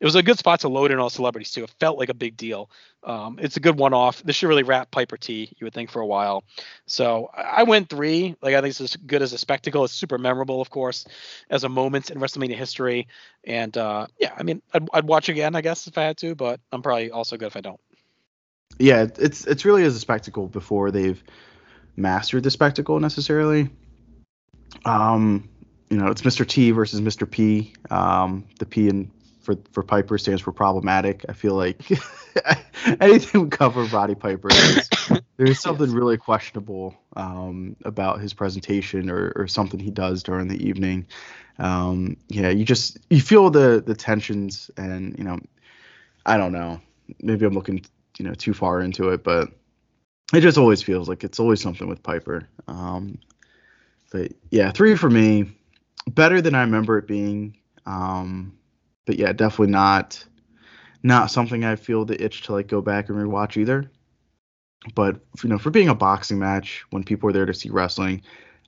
It 0.00 0.04
was 0.04 0.14
a 0.14 0.22
good 0.22 0.38
spot 0.38 0.60
to 0.60 0.68
load 0.68 0.90
in 0.90 0.98
all 0.98 1.10
celebrities 1.10 1.50
too. 1.52 1.64
It 1.64 1.70
felt 1.80 1.98
like 1.98 2.08
a 2.08 2.14
big 2.14 2.36
deal. 2.36 2.70
Um, 3.02 3.38
it's 3.40 3.56
a 3.56 3.60
good 3.60 3.78
one-off. 3.78 4.22
This 4.22 4.36
should 4.36 4.48
really 4.48 4.62
wrap 4.62 4.90
Piper 4.90 5.16
T. 5.16 5.52
You 5.58 5.66
would 5.66 5.74
think 5.74 5.90
for 5.90 6.00
a 6.00 6.06
while. 6.06 6.44
So 6.86 7.30
I 7.36 7.60
I 7.60 7.62
went 7.62 7.88
three. 7.88 8.36
Like 8.42 8.54
I 8.54 8.60
think 8.60 8.70
it's 8.70 8.80
as 8.80 8.96
good 8.96 9.22
as 9.22 9.32
a 9.32 9.38
spectacle. 9.38 9.84
It's 9.84 9.92
super 9.94 10.18
memorable, 10.18 10.60
of 10.60 10.70
course, 10.70 11.06
as 11.50 11.64
a 11.64 11.68
moment 11.68 12.10
in 12.10 12.18
WrestleMania 12.18 12.43
history. 12.52 13.08
And 13.44 13.76
uh, 13.76 14.06
yeah, 14.18 14.34
I 14.36 14.42
mean, 14.42 14.60
I'd, 14.72 14.88
I'd 14.92 15.06
watch 15.06 15.28
again, 15.28 15.54
I 15.54 15.60
guess, 15.60 15.86
if 15.86 15.96
I 15.96 16.02
had 16.02 16.18
to. 16.18 16.34
But 16.34 16.60
I'm 16.72 16.82
probably 16.82 17.10
also 17.10 17.36
good 17.36 17.46
if 17.46 17.56
I 17.56 17.60
don't. 17.60 17.80
Yeah, 18.78 19.06
it's 19.18 19.46
it's 19.46 19.64
really 19.64 19.84
as 19.84 19.94
a 19.94 20.00
spectacle 20.00 20.48
before 20.48 20.90
they've 20.90 21.22
mastered 21.96 22.42
the 22.42 22.50
spectacle 22.50 22.98
necessarily. 23.00 23.70
Um, 24.84 25.48
you 25.90 25.96
know, 25.96 26.08
it's 26.08 26.22
Mr. 26.22 26.46
T 26.46 26.70
versus 26.72 27.00
Mr. 27.00 27.30
P. 27.30 27.72
Um, 27.90 28.46
the 28.58 28.66
P 28.66 28.88
in 28.88 29.10
for 29.42 29.56
for 29.72 29.82
Piper 29.82 30.18
stands 30.18 30.42
for 30.42 30.52
problematic. 30.52 31.24
I 31.28 31.32
feel 31.34 31.54
like 31.54 31.80
anything 33.00 33.42
would 33.42 33.50
cover 33.52 33.84
Roddy 33.84 34.14
Piper. 34.14 34.48
There's, 34.48 34.88
there's 35.36 35.60
something 35.60 35.92
really 35.92 36.16
questionable 36.16 36.96
um, 37.14 37.76
about 37.84 38.20
his 38.20 38.32
presentation 38.32 39.10
or, 39.10 39.32
or 39.36 39.46
something 39.46 39.78
he 39.78 39.90
does 39.90 40.22
during 40.22 40.48
the 40.48 40.66
evening. 40.66 41.06
Um, 41.58 42.16
yeah, 42.28 42.50
you 42.50 42.64
just 42.64 42.98
you 43.10 43.20
feel 43.20 43.50
the 43.50 43.82
the 43.84 43.94
tensions 43.94 44.70
and 44.76 45.16
you 45.18 45.24
know, 45.24 45.38
I 46.26 46.36
don't 46.36 46.52
know. 46.52 46.80
Maybe 47.20 47.44
I'm 47.46 47.54
looking 47.54 47.84
you 48.18 48.24
know 48.24 48.34
too 48.34 48.54
far 48.54 48.80
into 48.80 49.10
it, 49.10 49.22
but 49.24 49.50
it 50.32 50.40
just 50.40 50.58
always 50.58 50.82
feels 50.82 51.08
like 51.08 51.24
it's 51.24 51.38
always 51.38 51.60
something 51.60 51.88
with 51.88 52.02
Piper. 52.02 52.48
Um, 52.66 53.18
but 54.10 54.32
yeah, 54.50 54.70
three 54.70 54.96
for 54.96 55.10
me, 55.10 55.50
better 56.10 56.40
than 56.40 56.54
I 56.54 56.60
remember 56.62 56.98
it 56.98 57.06
being. 57.06 57.56
Um, 57.86 58.56
but 59.06 59.18
yeah, 59.18 59.32
definitely 59.32 59.72
not 59.72 60.24
not 61.02 61.30
something 61.30 61.64
I 61.64 61.76
feel 61.76 62.04
the 62.04 62.22
itch 62.22 62.42
to 62.42 62.52
like 62.52 62.66
go 62.66 62.80
back 62.80 63.08
and 63.08 63.18
rewatch 63.18 63.56
either. 63.56 63.90
But 64.94 65.20
you 65.42 65.48
know, 65.48 65.58
for 65.58 65.70
being 65.70 65.88
a 65.88 65.94
boxing 65.94 66.38
match 66.38 66.84
when 66.90 67.04
people 67.04 67.28
are 67.28 67.32
there 67.32 67.46
to 67.46 67.54
see 67.54 67.70
wrestling, 67.70 68.22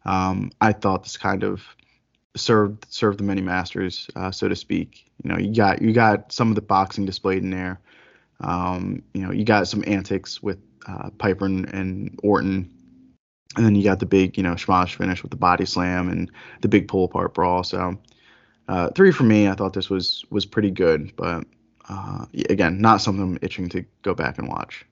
um, 0.05 0.51
I 0.61 0.73
thought 0.73 1.03
this 1.03 1.17
kind 1.17 1.43
of 1.43 1.63
served 2.37 2.87
served 2.91 3.19
the 3.19 3.25
many 3.25 3.41
masters, 3.41 4.09
uh, 4.17 4.31
so 4.31 4.49
to 4.49 4.57
speak. 4.57 5.07
You 5.23 5.31
know, 5.31 5.39
you 5.39 5.55
got 5.55 5.83
you 5.83 5.93
got 5.93 6.33
some 6.33 6.51
of 6.51 6.55
the 6.55 6.63
boxing 6.63 7.07
displayed 7.07 7.43
in 7.43 7.51
there. 7.51 7.81
Um, 8.41 9.03
you 9.15 9.23
know, 9.23 9.33
you 9.33 9.45
got 9.45 9.67
some 9.69 9.83
antics 9.87 10.43
with 10.43 10.59
uh, 10.87 11.11
Piper 11.19 11.47
and, 11.47 11.69
and 11.73 12.21
Orton, 12.23 12.71
and 13.57 13.65
then 13.65 13.75
you 13.75 13.83
got 13.83 13.99
the 13.99 14.07
big, 14.07 14.37
you 14.37 14.43
know, 14.43 14.55
schmosh 14.55 14.95
finish 14.95 15.23
with 15.23 15.31
the 15.31 15.37
body 15.37 15.65
slam 15.65 16.09
and 16.09 16.31
the 16.61 16.69
big 16.69 16.89
pull 16.89 17.05
apart 17.05 17.35
brawl. 17.35 17.65
So 17.65 17.97
uh, 18.69 18.91
three 18.91 19.13
for 19.13 19.25
me. 19.25 19.49
I 19.49 19.55
thought 19.55 19.73
this 19.73 19.91
was 19.91 20.25
was 20.31 20.45
pretty 20.45 20.71
good, 20.71 21.15
but 21.17 21.45
uh, 21.89 22.27
again, 22.49 22.81
not 22.81 23.01
something 23.01 23.23
I'm 23.23 23.39
itching 23.43 23.69
to 23.71 23.85
go 24.03 24.15
back 24.15 24.39
and 24.39 24.49
watch. 24.49 24.85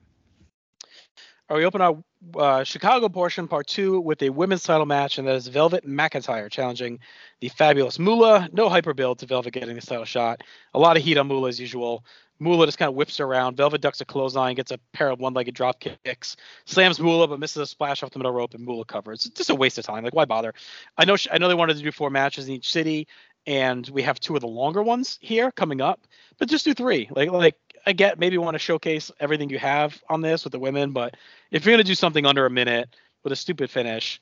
Are 1.49 1.57
we 1.57 1.65
open 1.65 1.81
our 1.81 2.03
uh, 2.35 2.63
Chicago 2.63 3.09
portion, 3.09 3.47
part 3.47 3.67
two, 3.67 3.99
with 3.99 4.21
a 4.21 4.29
women's 4.29 4.63
title 4.63 4.85
match, 4.85 5.17
and 5.17 5.27
that 5.27 5.35
is 5.35 5.47
Velvet 5.47 5.85
McIntyre 5.85 6.49
challenging 6.49 6.99
the 7.39 7.49
fabulous 7.49 7.99
Moolah. 7.99 8.49
No 8.51 8.69
hyper 8.69 8.93
build 8.93 9.19
to 9.19 9.25
Velvet 9.25 9.51
getting 9.51 9.75
this 9.75 9.85
title 9.85 10.05
shot. 10.05 10.41
A 10.73 10.79
lot 10.79 10.97
of 10.97 11.03
heat 11.03 11.17
on 11.17 11.27
Moolah 11.27 11.49
as 11.49 11.59
usual. 11.59 12.03
Moolah 12.39 12.65
just 12.65 12.77
kind 12.77 12.89
of 12.89 12.95
whips 12.95 13.19
around. 13.19 13.55
Velvet 13.57 13.81
ducks 13.81 14.01
a 14.01 14.05
clothesline, 14.05 14.55
gets 14.55 14.71
a 14.71 14.79
pair 14.91 15.09
of 15.09 15.19
one-legged 15.19 15.55
drop 15.55 15.79
kicks, 15.79 16.35
slams 16.65 16.99
Moolah, 16.99 17.27
but 17.27 17.39
misses 17.39 17.61
a 17.61 17.65
splash 17.65 18.03
off 18.03 18.11
the 18.11 18.19
middle 18.19 18.33
rope, 18.33 18.53
and 18.53 18.65
Moolah 18.65 18.85
covers. 18.85 19.25
It's 19.25 19.37
just 19.37 19.49
a 19.49 19.55
waste 19.55 19.77
of 19.77 19.85
time. 19.85 20.03
Like, 20.03 20.15
why 20.15 20.25
bother? 20.25 20.53
I 20.97 21.05
know. 21.05 21.15
She, 21.15 21.29
I 21.31 21.37
know 21.37 21.47
they 21.47 21.53
wanted 21.53 21.77
to 21.77 21.83
do 21.83 21.91
four 21.91 22.09
matches 22.09 22.47
in 22.47 22.55
each 22.55 22.71
city, 22.71 23.07
and 23.47 23.87
we 23.89 24.01
have 24.01 24.19
two 24.19 24.35
of 24.35 24.41
the 24.41 24.47
longer 24.47 24.83
ones 24.83 25.17
here 25.21 25.51
coming 25.51 25.79
up, 25.79 26.01
but 26.37 26.49
just 26.49 26.65
do 26.65 26.73
three. 26.73 27.07
Like, 27.15 27.31
like 27.31 27.55
I 27.85 27.93
get 27.93 28.19
maybe 28.19 28.37
want 28.37 28.55
to 28.55 28.59
showcase 28.59 29.11
everything 29.19 29.49
you 29.49 29.59
have 29.59 30.01
on 30.09 30.21
this 30.21 30.43
with 30.43 30.51
the 30.51 30.59
women, 30.59 30.91
but 30.91 31.15
if 31.51 31.65
you're 31.65 31.73
gonna 31.73 31.83
do 31.83 31.95
something 31.95 32.25
under 32.25 32.45
a 32.45 32.49
minute 32.49 32.89
with 33.23 33.33
a 33.33 33.35
stupid 33.35 33.69
finish, 33.69 34.19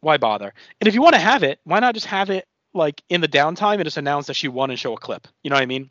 why 0.00 0.16
bother? 0.16 0.52
And 0.80 0.88
if 0.88 0.94
you 0.94 1.02
want 1.02 1.14
to 1.14 1.20
have 1.20 1.42
it, 1.42 1.60
why 1.64 1.80
not 1.80 1.94
just 1.94 2.06
have 2.06 2.30
it 2.30 2.46
like 2.72 3.02
in 3.08 3.20
the 3.20 3.28
downtime 3.28 3.74
and 3.74 3.84
just 3.84 3.96
announce 3.96 4.26
that 4.26 4.34
she 4.34 4.48
won 4.48 4.70
and 4.70 4.78
show 4.78 4.94
a 4.94 4.98
clip? 4.98 5.26
You 5.42 5.50
know 5.50 5.56
what 5.56 5.62
I 5.62 5.66
mean? 5.66 5.90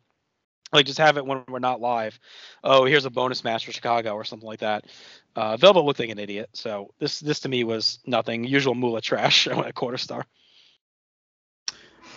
Like 0.72 0.86
just 0.86 0.98
have 0.98 1.16
it 1.16 1.24
when 1.24 1.44
we're 1.48 1.60
not 1.60 1.80
live. 1.80 2.18
Oh, 2.64 2.84
here's 2.84 3.04
a 3.04 3.10
bonus 3.10 3.44
match 3.44 3.64
for 3.64 3.72
Chicago 3.72 4.14
or 4.14 4.24
something 4.24 4.46
like 4.46 4.60
that. 4.60 4.86
Uh, 5.36 5.56
Velvet 5.56 5.84
looked 5.84 6.00
like 6.00 6.08
an 6.10 6.18
idiot, 6.18 6.50
so 6.52 6.92
this 6.98 7.20
this 7.20 7.40
to 7.40 7.48
me 7.48 7.64
was 7.64 8.00
nothing. 8.06 8.44
Usual 8.44 8.74
Moolah 8.74 9.00
trash 9.00 9.46
at 9.48 9.66
a 9.66 9.72
quarter 9.72 9.98
star. 9.98 10.26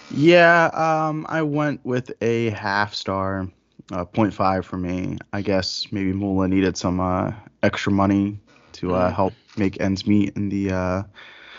Yeah, 0.10 0.68
um, 0.68 1.26
I 1.30 1.42
went 1.42 1.86
with 1.86 2.12
a 2.22 2.50
half 2.52 2.94
star, 2.94 3.50
uh, 3.92 4.06
0.5 4.06 4.66
for 4.66 4.78
me. 4.78 5.18
I 5.34 5.42
guess 5.42 5.88
maybe 5.92 6.14
Moolah 6.14 6.48
needed 6.48 6.78
some 6.78 7.00
uh, 7.00 7.32
extra 7.64 7.92
money 7.92 8.40
to 8.74 8.94
uh, 8.94 9.12
Mhm. 9.12 9.16
help 9.16 9.34
make 9.58 9.80
ends 9.82 10.06
meet 10.06 10.36
in 10.36 10.50
the 10.50 10.72
uh, 10.72 11.04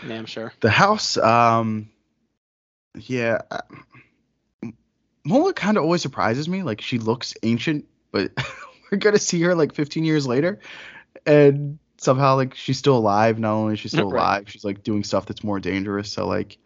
Yeah, 0.01 0.15
I'm 0.17 0.25
sure. 0.25 0.53
the 0.61 0.69
house. 0.69 1.17
Um, 1.17 1.89
yeah, 2.95 3.39
uh, 3.51 3.61
Moolah 5.25 5.53
kind 5.53 5.77
of 5.77 5.83
always 5.83 6.01
surprises 6.01 6.47
me. 6.47 6.63
Like 6.63 6.81
she 6.81 6.97
looks 6.99 7.33
ancient, 7.43 7.85
but 8.11 8.31
we're 8.91 8.97
gonna 8.97 9.19
see 9.19 9.41
her 9.41 9.55
like 9.55 9.73
15 9.73 10.03
years 10.03 10.25
later, 10.25 10.59
and 11.25 11.77
somehow 11.97 12.35
like 12.35 12.55
she's 12.55 12.77
still 12.77 12.97
alive. 12.97 13.39
Not 13.39 13.53
only 13.53 13.73
is 13.73 13.79
she 13.79 13.89
still 13.89 14.07
Right. 14.11 14.21
alive, 14.21 14.49
she's 14.49 14.63
like 14.63 14.83
doing 14.83 15.03
stuff 15.03 15.25
that's 15.25 15.43
more 15.43 15.59
dangerous. 15.59 16.11
So 16.11 16.27
like, 16.27 16.57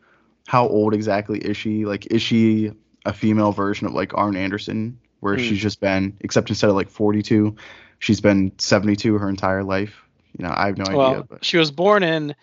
how 0.47 0.67
old 0.67 0.93
exactly 0.93 1.39
is 1.39 1.57
she? 1.57 1.85
Like, 1.85 2.07
is 2.07 2.21
she 2.21 2.71
a 3.05 3.13
female 3.13 3.51
version 3.51 3.87
of 3.87 3.93
like 3.93 4.13
Arn 4.13 4.35
Anderson, 4.35 4.99
where 5.23 5.37
Hmm. 5.37 5.43
she's 5.43 5.59
just 5.59 5.79
been, 5.79 6.17
except 6.19 6.49
instead 6.49 6.69
of 6.69 6.75
like 6.75 6.89
42, 6.89 7.55
she's 7.99 8.21
been 8.21 8.51
72 8.59 9.17
her 9.17 9.29
entire 9.29 9.63
life. 9.63 10.03
You 10.37 10.45
know, 10.45 10.53
I 10.55 10.67
have 10.67 10.77
no 10.77 10.83
idea. 10.85 10.97
Well, 10.97 11.23
But 11.29 11.45
she 11.45 11.57
was 11.57 11.71
born 11.71 12.03
in 12.03 12.35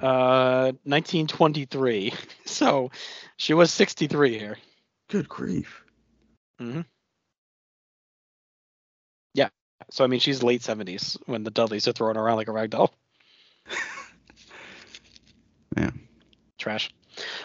uh 0.00 0.72
1923, 0.84 2.12
so 2.46 2.90
she 3.36 3.54
was 3.54 3.70
63 3.72 4.38
here. 4.38 4.56
good 5.08 5.28
grief. 5.28 5.84
Yeah. 9.34 9.48
So 9.90 10.04
I 10.04 10.06
mean, 10.06 10.20
she's 10.20 10.42
late 10.42 10.62
70s 10.62 11.18
when 11.26 11.42
the 11.44 11.50
Dudleys 11.50 11.88
are 11.88 11.92
throwing 11.92 12.16
around 12.16 12.36
like 12.36 12.48
a 12.48 12.52
rag 12.52 12.70
doll. 12.70 12.94
Yeah. 15.76 15.90
Trash. 16.58 16.90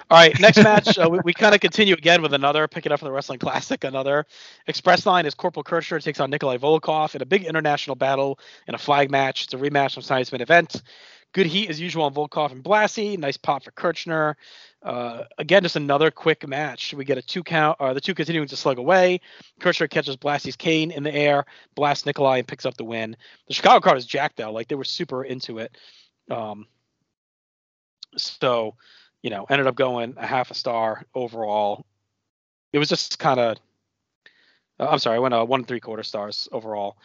All 0.09 0.17
right, 0.17 0.39
next 0.39 0.57
match. 0.57 0.97
Uh, 0.97 1.09
we 1.09 1.19
we 1.23 1.33
kind 1.33 1.53
of 1.53 1.61
continue 1.61 1.93
again 1.93 2.21
with 2.21 2.33
another 2.33 2.67
pick 2.67 2.85
it 2.85 2.91
up 2.91 2.99
from 2.99 3.07
the 3.07 3.11
Wrestling 3.11 3.39
Classic. 3.39 3.83
Another 3.83 4.25
Express 4.67 5.05
Line 5.05 5.25
is 5.25 5.33
Corporal 5.33 5.63
Kirchner 5.63 5.99
takes 5.99 6.19
on 6.19 6.29
Nikolai 6.29 6.57
Volkov 6.57 7.15
in 7.15 7.21
a 7.21 7.25
big 7.25 7.45
international 7.45 7.95
battle 7.95 8.39
in 8.67 8.75
a 8.75 8.77
flag 8.77 9.11
match. 9.11 9.43
It's 9.43 9.53
a 9.53 9.57
rematch 9.57 9.93
from 9.93 10.03
Sunday's 10.03 10.31
main 10.31 10.41
event. 10.41 10.81
Good 11.33 11.47
heat 11.47 11.69
as 11.69 11.79
usual 11.79 12.03
on 12.05 12.13
Volkov 12.13 12.51
and 12.51 12.63
Blassie. 12.63 13.17
Nice 13.17 13.37
pop 13.37 13.63
for 13.63 13.71
Kirchner. 13.71 14.37
Uh, 14.81 15.23
again, 15.37 15.63
just 15.63 15.75
another 15.75 16.09
quick 16.09 16.47
match. 16.47 16.93
We 16.93 17.03
get 17.03 17.17
a 17.17 17.21
two 17.21 17.43
count, 17.43 17.77
or 17.79 17.93
the 17.93 18.01
two 18.01 18.15
continuing 18.15 18.47
to 18.47 18.55
slug 18.55 18.77
away. 18.77 19.19
Kirchner 19.59 19.87
catches 19.87 20.15
Blassie's 20.15 20.55
cane 20.55 20.91
in 20.91 21.03
the 21.03 21.13
air, 21.13 21.45
blasts 21.75 22.05
Nikolai, 22.05 22.37
and 22.39 22.47
picks 22.47 22.65
up 22.65 22.77
the 22.77 22.85
win. 22.85 23.17
The 23.47 23.53
Chicago 23.53 23.81
crowd 23.81 23.97
is 23.97 24.05
jacked 24.05 24.37
though; 24.37 24.51
like 24.51 24.67
they 24.67 24.75
were 24.75 24.85
super 24.85 25.23
into 25.23 25.59
it. 25.59 25.77
Um, 26.31 26.65
so, 28.15 28.75
you 29.23 29.29
know, 29.29 29.45
ended 29.49 29.67
up 29.67 29.75
going 29.75 30.13
a 30.17 30.25
half 30.25 30.51
a 30.51 30.53
star 30.53 31.03
overall. 31.13 31.85
It 32.73 32.79
was 32.79 32.89
just 32.89 33.19
kind 33.19 33.39
of, 33.39 33.57
uh, 34.79 34.87
I'm 34.89 34.99
sorry, 34.99 35.17
I 35.17 35.19
went 35.19 35.33
uh, 35.33 35.45
one 35.45 35.61
and 35.61 35.67
three 35.67 35.79
quarter 35.79 36.03
stars 36.03 36.47
overall. 36.51 36.97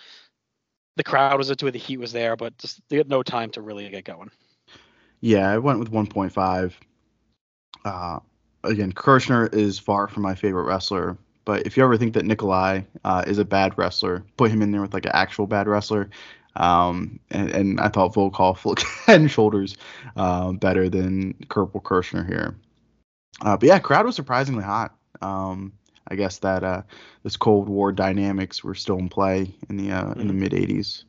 The 0.97 1.05
crowd 1.05 1.39
was 1.39 1.51
into 1.51 1.67
it, 1.67 1.71
the 1.71 1.79
heat 1.79 1.99
was 1.99 2.13
there, 2.13 2.37
but 2.37 2.57
just 2.59 2.81
they 2.89 2.97
had 2.97 3.09
no 3.09 3.23
time 3.23 3.51
to 3.51 3.63
really 3.63 3.89
get 3.89 4.05
going. 4.05 4.31
Yeah, 5.21 5.51
I 5.51 5.59
went 5.59 5.79
with 5.79 5.91
1.5. 5.91 6.73
Uh, 7.85 8.19
again, 8.65 8.93
Kirchner 8.93 9.47
is 9.47 9.79
far 9.79 10.09
from 10.09 10.23
my 10.23 10.35
favorite 10.35 10.65
wrestler, 10.65 11.17
but 11.45 11.67
if 11.67 11.77
you 11.77 11.85
ever 11.85 11.97
think 11.97 12.15
that 12.15 12.25
Nikolai 12.25 12.83
uh, 13.05 13.25
is 13.27 13.39
a 13.39 13.45
bad 13.45 13.77
wrestler, 13.79 14.25
put 14.37 14.51
him 14.51 14.63
in 14.63 14.71
there 14.71 14.83
with 14.83 14.95
like 14.95 15.07
an 15.07 15.13
actual 15.15 15.47
bad 15.47 15.67
wrestler. 15.67 16.11
Um, 16.57 17.19
and, 17.31 17.51
and 17.51 17.81
I 17.81 17.89
thought 17.89 18.15
Volkov 18.15 18.65
looked 18.65 18.83
head 19.07 19.21
and 19.21 19.31
shoulders 19.31 19.77
uh, 20.17 20.53
better 20.53 20.89
than 20.89 21.35
Corporal 21.49 21.81
Kirchner 21.81 22.25
here. 22.25 22.57
Uh, 23.41 23.57
but 23.57 23.67
yeah, 23.67 23.79
crowd 23.79 24.07
was 24.07 24.17
surprisingly 24.17 24.65
hot. 24.65 24.95
Um, 25.21 25.73
I 26.09 26.15
guess 26.15 26.39
that 26.41 26.65
uh, 26.65 26.83
this 27.23 27.37
Cold 27.37 27.69
War 27.69 27.93
dynamics 27.93 28.63
were 28.63 28.75
still 28.75 28.99
in 28.99 29.09
play 29.09 29.55
in 29.69 29.77
the 29.77 29.93
uh, 29.93 30.13
in 30.13 30.27
the 30.27 30.35
mid 30.35 30.53
80s. 30.53 31.05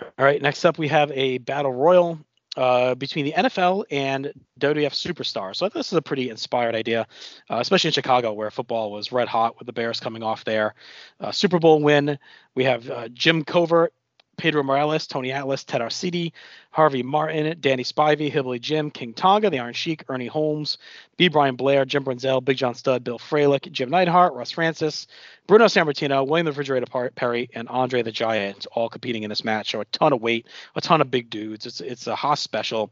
All 0.00 0.24
right, 0.24 0.42
next 0.42 0.64
up 0.64 0.78
we 0.78 0.88
have 0.88 1.10
a 1.12 1.38
battle 1.38 1.72
royal 1.72 2.18
uh, 2.56 2.94
between 2.94 3.24
the 3.24 3.32
NFL 3.32 3.84
and 3.90 4.32
WWF 4.60 4.92
Superstar. 4.92 5.54
So 5.54 5.66
I 5.66 5.68
thought 5.68 5.74
this 5.78 5.92
is 5.92 5.98
a 5.98 6.02
pretty 6.02 6.30
inspired 6.30 6.74
idea, 6.74 7.06
uh, 7.50 7.58
especially 7.58 7.88
in 7.88 7.92
Chicago 7.92 8.32
where 8.32 8.50
football 8.50 8.92
was 8.92 9.12
red 9.12 9.28
hot 9.28 9.58
with 9.58 9.66
the 9.66 9.72
Bears 9.72 10.00
coming 10.00 10.22
off 10.22 10.44
their 10.44 10.74
uh, 11.20 11.32
Super 11.32 11.58
Bowl 11.58 11.82
win. 11.82 12.18
We 12.54 12.64
have 12.64 12.88
uh, 12.88 13.08
Jim 13.08 13.44
Covert, 13.44 13.92
Pedro 14.36 14.62
Morales, 14.62 15.06
Tony 15.06 15.32
Atlas, 15.32 15.64
Ted 15.64 15.80
Arcidi, 15.80 16.32
Harvey 16.70 17.02
Martin, 17.02 17.56
Danny 17.60 17.84
Spivey, 17.84 18.30
Hillbilly 18.30 18.58
Jim, 18.58 18.90
King 18.90 19.14
Tonga, 19.14 19.50
The 19.50 19.60
Iron 19.60 19.74
Sheik, 19.74 20.04
Ernie 20.08 20.26
Holmes, 20.26 20.78
B. 21.16 21.28
Brian 21.28 21.56
Blair, 21.56 21.84
Jim 21.84 22.04
Brunzel, 22.04 22.44
Big 22.44 22.56
John 22.56 22.74
Studd, 22.74 23.04
Bill 23.04 23.18
Fralic, 23.18 23.70
Jim 23.70 23.90
Neidhart, 23.90 24.34
Russ 24.34 24.50
Francis, 24.50 25.06
Bruno 25.46 25.66
Sammartino, 25.66 26.26
William 26.26 26.46
the 26.46 26.52
Refrigerator 26.52 27.10
Perry, 27.14 27.48
and 27.54 27.68
Andre 27.68 28.02
the 28.02 28.10
Giant 28.12 28.66
all 28.72 28.88
competing 28.88 29.22
in 29.22 29.28
this 29.28 29.44
match. 29.44 29.70
So 29.70 29.80
a 29.80 29.84
ton 29.86 30.12
of 30.12 30.20
weight, 30.20 30.46
a 30.74 30.80
ton 30.80 31.00
of 31.00 31.10
big 31.10 31.30
dudes. 31.30 31.66
It's 31.66 31.80
it's 31.80 32.06
a 32.06 32.16
Haas 32.16 32.40
special. 32.40 32.90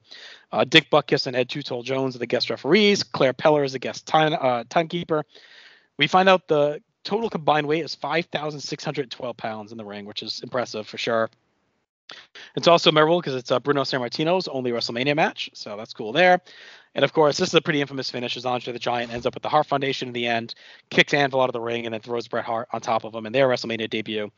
Uh, 0.53 0.64
Dick 0.64 0.90
Butkus 0.90 1.26
and 1.26 1.34
Ed 1.34 1.49
Too 1.49 1.62
Tall 1.62 1.82
Jones 1.82 2.14
are 2.14 2.18
the 2.18 2.26
guest 2.26 2.51
referees. 2.51 3.03
Clara 3.03 3.34
Peller 3.34 3.64
is 3.64 3.72
the 3.72 3.78
guest 3.78 4.07
time 4.07 4.36
uh, 4.38 4.64
timekeeper. 4.68 5.24
We 5.99 6.07
find 6.07 6.28
out 6.28 6.47
the 6.47 6.82
total 7.05 7.30
combined 7.30 7.66
weight 7.66 7.84
is 7.84 7.94
5,612 7.94 9.36
pounds 9.36 9.72
in 9.72 9.78
the 9.78 9.84
ring, 9.84 10.05
which 10.05 10.22
is 10.22 10.40
impressive 10.42 10.86
for 10.86 10.98
sure. 10.98 11.30
It's 12.57 12.68
also 12.68 12.92
memorable 12.92 13.20
because 13.20 13.34
it's 13.34 13.50
uh, 13.50 13.59
Bruno 13.59 13.82
Sammartino's 13.82 14.48
only 14.48 14.70
WrestleMania 14.70 15.16
match, 15.16 15.50
so 15.55 15.76
that's 15.76 15.94
cool 15.94 16.12
there. 16.12 16.40
And 16.95 17.05
of 17.05 17.12
course, 17.12 17.38
this 17.38 17.49
is 17.49 17.55
a 17.55 17.61
pretty 17.62 17.80
infamous 17.80 18.11
finish 18.11 18.36
as 18.36 18.45
Andre 18.45 18.72
the 18.72 18.78
Giant 18.78 19.12
ends 19.12 19.24
up 19.24 19.34
with 19.34 19.43
the 19.43 19.49
Hart 19.49 19.66
Foundation 19.66 20.09
in 20.09 20.14
the 20.14 20.26
end, 20.26 20.55
kicks 20.90 21.14
Anvil 21.14 21.40
out 21.40 21.49
of 21.49 21.55
the 21.55 21.61
ring, 21.61 21.86
and 21.86 21.95
then 21.95 22.01
throws 22.03 22.28
Bret 22.28 22.45
Hart 22.45 22.68
on 22.72 22.80
top 22.80 23.05
of 23.05 23.14
him 23.14 23.24
in 23.24 23.32
their 23.32 23.49
WrestleMania 23.49 23.88
debut. 23.88 24.30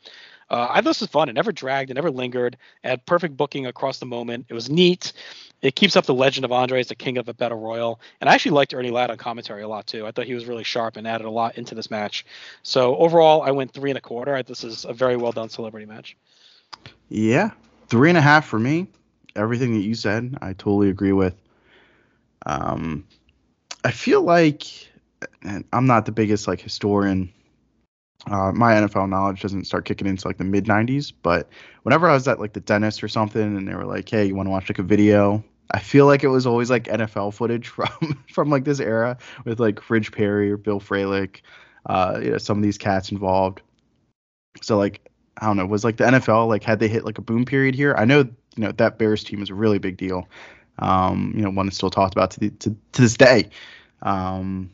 Uh, 0.49 0.67
I 0.69 0.75
thought 0.75 0.91
this 0.91 1.01
was 1.01 1.09
fun. 1.09 1.27
It 1.27 1.33
never 1.33 1.51
dragged, 1.51 1.89
it 1.89 1.95
never 1.95 2.11
lingered. 2.11 2.55
It 2.83 2.87
had 2.87 3.05
perfect 3.05 3.35
booking 3.35 3.65
across 3.65 3.97
the 3.99 4.05
moment. 4.05 4.45
It 4.47 4.53
was 4.53 4.69
neat. 4.69 5.11
It 5.61 5.75
keeps 5.75 5.95
up 5.95 6.05
the 6.05 6.13
legend 6.13 6.45
of 6.45 6.51
Andre 6.51 6.79
as 6.79 6.87
the 6.87 6.95
king 6.95 7.17
of 7.17 7.27
a 7.27 7.33
battle 7.33 7.59
royal. 7.59 7.99
And 8.21 8.29
I 8.29 8.35
actually 8.35 8.51
liked 8.51 8.73
Ernie 8.73 8.91
Ladd 8.91 9.09
on 9.09 9.17
commentary 9.17 9.63
a 9.63 9.67
lot 9.67 9.87
too. 9.87 10.05
I 10.05 10.11
thought 10.11 10.25
he 10.25 10.35
was 10.35 10.45
really 10.45 10.63
sharp 10.63 10.95
and 10.97 11.07
added 11.07 11.25
a 11.25 11.31
lot 11.31 11.57
into 11.57 11.73
this 11.73 11.89
match. 11.89 12.25
So 12.61 12.95
overall, 12.97 13.41
I 13.41 13.51
went 13.51 13.71
three 13.73 13.89
and 13.89 13.97
a 13.97 14.01
quarter. 14.01 14.35
I- 14.35 14.43
This 14.43 14.63
is 14.63 14.85
a 14.85 14.93
very 14.93 15.17
well 15.17 15.31
done 15.31 15.49
celebrity 15.49 15.87
match. 15.87 16.15
Yeah, 17.09 17.51
three 17.87 18.09
and 18.09 18.17
a 18.17 18.21
half 18.21 18.45
for 18.45 18.59
me. 18.59 18.87
Everything 19.35 19.73
that 19.73 19.81
you 19.83 19.95
said, 19.95 20.37
I 20.41 20.53
totally 20.53 20.89
agree 20.89 21.11
with. 21.11 21.35
Um, 22.45 23.05
I 23.83 23.91
feel 23.91 24.21
like, 24.21 24.63
I'm 25.43 25.87
not 25.87 26.05
the 26.05 26.11
biggest 26.11 26.47
like 26.47 26.61
historian. 26.61 27.31
Uh, 28.29 28.51
my 28.51 28.73
NFL 28.73 29.09
knowledge 29.09 29.41
doesn't 29.41 29.65
start 29.65 29.85
kicking 29.85 30.07
into 30.07 30.27
like 30.27 30.37
the 30.37 30.43
mid 30.43 30.65
90s, 30.65 31.13
but 31.21 31.49
whenever 31.83 32.09
I 32.09 32.13
was 32.13 32.27
at 32.27 32.39
like 32.39 32.53
the 32.53 32.59
dentist 32.59 33.03
or 33.03 33.07
something, 33.07 33.57
and 33.57 33.67
they 33.67 33.75
were 33.75 33.85
like, 33.85 34.09
"Hey, 34.09 34.25
you 34.25 34.35
want 34.35 34.47
to 34.47 34.51
watch 34.51 34.69
like 34.69 34.79
a 34.79 34.83
video?" 34.83 35.43
I 35.71 35.79
feel 35.79 36.05
like 36.05 36.23
it 36.23 36.27
was 36.27 36.45
always 36.45 36.69
like 36.69 36.85
NFL 36.85 37.33
footage 37.33 37.67
from 37.69 38.23
from 38.31 38.49
like 38.49 38.65
this 38.65 38.79
era 38.79 39.17
with 39.45 39.59
like 39.59 39.81
Fridge 39.81 40.11
Perry 40.11 40.51
or 40.51 40.57
Bill 40.57 40.79
Fralic, 40.79 41.41
uh, 41.85 42.19
you 42.21 42.31
know, 42.31 42.37
some 42.37 42.57
of 42.57 42.63
these 42.63 42.77
cats 42.77 43.11
involved. 43.11 43.61
So 44.61 44.77
like 44.77 45.07
I 45.37 45.47
don't 45.47 45.57
know, 45.57 45.65
was 45.65 45.83
like 45.83 45.97
the 45.97 46.05
NFL 46.05 46.47
like 46.47 46.63
had 46.63 46.79
they 46.79 46.87
hit 46.87 47.05
like 47.05 47.17
a 47.17 47.21
boom 47.21 47.45
period 47.45 47.75
here? 47.75 47.95
I 47.97 48.05
know 48.05 48.19
you 48.19 48.63
know 48.63 48.71
that 48.73 48.97
Bears 48.97 49.23
team 49.23 49.41
is 49.41 49.49
a 49.49 49.55
really 49.55 49.79
big 49.79 49.97
deal. 49.97 50.27
Um, 50.79 51.33
you 51.35 51.41
know, 51.41 51.49
one 51.49 51.65
that's 51.65 51.77
still 51.77 51.89
talked 51.89 52.13
about 52.13 52.31
to 52.31 52.39
the, 52.39 52.49
to, 52.49 52.75
to 52.93 53.01
this 53.01 53.15
day. 53.15 53.49
Um, 54.01 54.71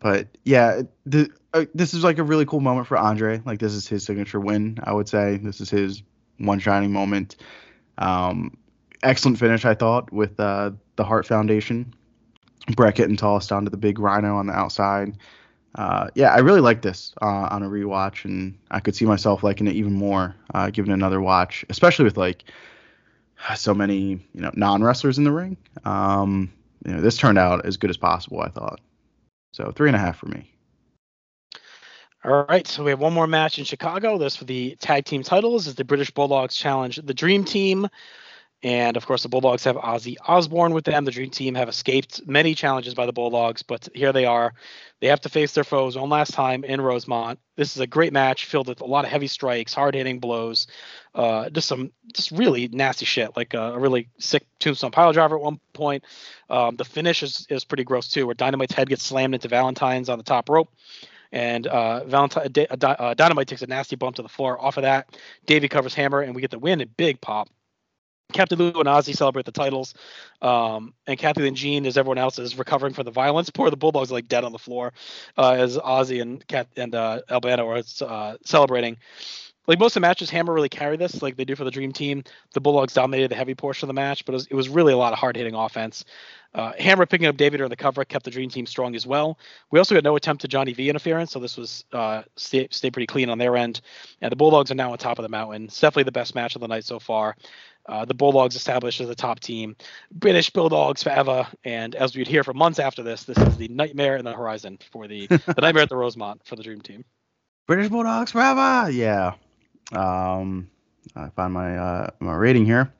but 0.00 0.28
yeah, 0.44 0.82
the, 1.06 1.30
uh, 1.54 1.64
this 1.74 1.94
is 1.94 2.04
like 2.04 2.18
a 2.18 2.22
really 2.22 2.44
cool 2.46 2.60
moment 2.60 2.86
for 2.86 2.96
Andre. 2.96 3.40
Like 3.44 3.58
this 3.58 3.72
is 3.72 3.88
his 3.88 4.04
signature 4.04 4.40
win, 4.40 4.78
I 4.82 4.92
would 4.92 5.08
say. 5.08 5.38
This 5.38 5.60
is 5.60 5.70
his 5.70 6.02
one 6.38 6.58
shining 6.58 6.92
moment. 6.92 7.36
Um, 7.98 8.56
excellent 9.02 9.38
finish, 9.38 9.64
I 9.64 9.74
thought, 9.74 10.12
with 10.12 10.38
uh, 10.38 10.72
the 10.96 11.04
Hart 11.04 11.26
Foundation. 11.26 11.94
Bret 12.76 12.96
getting 12.96 13.16
tossed 13.16 13.50
onto 13.50 13.70
the 13.70 13.76
big 13.76 13.98
rhino 13.98 14.36
on 14.36 14.46
the 14.46 14.52
outside. 14.52 15.16
uh, 15.74 16.08
yeah, 16.14 16.32
I 16.34 16.38
really 16.38 16.60
like 16.60 16.82
this 16.82 17.14
uh, 17.22 17.48
on 17.50 17.62
a 17.62 17.68
rewatch, 17.68 18.24
and 18.24 18.58
I 18.70 18.80
could 18.80 18.96
see 18.96 19.04
myself 19.04 19.42
liking 19.42 19.66
it 19.66 19.76
even 19.76 19.92
more, 19.92 20.34
uh, 20.54 20.70
giving 20.70 20.92
another 20.92 21.20
watch, 21.20 21.64
especially 21.68 22.04
with 22.04 22.16
like 22.16 22.44
so 23.56 23.74
many 23.74 24.20
you 24.34 24.40
know 24.40 24.50
non 24.54 24.82
wrestlers 24.82 25.18
in 25.18 25.24
the 25.24 25.32
ring. 25.32 25.56
Um, 25.84 26.52
you 26.84 26.92
know, 26.92 27.00
this 27.00 27.16
turned 27.16 27.38
out 27.38 27.66
as 27.66 27.76
good 27.76 27.90
as 27.90 27.96
possible, 27.96 28.40
I 28.40 28.48
thought. 28.48 28.80
So 29.52 29.72
three 29.72 29.88
and 29.88 29.96
a 29.96 29.98
half 29.98 30.18
for 30.18 30.26
me. 30.26 30.50
All 32.24 32.44
right, 32.48 32.66
so 32.66 32.82
we 32.82 32.90
have 32.90 32.98
one 32.98 33.12
more 33.12 33.26
match 33.26 33.58
in 33.58 33.64
Chicago. 33.64 34.18
This 34.18 34.36
for 34.36 34.44
the 34.44 34.76
tag 34.80 35.04
team 35.04 35.22
titles 35.22 35.66
is 35.66 35.76
the 35.76 35.84
British 35.84 36.10
Bulldogs 36.10 36.56
challenge 36.56 36.96
the 36.96 37.14
Dream 37.14 37.44
Team. 37.44 37.88
And 38.62 38.96
of 38.96 39.06
course, 39.06 39.22
the 39.22 39.28
Bulldogs 39.28 39.62
have 39.64 39.76
Ozzy 39.76 40.16
Osbourne 40.26 40.74
with 40.74 40.84
them. 40.84 41.04
The 41.04 41.12
Dream 41.12 41.30
Team 41.30 41.54
have 41.54 41.68
escaped 41.68 42.26
many 42.26 42.54
challenges 42.56 42.92
by 42.92 43.06
the 43.06 43.12
Bulldogs, 43.12 43.62
but 43.62 43.88
here 43.94 44.12
they 44.12 44.24
are. 44.24 44.52
They 45.00 45.06
have 45.06 45.20
to 45.20 45.28
face 45.28 45.52
their 45.52 45.62
foes 45.62 45.96
one 45.96 46.10
last 46.10 46.32
time 46.32 46.64
in 46.64 46.80
Rosemont. 46.80 47.38
This 47.54 47.76
is 47.76 47.80
a 47.80 47.86
great 47.86 48.12
match 48.12 48.46
filled 48.46 48.66
with 48.66 48.80
a 48.80 48.84
lot 48.84 49.04
of 49.04 49.12
heavy 49.12 49.28
strikes, 49.28 49.72
hard 49.72 49.94
hitting 49.94 50.18
blows, 50.18 50.66
uh, 51.14 51.50
just 51.50 51.68
some 51.68 51.92
just 52.12 52.32
really 52.32 52.66
nasty 52.66 53.04
shit, 53.04 53.36
like 53.36 53.54
a, 53.54 53.74
a 53.74 53.78
really 53.78 54.08
sick 54.18 54.44
tombstone 54.58 54.90
pile 54.90 55.12
driver 55.12 55.36
at 55.36 55.42
one 55.42 55.60
point. 55.72 56.02
Um, 56.50 56.74
the 56.74 56.84
finish 56.84 57.22
is, 57.22 57.46
is 57.48 57.64
pretty 57.64 57.84
gross 57.84 58.08
too, 58.08 58.26
where 58.26 58.34
Dynamite's 58.34 58.74
head 58.74 58.88
gets 58.88 59.04
slammed 59.04 59.34
into 59.34 59.46
Valentine's 59.46 60.08
on 60.08 60.18
the 60.18 60.24
top 60.24 60.48
rope 60.48 60.68
and 61.30 61.66
uh, 61.66 62.04
Valentine 62.04 62.52
uh, 62.70 62.86
uh, 62.86 63.14
Dynamite 63.14 63.48
takes 63.48 63.62
a 63.62 63.66
nasty 63.66 63.96
bump 63.96 64.16
to 64.16 64.22
the 64.22 64.28
floor. 64.28 64.60
Off 64.60 64.78
of 64.78 64.82
that, 64.82 65.16
Davey 65.46 65.68
covers 65.68 65.94
Hammer, 65.94 66.22
and 66.22 66.34
we 66.34 66.40
get 66.40 66.50
the 66.50 66.58
win. 66.58 66.80
A 66.80 66.86
big 66.86 67.20
pop. 67.20 67.48
Captain 68.32 68.58
Lou 68.58 68.66
and 68.68 68.88
Ozzy 68.88 69.16
celebrate 69.16 69.46
the 69.46 69.52
titles, 69.52 69.94
um, 70.42 70.92
and 71.06 71.18
Cathy 71.18 71.48
and 71.48 71.56
Gene, 71.56 71.86
as 71.86 71.96
everyone 71.96 72.18
else, 72.18 72.38
is 72.38 72.58
recovering 72.58 72.92
from 72.92 73.04
the 73.04 73.10
violence. 73.10 73.48
Poor 73.48 73.70
the 73.70 73.76
Bulldogs 73.76 74.10
like 74.10 74.28
dead 74.28 74.44
on 74.44 74.52
the 74.52 74.58
floor, 74.58 74.92
uh, 75.38 75.52
as 75.52 75.78
Ozzy 75.78 76.20
and 76.20 76.46
Cat 76.46 76.68
and 76.76 76.94
uh, 76.94 77.20
Albano 77.30 77.66
are 77.68 77.82
uh, 78.02 78.36
celebrating. 78.44 78.98
Like 79.66 79.78
most 79.78 79.90
of 79.90 80.00
the 80.00 80.08
matches, 80.08 80.30
Hammer 80.30 80.54
really 80.54 80.70
carried 80.70 80.98
this, 80.98 81.20
like 81.20 81.36
they 81.36 81.44
do 81.44 81.54
for 81.54 81.64
the 81.64 81.70
Dream 81.70 81.92
Team. 81.92 82.24
The 82.54 82.60
Bulldogs 82.60 82.94
dominated 82.94 83.30
the 83.30 83.34
heavy 83.34 83.54
portion 83.54 83.84
of 83.84 83.88
the 83.88 84.00
match, 84.00 84.24
but 84.24 84.32
it 84.32 84.36
was, 84.36 84.46
it 84.46 84.54
was 84.54 84.68
really 84.70 84.94
a 84.94 84.96
lot 84.96 85.12
of 85.12 85.18
hard 85.18 85.36
hitting 85.36 85.54
offense. 85.54 86.06
Uh, 86.54 86.72
Hammer 86.78 87.04
picking 87.04 87.26
up 87.26 87.36
David 87.36 87.58
during 87.58 87.68
the 87.68 87.76
cover 87.76 88.02
kept 88.06 88.24
the 88.24 88.30
Dream 88.30 88.48
Team 88.48 88.64
strong 88.64 88.96
as 88.96 89.06
well. 89.06 89.38
We 89.70 89.78
also 89.78 89.94
had 89.94 90.04
no 90.04 90.16
attempt 90.16 90.40
to 90.40 90.48
Johnny 90.48 90.72
V 90.72 90.88
interference, 90.88 91.32
so 91.32 91.38
this 91.38 91.58
was 91.58 91.84
uh, 91.92 92.22
stay, 92.36 92.68
stay 92.70 92.90
pretty 92.90 93.06
clean 93.06 93.28
on 93.28 93.36
their 93.36 93.58
end. 93.58 93.82
And 94.22 94.32
the 94.32 94.36
Bulldogs 94.36 94.70
are 94.70 94.74
now 94.74 94.92
on 94.92 94.96
top 94.96 95.18
of 95.18 95.22
the 95.22 95.28
mountain. 95.28 95.64
It's 95.64 95.78
definitely 95.78 96.04
the 96.04 96.12
best 96.12 96.34
match 96.34 96.54
of 96.54 96.62
the 96.62 96.68
night 96.68 96.84
so 96.84 96.98
far. 96.98 97.36
Uh, 97.88 98.04
the 98.04 98.14
Bulldogs 98.14 98.54
established 98.54 99.00
as 99.00 99.08
a 99.08 99.14
top 99.14 99.40
team, 99.40 99.74
British 100.12 100.50
Bulldogs 100.50 101.02
forever. 101.02 101.46
And 101.64 101.94
as 101.94 102.14
we'd 102.14 102.28
hear 102.28 102.44
for 102.44 102.52
months 102.52 102.78
after 102.78 103.02
this, 103.02 103.24
this 103.24 103.38
is 103.38 103.56
the 103.56 103.68
nightmare 103.68 104.16
in 104.16 104.24
the 104.24 104.34
horizon 104.34 104.78
for 104.92 105.08
the 105.08 105.26
the 105.26 105.54
nightmare 105.60 105.84
at 105.84 105.88
the 105.88 105.96
Rosemont 105.96 106.42
for 106.44 106.56
the 106.56 106.62
Dream 106.62 106.80
Team. 106.80 107.04
British 107.66 107.88
Bulldogs 107.88 108.32
forever. 108.32 108.90
Yeah. 108.90 109.34
Um, 109.92 110.70
I 111.16 111.30
find 111.30 111.52
my 111.52 111.76
uh, 111.76 112.10
my 112.20 112.34
rating 112.34 112.66
here. 112.66 112.92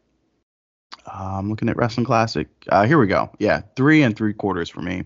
I'm 1.06 1.48
looking 1.48 1.68
at 1.68 1.76
Wrestling 1.76 2.06
Classic. 2.06 2.48
Uh, 2.68 2.84
here 2.84 2.98
we 2.98 3.06
go. 3.06 3.30
Yeah, 3.38 3.62
three 3.76 4.02
and 4.02 4.16
three 4.16 4.34
quarters 4.34 4.68
for 4.68 4.80
me. 4.80 5.04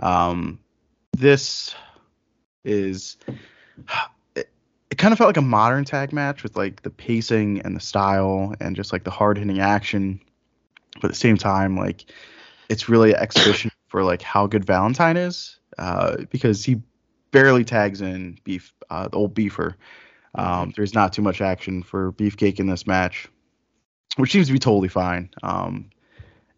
Um, 0.00 0.58
this 1.12 1.74
is 2.64 3.16
it 4.92 4.98
kind 4.98 5.10
of 5.10 5.16
felt 5.16 5.28
like 5.28 5.38
a 5.38 5.42
modern 5.42 5.86
tag 5.86 6.12
match 6.12 6.42
with 6.42 6.54
like 6.54 6.82
the 6.82 6.90
pacing 6.90 7.62
and 7.62 7.74
the 7.74 7.80
style 7.80 8.54
and 8.60 8.76
just 8.76 8.92
like 8.92 9.04
the 9.04 9.10
hard 9.10 9.38
hitting 9.38 9.58
action. 9.58 10.20
But 10.96 11.04
at 11.04 11.10
the 11.12 11.16
same 11.16 11.38
time, 11.38 11.78
like 11.78 12.04
it's 12.68 12.90
really 12.90 13.14
an 13.14 13.20
exhibition 13.20 13.70
for 13.88 14.04
like 14.04 14.20
how 14.20 14.46
good 14.46 14.66
Valentine 14.66 15.16
is 15.16 15.58
uh, 15.78 16.18
because 16.28 16.62
he 16.62 16.82
barely 17.30 17.64
tags 17.64 18.02
in 18.02 18.38
beef, 18.44 18.74
uh, 18.90 19.08
the 19.08 19.16
old 19.16 19.34
beefer. 19.34 19.76
Um, 20.34 20.74
there's 20.76 20.92
not 20.92 21.14
too 21.14 21.22
much 21.22 21.40
action 21.40 21.82
for 21.82 22.12
Beefcake 22.12 22.60
in 22.60 22.66
this 22.66 22.86
match, 22.86 23.30
which 24.16 24.32
seems 24.32 24.48
to 24.48 24.52
be 24.52 24.58
totally 24.58 24.88
fine. 24.88 25.30
Um, 25.42 25.88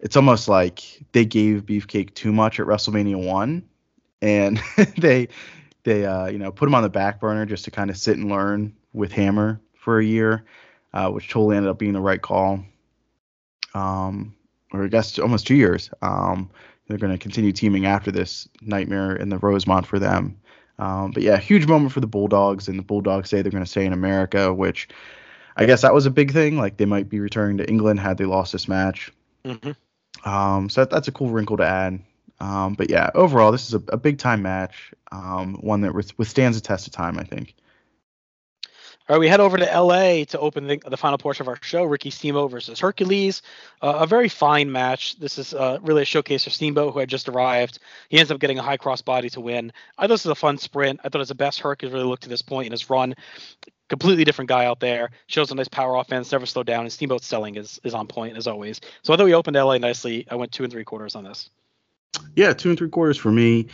it's 0.01 0.16
almost 0.16 0.49
like 0.49 1.05
they 1.12 1.24
gave 1.24 1.66
Beefcake 1.66 2.14
too 2.14 2.32
much 2.32 2.59
at 2.59 2.66
WrestleMania 2.66 3.24
one, 3.24 3.62
and 4.20 4.61
they 4.99 5.28
they 5.85 6.05
uh, 6.05 6.26
you 6.26 6.39
know 6.39 6.51
put 6.51 6.66
him 6.66 6.74
on 6.74 6.82
the 6.82 6.89
back 6.89 7.20
burner 7.20 7.47
just 7.47 7.64
to 7.66 7.70
kind 7.70 7.91
of 7.91 7.97
sit 7.97 8.16
and 8.16 8.28
learn 8.28 8.74
with 8.93 9.12
Hammer 9.12 9.61
for 9.74 9.99
a 9.99 10.05
year, 10.05 10.45
uh, 10.93 11.11
which 11.11 11.28
totally 11.28 11.57
ended 11.57 11.70
up 11.70 11.78
being 11.78 11.93
the 11.93 12.01
right 12.01 12.20
call. 12.20 12.64
Um, 13.74 14.35
or 14.72 14.85
I 14.85 14.89
guess 14.89 15.18
almost 15.18 15.47
two 15.47 15.55
years. 15.55 15.91
Um, 16.03 16.51
they're 16.89 16.99
going 16.99 17.12
to 17.12 17.18
continue 17.18 17.53
teaming 17.53 17.87
after 17.87 18.11
this 18.11 18.49
nightmare 18.61 19.16
in 19.16 19.30
the 19.30 19.39
Rosemont 19.39 19.87
for 19.87 19.99
them. 19.99 20.37
Um, 20.78 21.12
but 21.12 21.22
yeah, 21.22 21.39
huge 21.39 21.66
moment 21.66 21.93
for 21.93 22.01
the 22.01 22.07
Bulldogs, 22.07 22.68
and 22.68 22.78
the 22.78 22.82
Bulldogs 22.82 23.30
say 23.30 23.41
they're 23.43 23.53
going 23.53 23.64
to 23.64 23.70
stay 23.70 23.87
in 23.87 23.93
America, 23.93 24.53
which 24.53 24.89
I 25.57 25.66
guess 25.66 25.82
that 25.82 25.95
was 25.95 26.07
a 26.07 26.11
big 26.11 26.32
thing. 26.32 26.59
Like 26.59 26.76
they 26.76 26.85
might 26.85 27.09
be 27.09 27.20
returning 27.20 27.59
to 27.59 27.68
England 27.68 28.01
had 28.01 28.18
they 28.18 28.24
lost 28.24 28.53
this 28.53 28.68
match. 28.68 29.12
Mm-hmm. 29.45 30.28
Um, 30.28 30.68
so 30.68 30.82
that, 30.82 30.91
that's 30.91 31.09
a 31.09 31.12
cool 31.12 31.28
wrinkle 31.28 31.57
to 31.59 31.66
add. 31.66 32.01
Um, 32.41 32.74
but 32.74 32.91
yeah, 32.91 33.11
overall, 33.14 33.53
this 33.53 33.66
is 33.66 33.74
a, 33.74 33.82
a 33.89 33.97
big 33.97 34.18
time 34.18 34.43
match, 34.43 34.93
um, 35.12 35.55
one 35.61 35.82
that 35.82 35.95
withstands 35.95 36.61
the 36.61 36.66
test 36.66 36.87
of 36.87 36.93
time, 36.93 37.18
I 37.18 37.24
think. 37.24 37.55
All 39.07 39.16
right, 39.16 39.20
we 39.20 39.28
head 39.28 39.41
over 39.41 39.59
to 39.59 39.64
LA 39.66 40.24
to 40.24 40.39
open 40.39 40.66
the, 40.66 40.80
the 40.87 40.97
final 40.97 41.18
portion 41.18 41.45
of 41.45 41.49
our 41.49 41.59
show 41.61 41.85
Ricky 41.85 42.09
Steamboat 42.09 42.51
versus 42.51 42.80
Hercules. 42.80 43.43
Uh, 43.82 43.99
a 44.01 44.07
very 44.07 44.30
fine 44.30 44.72
match. 44.72 45.18
This 45.18 45.37
is 45.37 45.53
uh, 45.53 45.78
really 45.82 46.01
a 46.01 46.07
showcase 46.07 46.45
for 46.45 46.49
Steamboat, 46.49 46.95
who 46.95 47.01
had 47.01 47.11
just 47.11 47.28
arrived. 47.28 47.80
He 48.09 48.18
ends 48.18 48.30
up 48.30 48.41
getting 48.41 48.59
a 48.59 48.62
high 48.62 48.78
cross 48.78 49.03
body 49.03 49.28
to 49.28 49.43
win. 49.43 49.74
I 49.99 50.03
thought 50.03 50.14
this 50.14 50.24
was 50.24 50.32
a 50.32 50.35
fun 50.35 50.57
sprint. 50.57 51.01
I 51.01 51.11
thought 51.11 51.18
it 51.18 51.18
was 51.18 51.28
the 51.28 51.35
best 51.35 51.61
Herc 51.61 51.82
has 51.82 51.93
really 51.93 52.07
looked 52.07 52.22
to 52.22 52.30
this 52.30 52.41
point 52.41 52.64
in 52.64 52.72
his 52.72 52.89
run. 52.89 53.14
Completely 53.91 54.24
different 54.24 54.49
guy 54.49 54.64
out 54.64 54.80
there. 54.80 55.11
Shows 55.26 55.51
a 55.51 55.55
nice 55.55 55.68
power 55.68 55.97
offense, 55.97 56.32
never 56.32 56.47
slowed 56.47 56.66
down, 56.66 56.85
and 56.85 56.93
Steamboat's 56.93 57.26
selling 57.26 57.57
is, 57.57 57.78
is 57.85 57.93
on 57.93 58.07
point 58.07 58.39
as 58.39 58.47
always. 58.47 58.80
So 59.03 59.12
I 59.12 59.18
thought 59.18 59.26
we 59.26 59.35
opened 59.35 59.57
LA 59.57 59.76
nicely. 59.76 60.26
I 60.30 60.37
went 60.37 60.51
two 60.51 60.64
and 60.64 60.72
three 60.72 60.85
quarters 60.85 61.14
on 61.14 61.24
this. 61.24 61.51
Yeah, 62.36 62.52
two 62.52 62.70
and 62.70 62.78
three 62.78 62.88
quarters 62.88 63.16
for 63.16 63.30
me. 63.30 63.66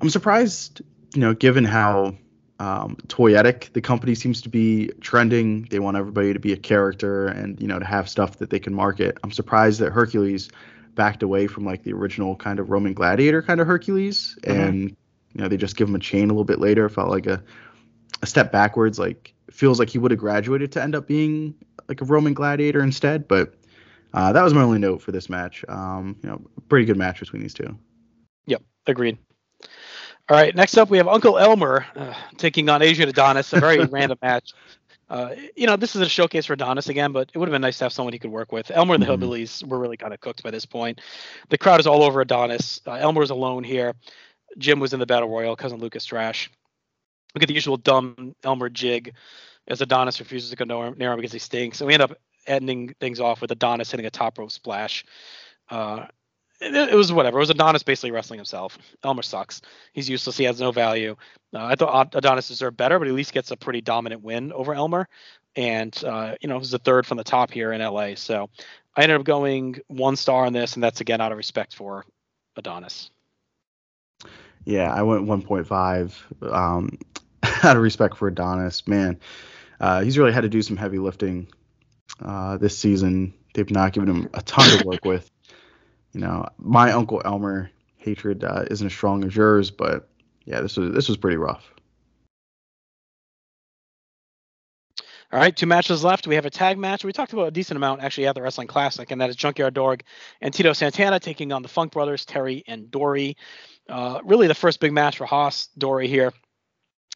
I'm 0.00 0.10
surprised, 0.10 0.80
you 1.14 1.20
know, 1.20 1.34
given 1.34 1.64
how 1.64 2.14
um, 2.60 2.96
toyetic 3.06 3.72
the 3.72 3.80
company 3.80 4.14
seems 4.14 4.42
to 4.42 4.48
be 4.48 4.90
trending. 5.00 5.62
They 5.70 5.78
want 5.78 5.96
everybody 5.96 6.32
to 6.32 6.40
be 6.40 6.52
a 6.52 6.56
character 6.56 7.26
and 7.28 7.60
you 7.60 7.66
know 7.66 7.78
to 7.78 7.84
have 7.84 8.08
stuff 8.08 8.38
that 8.38 8.50
they 8.50 8.58
can 8.58 8.74
market. 8.74 9.18
I'm 9.22 9.32
surprised 9.32 9.80
that 9.80 9.92
Hercules 9.92 10.50
backed 10.94 11.22
away 11.22 11.46
from 11.46 11.64
like 11.64 11.84
the 11.84 11.92
original 11.92 12.34
kind 12.34 12.58
of 12.58 12.70
Roman 12.70 12.94
Gladiator 12.94 13.42
kind 13.42 13.60
of 13.60 13.66
Hercules, 13.66 14.36
mm-hmm. 14.42 14.60
and 14.60 14.90
you 14.90 15.42
know 15.42 15.48
they 15.48 15.56
just 15.56 15.76
give 15.76 15.88
him 15.88 15.94
a 15.94 16.00
chain 16.00 16.24
a 16.24 16.32
little 16.32 16.44
bit 16.44 16.58
later. 16.58 16.86
It 16.86 16.90
felt 16.90 17.10
like 17.10 17.26
a 17.26 17.42
a 18.22 18.26
step 18.26 18.50
backwards. 18.50 18.98
Like 18.98 19.34
feels 19.50 19.78
like 19.78 19.88
he 19.88 19.98
would 19.98 20.10
have 20.10 20.20
graduated 20.20 20.72
to 20.72 20.82
end 20.82 20.94
up 20.94 21.06
being 21.06 21.54
like 21.88 22.00
a 22.00 22.04
Roman 22.04 22.34
Gladiator 22.34 22.82
instead, 22.82 23.28
but 23.28 23.54
uh, 24.14 24.32
that 24.32 24.42
was 24.42 24.54
my 24.54 24.62
only 24.62 24.78
note 24.78 25.02
for 25.02 25.12
this 25.12 25.28
match. 25.28 25.64
Um, 25.68 26.16
you 26.22 26.28
know, 26.28 26.40
pretty 26.68 26.86
good 26.86 26.96
match 26.96 27.20
between 27.20 27.42
these 27.42 27.54
two. 27.54 27.76
Yep, 28.46 28.62
agreed. 28.86 29.18
All 30.30 30.36
right, 30.36 30.54
next 30.54 30.76
up 30.76 30.90
we 30.90 30.98
have 30.98 31.08
Uncle 31.08 31.38
Elmer 31.38 31.86
uh, 31.96 32.14
taking 32.36 32.68
on 32.68 32.82
Adrian 32.82 33.08
Adonis, 33.08 33.52
a 33.52 33.60
very 33.60 33.84
random 33.84 34.18
match. 34.20 34.52
Uh, 35.10 35.34
you 35.56 35.66
know, 35.66 35.76
this 35.76 35.96
is 35.96 36.02
a 36.02 36.08
showcase 36.08 36.44
for 36.44 36.52
Adonis 36.52 36.88
again, 36.88 37.12
but 37.12 37.30
it 37.32 37.38
would 37.38 37.48
have 37.48 37.54
been 37.54 37.62
nice 37.62 37.78
to 37.78 37.84
have 37.84 37.92
someone 37.92 38.12
he 38.12 38.18
could 38.18 38.30
work 38.30 38.52
with. 38.52 38.70
Elmer 38.70 38.94
and 38.94 39.02
the 39.02 39.06
mm-hmm. 39.06 39.22
Hillbillies 39.22 39.66
were 39.66 39.78
really 39.78 39.96
kind 39.96 40.12
of 40.12 40.20
cooked 40.20 40.42
by 40.42 40.50
this 40.50 40.66
point. 40.66 41.00
The 41.48 41.56
crowd 41.56 41.80
is 41.80 41.86
all 41.86 42.02
over 42.02 42.20
Adonis. 42.20 42.80
Uh, 42.86 42.92
Elmer 42.92 43.22
is 43.22 43.30
alone 43.30 43.64
here. 43.64 43.94
Jim 44.58 44.80
was 44.80 44.92
in 44.92 45.00
the 45.00 45.06
Battle 45.06 45.30
Royal, 45.30 45.56
cousin 45.56 45.78
Lucas 45.78 46.04
Trash. 46.04 46.50
Look 47.34 47.42
at 47.42 47.48
the 47.48 47.54
usual 47.54 47.78
dumb 47.78 48.34
Elmer 48.44 48.68
jig 48.68 49.14
as 49.66 49.80
Adonis 49.80 50.18
refuses 50.18 50.50
to 50.50 50.56
go 50.56 50.64
near 50.90 51.12
him 51.12 51.18
because 51.18 51.32
he 51.32 51.38
stinks. 51.38 51.80
And 51.80 51.86
we 51.86 51.94
end 51.94 52.02
up 52.02 52.18
ending 52.48 52.94
things 53.00 53.20
off 53.20 53.40
with 53.40 53.50
Adonis 53.50 53.90
hitting 53.90 54.06
a 54.06 54.10
top 54.10 54.38
rope 54.38 54.50
splash. 54.50 55.04
Uh, 55.68 56.06
it, 56.60 56.74
it, 56.74 56.94
was 56.94 57.12
whatever. 57.12 57.38
It 57.38 57.40
was 57.40 57.50
Adonis 57.50 57.82
basically 57.82 58.10
wrestling 58.10 58.38
himself. 58.38 58.78
Elmer 59.04 59.22
sucks. 59.22 59.60
He's 59.92 60.08
useless. 60.08 60.36
He 60.36 60.44
has 60.44 60.60
no 60.60 60.72
value. 60.72 61.14
Uh, 61.54 61.64
I 61.64 61.74
thought 61.76 62.14
Adonis 62.14 62.48
deserved 62.48 62.76
better, 62.76 62.98
but 62.98 63.06
at 63.06 63.14
least 63.14 63.32
gets 63.32 63.50
a 63.50 63.56
pretty 63.56 63.80
dominant 63.80 64.22
win 64.22 64.52
over 64.52 64.74
Elmer. 64.74 65.08
And 65.54 65.96
uh, 66.04 66.34
you 66.40 66.48
know, 66.48 66.56
it 66.56 66.60
was 66.60 66.70
the 66.70 66.78
third 66.78 67.06
from 67.06 67.18
the 67.18 67.24
top 67.24 67.50
here 67.50 67.72
in 67.72 67.80
LA. 67.80 68.14
So 68.16 68.50
I 68.96 69.02
ended 69.02 69.18
up 69.18 69.24
going 69.24 69.78
one 69.86 70.16
star 70.16 70.46
on 70.46 70.52
this, 70.52 70.74
and 70.74 70.82
that's 70.82 71.00
again 71.00 71.20
out 71.20 71.32
of 71.32 71.38
respect 71.38 71.74
for 71.74 72.04
Adonis. 72.56 73.10
Yeah, 74.64 74.92
I 74.92 75.02
went 75.02 75.26
1.5 75.26 76.52
um, 76.52 76.98
out 77.62 77.76
of 77.76 77.82
respect 77.82 78.16
for 78.16 78.28
Adonis. 78.28 78.86
Man, 78.86 79.18
uh, 79.80 80.02
he's 80.02 80.18
really 80.18 80.32
had 80.32 80.42
to 80.42 80.48
do 80.48 80.60
some 80.60 80.76
heavy 80.76 80.98
lifting 80.98 81.46
uh, 82.20 82.56
this 82.58 82.78
season. 82.78 83.34
They've 83.54 83.70
not 83.70 83.92
given 83.92 84.08
him 84.08 84.30
a 84.34 84.42
ton 84.42 84.78
to 84.78 84.86
work 84.86 85.04
with. 85.04 85.30
You 86.12 86.20
know, 86.20 86.48
my 86.58 86.92
Uncle 86.92 87.22
Elmer 87.24 87.70
hatred 87.96 88.44
uh, 88.44 88.64
isn't 88.70 88.86
as 88.86 88.92
strong 88.92 89.24
as 89.24 89.34
yours, 89.34 89.70
but 89.70 90.08
yeah, 90.44 90.60
this 90.60 90.76
was 90.76 90.94
this 90.94 91.08
was 91.08 91.16
pretty 91.16 91.36
rough. 91.36 91.70
All 95.30 95.38
right, 95.38 95.54
two 95.54 95.66
matches 95.66 96.02
left. 96.02 96.26
We 96.26 96.36
have 96.36 96.46
a 96.46 96.50
tag 96.50 96.78
match. 96.78 97.04
We 97.04 97.12
talked 97.12 97.34
about 97.34 97.48
a 97.48 97.50
decent 97.50 97.76
amount 97.76 98.00
actually 98.00 98.26
at 98.26 98.34
the 98.34 98.40
Wrestling 98.40 98.66
Classic, 98.66 99.10
and 99.10 99.20
that 99.20 99.28
is 99.28 99.36
Junkyard 99.36 99.74
Dog 99.74 100.02
and 100.40 100.54
Tito 100.54 100.72
Santana 100.72 101.20
taking 101.20 101.52
on 101.52 101.60
the 101.60 101.68
Funk 101.68 101.92
Brothers, 101.92 102.24
Terry 102.24 102.64
and 102.66 102.90
Dory. 102.90 103.36
Uh, 103.90 104.20
really, 104.24 104.46
the 104.46 104.54
first 104.54 104.80
big 104.80 104.92
match 104.92 105.18
for 105.18 105.26
Hoss, 105.26 105.68
Dory 105.76 106.08
here, 106.08 106.32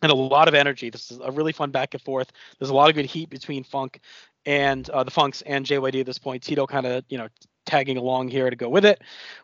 and 0.03 0.13
a 0.13 0.15
lot 0.15 0.47
of 0.47 0.53
energy. 0.53 0.91
This 0.91 1.11
is 1.11 1.21
a 1.25 1.31
really 1.31 1.53
fun 1.53 1.71
back 1.71 1.95
and 1.95 2.03
forth. 2.03 2.31
There's 2.59 2.69
a 2.69 2.75
lot 2.75 2.91
of 2.91 2.97
good 2.97 3.07
heat 3.07 3.31
between 3.31 3.65
Funk 3.65 3.99
and 4.47 4.89
uh, 4.91 5.05
the 5.05 5.11
Funks 5.11 5.43
and 5.43 5.65
JYD 5.65 6.01
at 6.01 6.07
this 6.07 6.19
point. 6.19 6.43
Tito 6.43 6.67
kind 6.67 6.87
of, 6.87 7.05
you 7.09 7.19
know, 7.19 7.29
tagging 7.65 7.97
along 7.97 8.29
here 8.29 8.51
to 8.51 8.57
go 8.57 8.69
with 8.69 8.85
it. 8.85 9.01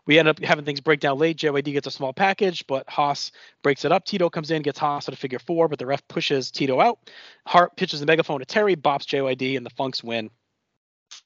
We 0.06 0.18
end 0.18 0.28
up 0.28 0.40
having 0.40 0.64
things 0.64 0.80
break 0.80 1.00
down 1.00 1.18
late. 1.18 1.36
JYD 1.36 1.72
gets 1.72 1.86
a 1.86 1.90
small 1.90 2.12
package, 2.12 2.66
but 2.66 2.88
Hoss 2.88 3.30
breaks 3.62 3.84
it 3.84 3.92
up. 3.92 4.04
Tito 4.04 4.28
comes 4.28 4.50
in, 4.50 4.62
gets 4.62 4.78
Hoss 4.78 5.08
at 5.08 5.14
a 5.14 5.16
figure 5.16 5.38
four, 5.38 5.68
but 5.68 5.78
the 5.78 5.86
ref 5.86 6.06
pushes 6.08 6.50
Tito 6.50 6.80
out. 6.80 6.98
Hart 7.46 7.76
pitches 7.76 8.00
the 8.00 8.06
megaphone 8.06 8.40
to 8.40 8.46
Terry, 8.46 8.76
bops 8.76 9.06
JYD, 9.06 9.56
and 9.56 9.64
the 9.64 9.70
Funks 9.70 10.02
win. 10.02 10.30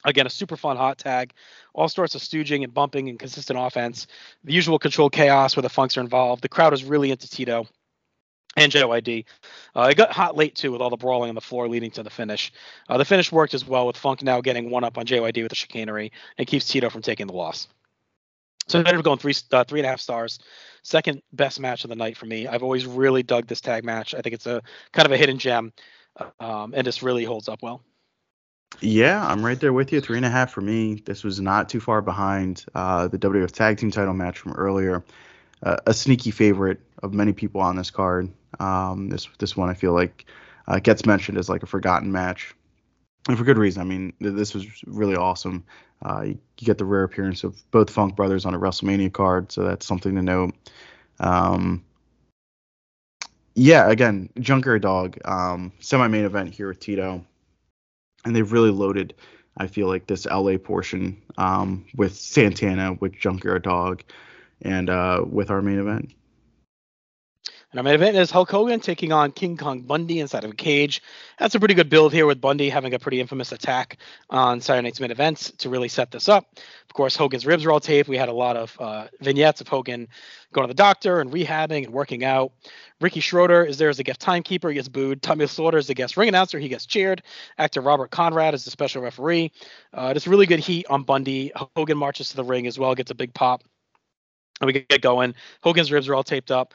Again, 0.05 0.27
a 0.27 0.31
super 0.31 0.57
fun 0.57 0.77
hot 0.77 0.99
tag. 0.99 1.33
All 1.75 1.89
sorts 1.89 2.15
of 2.15 2.21
stooging 2.21 2.65
and 2.65 2.75
bumping 2.75 3.09
and 3.09 3.19
consistent 3.19 3.59
offense. 3.59 4.07
The 4.45 4.53
usual 4.53 4.79
controlled 4.79 5.13
chaos 5.13 5.57
where 5.57 5.63
the 5.63 5.69
Funks 5.69 5.97
are 5.97 6.01
involved. 6.01 6.43
The 6.43 6.49
crowd 6.49 6.73
is 6.73 6.85
really 6.85 7.11
into 7.11 7.29
Tito 7.29 7.67
and 8.57 8.71
JYD. 8.71 9.25
Uh, 9.75 9.89
it 9.91 9.97
got 9.97 10.13
hot 10.13 10.37
late 10.37 10.55
too 10.55 10.73
with 10.73 10.81
all 10.81 10.91
the 10.91 10.97
brawling 10.97 11.29
on 11.29 11.35
the 11.35 11.41
floor 11.41 11.69
leading 11.69 11.91
to 11.93 12.03
the 12.03 12.11
finish. 12.11 12.53
Uh, 12.89 12.99
the 12.99 13.05
finish 13.05 13.33
worked 13.33 13.55
as 13.55 13.67
well 13.67 13.87
with 13.87 13.97
Funk 13.97 14.23
now 14.23 14.41
getting 14.41 14.71
one 14.71 14.85
up 14.85 14.99
on 14.99 15.07
JYD 15.07 15.43
with 15.43 15.51
the 15.51 15.57
chicanery 15.57 16.13
and 16.39 16.47
keeps 16.47 16.67
Tito 16.67 16.91
from 16.91 17.03
taking 17.03 17.27
the 17.27 17.33
loss. 17.33 17.69
So 18.69 18.79
I 18.79 18.81
ended 18.81 18.97
up 18.97 19.05
going 19.05 19.19
three 19.19 19.35
uh, 19.51 19.65
three 19.65 19.81
and 19.81 19.87
a 19.87 19.91
half 19.91 20.01
stars. 20.01 20.39
Second 20.83 21.23
best 21.33 21.61
match 21.61 21.85
of 21.85 21.91
the 21.91 21.97
night 21.97 22.17
for 22.17 22.27
me. 22.27 22.47
I've 22.47 22.63
always 22.63 22.87
really 22.87 23.23
dug 23.23 23.47
this 23.47 23.61
tag 23.61 23.85
match. 23.85 24.15
I 24.15 24.21
think 24.21 24.35
it's 24.35 24.47
a 24.47 24.63
kind 24.93 25.07
of 25.07 25.13
a 25.13 25.17
hidden 25.17 25.39
gem, 25.39 25.73
um, 26.41 26.73
and 26.75 26.87
this 26.87 27.03
really 27.03 27.25
holds 27.25 27.49
up 27.49 27.63
well. 27.63 27.83
Yeah, 28.81 29.25
I'm 29.27 29.45
right 29.45 29.61
there 29.61 29.73
with 29.73 29.93
you. 29.93 30.01
Three 30.01 30.17
and 30.17 30.27
a 30.27 30.31
half 30.31 30.53
for 30.53 30.61
me. 30.61 31.03
This 31.05 31.25
was 31.25 31.41
not 31.41 31.69
too 31.69 31.81
far 31.81 32.03
behind 32.03 32.65
uh, 32.75 33.09
the 33.09 33.19
WWF 33.19 33.51
Tag 33.51 33.79
Team 33.79 33.91
Title 33.91 34.15
match 34.15 34.39
from 34.39 34.53
earlier. 34.53 35.05
Uh, 35.63 35.77
a 35.87 35.95
sneaky 35.95 36.31
favorite 36.31 36.81
of 37.03 37.13
many 37.13 37.33
people 37.33 37.61
on 37.61 37.77
this 37.77 37.91
card. 37.91 38.31
Um, 38.61 39.09
this 39.09 39.29
this 39.39 39.57
one 39.57 39.69
I 39.69 39.75
feel 39.75 39.93
like 39.93 40.27
uh, 40.69 40.79
gets 40.79 41.07
mentioned 41.07 41.39
as 41.39 41.49
like 41.49 41.63
a 41.63 41.67
forgotten 41.67 42.13
match, 42.13 42.55
and 43.29 43.37
for 43.37 43.45
good 43.45 43.59
reason. 43.59 43.83
I 43.83 43.85
mean, 43.85 44.13
th- 44.21 44.35
this 44.35 44.55
was 44.55 44.67
really 44.87 45.17
awesome. 45.17 45.65
Uh, 46.05 46.23
you, 46.23 46.39
get 46.57 46.79
the 46.79 46.85
rare 46.85 47.05
appearance 47.05 47.45
of 47.45 47.61
both 47.71 47.91
Funk 47.91 48.17
brothers 48.17 48.45
on 48.45 48.55
a 48.55 48.59
WrestleMania 48.59 49.13
card, 49.13 49.51
so 49.53 49.65
that's 49.65 49.87
something 49.87 50.15
to 50.15 50.23
note. 50.23 50.55
Um, 51.21 51.85
yeah, 53.55 53.91
again, 53.91 54.29
Junkyard 54.39 54.83
Dog, 54.83 55.19
um, 55.25 55.73
semi-main 55.81 56.25
event 56.25 56.55
here 56.55 56.69
with 56.69 56.81
Tito, 56.81 57.25
and 58.25 58.35
they've 58.35 58.51
really 58.51 58.71
loaded. 58.71 59.15
I 59.57 59.67
feel 59.67 59.87
like 59.87 60.07
this 60.07 60.25
LA 60.27 60.57
portion 60.57 61.21
um, 61.37 61.85
with 61.95 62.17
Santana, 62.17 62.95
with 62.95 63.13
Junkyard 63.13 63.63
Dog, 63.63 64.03
and 64.63 64.89
uh, 64.89 65.25
with 65.29 65.51
our 65.51 65.61
main 65.61 65.79
event. 65.79 66.15
And 67.73 67.79
our 67.79 67.85
main 67.85 67.95
event 67.95 68.19
is 68.19 68.31
Hulk 68.31 68.51
Hogan 68.51 68.81
taking 68.81 69.13
on 69.13 69.33
King 69.33 69.57
Kong 69.57 69.81
Bundy 69.81 70.21
inside 70.21 70.45
of 70.45 70.51
a 70.51 70.55
cage. 70.55 71.01
That's 71.39 71.55
a 71.55 71.59
pretty 71.59 71.73
good 71.73 71.89
build 71.89 72.13
here 72.13 72.27
with 72.27 72.39
Bundy 72.39 72.69
having 72.69 72.93
a 72.93 72.99
pretty 72.99 73.19
infamous 73.19 73.51
attack 73.51 73.97
on 74.29 74.61
Saturday 74.61 74.85
Night's 74.85 75.01
main 75.01 75.11
event 75.11 75.53
to 75.57 75.71
really 75.71 75.89
set 75.89 76.11
this 76.11 76.29
up. 76.29 76.59
Of 76.59 76.93
course, 76.93 77.17
Hogan's 77.17 77.47
ribs 77.47 77.65
were 77.65 77.73
all 77.73 77.81
taped. 77.81 78.11
We 78.11 78.19
had 78.19 78.29
a 78.29 78.35
lot 78.35 78.59
of 78.59 78.77
uh, 78.79 79.07
vignettes 79.23 79.63
of 79.63 79.69
Hogan 79.69 80.07
going 80.53 80.69
to 80.69 80.69
the 80.69 80.77
doctor 80.77 81.23
and 81.23 81.33
rehabbing 81.33 81.85
and 81.85 81.95
working 81.95 82.25
out. 82.25 82.53
Ricky 83.01 83.21
Schroder 83.21 83.65
is 83.65 83.79
there 83.79 83.89
as 83.89 83.99
a 83.99 84.03
guest 84.03 84.21
timekeeper. 84.21 84.69
He 84.69 84.75
gets 84.75 84.89
booed. 84.89 85.23
Tommy 85.23 85.47
Lasorda 85.47 85.79
is 85.79 85.87
the 85.87 85.95
guest 85.95 86.19
ring 86.19 86.29
announcer. 86.29 86.59
He 86.59 86.69
gets 86.69 86.85
cheered. 86.85 87.23
Actor 87.57 87.81
Robert 87.81 88.11
Conrad 88.11 88.53
is 88.53 88.67
the 88.67 88.71
special 88.71 89.01
referee. 89.01 89.51
Uh, 89.95 90.13
it's 90.15 90.27
really 90.27 90.45
good 90.45 90.61
heat 90.61 90.85
on 90.91 91.05
Bundy. 91.05 91.53
Hogan 91.75 91.97
marches 91.97 92.29
to 92.29 92.37
the 92.37 92.45
ring 92.45 92.67
as 92.67 92.79
well, 92.79 92.95
gets 92.95 93.11
a 93.11 93.15
big 93.15 93.33
pop. 93.33 93.63
And 94.61 94.67
we 94.67 94.75
get 94.75 95.01
going. 95.01 95.35
Hogan's 95.63 95.91
ribs 95.91 96.07
are 96.09 96.15
all 96.15 96.23
taped 96.23 96.51
up. 96.51 96.75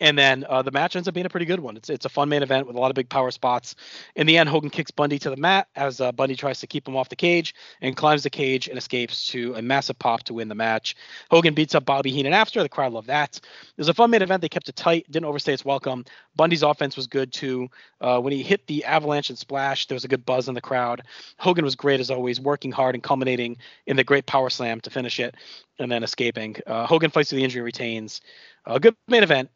and 0.00 0.18
then 0.18 0.44
uh, 0.48 0.62
the 0.62 0.70
match 0.70 0.96
ends 0.96 1.08
up 1.08 1.14
being 1.14 1.26
a 1.26 1.30
pretty 1.30 1.46
good 1.46 1.60
one. 1.60 1.76
It's 1.76 1.90
it's 1.90 2.04
a 2.04 2.08
fun 2.08 2.28
main 2.28 2.42
event 2.42 2.66
with 2.66 2.76
a 2.76 2.78
lot 2.80 2.90
of 2.90 2.94
big 2.94 3.08
power 3.08 3.30
spots. 3.30 3.74
In 4.16 4.26
the 4.26 4.38
end, 4.38 4.48
Hogan 4.48 4.70
kicks 4.70 4.90
Bundy 4.90 5.18
to 5.20 5.30
the 5.30 5.36
mat 5.36 5.68
as 5.76 6.00
uh, 6.00 6.12
Bundy 6.12 6.36
tries 6.36 6.60
to 6.60 6.66
keep 6.66 6.86
him 6.86 6.96
off 6.96 7.08
the 7.08 7.16
cage 7.16 7.54
and 7.80 7.96
climbs 7.96 8.22
the 8.22 8.30
cage 8.30 8.68
and 8.68 8.78
escapes 8.78 9.26
to 9.28 9.54
a 9.54 9.62
massive 9.62 9.98
pop 9.98 10.22
to 10.24 10.34
win 10.34 10.48
the 10.48 10.54
match. 10.54 10.96
Hogan 11.30 11.54
beats 11.54 11.74
up 11.74 11.84
Bobby 11.84 12.10
Heenan 12.10 12.32
after. 12.32 12.62
The 12.62 12.68
crowd 12.68 12.92
loved 12.92 13.08
that. 13.08 13.36
It 13.36 13.78
was 13.78 13.88
a 13.88 13.94
fun 13.94 14.10
main 14.10 14.22
event. 14.22 14.40
They 14.40 14.48
kept 14.48 14.68
it 14.68 14.76
tight, 14.76 15.10
didn't 15.10 15.26
overstay 15.26 15.54
its 15.54 15.64
welcome. 15.64 16.04
Bundy's 16.36 16.62
offense 16.62 16.96
was 16.96 17.06
good 17.06 17.32
too. 17.32 17.68
Uh, 18.00 18.20
when 18.20 18.32
he 18.32 18.42
hit 18.42 18.66
the 18.66 18.84
avalanche 18.84 19.30
and 19.30 19.38
splash, 19.38 19.86
there 19.86 19.96
was 19.96 20.04
a 20.04 20.08
good 20.08 20.24
buzz 20.26 20.48
in 20.48 20.54
the 20.54 20.60
crowd. 20.60 21.02
Hogan 21.38 21.64
was 21.64 21.76
great 21.76 22.00
as 22.00 22.10
always, 22.10 22.40
working 22.40 22.72
hard 22.72 22.94
and 22.94 23.02
culminating 23.02 23.56
in 23.86 23.96
the 23.96 24.04
great 24.04 24.26
power 24.26 24.50
slam 24.50 24.80
to 24.80 24.90
finish 24.90 25.20
it 25.20 25.34
and 25.78 25.90
then 25.90 26.02
escaping. 26.02 26.56
Uh, 26.66 26.86
Hogan 26.86 27.10
fights 27.10 27.30
to 27.30 27.36
the 27.36 27.44
injury, 27.44 27.62
retains. 27.62 28.20
A 28.66 28.80
good 28.80 28.94
main 29.08 29.22
event, 29.22 29.50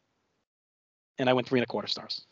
and 1.19 1.29
I 1.29 1.33
went 1.33 1.47
three 1.47 1.59
and 1.59 1.65
a 1.65 1.67
quarter 1.67 1.87
stars. 1.87 2.25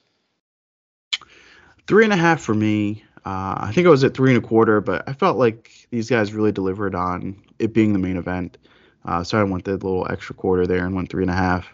Three 1.87 2.03
and 2.03 2.13
a 2.13 2.17
half 2.17 2.41
for 2.41 2.55
me. 2.55 3.03
Uh, 3.25 3.55
I 3.57 3.71
think 3.73 3.85
I 3.85 3.89
was 3.89 4.03
at 4.03 4.13
three 4.13 4.33
and 4.33 4.43
a 4.43 4.47
quarter, 4.47 4.81
but 4.81 5.07
I 5.07 5.13
felt 5.13 5.37
like 5.37 5.87
these 5.91 6.09
guys 6.09 6.33
really 6.33 6.51
delivered 6.51 6.95
on 6.95 7.35
it 7.59 7.73
being 7.73 7.93
the 7.93 7.99
main 7.99 8.17
event. 8.17 8.57
Uh, 9.05 9.23
so 9.23 9.39
I 9.39 9.43
went 9.43 9.65
the 9.65 9.73
little 9.73 10.07
extra 10.09 10.33
quarter 10.33 10.65
there 10.65 10.85
and 10.85 10.95
went 10.95 11.09
three 11.09 11.23
and 11.23 11.31
a 11.31 11.35
half. 11.35 11.71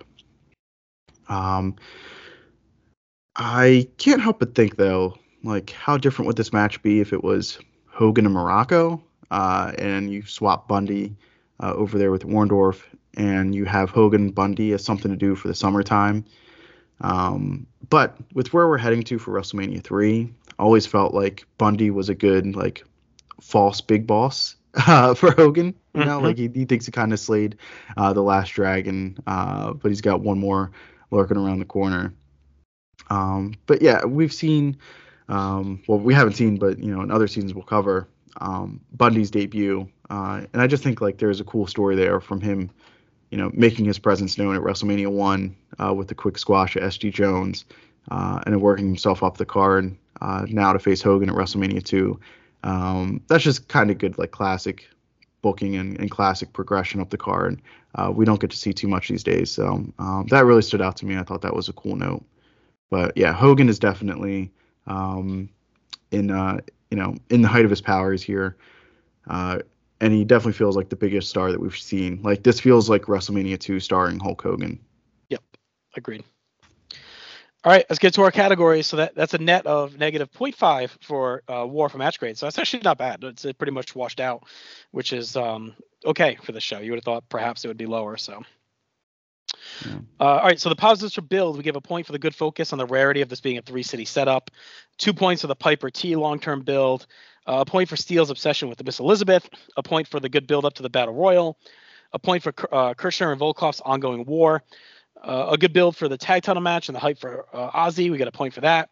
Um, 1.30 1.76
I 3.36 3.88
can't 3.98 4.22
help 4.22 4.40
but 4.40 4.56
think 4.56 4.76
though, 4.76 5.18
like 5.44 5.72
how 5.72 5.98
different 5.98 6.28
would 6.28 6.38
this 6.38 6.54
match 6.54 6.82
be 6.84 7.00
if 7.00 7.14
it 7.14 7.24
was 7.24 7.60
Hogan 7.88 8.26
and 8.26 8.36
Muraco, 8.36 9.02
uh, 9.32 9.72
and 9.78 10.12
you 10.12 10.24
swap 10.24 10.68
Bundy 10.68 11.16
uh, 11.60 11.74
over 11.74 11.98
there 11.98 12.12
with 12.12 12.24
Orndorff 12.24 12.82
and 13.16 13.54
you 13.54 13.66
have 13.66 13.90
Hogan 13.90 14.32
Bundy 14.32 14.74
as 14.74 14.84
something 14.84 15.12
to 15.12 15.18
do 15.18 15.36
for 15.36 15.48
the 15.48 15.56
summertime. 15.56 16.26
Um, 17.02 17.68
but 17.90 18.18
with 18.34 18.54
where 18.54 18.68
we're 18.68 18.78
heading 18.78 19.04
to 19.04 19.20
for 19.20 19.34
WrestleMania 19.34 19.84
three, 19.84 20.34
always 20.60 20.86
felt 20.86 21.14
like 21.14 21.46
Bundy 21.58 21.90
was 21.92 22.10
a 22.10 22.16
good 22.16 22.56
like 22.56 22.84
false 23.42 23.82
big 23.82 24.08
boss 24.08 24.56
uh, 24.88 25.14
for 25.14 25.32
Hogan. 25.32 25.76
You 25.94 26.06
know, 26.06 26.18
mm-hmm. 26.18 26.26
like 26.26 26.38
he, 26.38 26.50
he 26.54 26.66
thinks 26.66 26.86
he 26.86 26.92
kind 26.92 27.14
of 27.14 27.20
slayed 27.20 27.58
uh, 27.98 28.14
the 28.14 28.24
last 28.24 28.50
dragon, 28.54 29.18
uh, 29.28 29.74
but 29.74 29.90
he's 29.90 30.02
got 30.02 30.22
one 30.22 30.40
more 30.40 30.72
lurking 31.12 31.38
around 31.38 31.60
the 31.60 31.66
corner. 31.66 32.14
Um, 33.10 33.54
but 33.68 33.82
yeah, 33.82 34.04
we've 34.06 34.34
seen. 34.34 34.78
Um, 35.30 35.82
well, 35.88 36.00
we 36.00 36.14
haven't 36.14 36.34
seen, 36.34 36.58
but 36.58 36.80
you 36.80 36.94
know, 36.94 37.02
in 37.02 37.12
other 37.12 37.28
seasons 37.28 37.54
we'll 37.54 37.64
cover 37.64 38.08
um, 38.42 38.82
Bundy's 38.92 39.32
debut, 39.32 39.88
uh, 40.10 40.42
and 40.52 40.62
I 40.62 40.68
just 40.68 40.84
think 40.84 41.00
like 41.00 41.18
there's 41.18 41.40
a 41.40 41.46
cool 41.46 41.68
story 41.68 41.96
there 41.96 42.20
from 42.20 42.42
him 42.42 42.70
you 43.34 43.40
know, 43.40 43.50
making 43.52 43.84
his 43.84 43.98
presence 43.98 44.38
known 44.38 44.56
at 44.56 44.62
WrestleMania 44.62 45.12
one 45.12 45.56
uh, 45.84 45.92
with 45.92 46.08
the 46.08 46.14
quick 46.14 46.38
squash 46.38 46.76
of 46.76 46.84
SG 46.84 47.12
Jones, 47.12 47.66
uh, 48.12 48.40
and 48.46 48.54
then 48.54 48.62
working 48.62 48.86
himself 48.86 49.24
up 49.24 49.38
the 49.38 49.46
card 49.46 49.98
uh, 50.22 50.46
now 50.50 50.72
to 50.72 50.78
face 50.78 51.02
Hogan 51.02 51.30
at 51.32 51.36
WrestleMania 51.36 51.84
two. 51.84 52.20
Um, 52.64 53.24
that's 53.28 53.44
just 53.44 53.68
kind 53.70 53.90
of 53.90 53.98
good, 53.98 54.20
like 54.20 54.30
classic 54.30 54.88
booking 55.42 55.76
and, 55.78 56.00
and 56.00 56.12
classic 56.12 56.54
progression 56.54 57.02
up 57.02 57.10
the 57.10 57.18
card. 57.18 57.60
Uh, 57.96 58.12
we 58.16 58.24
don't 58.24 58.40
get 58.40 58.52
to 58.52 58.58
see 58.58 58.72
too 58.72 58.88
much 58.88 59.10
these 59.10 59.24
days, 59.24 59.50
so 59.50 59.84
um, 59.98 60.28
that 60.30 60.46
really 60.46 60.62
stood 60.62 60.84
out 60.84 60.96
to 60.98 61.08
me. 61.08 61.18
I 61.18 61.24
thought 61.24 61.42
that 61.42 61.56
was 61.56 61.70
a 61.70 61.74
cool 61.74 61.96
note. 61.96 62.24
But 62.92 63.18
yeah, 63.18 63.34
Hogan 63.34 63.68
is 63.68 63.80
definitely 63.80 64.52
um, 64.86 65.50
in 66.12 66.30
uh, 66.30 66.60
you 66.92 66.98
know 66.98 67.16
in 67.32 67.42
the 67.42 67.48
height 67.48 67.66
of 67.66 67.72
his 67.72 67.82
powers 67.82 68.22
here. 68.22 68.58
Uh, 69.28 69.58
and 70.04 70.12
he 70.12 70.26
definitely 70.26 70.52
feels 70.52 70.76
like 70.76 70.90
the 70.90 70.98
biggest 70.98 71.30
star 71.30 71.50
that 71.50 71.62
we've 71.62 71.78
seen. 71.78 72.20
Like 72.24 72.44
this 72.44 72.60
feels 72.60 72.90
like 72.90 73.04
WrestleMania 73.04 73.58
2 73.58 73.80
starring 73.80 74.20
Hulk 74.20 74.42
Hogan. 74.42 74.78
Yep, 75.30 75.42
agreed. 75.96 76.26
All 77.64 77.72
right, 77.72 77.86
let's 77.90 78.00
get 78.00 78.14
to 78.16 78.22
our 78.24 78.32
categories. 78.32 78.86
So 78.86 78.98
that 78.98 79.16
that's 79.16 79.34
a 79.34 79.38
net 79.38 79.66
of 79.66 79.98
negative 79.98 80.30
0.5 80.34 80.90
for 81.02 81.44
uh, 81.48 81.66
WAR 81.66 81.88
for 81.88 82.00
match 82.00 82.20
grade. 82.20 82.38
So 82.38 82.46
that's 82.46 82.60
actually 82.60 82.82
not 82.84 82.98
bad. 82.98 83.24
It's 83.24 83.46
pretty 83.54 83.72
much 83.72 83.96
washed 83.96 84.20
out, 84.20 84.44
which 84.92 85.14
is 85.14 85.38
um, 85.38 85.74
okay 86.06 86.38
for 86.44 86.52
the 86.52 86.60
show. 86.60 86.80
You 86.80 86.92
would 86.92 86.98
have 86.98 87.06
thought 87.06 87.30
perhaps 87.30 87.64
it 87.64 87.70
would 87.70 87.78
be 87.78 87.86
lower. 87.86 88.18
So. 88.18 88.44
Yeah. 89.86 90.00
Uh, 90.20 90.24
all 90.24 90.44
right, 90.44 90.60
so 90.60 90.68
the 90.68 90.76
positives 90.76 91.14
for 91.14 91.22
build, 91.22 91.56
we 91.56 91.64
give 91.64 91.76
a 91.76 91.82
point 91.82 92.06
for 92.06 92.12
the 92.12 92.20
good 92.20 92.36
focus 92.36 92.74
on 92.74 92.80
the 92.80 92.86
rarity 92.86 93.22
of 93.22 93.30
this 93.30 93.40
being 93.40 93.58
a 93.58 93.62
three 93.62 93.84
city 93.84 94.04
setup, 94.04 94.52
two 94.98 95.14
points 95.14 95.42
for 95.42 95.48
the 95.48 95.56
Piper 95.56 95.90
T 95.90 96.16
long 96.16 96.40
term 96.40 96.62
build, 96.62 97.08
a 97.46 97.66
point 97.66 97.90
for 97.90 97.96
Steele's 97.96 98.30
obsession 98.30 98.70
with 98.70 98.78
the 98.78 98.84
Miss 98.84 99.00
Elizabeth, 99.00 99.50
a 99.78 99.84
point 99.84 100.08
for 100.08 100.20
the 100.20 100.30
good 100.30 100.48
build 100.48 100.66
up 100.66 100.74
to 100.76 100.84
the 100.84 100.90
Battle 100.90 101.14
Royal, 101.14 101.58
a 102.14 102.20
point 102.20 102.44
for 102.44 102.54
uh, 102.72 102.94
Kirchner 102.94 103.32
and 103.32 103.42
Volkov's 103.42 103.82
ongoing 103.82 104.26
war, 104.26 104.64
uh, 105.24 105.48
a 105.52 105.58
good 105.58 105.74
build 105.74 105.96
for 105.96 106.08
the 106.08 106.18
tag 106.18 106.44
title 106.44 106.62
match 106.62 106.90
and 106.90 106.96
the 106.96 107.00
hype 107.00 107.18
for 107.20 107.46
uh, 107.54 107.72
Ozzy. 107.72 108.12
We 108.12 108.18
got 108.18 108.28
a 108.28 108.32
point 108.32 108.54
for 108.54 108.62
that. 108.62 108.90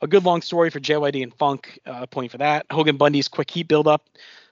A 0.00 0.06
good 0.06 0.24
long 0.24 0.42
story 0.42 0.70
for 0.70 0.80
JYD 0.80 1.22
and 1.22 1.34
Funk, 1.34 1.78
uh, 1.86 2.00
a 2.02 2.06
point 2.06 2.32
for 2.32 2.38
that. 2.38 2.66
Hogan 2.70 2.96
Bundy's 2.96 3.28
quick 3.28 3.50
heat 3.50 3.68
build 3.68 3.86
up 3.86 4.08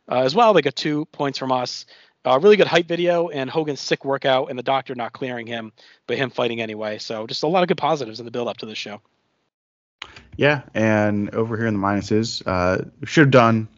uh, 0.09 0.21
as 0.21 0.35
well. 0.35 0.53
They 0.53 0.63
got 0.63 0.77
two 0.77 1.07
points 1.07 1.39
from 1.39 1.51
us. 1.51 1.87
A 2.25 2.39
really 2.39 2.57
good 2.57 2.67
hype 2.67 2.87
video 2.87 3.29
and 3.29 3.49
Hogan's 3.49 3.81
sick 3.81 4.05
workout 4.05 4.51
and 4.51 4.59
the 4.59 4.63
doctor 4.63 4.95
not 4.95 5.13
clearing 5.15 5.47
him, 5.47 5.73
but 6.07 6.19
him 6.19 6.29
fighting 6.31 6.61
anyway. 6.61 6.99
So 6.99 7.27
just 7.27 7.43
a 7.43 7.47
lot 7.47 7.63
of 7.63 7.69
good 7.69 7.79
positives 7.79 8.21
in 8.21 8.27
the 8.27 8.31
build 8.31 8.47
up 8.47 8.59
to 8.59 8.67
this 8.67 8.77
show. 8.77 9.01
Yeah, 10.37 10.63
and 10.75 11.35
over 11.35 11.57
here 11.57 11.67
in 11.67 11.75
the 11.75 11.81
minuses, 11.81 12.43
uh, 12.47 12.85
should 13.05 13.25
have 13.25 13.31
done 13.31 13.69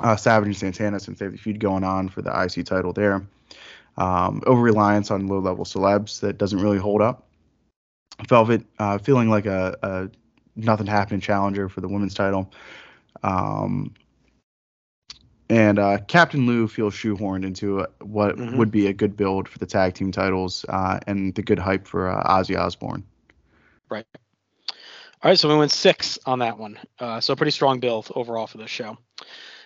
uh, 0.00 0.16
Savage 0.16 0.46
and 0.46 0.56
Santana 0.56 0.98
since 0.98 1.18
they 1.18 1.26
have 1.26 1.32
the 1.32 1.38
feud 1.38 1.60
going 1.60 1.84
on 1.84 2.08
for 2.08 2.22
the 2.22 2.30
IC 2.30 2.64
title 2.66 2.92
there. 2.92 3.26
Um, 3.96 4.42
over 4.46 4.60
reliance 4.60 5.10
on 5.10 5.26
low 5.28 5.38
level 5.38 5.64
celebs 5.64 6.20
that 6.20 6.38
doesn't 6.38 6.60
really 6.60 6.78
hold 6.78 7.02
up. 7.02 7.26
Velvet 8.28 8.64
uh, 8.78 8.98
feeling 8.98 9.28
like 9.28 9.46
a, 9.46 9.76
a 9.82 10.10
nothing 10.56 10.86
happening 10.86 11.20
challenger 11.20 11.68
for 11.68 11.80
the 11.80 11.88
women's 11.88 12.14
title. 12.14 12.50
Um, 13.22 13.92
and 15.50 15.78
uh, 15.78 15.98
Captain 16.08 16.46
Lou 16.46 16.66
feels 16.66 16.94
shoehorned 16.94 17.44
into 17.44 17.80
a, 17.80 17.88
what 18.00 18.36
Mhm. 18.36 18.56
would 18.56 18.70
be 18.70 18.86
a 18.86 18.92
good 18.92 19.16
build 19.16 19.48
for 19.48 19.58
the 19.58 19.66
tag 19.66 19.94
team 19.94 20.10
titles 20.10 20.64
uh, 20.68 20.98
and 21.06 21.34
the 21.34 21.42
good 21.42 21.58
hype 21.58 21.86
for 21.86 22.08
uh, 22.08 22.22
Ozzy 22.24 22.58
Osbourne. 22.58 23.04
Right. 23.90 24.06
All 25.24 25.30
right, 25.30 25.38
so 25.38 25.48
we 25.48 25.56
went 25.56 25.72
six 25.72 26.18
on 26.26 26.40
that 26.40 26.58
one. 26.58 26.78
Uh, 26.98 27.18
so 27.18 27.34
pretty 27.34 27.50
strong 27.50 27.80
build 27.80 28.12
overall 28.14 28.46
for 28.46 28.58
this 28.58 28.68
show. 28.68 28.98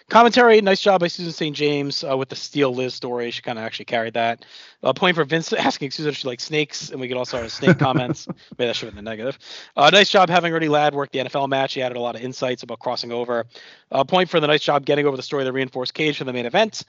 Commentary, 0.09 0.60
nice 0.60 0.80
job 0.80 1.01
by 1.01 1.09
Susan 1.09 1.32
St. 1.32 1.56
James 1.56 2.05
uh, 2.05 2.16
with 2.16 2.28
the 2.28 2.36
Steele 2.36 2.72
Liz 2.72 2.94
story. 2.94 3.32
She 3.32 3.43
kind 3.43 3.59
of 3.59 3.64
actually 3.64 3.86
carried 3.86 4.14
that. 4.14 4.44
A 4.85 4.94
point 4.94 5.16
for 5.16 5.24
Vince 5.24 5.52
asking 5.59 5.90
Susan 5.90 6.10
if 6.10 6.16
she 6.16 6.28
likes 6.28 6.44
snakes, 6.44 6.90
and 6.90 7.01
we 7.01 7.09
could 7.09 7.16
also 7.16 7.43
have 7.43 7.51
snake 7.51 7.76
comments. 7.76 8.28
Maybe 8.56 8.68
that 8.68 8.76
should 8.76 8.86
have 8.86 8.94
been 8.94 9.05
the 9.05 9.10
negative. 9.10 9.36
Uh, 9.76 9.90
nice 9.90 10.10
job 10.10 10.30
having 10.30 10.52
Ernie 10.52 10.68
Ladd 10.68 10.94
work 10.94 11.10
the 11.10 11.18
NFL 11.18 11.48
match. 11.48 11.74
He 11.74 11.82
added 11.82 11.97
a 11.97 12.01
lot 12.01 12.14
of 12.14 12.22
insights 12.22 12.62
about 12.62 12.78
crossing 12.78 13.10
over. 13.10 13.44
A 13.90 14.05
point 14.05 14.30
for 14.30 14.39
the 14.39 14.47
nice 14.47 14.62
job 14.62 14.86
getting 14.86 15.06
over 15.06 15.16
the 15.16 15.24
story 15.24 15.43
of 15.43 15.47
the 15.47 15.52
reinforced 15.52 15.93
cage 15.93 16.18
for 16.18 16.24
the 16.24 16.32
main 16.32 16.47
event. 16.47 16.85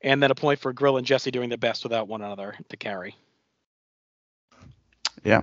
And 0.00 0.22
then 0.22 0.30
a 0.30 0.36
point 0.36 0.60
for 0.60 0.72
Gorilla 0.72 0.98
and 0.98 1.06
Jesse 1.08 1.32
doing 1.32 1.48
their 1.48 1.58
best 1.58 1.82
without 1.82 2.06
one 2.06 2.22
another 2.22 2.54
to 2.68 2.76
carry. 2.76 3.16
Yeah. 5.24 5.42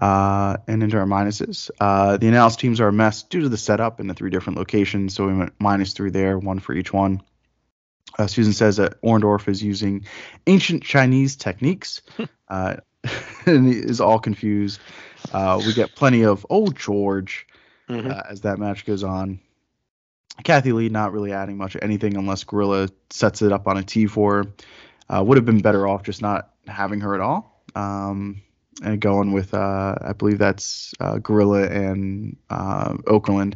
Uh, 0.00 0.58
and 0.68 0.82
into 0.82 0.98
our 0.98 1.06
minuses. 1.06 1.70
Uh, 1.80 2.16
the 2.18 2.28
announced 2.28 2.60
teams 2.60 2.80
are 2.80 2.88
a 2.88 2.92
mess 2.92 3.22
due 3.22 3.40
to 3.40 3.48
the 3.48 3.56
setup 3.56 3.98
in 3.98 4.06
the 4.08 4.14
three 4.14 4.30
different 4.30 4.58
locations. 4.58 5.14
So 5.14 5.26
we 5.26 5.34
went 5.34 5.54
minus 5.58 5.94
three 5.94 6.10
there, 6.10 6.38
one 6.38 6.58
for 6.58 6.74
each 6.74 6.92
one. 6.92 7.22
Uh, 8.18 8.26
Susan 8.26 8.52
says 8.52 8.76
that 8.76 9.00
Orndorff 9.02 9.48
is 9.48 9.62
using 9.62 10.06
ancient 10.46 10.82
Chinese 10.84 11.36
techniques 11.36 12.02
uh, 12.48 12.76
and 13.46 13.72
is 13.72 14.00
all 14.00 14.18
confused. 14.18 14.80
Uh, 15.32 15.60
we 15.64 15.72
get 15.72 15.94
plenty 15.94 16.24
of 16.24 16.46
old 16.50 16.76
George 16.76 17.46
Mhm. 17.88 18.10
uh, 18.10 18.22
as 18.28 18.40
that 18.40 18.58
match 18.58 18.84
goes 18.84 19.04
on. 19.04 19.38
Cathy 20.44 20.72
Lee 20.72 20.88
not 20.88 21.12
really 21.12 21.32
adding 21.32 21.56
much 21.56 21.76
of 21.76 21.82
anything 21.82 22.16
unless 22.16 22.42
Gorilla 22.44 22.88
sets 23.10 23.42
it 23.42 23.52
up 23.52 23.66
on 23.68 23.76
a 23.76 23.82
T 23.82 24.06
for 24.06 24.36
her. 24.42 24.44
Uh, 25.08 25.22
would 25.22 25.36
have 25.38 25.44
been 25.46 25.60
better 25.60 25.86
off 25.86 26.02
just 26.02 26.20
not 26.20 26.50
having 26.66 27.00
her 27.00 27.14
at 27.14 27.20
all. 27.20 27.62
Um, 27.76 28.42
and 28.82 29.00
going 29.00 29.32
with, 29.32 29.54
uh, 29.54 29.94
I 30.00 30.12
believe 30.12 30.38
that's 30.38 30.94
uh, 31.00 31.18
Gorilla 31.18 31.68
and 31.68 32.36
uh, 32.50 32.94
Okerlund 33.04 33.54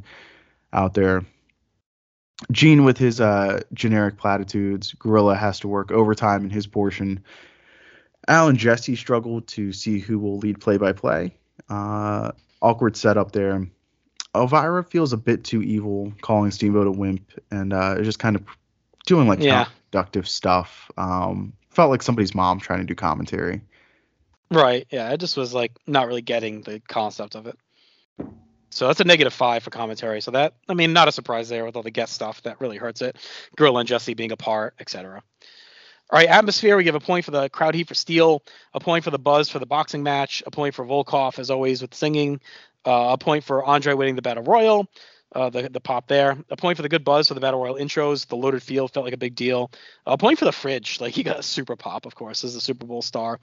out 0.72 0.94
there. 0.94 1.24
Gene 2.50 2.84
with 2.84 2.96
his 2.96 3.20
uh, 3.20 3.60
generic 3.74 4.16
platitudes. 4.16 4.94
Gorilla 4.94 5.36
has 5.36 5.60
to 5.60 5.68
work 5.68 5.90
overtime 5.90 6.44
in 6.44 6.50
his 6.50 6.66
portion. 6.66 7.22
Al 8.28 8.48
and 8.48 8.58
Jesse 8.58 8.96
struggle 8.96 9.42
to 9.42 9.72
see 9.72 9.98
who 9.98 10.18
will 10.18 10.38
lead 10.38 10.60
play 10.60 10.78
by 10.78 10.92
play. 10.92 11.34
Awkward 12.62 12.96
setup 12.96 13.32
there. 13.32 13.66
Elvira 14.34 14.84
feels 14.84 15.12
a 15.12 15.16
bit 15.16 15.44
too 15.44 15.62
evil, 15.62 16.12
calling 16.20 16.50
Steamboat 16.50 16.86
a 16.86 16.90
wimp, 16.90 17.32
and 17.50 17.72
uh, 17.72 18.00
just 18.02 18.18
kind 18.18 18.36
of 18.36 18.44
doing 19.06 19.26
like 19.26 19.40
Yeah. 19.40 19.66
stuff. 20.28 20.90
Um, 20.96 21.52
felt 21.70 21.90
like 21.90 22.02
somebody's 22.02 22.34
mom 22.34 22.60
trying 22.60 22.78
to 22.78 22.84
do 22.84 22.94
commentary. 22.94 23.60
Right. 24.50 24.86
Yeah. 24.90 25.08
I 25.08 25.16
just 25.16 25.36
was 25.36 25.54
like 25.54 25.72
not 25.86 26.06
really 26.08 26.22
getting 26.22 26.62
the 26.62 26.80
concept 26.80 27.34
of 27.34 27.46
it. 27.46 27.56
So 28.70 28.86
that's 28.86 29.00
a 29.00 29.04
negative 29.04 29.32
five 29.32 29.62
for 29.62 29.70
commentary. 29.70 30.20
So 30.20 30.30
that 30.32 30.54
I 30.68 30.74
mean, 30.74 30.92
not 30.92 31.08
a 31.08 31.12
surprise 31.12 31.48
there 31.48 31.64
with 31.64 31.76
all 31.76 31.82
the 31.82 31.90
guest 31.90 32.12
stuff 32.12 32.42
that 32.42 32.60
really 32.60 32.76
hurts 32.76 33.02
it. 33.02 33.16
Gorilla 33.56 33.80
and 33.80 33.88
Jesse 33.88 34.14
being 34.14 34.32
apart, 34.32 34.74
etc. 34.78 35.22
All 36.12 36.18
right, 36.18 36.28
atmosphere. 36.28 36.76
We 36.76 36.84
give 36.84 36.94
a 36.94 37.00
point 37.00 37.24
for 37.24 37.30
the 37.32 37.48
crowd 37.48 37.74
heat 37.74 37.88
for 37.88 37.94
Steele, 37.94 38.42
a 38.74 38.80
point 38.80 39.04
for 39.04 39.10
the 39.10 39.18
buzz 39.18 39.48
for 39.48 39.58
the 39.58 39.66
boxing 39.66 40.02
match, 40.02 40.42
a 40.46 40.50
point 40.50 40.74
for 40.74 40.84
Volkov 40.84 41.38
as 41.38 41.50
always 41.50 41.82
with 41.82 41.94
singing, 41.94 42.40
uh, 42.84 43.10
a 43.12 43.18
point 43.18 43.44
for 43.44 43.64
Andre 43.64 43.94
winning 43.94 44.16
the 44.16 44.22
battle 44.22 44.42
royal, 44.42 44.88
uh, 45.34 45.50
the 45.50 45.68
the 45.68 45.80
pop 45.80 46.08
there, 46.08 46.36
a 46.50 46.56
point 46.56 46.76
for 46.76 46.82
the 46.82 46.88
good 46.88 47.04
buzz 47.04 47.28
for 47.28 47.34
the 47.34 47.40
battle 47.40 47.60
royal 47.60 47.76
intros. 47.76 48.26
The 48.26 48.36
loaded 48.36 48.62
field 48.62 48.92
felt 48.92 49.04
like 49.04 49.14
a 49.14 49.18
big 49.18 49.34
deal. 49.34 49.70
A 50.06 50.18
point 50.18 50.38
for 50.38 50.44
the 50.44 50.52
fridge, 50.52 51.00
like 51.00 51.14
he 51.14 51.22
got 51.22 51.38
a 51.38 51.42
super 51.42 51.76
pop, 51.76 52.06
of 52.06 52.14
course, 52.14 52.42
as 52.44 52.54
a 52.56 52.60
Super 52.60 52.86
Bowl 52.86 53.02
star. 53.02 53.38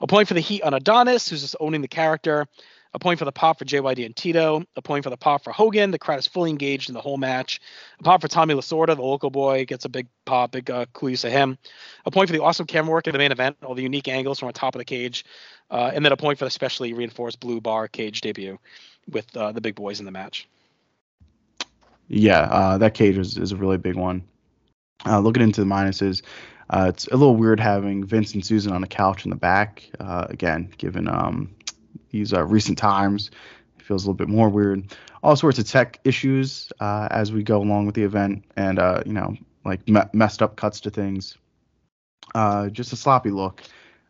A 0.00 0.06
point 0.06 0.28
for 0.28 0.34
the 0.34 0.40
heat 0.40 0.62
on 0.62 0.74
Adonis, 0.74 1.28
who's 1.28 1.42
just 1.42 1.56
owning 1.60 1.80
the 1.80 1.88
character. 1.88 2.46
A 2.94 2.98
point 3.00 3.18
for 3.18 3.24
the 3.24 3.32
pop 3.32 3.58
for 3.58 3.64
JYD 3.64 4.06
and 4.06 4.14
Tito. 4.14 4.62
A 4.76 4.82
point 4.82 5.02
for 5.02 5.10
the 5.10 5.16
pop 5.16 5.42
for 5.42 5.52
Hogan. 5.52 5.90
The 5.90 5.98
crowd 5.98 6.20
is 6.20 6.28
fully 6.28 6.50
engaged 6.50 6.88
in 6.88 6.94
the 6.94 7.00
whole 7.00 7.16
match. 7.16 7.60
A 7.98 8.04
pop 8.04 8.20
for 8.20 8.28
Tommy 8.28 8.54
Lasorda, 8.54 8.94
the 8.94 9.02
local 9.02 9.30
boy, 9.30 9.64
gets 9.64 9.84
a 9.84 9.88
big 9.88 10.06
pop, 10.24 10.52
big 10.52 10.70
uh, 10.70 10.86
use 11.02 11.24
of 11.24 11.32
him. 11.32 11.58
A 12.06 12.12
point 12.12 12.28
for 12.28 12.36
the 12.36 12.42
awesome 12.42 12.66
camera 12.66 12.92
work 12.92 13.08
in 13.08 13.12
the 13.12 13.18
main 13.18 13.32
event, 13.32 13.56
all 13.64 13.74
the 13.74 13.82
unique 13.82 14.06
angles 14.06 14.38
from 14.38 14.46
on 14.46 14.52
top 14.52 14.76
of 14.76 14.78
the 14.78 14.84
cage. 14.84 15.24
Uh, 15.72 15.90
and 15.92 16.04
then 16.04 16.12
a 16.12 16.16
point 16.16 16.38
for 16.38 16.44
the 16.44 16.50
specially 16.52 16.92
reinforced 16.92 17.40
blue 17.40 17.60
bar 17.60 17.88
cage 17.88 18.20
debut 18.20 18.60
with 19.10 19.36
uh, 19.36 19.50
the 19.50 19.60
big 19.60 19.74
boys 19.74 19.98
in 19.98 20.06
the 20.06 20.12
match. 20.12 20.48
Yeah, 22.08 22.42
uh, 22.42 22.78
that 22.78 22.94
cage 22.94 23.16
is, 23.16 23.38
is 23.38 23.52
a 23.52 23.56
really 23.56 23.78
big 23.78 23.96
one. 23.96 24.22
Uh, 25.06 25.20
looking 25.20 25.42
into 25.42 25.60
the 25.60 25.66
minuses, 25.66 26.22
uh, 26.70 26.86
it's 26.88 27.06
a 27.08 27.16
little 27.16 27.36
weird 27.36 27.60
having 27.60 28.04
Vince 28.04 28.34
and 28.34 28.44
Susan 28.44 28.72
on 28.72 28.80
the 28.80 28.86
couch 28.86 29.24
in 29.24 29.30
the 29.30 29.36
back. 29.36 29.90
Uh, 30.00 30.26
again, 30.28 30.72
given 30.78 31.08
um, 31.08 31.54
these 32.10 32.32
uh, 32.32 32.44
recent 32.44 32.78
times, 32.78 33.30
it 33.78 33.84
feels 33.84 34.04
a 34.04 34.06
little 34.06 34.14
bit 34.16 34.28
more 34.28 34.48
weird. 34.48 34.96
All 35.22 35.36
sorts 35.36 35.58
of 35.58 35.66
tech 35.66 36.00
issues 36.04 36.72
uh, 36.80 37.08
as 37.10 37.32
we 37.32 37.42
go 37.42 37.60
along 37.60 37.86
with 37.86 37.94
the 37.94 38.02
event, 38.02 38.44
and 38.56 38.78
you 39.06 39.12
know, 39.12 39.36
like 39.64 39.86
me- 39.88 40.00
messed 40.12 40.42
up 40.42 40.56
cuts 40.56 40.80
to 40.80 40.90
things. 40.90 41.36
Just 42.72 42.92
a 42.92 42.96
sloppy 42.96 43.30
look. 43.30 43.62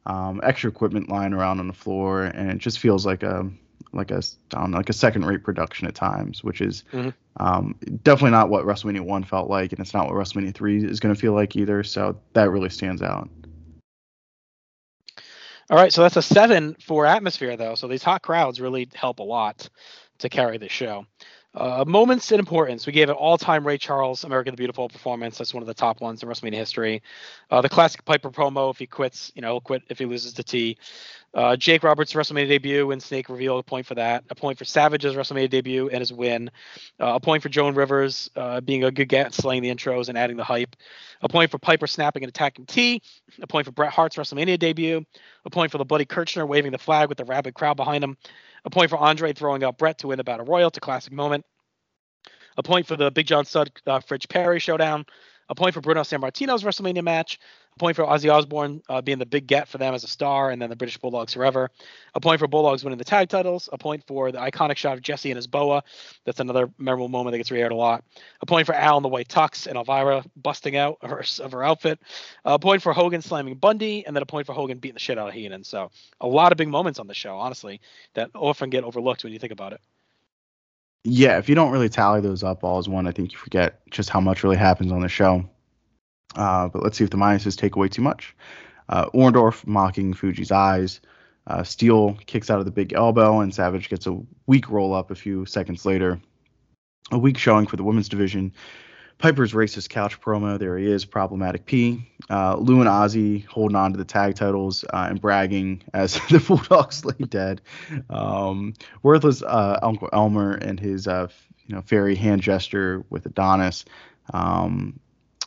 Um, 0.07 0.41
extra 0.43 0.69
equipment 0.69 1.09
lying 1.09 1.33
around 1.33 1.61
on 1.61 1.67
the 1.67 1.73
floor, 1.73 2.25
and 2.25 2.51
it 2.51 2.59
just 2.59 2.79
feels 2.79 3.07
like 3.07 3.23
a 3.23 3.49
like 3.93 4.11
a 4.11 4.21
know, 4.53 4.67
like 4.77 4.91
a 4.91 4.93
second 4.93 5.25
rate 5.25 5.45
production 5.45 5.87
at 5.87 5.95
times, 5.95 6.45
which 6.45 6.61
is 6.61 6.85
um, 7.39 7.77
definitely 8.03 8.31
not 8.31 8.49
what 8.49 8.65
WrestleMania 8.65 9.05
one 9.05 9.25
felt 9.25 9.51
like, 9.51 9.73
and 9.73 9.81
it's 9.81 9.95
not 9.95 10.07
what 10.07 10.15
WrestleMania 10.15 10.55
three 10.55 10.85
is 10.85 11.01
going 11.01 11.15
to 11.15 11.21
feel 11.21 11.33
like 11.33 11.57
either. 11.57 11.83
So 11.83 12.19
that 12.33 12.51
really 12.51 12.71
stands 12.71 13.03
out. 13.03 13.29
All 15.71 15.79
right, 15.79 15.93
so 15.93 16.03
that's 16.03 16.17
a 16.17 16.23
seven 16.23 16.77
for 16.81 17.07
atmosphere, 17.07 17.57
though. 17.57 17.75
So 17.75 17.89
these 17.89 18.03
hot 18.03 18.23
crowds 18.23 18.61
really 18.61 18.89
help 18.95 19.19
a 19.19 19.23
lot 19.23 19.69
to 20.19 20.29
carry 20.29 20.59
the 20.59 20.69
show. 20.69 21.07
Uh, 21.55 21.85
moments 21.87 22.33
in 22.33 22.41
importance. 22.41 22.85
We 22.85 22.93
gave 22.93 23.09
it 23.09 23.13
all-time 23.13 23.65
Ray 23.65 23.79
Charles, 23.79 24.25
America 24.25 24.51
the 24.51 24.57
Beautiful 24.57 24.89
performance. 24.89 25.39
That's 25.39 25.55
one 25.55 25.63
of 25.63 25.69
the 25.69 25.75
top 25.75 26.01
ones 26.01 26.23
in 26.23 26.29
WrestleMania 26.29 26.55
history. 26.55 27.03
Uh, 27.51 27.61
the 27.61 27.69
classic 27.69 28.05
Piper 28.05 28.31
promo. 28.31 28.71
If 28.71 28.79
he 28.79 28.87
quits, 28.87 29.31
you 29.37 29.43
know, 29.43 29.53
he'll 29.53 29.61
quit 29.61 29.83
if 29.89 29.99
he 29.99 30.05
loses 30.05 30.33
to 30.35 30.43
T. 30.43 30.77
Uh, 31.35 31.57
Jake 31.57 31.83
Roberts' 31.83 32.13
WrestleMania 32.13 32.49
debut 32.49 32.91
and 32.93 33.03
Snake 33.03 33.29
reveal. 33.29 33.59
A 33.59 33.63
point 33.63 33.87
for 33.87 33.97
that. 33.97 34.25
A 34.31 34.35
point 34.35 34.57
for 34.57 34.65
Savage's 34.65 35.15
WrestleMania 35.15 35.51
debut 35.51 35.89
and 35.89 35.99
his 35.99 36.13
win. 36.13 36.51
Uh, 37.01 37.15
a 37.15 37.21
point 37.21 37.43
for 37.43 37.49
Joan 37.49 37.75
Rivers 37.75 38.31
uh, 38.37 38.61
being 38.61 38.85
a 38.85 38.91
good 38.91 39.09
get, 39.09 39.35
slaying 39.35 39.63
the 39.63 39.75
intros 39.75 40.09
and 40.09 40.17
adding 40.17 40.37
the 40.37 40.45
hype. 40.45 40.77
A 41.23 41.29
point 41.29 41.51
for 41.51 41.59
Piper 41.59 41.87
snapping 41.87 42.23
and 42.23 42.29
attacking 42.29 42.67
T. 42.67 43.03
A 43.43 43.47
point 43.47 43.67
for 43.67 43.73
Bret 43.73 43.93
Hart's 43.93 44.17
WrestleMania 44.17 44.59
debut. 44.59 45.05
A 45.45 45.51
point 45.51 45.73
for 45.73 45.79
the 45.79 45.85
bloody 45.85 46.05
Kirchner 46.05 46.47
waving 46.47 46.73
the 46.73 46.79
flag 46.79 47.09
with 47.09 47.19
the 47.19 47.25
rabid 47.25 47.55
crowd 47.55 47.77
behind 47.77 48.05
him. 48.05 48.17
A 48.65 48.71
point 48.71 48.91
for 48.91 48.97
Andre 48.97 49.33
throwing 49.33 49.65
out 49.65 49.77
Bret 49.77 49.99
to 49.99 50.09
win 50.09 50.19
the 50.19 50.25
Battle 50.25 50.47
Royal. 50.47 50.69
A 50.69 50.81
classic 50.81 51.13
moment. 51.13 51.45
A 52.57 52.63
point 52.63 52.87
for 52.87 52.97
the 52.97 53.11
Big 53.11 53.27
John 53.27 53.45
Studd 53.45 53.73
uh, 53.87 54.01
Fridge 54.01 54.29
Perry 54.29 54.61
showdown. 54.61 55.05
A 55.49 55.55
point 55.55 55.75
for 55.75 55.81
Bruno 55.81 56.03
Sammartino's 56.03 56.63
WrestleMania 56.63 57.03
match. 57.03 57.39
A 57.75 57.79
point 57.79 57.97
for 57.97 58.05
Ozzy 58.05 58.33
Osbourne 58.33 58.83
uh, 58.89 59.03
being 59.03 59.19
the 59.19 59.27
big 59.27 59.47
get 59.49 59.67
for 59.67 59.79
them 59.79 59.95
as 59.95 60.05
a 60.05 60.07
star, 60.09 60.51
and 60.51 60.63
then 60.63 60.71
the 60.71 60.77
British 60.77 60.97
Bulldogs 60.97 61.35
forever. 61.35 61.71
A 62.15 62.21
point 62.21 62.39
for 62.39 62.47
Bulldogs 62.47 62.85
winning 62.85 62.99
the 62.99 63.05
tag 63.05 63.29
titles. 63.29 63.69
A 63.73 63.79
point 63.79 64.05
for 64.07 64.31
the 64.31 64.39
iconic 64.39 64.77
shot 64.77 64.95
of 64.95 65.03
Jesse 65.03 65.31
and 65.31 65.37
his 65.37 65.47
boa. 65.47 65.83
That's 66.25 66.41
another 66.41 66.71
memorable 66.79 67.09
moment 67.09 67.33
that 67.33 67.39
gets 67.39 67.51
re-aired 67.51 67.73
a 67.73 67.77
lot. 67.77 68.05
A 68.41 68.47
point 68.47 68.67
for 68.67 68.75
Al 68.75 68.97
in 68.97 69.03
the 69.03 69.09
white 69.09 69.29
tux 69.29 69.67
and 69.67 69.77
Elvira 69.77 70.25
busting 70.37 70.77
out 70.77 70.99
of 71.03 71.11
her, 71.11 71.25
of 71.41 71.53
her 71.53 71.65
outfit. 71.65 71.99
A 72.45 72.59
point 72.59 72.83
for 72.83 72.93
Hogan 72.93 73.23
slamming 73.23 73.57
Bundy, 73.57 74.07
and 74.07 74.15
then 74.15 74.23
a 74.23 74.27
point 74.27 74.47
for 74.47 74.53
Hogan 74.53 74.79
beating 74.79 74.95
the 74.95 75.01
shit 75.01 75.19
out 75.19 75.29
of 75.29 75.35
Heenan. 75.35 75.65
So 75.65 75.91
a 76.21 76.29
lot 76.29 76.53
of 76.53 76.59
big 76.59 76.69
moments 76.69 77.01
on 77.01 77.09
the 77.09 77.15
show, 77.15 77.37
honestly, 77.37 77.81
that 78.15 78.31
often 78.35 78.71
get 78.71 78.85
overlooked 78.85 79.25
when 79.25 79.33
you 79.33 79.39
think 79.39 79.53
about 79.53 79.73
it. 79.73 79.81
Yeah, 81.05 81.39
if 81.39 81.49
you 81.51 81.55
don't 81.55 81.71
really 81.71 81.91
tally 81.91 82.23
those 82.23 82.43
up 82.43 82.65
all 82.65 82.79
as 82.79 82.89
one, 82.89 83.07
I 83.07 83.13
think 83.13 83.33
you 83.33 83.39
forget 83.39 83.81
just 83.91 84.09
how 84.09 84.21
much 84.21 84.43
really 84.43 84.57
happens 84.57 84.91
on 84.91 85.01
the 85.01 85.09
show. 85.09 85.45
Uh, 86.35 86.69
but 86.69 86.83
let's 86.83 86.97
see 86.97 87.05
if 87.05 87.11
the 87.11 87.19
minuses 87.19 87.57
take 87.57 87.77
away 87.77 87.89
too 87.89 88.03
much. 88.03 88.35
Uh, 88.89 89.07
Orndorff 89.11 89.67
mocking 89.67 90.15
Fuji's 90.15 90.51
eyes. 90.51 91.01
Uh, 91.47 91.63
Steele 91.63 92.17
kicks 92.27 92.49
out 92.49 92.59
of 92.59 92.65
the 92.65 92.71
big 92.71 92.95
elbow, 92.95 93.41
and 93.41 93.55
Savage 93.55 93.91
gets 93.91 94.07
a 94.07 94.19
weak 94.47 94.71
roll 94.71 94.95
up 94.95 95.11
a 95.11 95.15
few 95.15 95.45
seconds 95.45 95.85
later. 95.85 96.19
A 97.11 97.19
weak 97.19 97.37
showing 97.37 97.67
for 97.67 97.77
the 97.77 97.85
women's 97.85 98.09
division. 98.09 98.53
Piper's 99.19 99.53
racist 99.53 99.89
couch 99.89 100.21
promo. 100.21 100.59
There 100.59 100.77
he 100.77 100.91
is, 100.91 101.05
problematic 101.05 101.67
P. 101.67 102.07
Uh, 102.29 102.57
Lou 102.57 102.81
and 102.81 102.89
Ozzy 102.89 103.45
holding 103.47 103.77
on 103.77 103.93
to 103.93 103.99
the 103.99 104.05
tag 104.05 104.35
titles 104.35 104.85
uh, 104.93 105.07
and 105.09 105.21
bragging 105.21 105.83
as 105.93 106.15
the 106.31 106.41
Bulldogs 106.41 107.05
lay 107.05 107.27
dead. 107.27 107.61
Um, 108.11 108.75
worthless 109.03 109.43
uh, 109.43 109.79
Uncle 109.83 110.09
Elmer 110.13 110.55
and 110.55 110.79
his 110.79 111.07
uh, 111.07 111.29
you 111.67 111.75
know 111.75 111.83
fairy 111.83 112.15
hand 112.15 112.43
gesture 112.43 113.05
with 113.11 113.27
Adonis. 113.27 113.85
Um, 114.33 114.99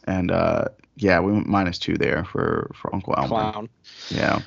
and 0.05 0.31
uh, 0.31 0.65
yeah, 0.95 1.19
we 1.19 1.31
went 1.31 1.47
minus 1.47 1.79
two 1.79 1.95
there 1.95 2.25
for 2.25 2.71
for 2.73 2.93
Uncle 2.93 3.13
Elmer. 3.17 3.27
Clown. 3.27 3.69
Yeah. 4.09 4.41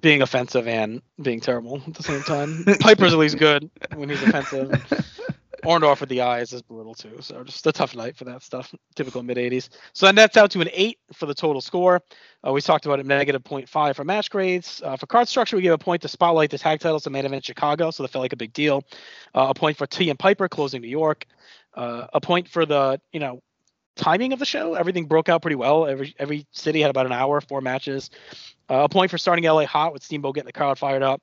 Being 0.00 0.22
offensive 0.22 0.66
and 0.66 1.02
being 1.20 1.40
terrible 1.40 1.82
at 1.86 1.92
the 1.92 2.02
same 2.02 2.22
time. 2.22 2.64
Piper's 2.80 3.12
at 3.12 3.18
least 3.18 3.36
good 3.36 3.68
when 3.94 4.08
he's 4.08 4.22
offensive. 4.22 4.70
Orndorff 5.64 6.00
with 6.00 6.08
the 6.08 6.22
eyes 6.22 6.52
is 6.52 6.62
brutal 6.62 6.94
too. 6.94 7.18
So 7.20 7.44
just 7.44 7.66
a 7.66 7.72
tough 7.72 7.94
night 7.94 8.16
for 8.16 8.24
that 8.24 8.42
stuff. 8.42 8.74
Typical 8.94 9.22
mid 9.22 9.36
80s. 9.36 9.68
So 9.92 10.06
that 10.06 10.14
nets 10.14 10.36
out 10.36 10.50
to 10.52 10.60
an 10.60 10.68
eight 10.72 10.98
for 11.12 11.26
the 11.26 11.34
total 11.34 11.60
score. 11.60 12.02
Uh, 12.46 12.52
we 12.52 12.60
talked 12.60 12.86
about 12.86 13.00
a 13.00 13.04
negative 13.04 13.42
0.5 13.42 13.96
for 13.96 14.04
match 14.04 14.30
grades. 14.30 14.80
Uh, 14.84 14.96
for 14.96 15.06
card 15.06 15.28
structure, 15.28 15.56
we 15.56 15.62
gave 15.62 15.72
a 15.72 15.78
point 15.78 16.02
to 16.02 16.08
spotlight 16.08 16.50
the 16.50 16.58
tag 16.58 16.80
titles 16.80 17.02
to 17.04 17.10
main 17.10 17.26
event 17.26 17.44
Chicago, 17.44 17.90
so 17.90 18.02
that 18.02 18.10
felt 18.10 18.22
like 18.22 18.32
a 18.32 18.36
big 18.36 18.52
deal. 18.52 18.82
Uh, 19.34 19.48
a 19.50 19.54
point 19.54 19.76
for 19.76 19.86
T 19.86 20.10
and 20.10 20.18
Piper 20.18 20.48
closing 20.48 20.80
New 20.80 20.88
York. 20.88 21.26
Uh, 21.74 22.06
a 22.12 22.20
point 22.20 22.48
for 22.48 22.66
the 22.66 23.00
you 23.12 23.20
know 23.20 23.42
timing 23.96 24.32
of 24.32 24.38
the 24.38 24.46
show. 24.46 24.74
Everything 24.74 25.06
broke 25.06 25.28
out 25.28 25.42
pretty 25.42 25.56
well. 25.56 25.86
Every 25.86 26.14
every 26.18 26.46
city 26.52 26.80
had 26.80 26.90
about 26.90 27.06
an 27.06 27.12
hour, 27.12 27.40
four 27.40 27.60
matches. 27.60 28.10
Uh, 28.68 28.84
a 28.84 28.88
point 28.88 29.10
for 29.10 29.18
starting 29.18 29.44
LA 29.44 29.66
hot 29.66 29.92
with 29.92 30.02
Steamboat 30.02 30.34
getting 30.34 30.46
the 30.46 30.52
crowd 30.52 30.78
fired 30.78 31.02
up, 31.02 31.20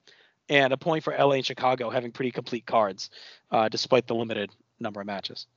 and 0.49 0.73
a 0.73 0.77
point 0.77 1.03
for 1.03 1.15
LA 1.17 1.33
and 1.33 1.45
Chicago 1.45 1.89
having 1.89 2.11
pretty 2.11 2.31
complete 2.31 2.65
cards, 2.65 3.09
uh, 3.51 3.69
despite 3.69 4.07
the 4.07 4.15
limited 4.15 4.51
number 4.79 5.01
of 5.01 5.07
matches. 5.07 5.47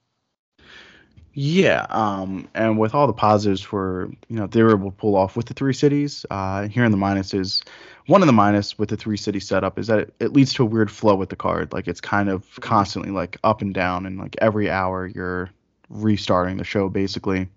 Yeah, 1.32 1.86
um, 1.90 2.48
and 2.54 2.76
with 2.78 2.92
all 2.92 3.06
the 3.06 3.12
positives 3.12 3.60
for 3.60 4.10
you 4.28 4.36
know 4.36 4.48
they 4.48 4.62
were 4.62 4.72
able 4.72 4.90
to 4.90 4.96
pull 4.96 5.14
off 5.14 5.36
with 5.36 5.46
the 5.46 5.54
three 5.54 5.72
cities. 5.72 6.26
Uh, 6.28 6.66
here 6.66 6.84
in 6.84 6.90
the 6.90 6.98
minuses, 6.98 7.62
one 8.06 8.20
of 8.20 8.26
the 8.26 8.32
minus 8.32 8.78
with 8.78 8.88
the 8.88 8.96
three 8.96 9.16
city 9.16 9.38
setup 9.38 9.78
is 9.78 9.86
that 9.86 10.00
it, 10.00 10.14
it 10.18 10.32
leads 10.32 10.52
to 10.54 10.64
a 10.64 10.66
weird 10.66 10.90
flow 10.90 11.14
with 11.14 11.28
the 11.28 11.36
card. 11.36 11.72
Like 11.72 11.86
it's 11.86 12.00
kind 12.00 12.28
of 12.28 12.58
constantly 12.60 13.12
like 13.12 13.38
up 13.44 13.62
and 13.62 13.72
down, 13.72 14.06
and 14.06 14.18
like 14.18 14.34
every 14.40 14.70
hour 14.70 15.06
you're 15.06 15.50
restarting 15.88 16.56
the 16.56 16.64
show 16.64 16.88
basically. 16.88 17.48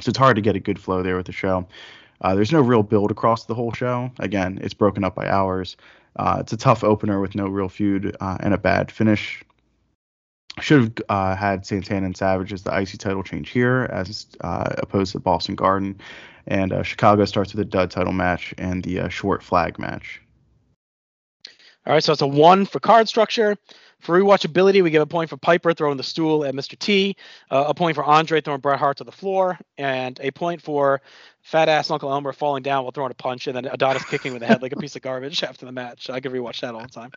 So 0.00 0.10
it's 0.10 0.18
hard 0.18 0.36
to 0.36 0.42
get 0.42 0.56
a 0.56 0.60
good 0.60 0.78
flow 0.78 1.02
there 1.02 1.16
with 1.16 1.26
the 1.26 1.32
show. 1.32 1.66
Uh, 2.20 2.36
there's 2.36 2.52
no 2.52 2.60
real 2.60 2.84
build 2.84 3.10
across 3.10 3.46
the 3.46 3.54
whole 3.54 3.72
show. 3.72 4.10
Again, 4.20 4.60
it's 4.62 4.74
broken 4.74 5.02
up 5.02 5.16
by 5.16 5.28
hours. 5.28 5.76
Uh, 6.16 6.38
it's 6.40 6.52
a 6.52 6.56
tough 6.56 6.84
opener 6.84 7.20
with 7.20 7.34
no 7.34 7.46
real 7.46 7.68
feud 7.68 8.16
uh, 8.20 8.38
and 8.40 8.54
a 8.54 8.58
bad 8.58 8.90
finish. 8.90 9.42
Should 10.60 10.80
have 10.80 10.92
uh, 11.08 11.36
had 11.36 11.64
Santana 11.64 12.04
and 12.06 12.16
Savage 12.16 12.52
as 12.52 12.62
the 12.62 12.78
IC 12.78 12.98
title 12.98 13.22
change 13.22 13.50
here, 13.50 13.88
as 13.90 14.26
uh, 14.42 14.74
opposed 14.78 15.12
to 15.12 15.20
Boston 15.20 15.54
Garden. 15.54 15.98
And 16.46 16.72
uh, 16.72 16.82
Chicago 16.82 17.24
starts 17.24 17.54
with 17.54 17.66
a 17.66 17.68
dud 17.68 17.90
title 17.90 18.12
match 18.12 18.52
and 18.58 18.82
the 18.82 19.08
short 19.08 19.42
flag 19.42 19.78
match. 19.78 20.20
All 21.86 21.94
right, 21.94 22.04
so 22.04 22.12
it's 22.12 22.22
a 22.22 22.26
one 22.26 22.66
for 22.66 22.80
card 22.80 23.08
structure. 23.08 23.56
For 24.02 24.20
rewatchability, 24.20 24.82
we 24.82 24.90
give 24.90 25.02
a 25.02 25.06
point 25.06 25.30
for 25.30 25.36
Piper 25.36 25.72
throwing 25.72 25.96
the 25.96 26.02
stool 26.02 26.44
at 26.44 26.54
Mr. 26.54 26.76
T, 26.76 27.16
uh, 27.52 27.66
a 27.68 27.74
point 27.74 27.94
for 27.94 28.02
Andre 28.02 28.40
throwing 28.40 28.60
Bret 28.60 28.80
Hart 28.80 28.96
to 28.96 29.04
the 29.04 29.12
floor, 29.12 29.58
and 29.78 30.18
a 30.20 30.32
point 30.32 30.60
for 30.60 31.00
fat 31.42 31.68
ass 31.68 31.90
Uncle 31.90 32.10
Elmer 32.10 32.32
falling 32.32 32.62
down 32.62 32.84
while 32.84 32.92
throwing 32.92 33.10
a 33.10 33.14
punch, 33.14 33.46
and 33.46 33.56
then 33.56 33.66
Adonis 33.66 34.04
kicking 34.04 34.32
with 34.32 34.40
the 34.40 34.46
head 34.46 34.62
like 34.62 34.72
a 34.72 34.76
piece 34.76 34.96
of 34.96 35.02
garbage 35.02 35.42
after 35.42 35.66
the 35.66 35.72
match. 35.72 36.08
I 36.08 36.20
could 36.20 36.32
rewatch 36.32 36.60
that 36.60 36.74
all 36.74 36.82
the 36.82 36.88
time. 36.88 37.12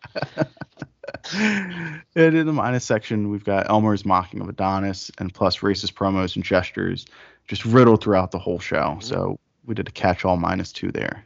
and 2.15 2.35
in 2.35 2.45
the 2.45 2.53
minus 2.53 2.84
section, 2.84 3.30
we've 3.30 3.43
got 3.43 3.69
Elmer's 3.69 4.06
mocking 4.06 4.41
of 4.41 4.49
Adonis 4.49 5.11
and 5.19 5.34
plus 5.34 5.60
racist 5.60 5.93
promos 5.93 6.35
and 6.35 6.43
gestures 6.43 7.06
just 7.47 7.64
riddled 7.64 8.03
throughout 8.03 8.31
the 8.31 8.39
whole 8.39 8.60
show. 8.60 8.76
Mm-hmm. 8.76 9.02
So 9.02 9.39
we 9.65 9.76
did 9.76 9.88
a 9.88 9.91
catch 9.91 10.26
all 10.26 10.38
minus 10.38 10.72
two 10.72 10.91
there. 10.91 11.26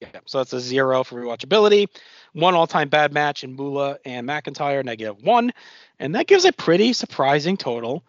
Yeah, 0.00 0.20
so 0.26 0.38
that's 0.38 0.52
a 0.52 0.60
zero 0.60 1.04
for 1.04 1.22
rewatchability. 1.22 1.88
One 2.32 2.54
all-time 2.54 2.88
bad 2.88 3.12
match 3.12 3.44
in 3.44 3.54
Moolah 3.54 3.98
and 4.04 4.28
McIntyre, 4.28 4.84
negative 4.84 5.22
one, 5.22 5.52
and 5.98 6.14
that 6.14 6.26
gives 6.26 6.44
a 6.44 6.52
pretty 6.52 6.92
surprising 6.92 7.56
total 7.56 8.04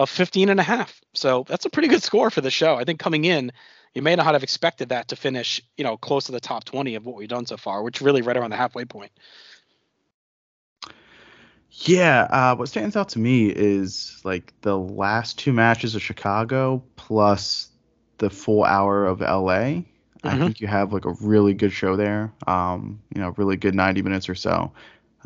of 0.00 0.08
15 0.08 0.48
and 0.48 0.58
a 0.58 0.62
half. 0.62 0.98
So 1.12 1.44
that's 1.46 1.66
a 1.66 1.70
pretty 1.70 1.88
good 1.88 2.02
score 2.02 2.30
for 2.30 2.40
the 2.40 2.50
show. 2.50 2.74
I 2.76 2.84
think 2.84 2.98
coming 2.98 3.26
in, 3.26 3.52
you 3.94 4.00
may 4.00 4.16
not 4.16 4.32
have 4.32 4.42
expected 4.42 4.88
that 4.88 5.08
to 5.08 5.16
finish, 5.16 5.60
you 5.76 5.84
know, 5.84 5.98
close 5.98 6.24
to 6.24 6.32
the 6.32 6.40
top 6.40 6.64
20 6.64 6.94
of 6.94 7.04
what 7.04 7.16
we've 7.16 7.28
done 7.28 7.44
so 7.44 7.58
far, 7.58 7.82
which 7.82 8.00
really 8.00 8.22
right 8.22 8.36
around 8.36 8.50
the 8.50 8.56
halfway 8.56 8.86
point. 8.86 9.12
Yeah, 11.70 12.22
uh, 12.30 12.56
what 12.56 12.68
stands 12.68 12.96
out 12.96 13.10
to 13.10 13.18
me 13.18 13.48
is 13.48 14.20
like 14.24 14.52
the 14.62 14.76
last 14.78 15.38
two 15.38 15.52
matches 15.52 15.94
of 15.94 16.02
Chicago 16.02 16.82
plus 16.96 17.68
the 18.18 18.30
full 18.30 18.64
hour 18.64 19.06
of 19.06 19.20
LA. 19.20 19.84
I 20.24 20.36
Mhm. 20.36 20.44
think 20.44 20.60
you 20.60 20.66
have 20.66 20.92
like 20.92 21.04
a 21.04 21.12
really 21.20 21.54
good 21.54 21.72
show 21.72 21.96
there. 21.96 22.32
Um, 22.46 23.00
you 23.14 23.20
know, 23.20 23.34
really 23.36 23.56
good 23.56 23.74
90 23.74 24.02
minutes 24.02 24.28
or 24.28 24.34
so. 24.34 24.72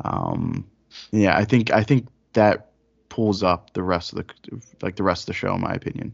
Um, 0.03 0.65
yeah, 1.11 1.35
I 1.37 1.45
think 1.45 1.71
I 1.71 1.83
think 1.83 2.07
that 2.33 2.71
pulls 3.15 3.43
up 3.43 3.71
the 3.71 3.81
rest 3.81 4.11
of 4.11 4.27
the 4.27 4.61
like 4.81 4.97
the 4.97 5.03
rest 5.03 5.23
of 5.23 5.27
the 5.27 5.33
show 5.33 5.55
in 5.55 5.61
my 5.61 5.71
opinion. 5.71 6.13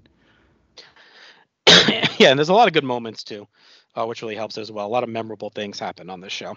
yeah, 1.68 2.30
and 2.30 2.38
there's 2.38 2.50
a 2.50 2.54
lot 2.54 2.68
of 2.68 2.76
good 2.76 2.84
moments 2.84 3.24
too, 3.24 3.48
uh, 3.96 4.06
which 4.06 4.22
really 4.22 4.36
helps 4.36 4.56
as 4.60 4.72
well. 4.72 4.86
A 4.86 4.88
lot 4.88 5.04
of 5.04 5.10
memorable 5.10 5.50
things 5.50 5.80
happen 5.80 6.12
on 6.12 6.22
this 6.22 6.32
show. 6.32 6.56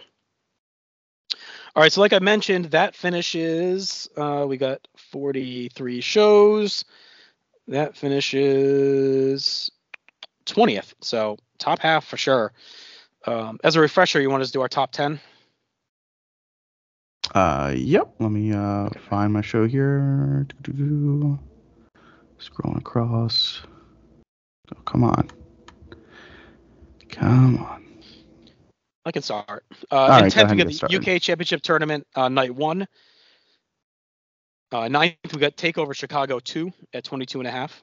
All 1.75 1.83
right, 1.83 1.91
so 1.91 2.03
like 2.03 2.12
I 2.12 2.19
mentioned, 2.19 2.66
that 2.66 2.95
finishes. 2.95 4.07
Uh, 4.19 4.45
we 4.47 4.59
got 4.59 4.87
43 4.99 6.03
shows. 6.03 6.85
That 7.66 7.97
finishes 7.97 9.71
20th, 10.45 10.93
so 11.01 11.39
top 11.59 11.79
half 11.79 12.05
for 12.05 12.19
sure. 12.19 12.53
Um, 13.27 13.59
as 13.65 13.77
a 13.77 13.81
refresher, 13.81 14.21
you 14.21 14.29
want 14.29 14.43
us 14.43 14.49
to 14.49 14.53
do 14.53 14.61
our 14.61 14.69
top 14.69 14.93
10? 14.93 15.19
Uh, 17.35 17.73
yep. 17.77 18.15
Let 18.20 18.31
me 18.31 18.52
uh 18.52 18.89
find 19.11 19.32
my 19.32 19.40
show 19.43 19.66
here. 19.66 20.47
Doo-doo-doo. 20.62 21.39
Scrolling 22.39 22.78
across. 22.78 23.62
Oh, 24.74 24.81
come 24.85 25.05
on. 25.05 25.28
Come 27.11 27.59
on. 27.59 27.85
I 29.05 29.12
can 29.12 29.23
start. 29.23 29.65
All 29.90 30.06
Uh, 30.06 30.09
right, 30.09 30.23
in 30.24 30.28
go 30.31 30.35
10th, 30.35 30.35
ahead 30.36 30.51
we 30.51 30.56
got 30.56 30.56
get 30.56 30.66
the 30.69 30.73
started. 30.74 31.09
UK 31.09 31.20
Championship 31.20 31.62
Tournament, 31.62 32.06
uh, 32.15 32.28
night 32.28 32.55
one. 32.55 32.86
Uh, 34.73 34.89
ninth, 34.89 35.16
we 35.32 35.39
got 35.39 35.56
Takeover 35.56 35.94
Chicago 35.94 36.39
2 36.40 36.73
at 36.94 37.05
22 37.05 37.40
and 37.40 37.47
a 37.48 37.51
half. 37.51 37.82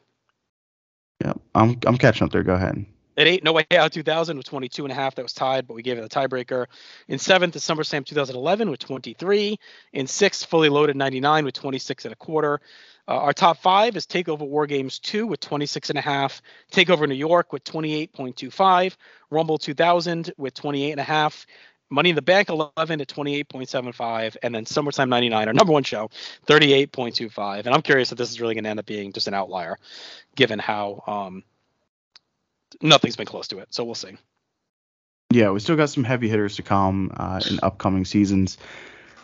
Yep. 1.24 1.40
I'm 1.54 1.78
I'm 1.86 1.98
catching 1.98 2.26
up 2.26 2.32
there. 2.32 2.42
Go 2.44 2.56
ahead. 2.56 2.84
At 3.18 3.28
eight, 3.28 3.44
No 3.44 3.52
Way 3.52 3.66
Out 3.76 3.92
2000 3.92 4.38
with 4.38 4.46
22 4.46 4.86
and 4.86 4.92
a 4.92 4.96
half. 4.96 5.16
That 5.16 5.24
was 5.24 5.34
tied, 5.34 5.68
but 5.68 5.74
we 5.74 5.82
gave 5.82 5.98
it 5.98 6.06
a 6.06 6.08
tiebreaker. 6.08 6.68
In 7.10 7.20
seventh 7.20 7.56
is 7.58 7.64
SummerSlam 7.64 8.06
2011 8.06 8.70
with 8.70 8.80
23. 8.80 9.60
In 9.92 10.08
sixth, 10.08 10.46
Fully 10.46 10.70
Loaded 10.70 10.96
99 10.96 11.44
with 11.44 11.54
26 11.54 12.06
and 12.06 12.14
a 12.14 12.16
quarter. 12.16 12.62
Uh, 13.08 13.16
our 13.16 13.34
top 13.34 13.58
five 13.58 13.98
is 13.98 14.06
Takeover 14.06 14.48
War 14.48 14.66
Games 14.66 14.98
2 15.00 15.28
with 15.28 15.42
26 15.42 15.90
and 15.90 16.00
a 16.00 16.02
half. 16.02 16.42
Takeover 16.72 17.08
New 17.08 17.16
York 17.16 17.52
with 17.52 17.66
28.25. 17.66 18.96
Rumble 19.30 19.58
2000 19.58 20.32
with 20.38 20.54
28 20.54 20.92
and 20.92 21.02
a 21.02 21.04
half. 21.04 21.46
Money 21.90 22.12
in 22.12 22.16
the 22.16 22.22
Bank 22.22 22.48
11 22.48 23.02
at 23.02 23.08
28.75. 23.10 24.38
And 24.42 24.56
then 24.56 24.64
SummerSlam 24.64 25.10
99, 25.10 25.48
our 25.50 25.54
number 25.54 25.74
one 25.74 25.84
show, 25.84 26.10
38.25. 26.48 27.66
And 27.66 27.76
I'm 27.76 27.82
curious 27.82 28.14
if 28.14 28.18
this 28.18 28.30
is 28.30 28.40
really 28.40 28.56
going 28.56 28.64
to 28.64 28.70
end 28.70 28.80
up 28.80 28.86
being 28.86 29.12
just 29.12 29.28
an 29.28 29.34
outlier, 29.34 29.78
given 30.38 30.60
how 30.60 31.04
um, 31.06 31.44
nothing's 32.82 33.16
been 33.16 33.26
close 33.26 33.48
to 33.50 33.60
it. 33.60 33.74
So 33.74 33.84
we'll 33.84 33.96
see. 33.96 34.18
Yeah, 35.32 35.52
we 35.52 35.60
still 35.60 35.78
got 35.78 35.90
some 35.90 36.04
heavy 36.04 36.28
hitters 36.28 36.58
to 36.58 36.64
come 36.64 37.12
uh, 37.16 37.42
in 37.50 37.60
upcoming 37.64 38.06
seasons. 38.06 38.58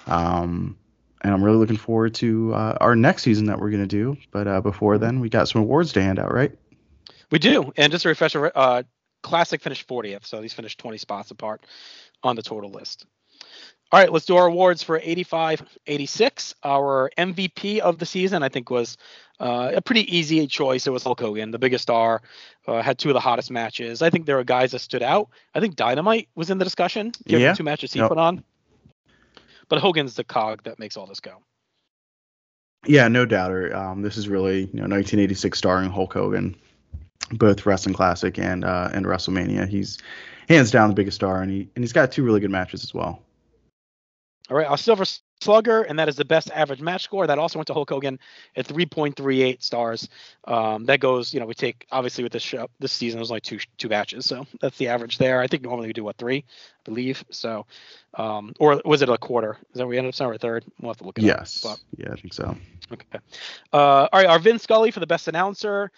Um, 0.05 0.77
and 1.21 1.33
I'm 1.33 1.43
really 1.43 1.57
looking 1.57 1.77
forward 1.77 2.13
to 2.15 2.53
uh, 2.53 2.77
our 2.79 2.95
next 2.95 3.23
season 3.23 3.47
that 3.47 3.59
we're 3.59 3.71
gonna 3.71 3.87
do. 3.87 4.17
But 4.31 4.47
uh, 4.47 4.61
before 4.61 4.97
then, 4.97 5.19
we 5.19 5.29
got 5.29 5.49
some 5.49 5.61
awards 5.61 5.93
to 5.93 6.01
hand 6.01 6.19
out, 6.19 6.33
right? 6.33 6.57
We 7.31 7.39
do. 7.39 7.73
And 7.75 7.91
just 7.91 8.05
a 8.05 8.09
refresher, 8.09 8.51
uh, 8.53 8.83
Classic 9.23 9.61
finished 9.61 9.87
40th. 9.87 10.25
So 10.25 10.41
these 10.41 10.53
finished 10.53 10.79
20 10.79 10.97
spots 10.97 11.31
apart 11.31 11.65
on 12.23 12.35
the 12.35 12.41
total 12.41 12.69
list. 12.69 13.05
All 13.91 13.99
right, 14.01 14.11
let's 14.11 14.25
do 14.25 14.35
our 14.35 14.47
awards 14.47 14.83
for 14.83 14.99
85 15.01 15.63
86. 15.87 16.55
Our 16.63 17.09
MVP 17.17 17.79
of 17.79 17.97
the 17.99 18.05
season, 18.05 18.43
I 18.43 18.49
think, 18.49 18.69
was 18.69 18.97
uh, 19.39 19.71
a 19.75 19.81
pretty 19.81 20.13
easy 20.17 20.45
choice. 20.47 20.87
It 20.87 20.89
was 20.89 21.03
Hulk 21.03 21.21
Hogan, 21.21 21.51
the 21.51 21.59
biggest 21.59 21.83
star, 21.83 22.21
uh, 22.67 22.81
had 22.81 22.97
two 22.97 23.09
of 23.09 23.13
the 23.13 23.19
hottest 23.21 23.49
matches. 23.49 24.01
I 24.01 24.09
think 24.09 24.25
there 24.25 24.35
were 24.35 24.43
guys 24.43 24.71
that 24.71 24.79
stood 24.79 25.03
out. 25.03 25.29
I 25.55 25.61
think 25.61 25.75
Dynamite 25.77 26.27
was 26.35 26.49
in 26.49 26.57
the 26.57 26.65
discussion, 26.65 27.13
given 27.25 27.43
Yeah. 27.43 27.51
the 27.51 27.57
two 27.57 27.63
matches 27.63 27.93
he 27.93 27.99
Yep. 27.99 28.09
put 28.09 28.17
on. 28.17 28.43
But 29.69 29.79
Hogan's 29.79 30.15
the 30.15 30.23
cog 30.25 30.63
that 30.63 30.79
makes 30.79 30.97
all 30.97 31.05
this 31.05 31.19
go. 31.21 31.37
Yeah, 32.85 33.07
no 33.07 33.25
doubter. 33.25 33.73
Um, 33.75 34.01
this 34.01 34.17
is 34.17 34.27
really 34.27 34.61
you 34.61 34.79
know 34.81 34.87
1986 34.87 35.57
starring 35.57 35.89
Hulk 35.89 36.13
Hogan, 36.13 36.55
both 37.31 37.65
Wrestling 37.65 37.95
Classic 37.95 38.37
and 38.37 38.63
uh, 38.65 38.89
and 38.93 39.05
WrestleMania. 39.05 39.67
He's 39.67 39.97
hands 40.49 40.71
down 40.71 40.89
the 40.89 40.95
biggest 40.95 41.15
star, 41.15 41.41
and 41.41 41.49
he 41.51 41.69
and 41.75 41.83
he's 41.83 41.93
got 41.93 42.11
two 42.11 42.23
really 42.23 42.39
good 42.41 42.51
matches 42.51 42.83
as 42.83 42.93
well. 42.93 43.21
All 44.49 44.55
right, 44.57 44.67
our 44.67 44.77
Silver 44.77 45.03
Slugger, 45.41 45.81
and 45.83 45.99
that 45.99 46.07
is 46.07 46.15
the 46.15 46.25
best 46.25 46.49
average 46.51 46.79
match 46.81 47.03
score. 47.03 47.27
That 47.27 47.37
also 47.37 47.59
went 47.59 47.67
to 47.67 47.73
Hulk 47.73 47.89
Hogan 47.89 48.17
at 48.55 48.65
3.38 48.65 49.61
stars. 49.61 50.07
Um, 50.45 50.85
that 50.85 50.99
goes, 50.99 51.33
you 51.33 51.39
know, 51.39 51.45
we 51.45 51.53
take 51.53 51.85
obviously 51.91 52.23
with 52.23 52.31
this 52.33 52.43
show 52.43 52.69
this 52.79 52.91
season 52.93 53.19
there's 53.19 53.29
only 53.29 53.41
two 53.41 53.59
two 53.77 53.89
matches, 53.89 54.25
so 54.25 54.47
that's 54.61 54.77
the 54.77 54.87
average 54.87 55.17
there. 55.17 55.41
I 55.41 55.47
think 55.47 55.63
normally 55.63 55.87
we 55.87 55.93
do 55.93 56.03
what 56.03 56.17
three, 56.17 56.37
I 56.47 56.81
believe. 56.85 57.23
So, 57.29 57.65
um, 58.13 58.53
or 58.59 58.81
was 58.85 59.01
it 59.01 59.09
a 59.09 59.17
quarter? 59.17 59.57
Is 59.73 59.77
that 59.77 59.79
where 59.79 59.87
we 59.87 59.97
ended 59.97 60.09
up 60.11 60.15
somewhere 60.15 60.37
third? 60.37 60.63
We'll 60.81 60.91
have 60.91 60.97
to 60.97 61.03
look 61.03 61.19
it 61.19 61.23
up. 61.23 61.27
Yes. 61.39 61.61
But- 61.61 61.79
Yeah, 61.97 62.13
I 62.13 62.15
think 62.15 62.33
so. 62.33 62.55
Okay. 62.91 63.19
Uh, 63.73 63.77
all 63.77 64.09
right, 64.13 64.27
our 64.27 64.39
Vin 64.39 64.59
Scully 64.59 64.91
for 64.91 65.01
the 65.01 65.07
best 65.07 65.27
announcer. 65.27 65.91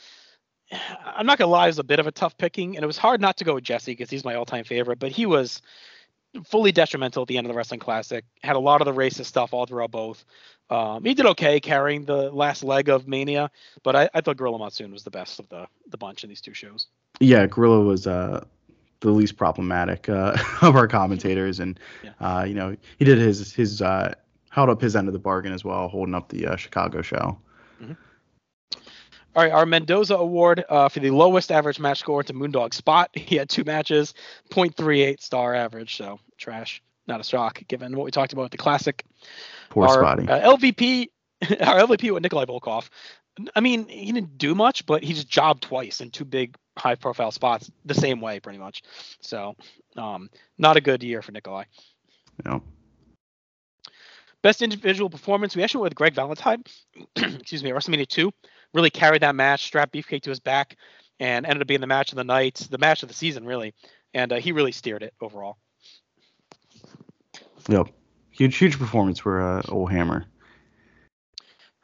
I'm 1.06 1.26
not 1.26 1.38
gonna 1.38 1.52
lie, 1.52 1.66
it 1.66 1.70
was 1.70 1.80
a 1.80 1.84
bit 1.84 2.00
of 2.00 2.08
a 2.08 2.12
tough 2.12 2.38
picking, 2.38 2.76
and 2.76 2.84
it 2.84 2.88
was 2.88 2.98
hard 2.98 3.22
not 3.22 3.38
to 3.38 3.44
go 3.44 3.56
with 3.56 3.64
Jesse 3.64 3.92
because 3.92 4.10
he's 4.10 4.24
my 4.26 4.36
all-time 4.36 4.64
favorite. 4.64 5.00
But 5.00 5.12
he 5.12 5.26
was 5.26 5.62
fully 6.46 6.72
detrimental 6.72 7.24
at 7.24 7.28
the 7.28 7.38
end 7.38 7.46
of 7.48 7.52
the 7.52 7.58
Wrestling 7.58 7.80
Classic. 7.80 8.24
Had 8.44 8.56
a 8.56 8.60
lot 8.60 8.82
of 8.82 8.86
the 8.86 8.94
racist 8.94 9.26
stuff 9.26 9.54
all 9.54 9.66
throughout 9.66 9.92
both. 9.92 10.24
Um, 10.70 11.04
he 11.04 11.14
did 11.14 11.26
okay 11.26 11.60
carrying 11.60 12.06
the 12.06 12.32
last 12.32 12.64
leg 12.64 12.90
of 12.90 13.08
Mania, 13.08 13.50
but 13.84 13.96
I, 13.96 14.10
I 14.14 14.22
thought 14.22 14.38
Gorilla 14.38 14.60
Monsoon 14.60 14.92
was 14.92 15.04
the 15.04 15.12
best 15.12 15.40
of 15.40 15.50
the 15.50 15.68
the 15.90 15.98
bunch 15.98 16.24
in 16.24 16.30
these 16.30 16.42
two 16.42 16.54
shows. 16.54 16.88
Yeah, 17.20 17.48
Gorilla 17.48 17.82
was 17.82 18.06
uh, 18.06 18.46
the 19.00 19.10
least 19.12 19.36
problematic 19.38 20.08
uh, 20.10 20.38
of 20.62 20.76
our 20.76 20.88
commentators, 20.88 21.60
and 21.60 21.80
Yeah. 22.04 22.12
uh, 22.20 22.44
you 22.44 22.54
know 22.54 22.76
he 22.98 23.06
did 23.06 23.18
his 23.18 23.52
his 23.54 23.82
uh, 23.82 24.14
held 24.52 24.70
up 24.70 24.80
his 24.82 24.96
end 24.96 25.08
of 25.08 25.14
the 25.14 25.20
bargain 25.20 25.54
as 25.54 25.64
well, 25.66 25.88
holding 25.88 26.14
up 26.14 26.30
the 26.30 26.46
uh, 26.48 26.56
Chicago 26.56 27.02
show. 27.02 27.38
All 29.40 29.46
right, 29.46 29.54
our 29.54 29.66
Mendoza 29.66 30.16
Award 30.16 30.66
uh, 30.68 30.90
for 30.90 31.00
the 31.00 31.12
lowest 31.12 31.50
average 31.50 31.80
match 31.80 32.00
score 32.00 32.22
to 32.24 32.34
Moondog 32.34 32.74
Spot. 32.74 33.10
He 33.16 33.38
had 33.38 33.48
two 33.48 33.64
matches, 33.64 34.14
0.38 34.50 35.22
star 35.22 35.56
average, 35.56 35.96
so 35.96 36.20
trash. 36.38 36.84
Not 37.08 37.22
a 37.22 37.24
shock 37.24 37.64
given 37.70 37.96
what 37.96 38.04
we 38.04 38.12
talked 38.12 38.34
about 38.34 38.42
with 38.42 38.52
the 38.52 38.58
classic. 38.58 39.06
Poor 39.70 39.88
our, 39.88 40.00
Spotty. 40.02 40.28
Uh, 40.28 40.58
LVP, 40.58 41.08
our 41.62 41.80
LVP 41.80 42.14
with 42.14 42.22
Nikolai 42.22 42.44
Volkov. 42.44 42.90
I 43.56 43.62
mean, 43.62 43.88
he 43.88 44.12
didn't 44.12 44.38
do 44.38 44.56
much, 44.56 44.86
but 44.86 45.04
he 45.04 45.14
just 45.14 45.30
jobbed 45.30 45.64
twice 45.64 46.02
in 46.02 46.12
two 46.12 46.26
big 46.26 46.58
high-profile 46.78 47.32
spots 47.32 47.72
the 47.86 47.94
same 47.94 48.20
way, 48.20 48.42
pretty 48.42 48.60
much. 48.60 48.84
So, 49.22 49.56
um, 49.96 50.30
not 50.58 50.76
a 50.76 50.82
good 50.82 51.02
year 51.02 51.22
for 51.22 51.32
Nikolai. 51.32 51.64
know. 52.44 52.62
Best 54.42 54.62
individual 54.62 55.10
performance, 55.10 55.56
we 55.56 55.64
actually 55.64 55.84
went 55.84 55.92
with 55.92 55.96
Greg 55.96 56.14
Valentine. 56.14 56.66
excuse 57.16 57.64
me, 57.64 57.70
WrestleMania 57.70 58.06
2. 58.06 58.34
Really 58.74 58.90
carried 58.90 59.22
that 59.24 59.36
match, 59.36 59.66
strapped 59.66 59.94
Beefcake 59.94 60.22
to 60.24 60.30
his 60.30 60.40
back, 60.40 60.78
and 61.20 61.46
ended 61.46 61.62
up 61.62 61.68
being 61.68 61.82
the 61.82 61.88
match 61.88 62.12
of 62.12 62.18
the 62.18 62.24
night, 62.24 62.68
the 62.70 62.78
match 62.78 63.04
of 63.04 63.10
the 63.10 63.16
season, 63.16 63.46
really. 63.46 63.74
And 64.14 64.32
uh, 64.32 64.36
he 64.38 64.52
really 64.52 64.72
steered 64.72 65.04
it 65.04 65.14
overall. 65.22 65.58
Yep. 67.68 67.88
Huge 68.32 68.58
huge 68.58 68.80
performance 68.80 69.20
for 69.20 69.42
uh, 69.42 69.62
old 69.68 69.92
Hammer. 69.92 70.26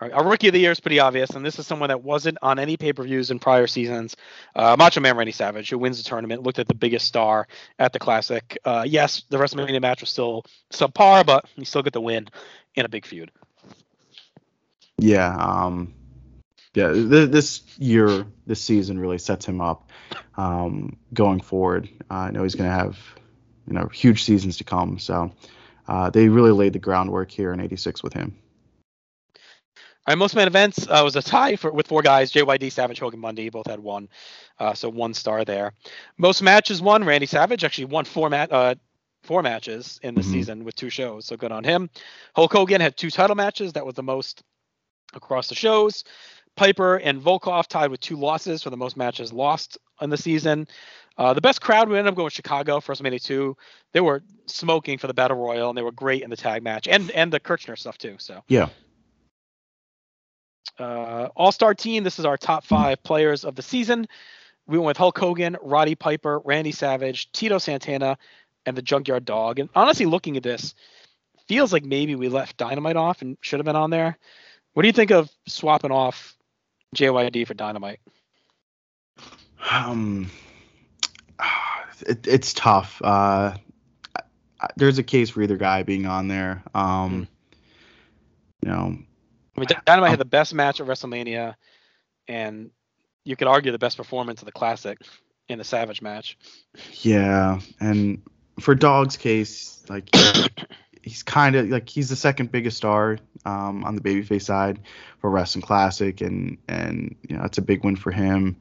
All 0.02 0.10
right, 0.10 0.18
our 0.18 0.28
rookie 0.28 0.48
of 0.48 0.54
the 0.54 0.60
year 0.60 0.72
is 0.72 0.80
pretty 0.82 1.00
obvious, 1.00 1.30
and 1.30 1.46
this 1.46 1.58
is 1.58 1.66
someone 1.66 1.88
that 1.88 2.04
wasn't 2.04 2.38
on 2.42 2.60
any 2.60 2.76
pay 2.76 2.92
per 2.92 3.04
views 3.04 3.32
in 3.32 3.40
prior 3.40 3.66
seasons. 3.66 4.18
Uh, 4.54 4.76
Macho 4.78 5.00
Man 5.00 5.16
Randy 5.16 5.32
Savage, 5.32 5.70
who 5.70 5.78
wins 5.78 5.98
the 5.98 6.10
tournament, 6.10 6.44
looked 6.44 6.60
at 6.60 6.68
the 6.68 6.74
biggest 6.74 7.08
star 7.08 7.48
at 7.80 7.94
the 7.94 8.00
Classic. 8.00 8.58
Uh, 8.66 8.84
yes, 8.86 9.24
the 9.30 9.38
WrestleMania 9.38 9.82
match 9.82 10.02
was 10.02 10.10
still 10.10 10.46
subpar, 10.74 11.26
but 11.26 11.46
he 11.56 11.64
still 11.64 11.82
got 11.82 11.94
the 11.94 12.02
win 12.02 12.28
in 12.76 12.86
a 12.86 12.90
big 12.90 13.06
feud. 13.06 13.32
Yeah. 14.98 15.34
Um. 15.34 15.94
Yeah. 16.76 16.92
Th- 16.94 17.30
this 17.30 17.64
year, 17.78 18.26
this 18.46 18.62
season 18.62 19.00
really 19.00 19.18
sets 19.18 19.46
him 19.46 19.62
up 19.62 19.90
um, 20.38 20.98
going 21.14 21.40
forward. 21.42 21.90
Uh, 22.12 22.14
I 22.14 22.32
know 22.32 22.44
he's 22.44 22.56
going 22.56 22.70
to 22.70 22.76
have 22.76 22.98
you 23.68 23.74
know 23.74 23.88
huge 23.88 24.24
seasons 24.24 24.58
to 24.58 24.64
come. 24.64 25.00
So 25.00 25.32
uh, 25.88 26.10
they 26.12 26.30
really 26.30 26.52
laid 26.52 26.74
the 26.74 26.80
groundwork 26.80 27.32
here 27.32 27.52
in 27.54 27.60
'86 27.60 28.04
with 28.04 28.14
him. 28.14 28.36
All 30.08 30.12
right, 30.12 30.18
most 30.20 30.36
man 30.36 30.48
events 30.48 30.88
uh, 30.88 31.02
was 31.04 31.16
a 31.16 31.22
tie 31.22 31.56
for 31.56 31.72
with 31.72 31.88
four 31.88 32.04
guys: 32.04 32.32
JYD, 32.32 32.72
Savage, 32.72 33.00
Hogan, 33.00 33.22
Bundy. 33.22 33.50
Both 33.50 33.68
had 33.68 33.80
one, 33.80 34.08
uh, 34.60 34.74
so 34.76 34.88
one 34.90 35.14
star 35.16 35.44
there. 35.46 35.74
Most 36.18 36.44
matches 36.44 36.82
won. 36.82 37.04
Randy 37.04 37.26
Savage 37.26 37.64
actually 37.64 37.86
won 37.86 38.06
four 38.06 38.30
mat 38.30 38.52
uh, 38.52 38.76
four 39.24 39.42
matches 39.42 40.00
in 40.04 40.14
the 40.14 40.22
Mhm. 40.22 40.32
season 40.32 40.64
with 40.64 40.76
two 40.76 40.92
shows, 40.92 41.26
so 41.26 41.36
good 41.36 41.52
on 41.52 41.64
him. 41.64 41.90
Hulk 42.36 42.54
Hogan 42.54 42.82
had 42.82 42.96
two 42.96 43.10
title 43.10 43.36
matches. 43.36 43.74
That 43.74 43.86
was 43.86 43.96
the 43.96 44.04
most 44.04 44.44
across 45.16 45.48
the 45.48 45.56
shows. 45.56 46.04
Piper 46.56 46.96
and 46.98 47.22
Volkov 47.22 47.68
tied 47.68 47.92
with 47.92 48.00
two 48.00 48.16
losses 48.18 48.64
for 48.64 48.70
the 48.70 48.78
most 48.78 48.98
matches 48.98 49.34
lost 49.34 49.78
in 50.02 50.10
the 50.10 50.18
season. 50.18 50.68
Uh, 51.18 51.34
the 51.34 51.42
best 51.42 51.62
crowd 51.62 51.88
we 51.88 51.98
ended 51.98 52.12
up 52.12 52.16
going 52.16 52.26
with 52.26 52.34
Chicago 52.34 52.80
for 52.80 52.94
WrestleMania 52.94 53.24
2. 53.24 53.56
They 53.94 54.02
were 54.02 54.24
smoking 54.48 54.98
for 54.98 55.08
the 55.08 55.14
Battle 55.14 55.38
Royal, 55.38 55.70
and 55.70 55.78
they 55.78 55.82
were 55.82 55.92
great 55.92 56.24
in 56.24 56.30
the 56.30 56.36
tag 56.36 56.62
match 56.64 56.88
and 56.88 57.10
and 57.12 57.32
the 57.32 57.40
Kirchner 57.40 57.76
stuff 57.76 57.98
too. 57.98 58.16
So 58.20 58.44
Yeah. 58.48 58.70
uh, 60.80 61.30
All 61.36 61.52
Star 61.52 61.74
team. 61.74 62.04
This 62.04 62.20
is 62.20 62.26
our 62.26 62.38
top 62.38 62.64
five 62.66 63.02
players 63.04 63.46
of 63.46 63.56
the 63.56 63.62
season. 63.62 64.08
We 64.68 64.78
went 64.78 64.88
with 64.88 64.98
Hulk 64.98 65.18
Hogan, 65.18 65.58
Roddy 65.62 65.96
Piper, 65.96 66.40
Randy 66.40 66.72
Savage, 66.72 67.32
Tito 67.32 67.60
Santana, 67.60 68.18
and 68.66 68.76
the 68.76 68.82
Junkyard 68.82 69.24
Dog. 69.24 69.60
And 69.60 69.70
honestly, 69.76 70.06
looking 70.08 70.38
at 70.38 70.44
this, 70.44 70.74
feels 71.48 71.72
like 71.72 71.86
maybe 71.86 72.16
we 72.16 72.28
left 72.30 72.58
Dynamite 72.58 72.96
off 72.96 73.22
and 73.22 73.38
should 73.42 73.60
have 73.60 73.66
been 73.66 73.76
on 73.76 73.92
there. 73.92 74.18
What 74.74 74.82
do 74.82 74.88
you 74.88 74.94
think 74.94 75.12
of 75.12 75.30
swapping 75.48 75.92
off 75.92 76.35
JYD 76.96 77.48
for 77.48 77.54
Dynamite? 77.54 78.00
Um, 79.72 80.30
it, 82.02 82.28
it's 82.28 82.54
tough. 82.54 83.02
Uh, 83.04 83.56
there's 84.76 84.98
a 84.98 85.04
case 85.04 85.30
for 85.30 85.42
either 85.42 85.58
guy 85.58 85.84
being 85.84 86.06
on 86.06 86.28
there. 86.28 86.64
Um, 86.74 87.28
you 88.62 88.70
know, 88.70 88.98
I 89.56 89.60
mean, 89.60 89.68
Dynamite 89.86 90.10
had 90.10 90.20
the 90.20 90.26
best 90.26 90.54
match 90.54 90.82
at 90.82 90.88
WrestleMania, 90.88 91.56
and 92.28 92.72
you 93.24 93.36
could 93.36 93.48
argue 93.48 93.72
the 93.72 93.80
best 93.80 93.98
performance 93.98 94.42
of 94.42 94.46
the 94.46 94.52
Classic 94.52 94.98
in 95.48 95.58
the 95.58 95.64
Savage 95.64 96.02
match. 96.02 96.38
yeah, 97.02 97.60
and 97.80 98.22
for 98.60 98.76
Dog's 98.76 99.18
case, 99.18 99.84
like 99.90 100.10
he's 101.06 101.24
kind 101.24 101.56
of 101.56 101.70
like 101.70 101.88
he's 101.88 102.10
the 102.10 102.16
second 102.16 102.52
biggest 102.52 102.78
star 102.78 103.20
um, 103.46 103.84
on 103.86 103.96
the 103.96 104.02
babyface 104.02 104.42
side 104.42 104.80
for 105.20 105.30
Wrestling 105.30 105.62
Classic, 105.62 106.20
and 106.20 106.58
and 106.68 107.16
you 107.30 107.38
know 107.38 107.44
it's 107.44 107.58
a 107.58 107.62
big 107.62 107.84
win 107.84 107.96
for 107.96 108.12
him. 108.12 108.58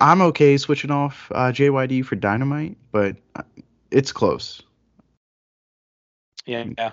I'm 0.00 0.20
okay 0.20 0.56
switching 0.56 0.90
off 0.90 1.30
uh, 1.34 1.52
JYD 1.52 2.04
for 2.04 2.16
Dynamite, 2.16 2.76
but 2.92 3.16
uh, 3.36 3.42
it's 3.90 4.12
close. 4.12 4.60
Yeah, 6.44 6.64
yeah. 6.76 6.90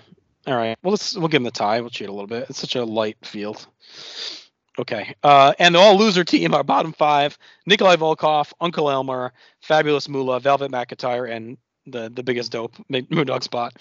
All 0.48 0.56
right. 0.56 0.78
Well, 0.84 0.92
let's 0.92 1.18
we'll 1.18 1.28
give 1.28 1.40
him 1.40 1.46
the 1.46 1.52
tie. 1.52 1.82
We'll 1.82 1.90
cheat 1.90 2.08
a 2.08 2.14
little 2.14 2.28
bit. 2.28 2.50
It's 2.50 2.60
such 2.60 2.76
a 2.76 2.86
light 2.86 3.18
field. 3.24 3.68
Okay. 4.80 5.14
Uh, 5.24 5.54
and 5.60 5.76
the 5.76 5.80
all 5.80 5.98
loser 5.98 6.24
team, 6.24 6.54
our 6.54 6.64
bottom 6.64 6.94
five: 6.94 7.38
Nikolai 7.66 7.96
Volkov, 7.96 8.54
Uncle 8.62 8.90
Elmer, 8.90 9.34
Fabulous 9.62 10.08
Moolah, 10.08 10.40
Velvet 10.40 10.72
McIntyre, 10.72 11.30
and 11.30 11.58
the 11.86 12.10
the 12.10 12.24
biggest 12.24 12.52
dope 12.52 12.76
Moondog 12.92 13.44
spot 13.44 13.74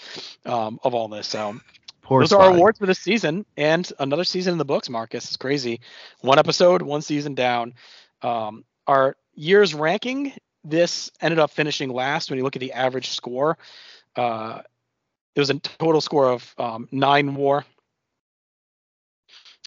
um, 0.45 0.79
of 0.83 0.93
all 0.93 1.07
this. 1.07 1.27
So 1.27 1.59
Poor 2.01 2.21
those 2.21 2.33
are 2.33 2.41
our 2.41 2.53
awards 2.53 2.79
for 2.79 2.85
this 2.85 2.99
season, 2.99 3.45
and 3.57 3.91
another 3.99 4.23
season 4.23 4.53
in 4.53 4.57
the 4.57 4.65
books. 4.65 4.89
Marcus 4.89 5.29
is 5.29 5.37
crazy. 5.37 5.81
One 6.21 6.39
episode, 6.39 6.81
one 6.81 7.01
season 7.01 7.35
down. 7.35 7.73
Um, 8.21 8.65
our 8.87 9.15
year's 9.35 9.73
ranking. 9.73 10.33
This 10.63 11.09
ended 11.21 11.39
up 11.39 11.51
finishing 11.51 11.89
last 11.89 12.29
when 12.29 12.37
you 12.37 12.43
look 12.43 12.55
at 12.55 12.59
the 12.59 12.73
average 12.73 13.09
score. 13.11 13.57
Uh, 14.15 14.61
it 15.35 15.39
was 15.39 15.49
a 15.49 15.59
total 15.59 16.01
score 16.01 16.29
of 16.29 16.53
um, 16.57 16.87
nine 16.91 17.33
war. 17.35 17.65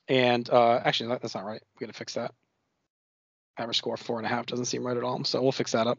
And 0.07 0.49
uh, 0.51 0.81
actually, 0.85 1.09
that, 1.09 1.23
that's 1.23 1.35
not 1.35 1.45
right. 1.45 1.63
We 1.75 1.87
got 1.87 1.93
to 1.93 1.99
fix 1.99 2.15
that. 2.15 2.33
Average 3.57 3.79
score 3.79 3.97
four 3.97 4.19
and 4.19 4.27
a 4.27 4.29
half 4.29 4.47
doesn't 4.47 4.67
seem 4.67 4.87
right 4.87 4.97
at 4.97 5.03
all. 5.03 5.25
So 5.25 5.41
we'll 5.41 5.53
fix 5.53 5.73
that 5.73 5.87
up. 5.87 5.99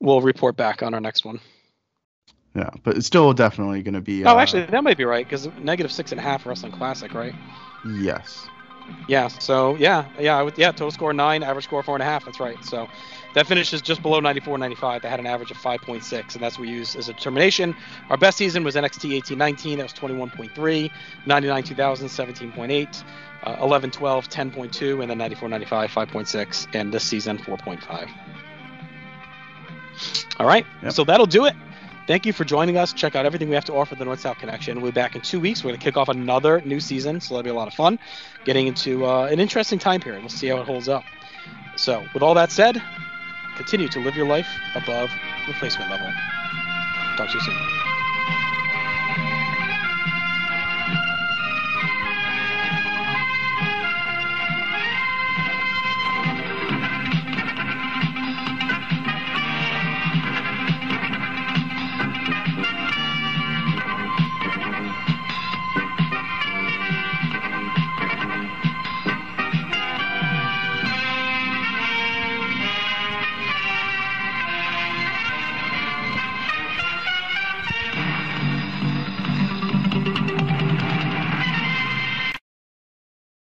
We'll 0.00 0.20
report 0.20 0.56
back 0.56 0.82
on 0.82 0.94
our 0.94 1.00
next 1.00 1.24
one. 1.24 1.40
Yeah, 2.58 2.70
but 2.82 2.96
it's 2.96 3.06
still 3.06 3.32
definitely 3.32 3.82
going 3.82 3.94
to 3.94 4.00
be. 4.00 4.24
Oh, 4.24 4.36
uh, 4.36 4.40
actually, 4.40 4.66
that 4.66 4.82
might 4.82 4.96
be 4.96 5.04
right 5.04 5.24
because 5.24 5.48
negative 5.60 5.92
six 5.92 6.10
and 6.10 6.18
a 6.18 6.22
half 6.22 6.44
wrestling 6.44 6.72
classic, 6.72 7.14
right? 7.14 7.34
yes. 7.84 8.48
Yeah. 9.06 9.28
So 9.28 9.76
yeah, 9.76 10.06
yeah, 10.18 10.36
I 10.36 10.42
would, 10.42 10.58
yeah. 10.58 10.72
Total 10.72 10.90
score 10.90 11.12
nine, 11.12 11.44
average 11.44 11.66
score 11.66 11.82
four 11.84 11.94
and 11.94 12.02
a 12.02 12.06
half. 12.06 12.24
That's 12.24 12.40
right. 12.40 12.56
So 12.64 12.88
that 13.34 13.46
finishes 13.46 13.80
just 13.80 14.02
below 14.02 14.18
94, 14.18 14.58
95. 14.58 15.02
They 15.02 15.08
had 15.08 15.20
an 15.20 15.26
average 15.26 15.50
of 15.50 15.58
5.6, 15.58 16.34
and 16.34 16.42
that's 16.42 16.58
what 16.58 16.66
we 16.66 16.72
use 16.72 16.96
as 16.96 17.08
a 17.08 17.12
determination. 17.12 17.76
Our 18.08 18.16
best 18.16 18.38
season 18.38 18.64
was 18.64 18.74
NXT 18.74 19.22
18-19. 19.22 19.76
That 19.76 19.82
was 19.84 19.92
21.3. 19.92 20.90
99 21.26 21.62
2000, 21.62 22.08
17.8. 22.08 23.04
Uh, 23.44 23.56
11 23.60 23.90
12, 23.92 24.28
10.2, 24.28 25.00
and 25.02 25.10
then 25.10 25.18
94 25.18 25.48
95, 25.48 25.90
5.6, 25.90 26.66
and 26.74 26.92
this 26.92 27.04
season 27.04 27.38
4.5. 27.38 28.10
All 30.38 30.46
right. 30.46 30.66
Yep. 30.82 30.92
So 30.92 31.04
that'll 31.04 31.26
do 31.26 31.44
it. 31.44 31.54
Thank 32.08 32.24
you 32.24 32.32
for 32.32 32.46
joining 32.46 32.78
us. 32.78 32.94
Check 32.94 33.16
out 33.16 33.26
everything 33.26 33.50
we 33.50 33.54
have 33.54 33.66
to 33.66 33.74
offer 33.74 33.94
the 33.94 34.06
North 34.06 34.20
South 34.20 34.38
Connection. 34.38 34.80
We'll 34.80 34.92
be 34.92 34.94
back 34.94 35.14
in 35.14 35.20
two 35.20 35.38
weeks. 35.38 35.62
We're 35.62 35.72
going 35.72 35.78
to 35.78 35.84
kick 35.84 35.98
off 35.98 36.08
another 36.08 36.62
new 36.62 36.80
season, 36.80 37.20
so 37.20 37.34
that'll 37.34 37.44
be 37.44 37.50
a 37.50 37.54
lot 37.54 37.68
of 37.68 37.74
fun. 37.74 37.98
Getting 38.46 38.66
into 38.66 39.04
uh, 39.04 39.26
an 39.26 39.40
interesting 39.40 39.78
time 39.78 40.00
period. 40.00 40.22
We'll 40.22 40.30
see 40.30 40.46
how 40.46 40.56
it 40.56 40.64
holds 40.64 40.88
up. 40.88 41.04
So, 41.76 42.02
with 42.14 42.22
all 42.22 42.32
that 42.32 42.50
said, 42.50 42.82
continue 43.56 43.88
to 43.88 44.00
live 44.00 44.16
your 44.16 44.26
life 44.26 44.48
above 44.74 45.10
replacement 45.48 45.90
level. 45.90 46.10
Talk 47.18 47.28
to 47.28 47.34
you 47.34 47.40
soon. 47.40 47.97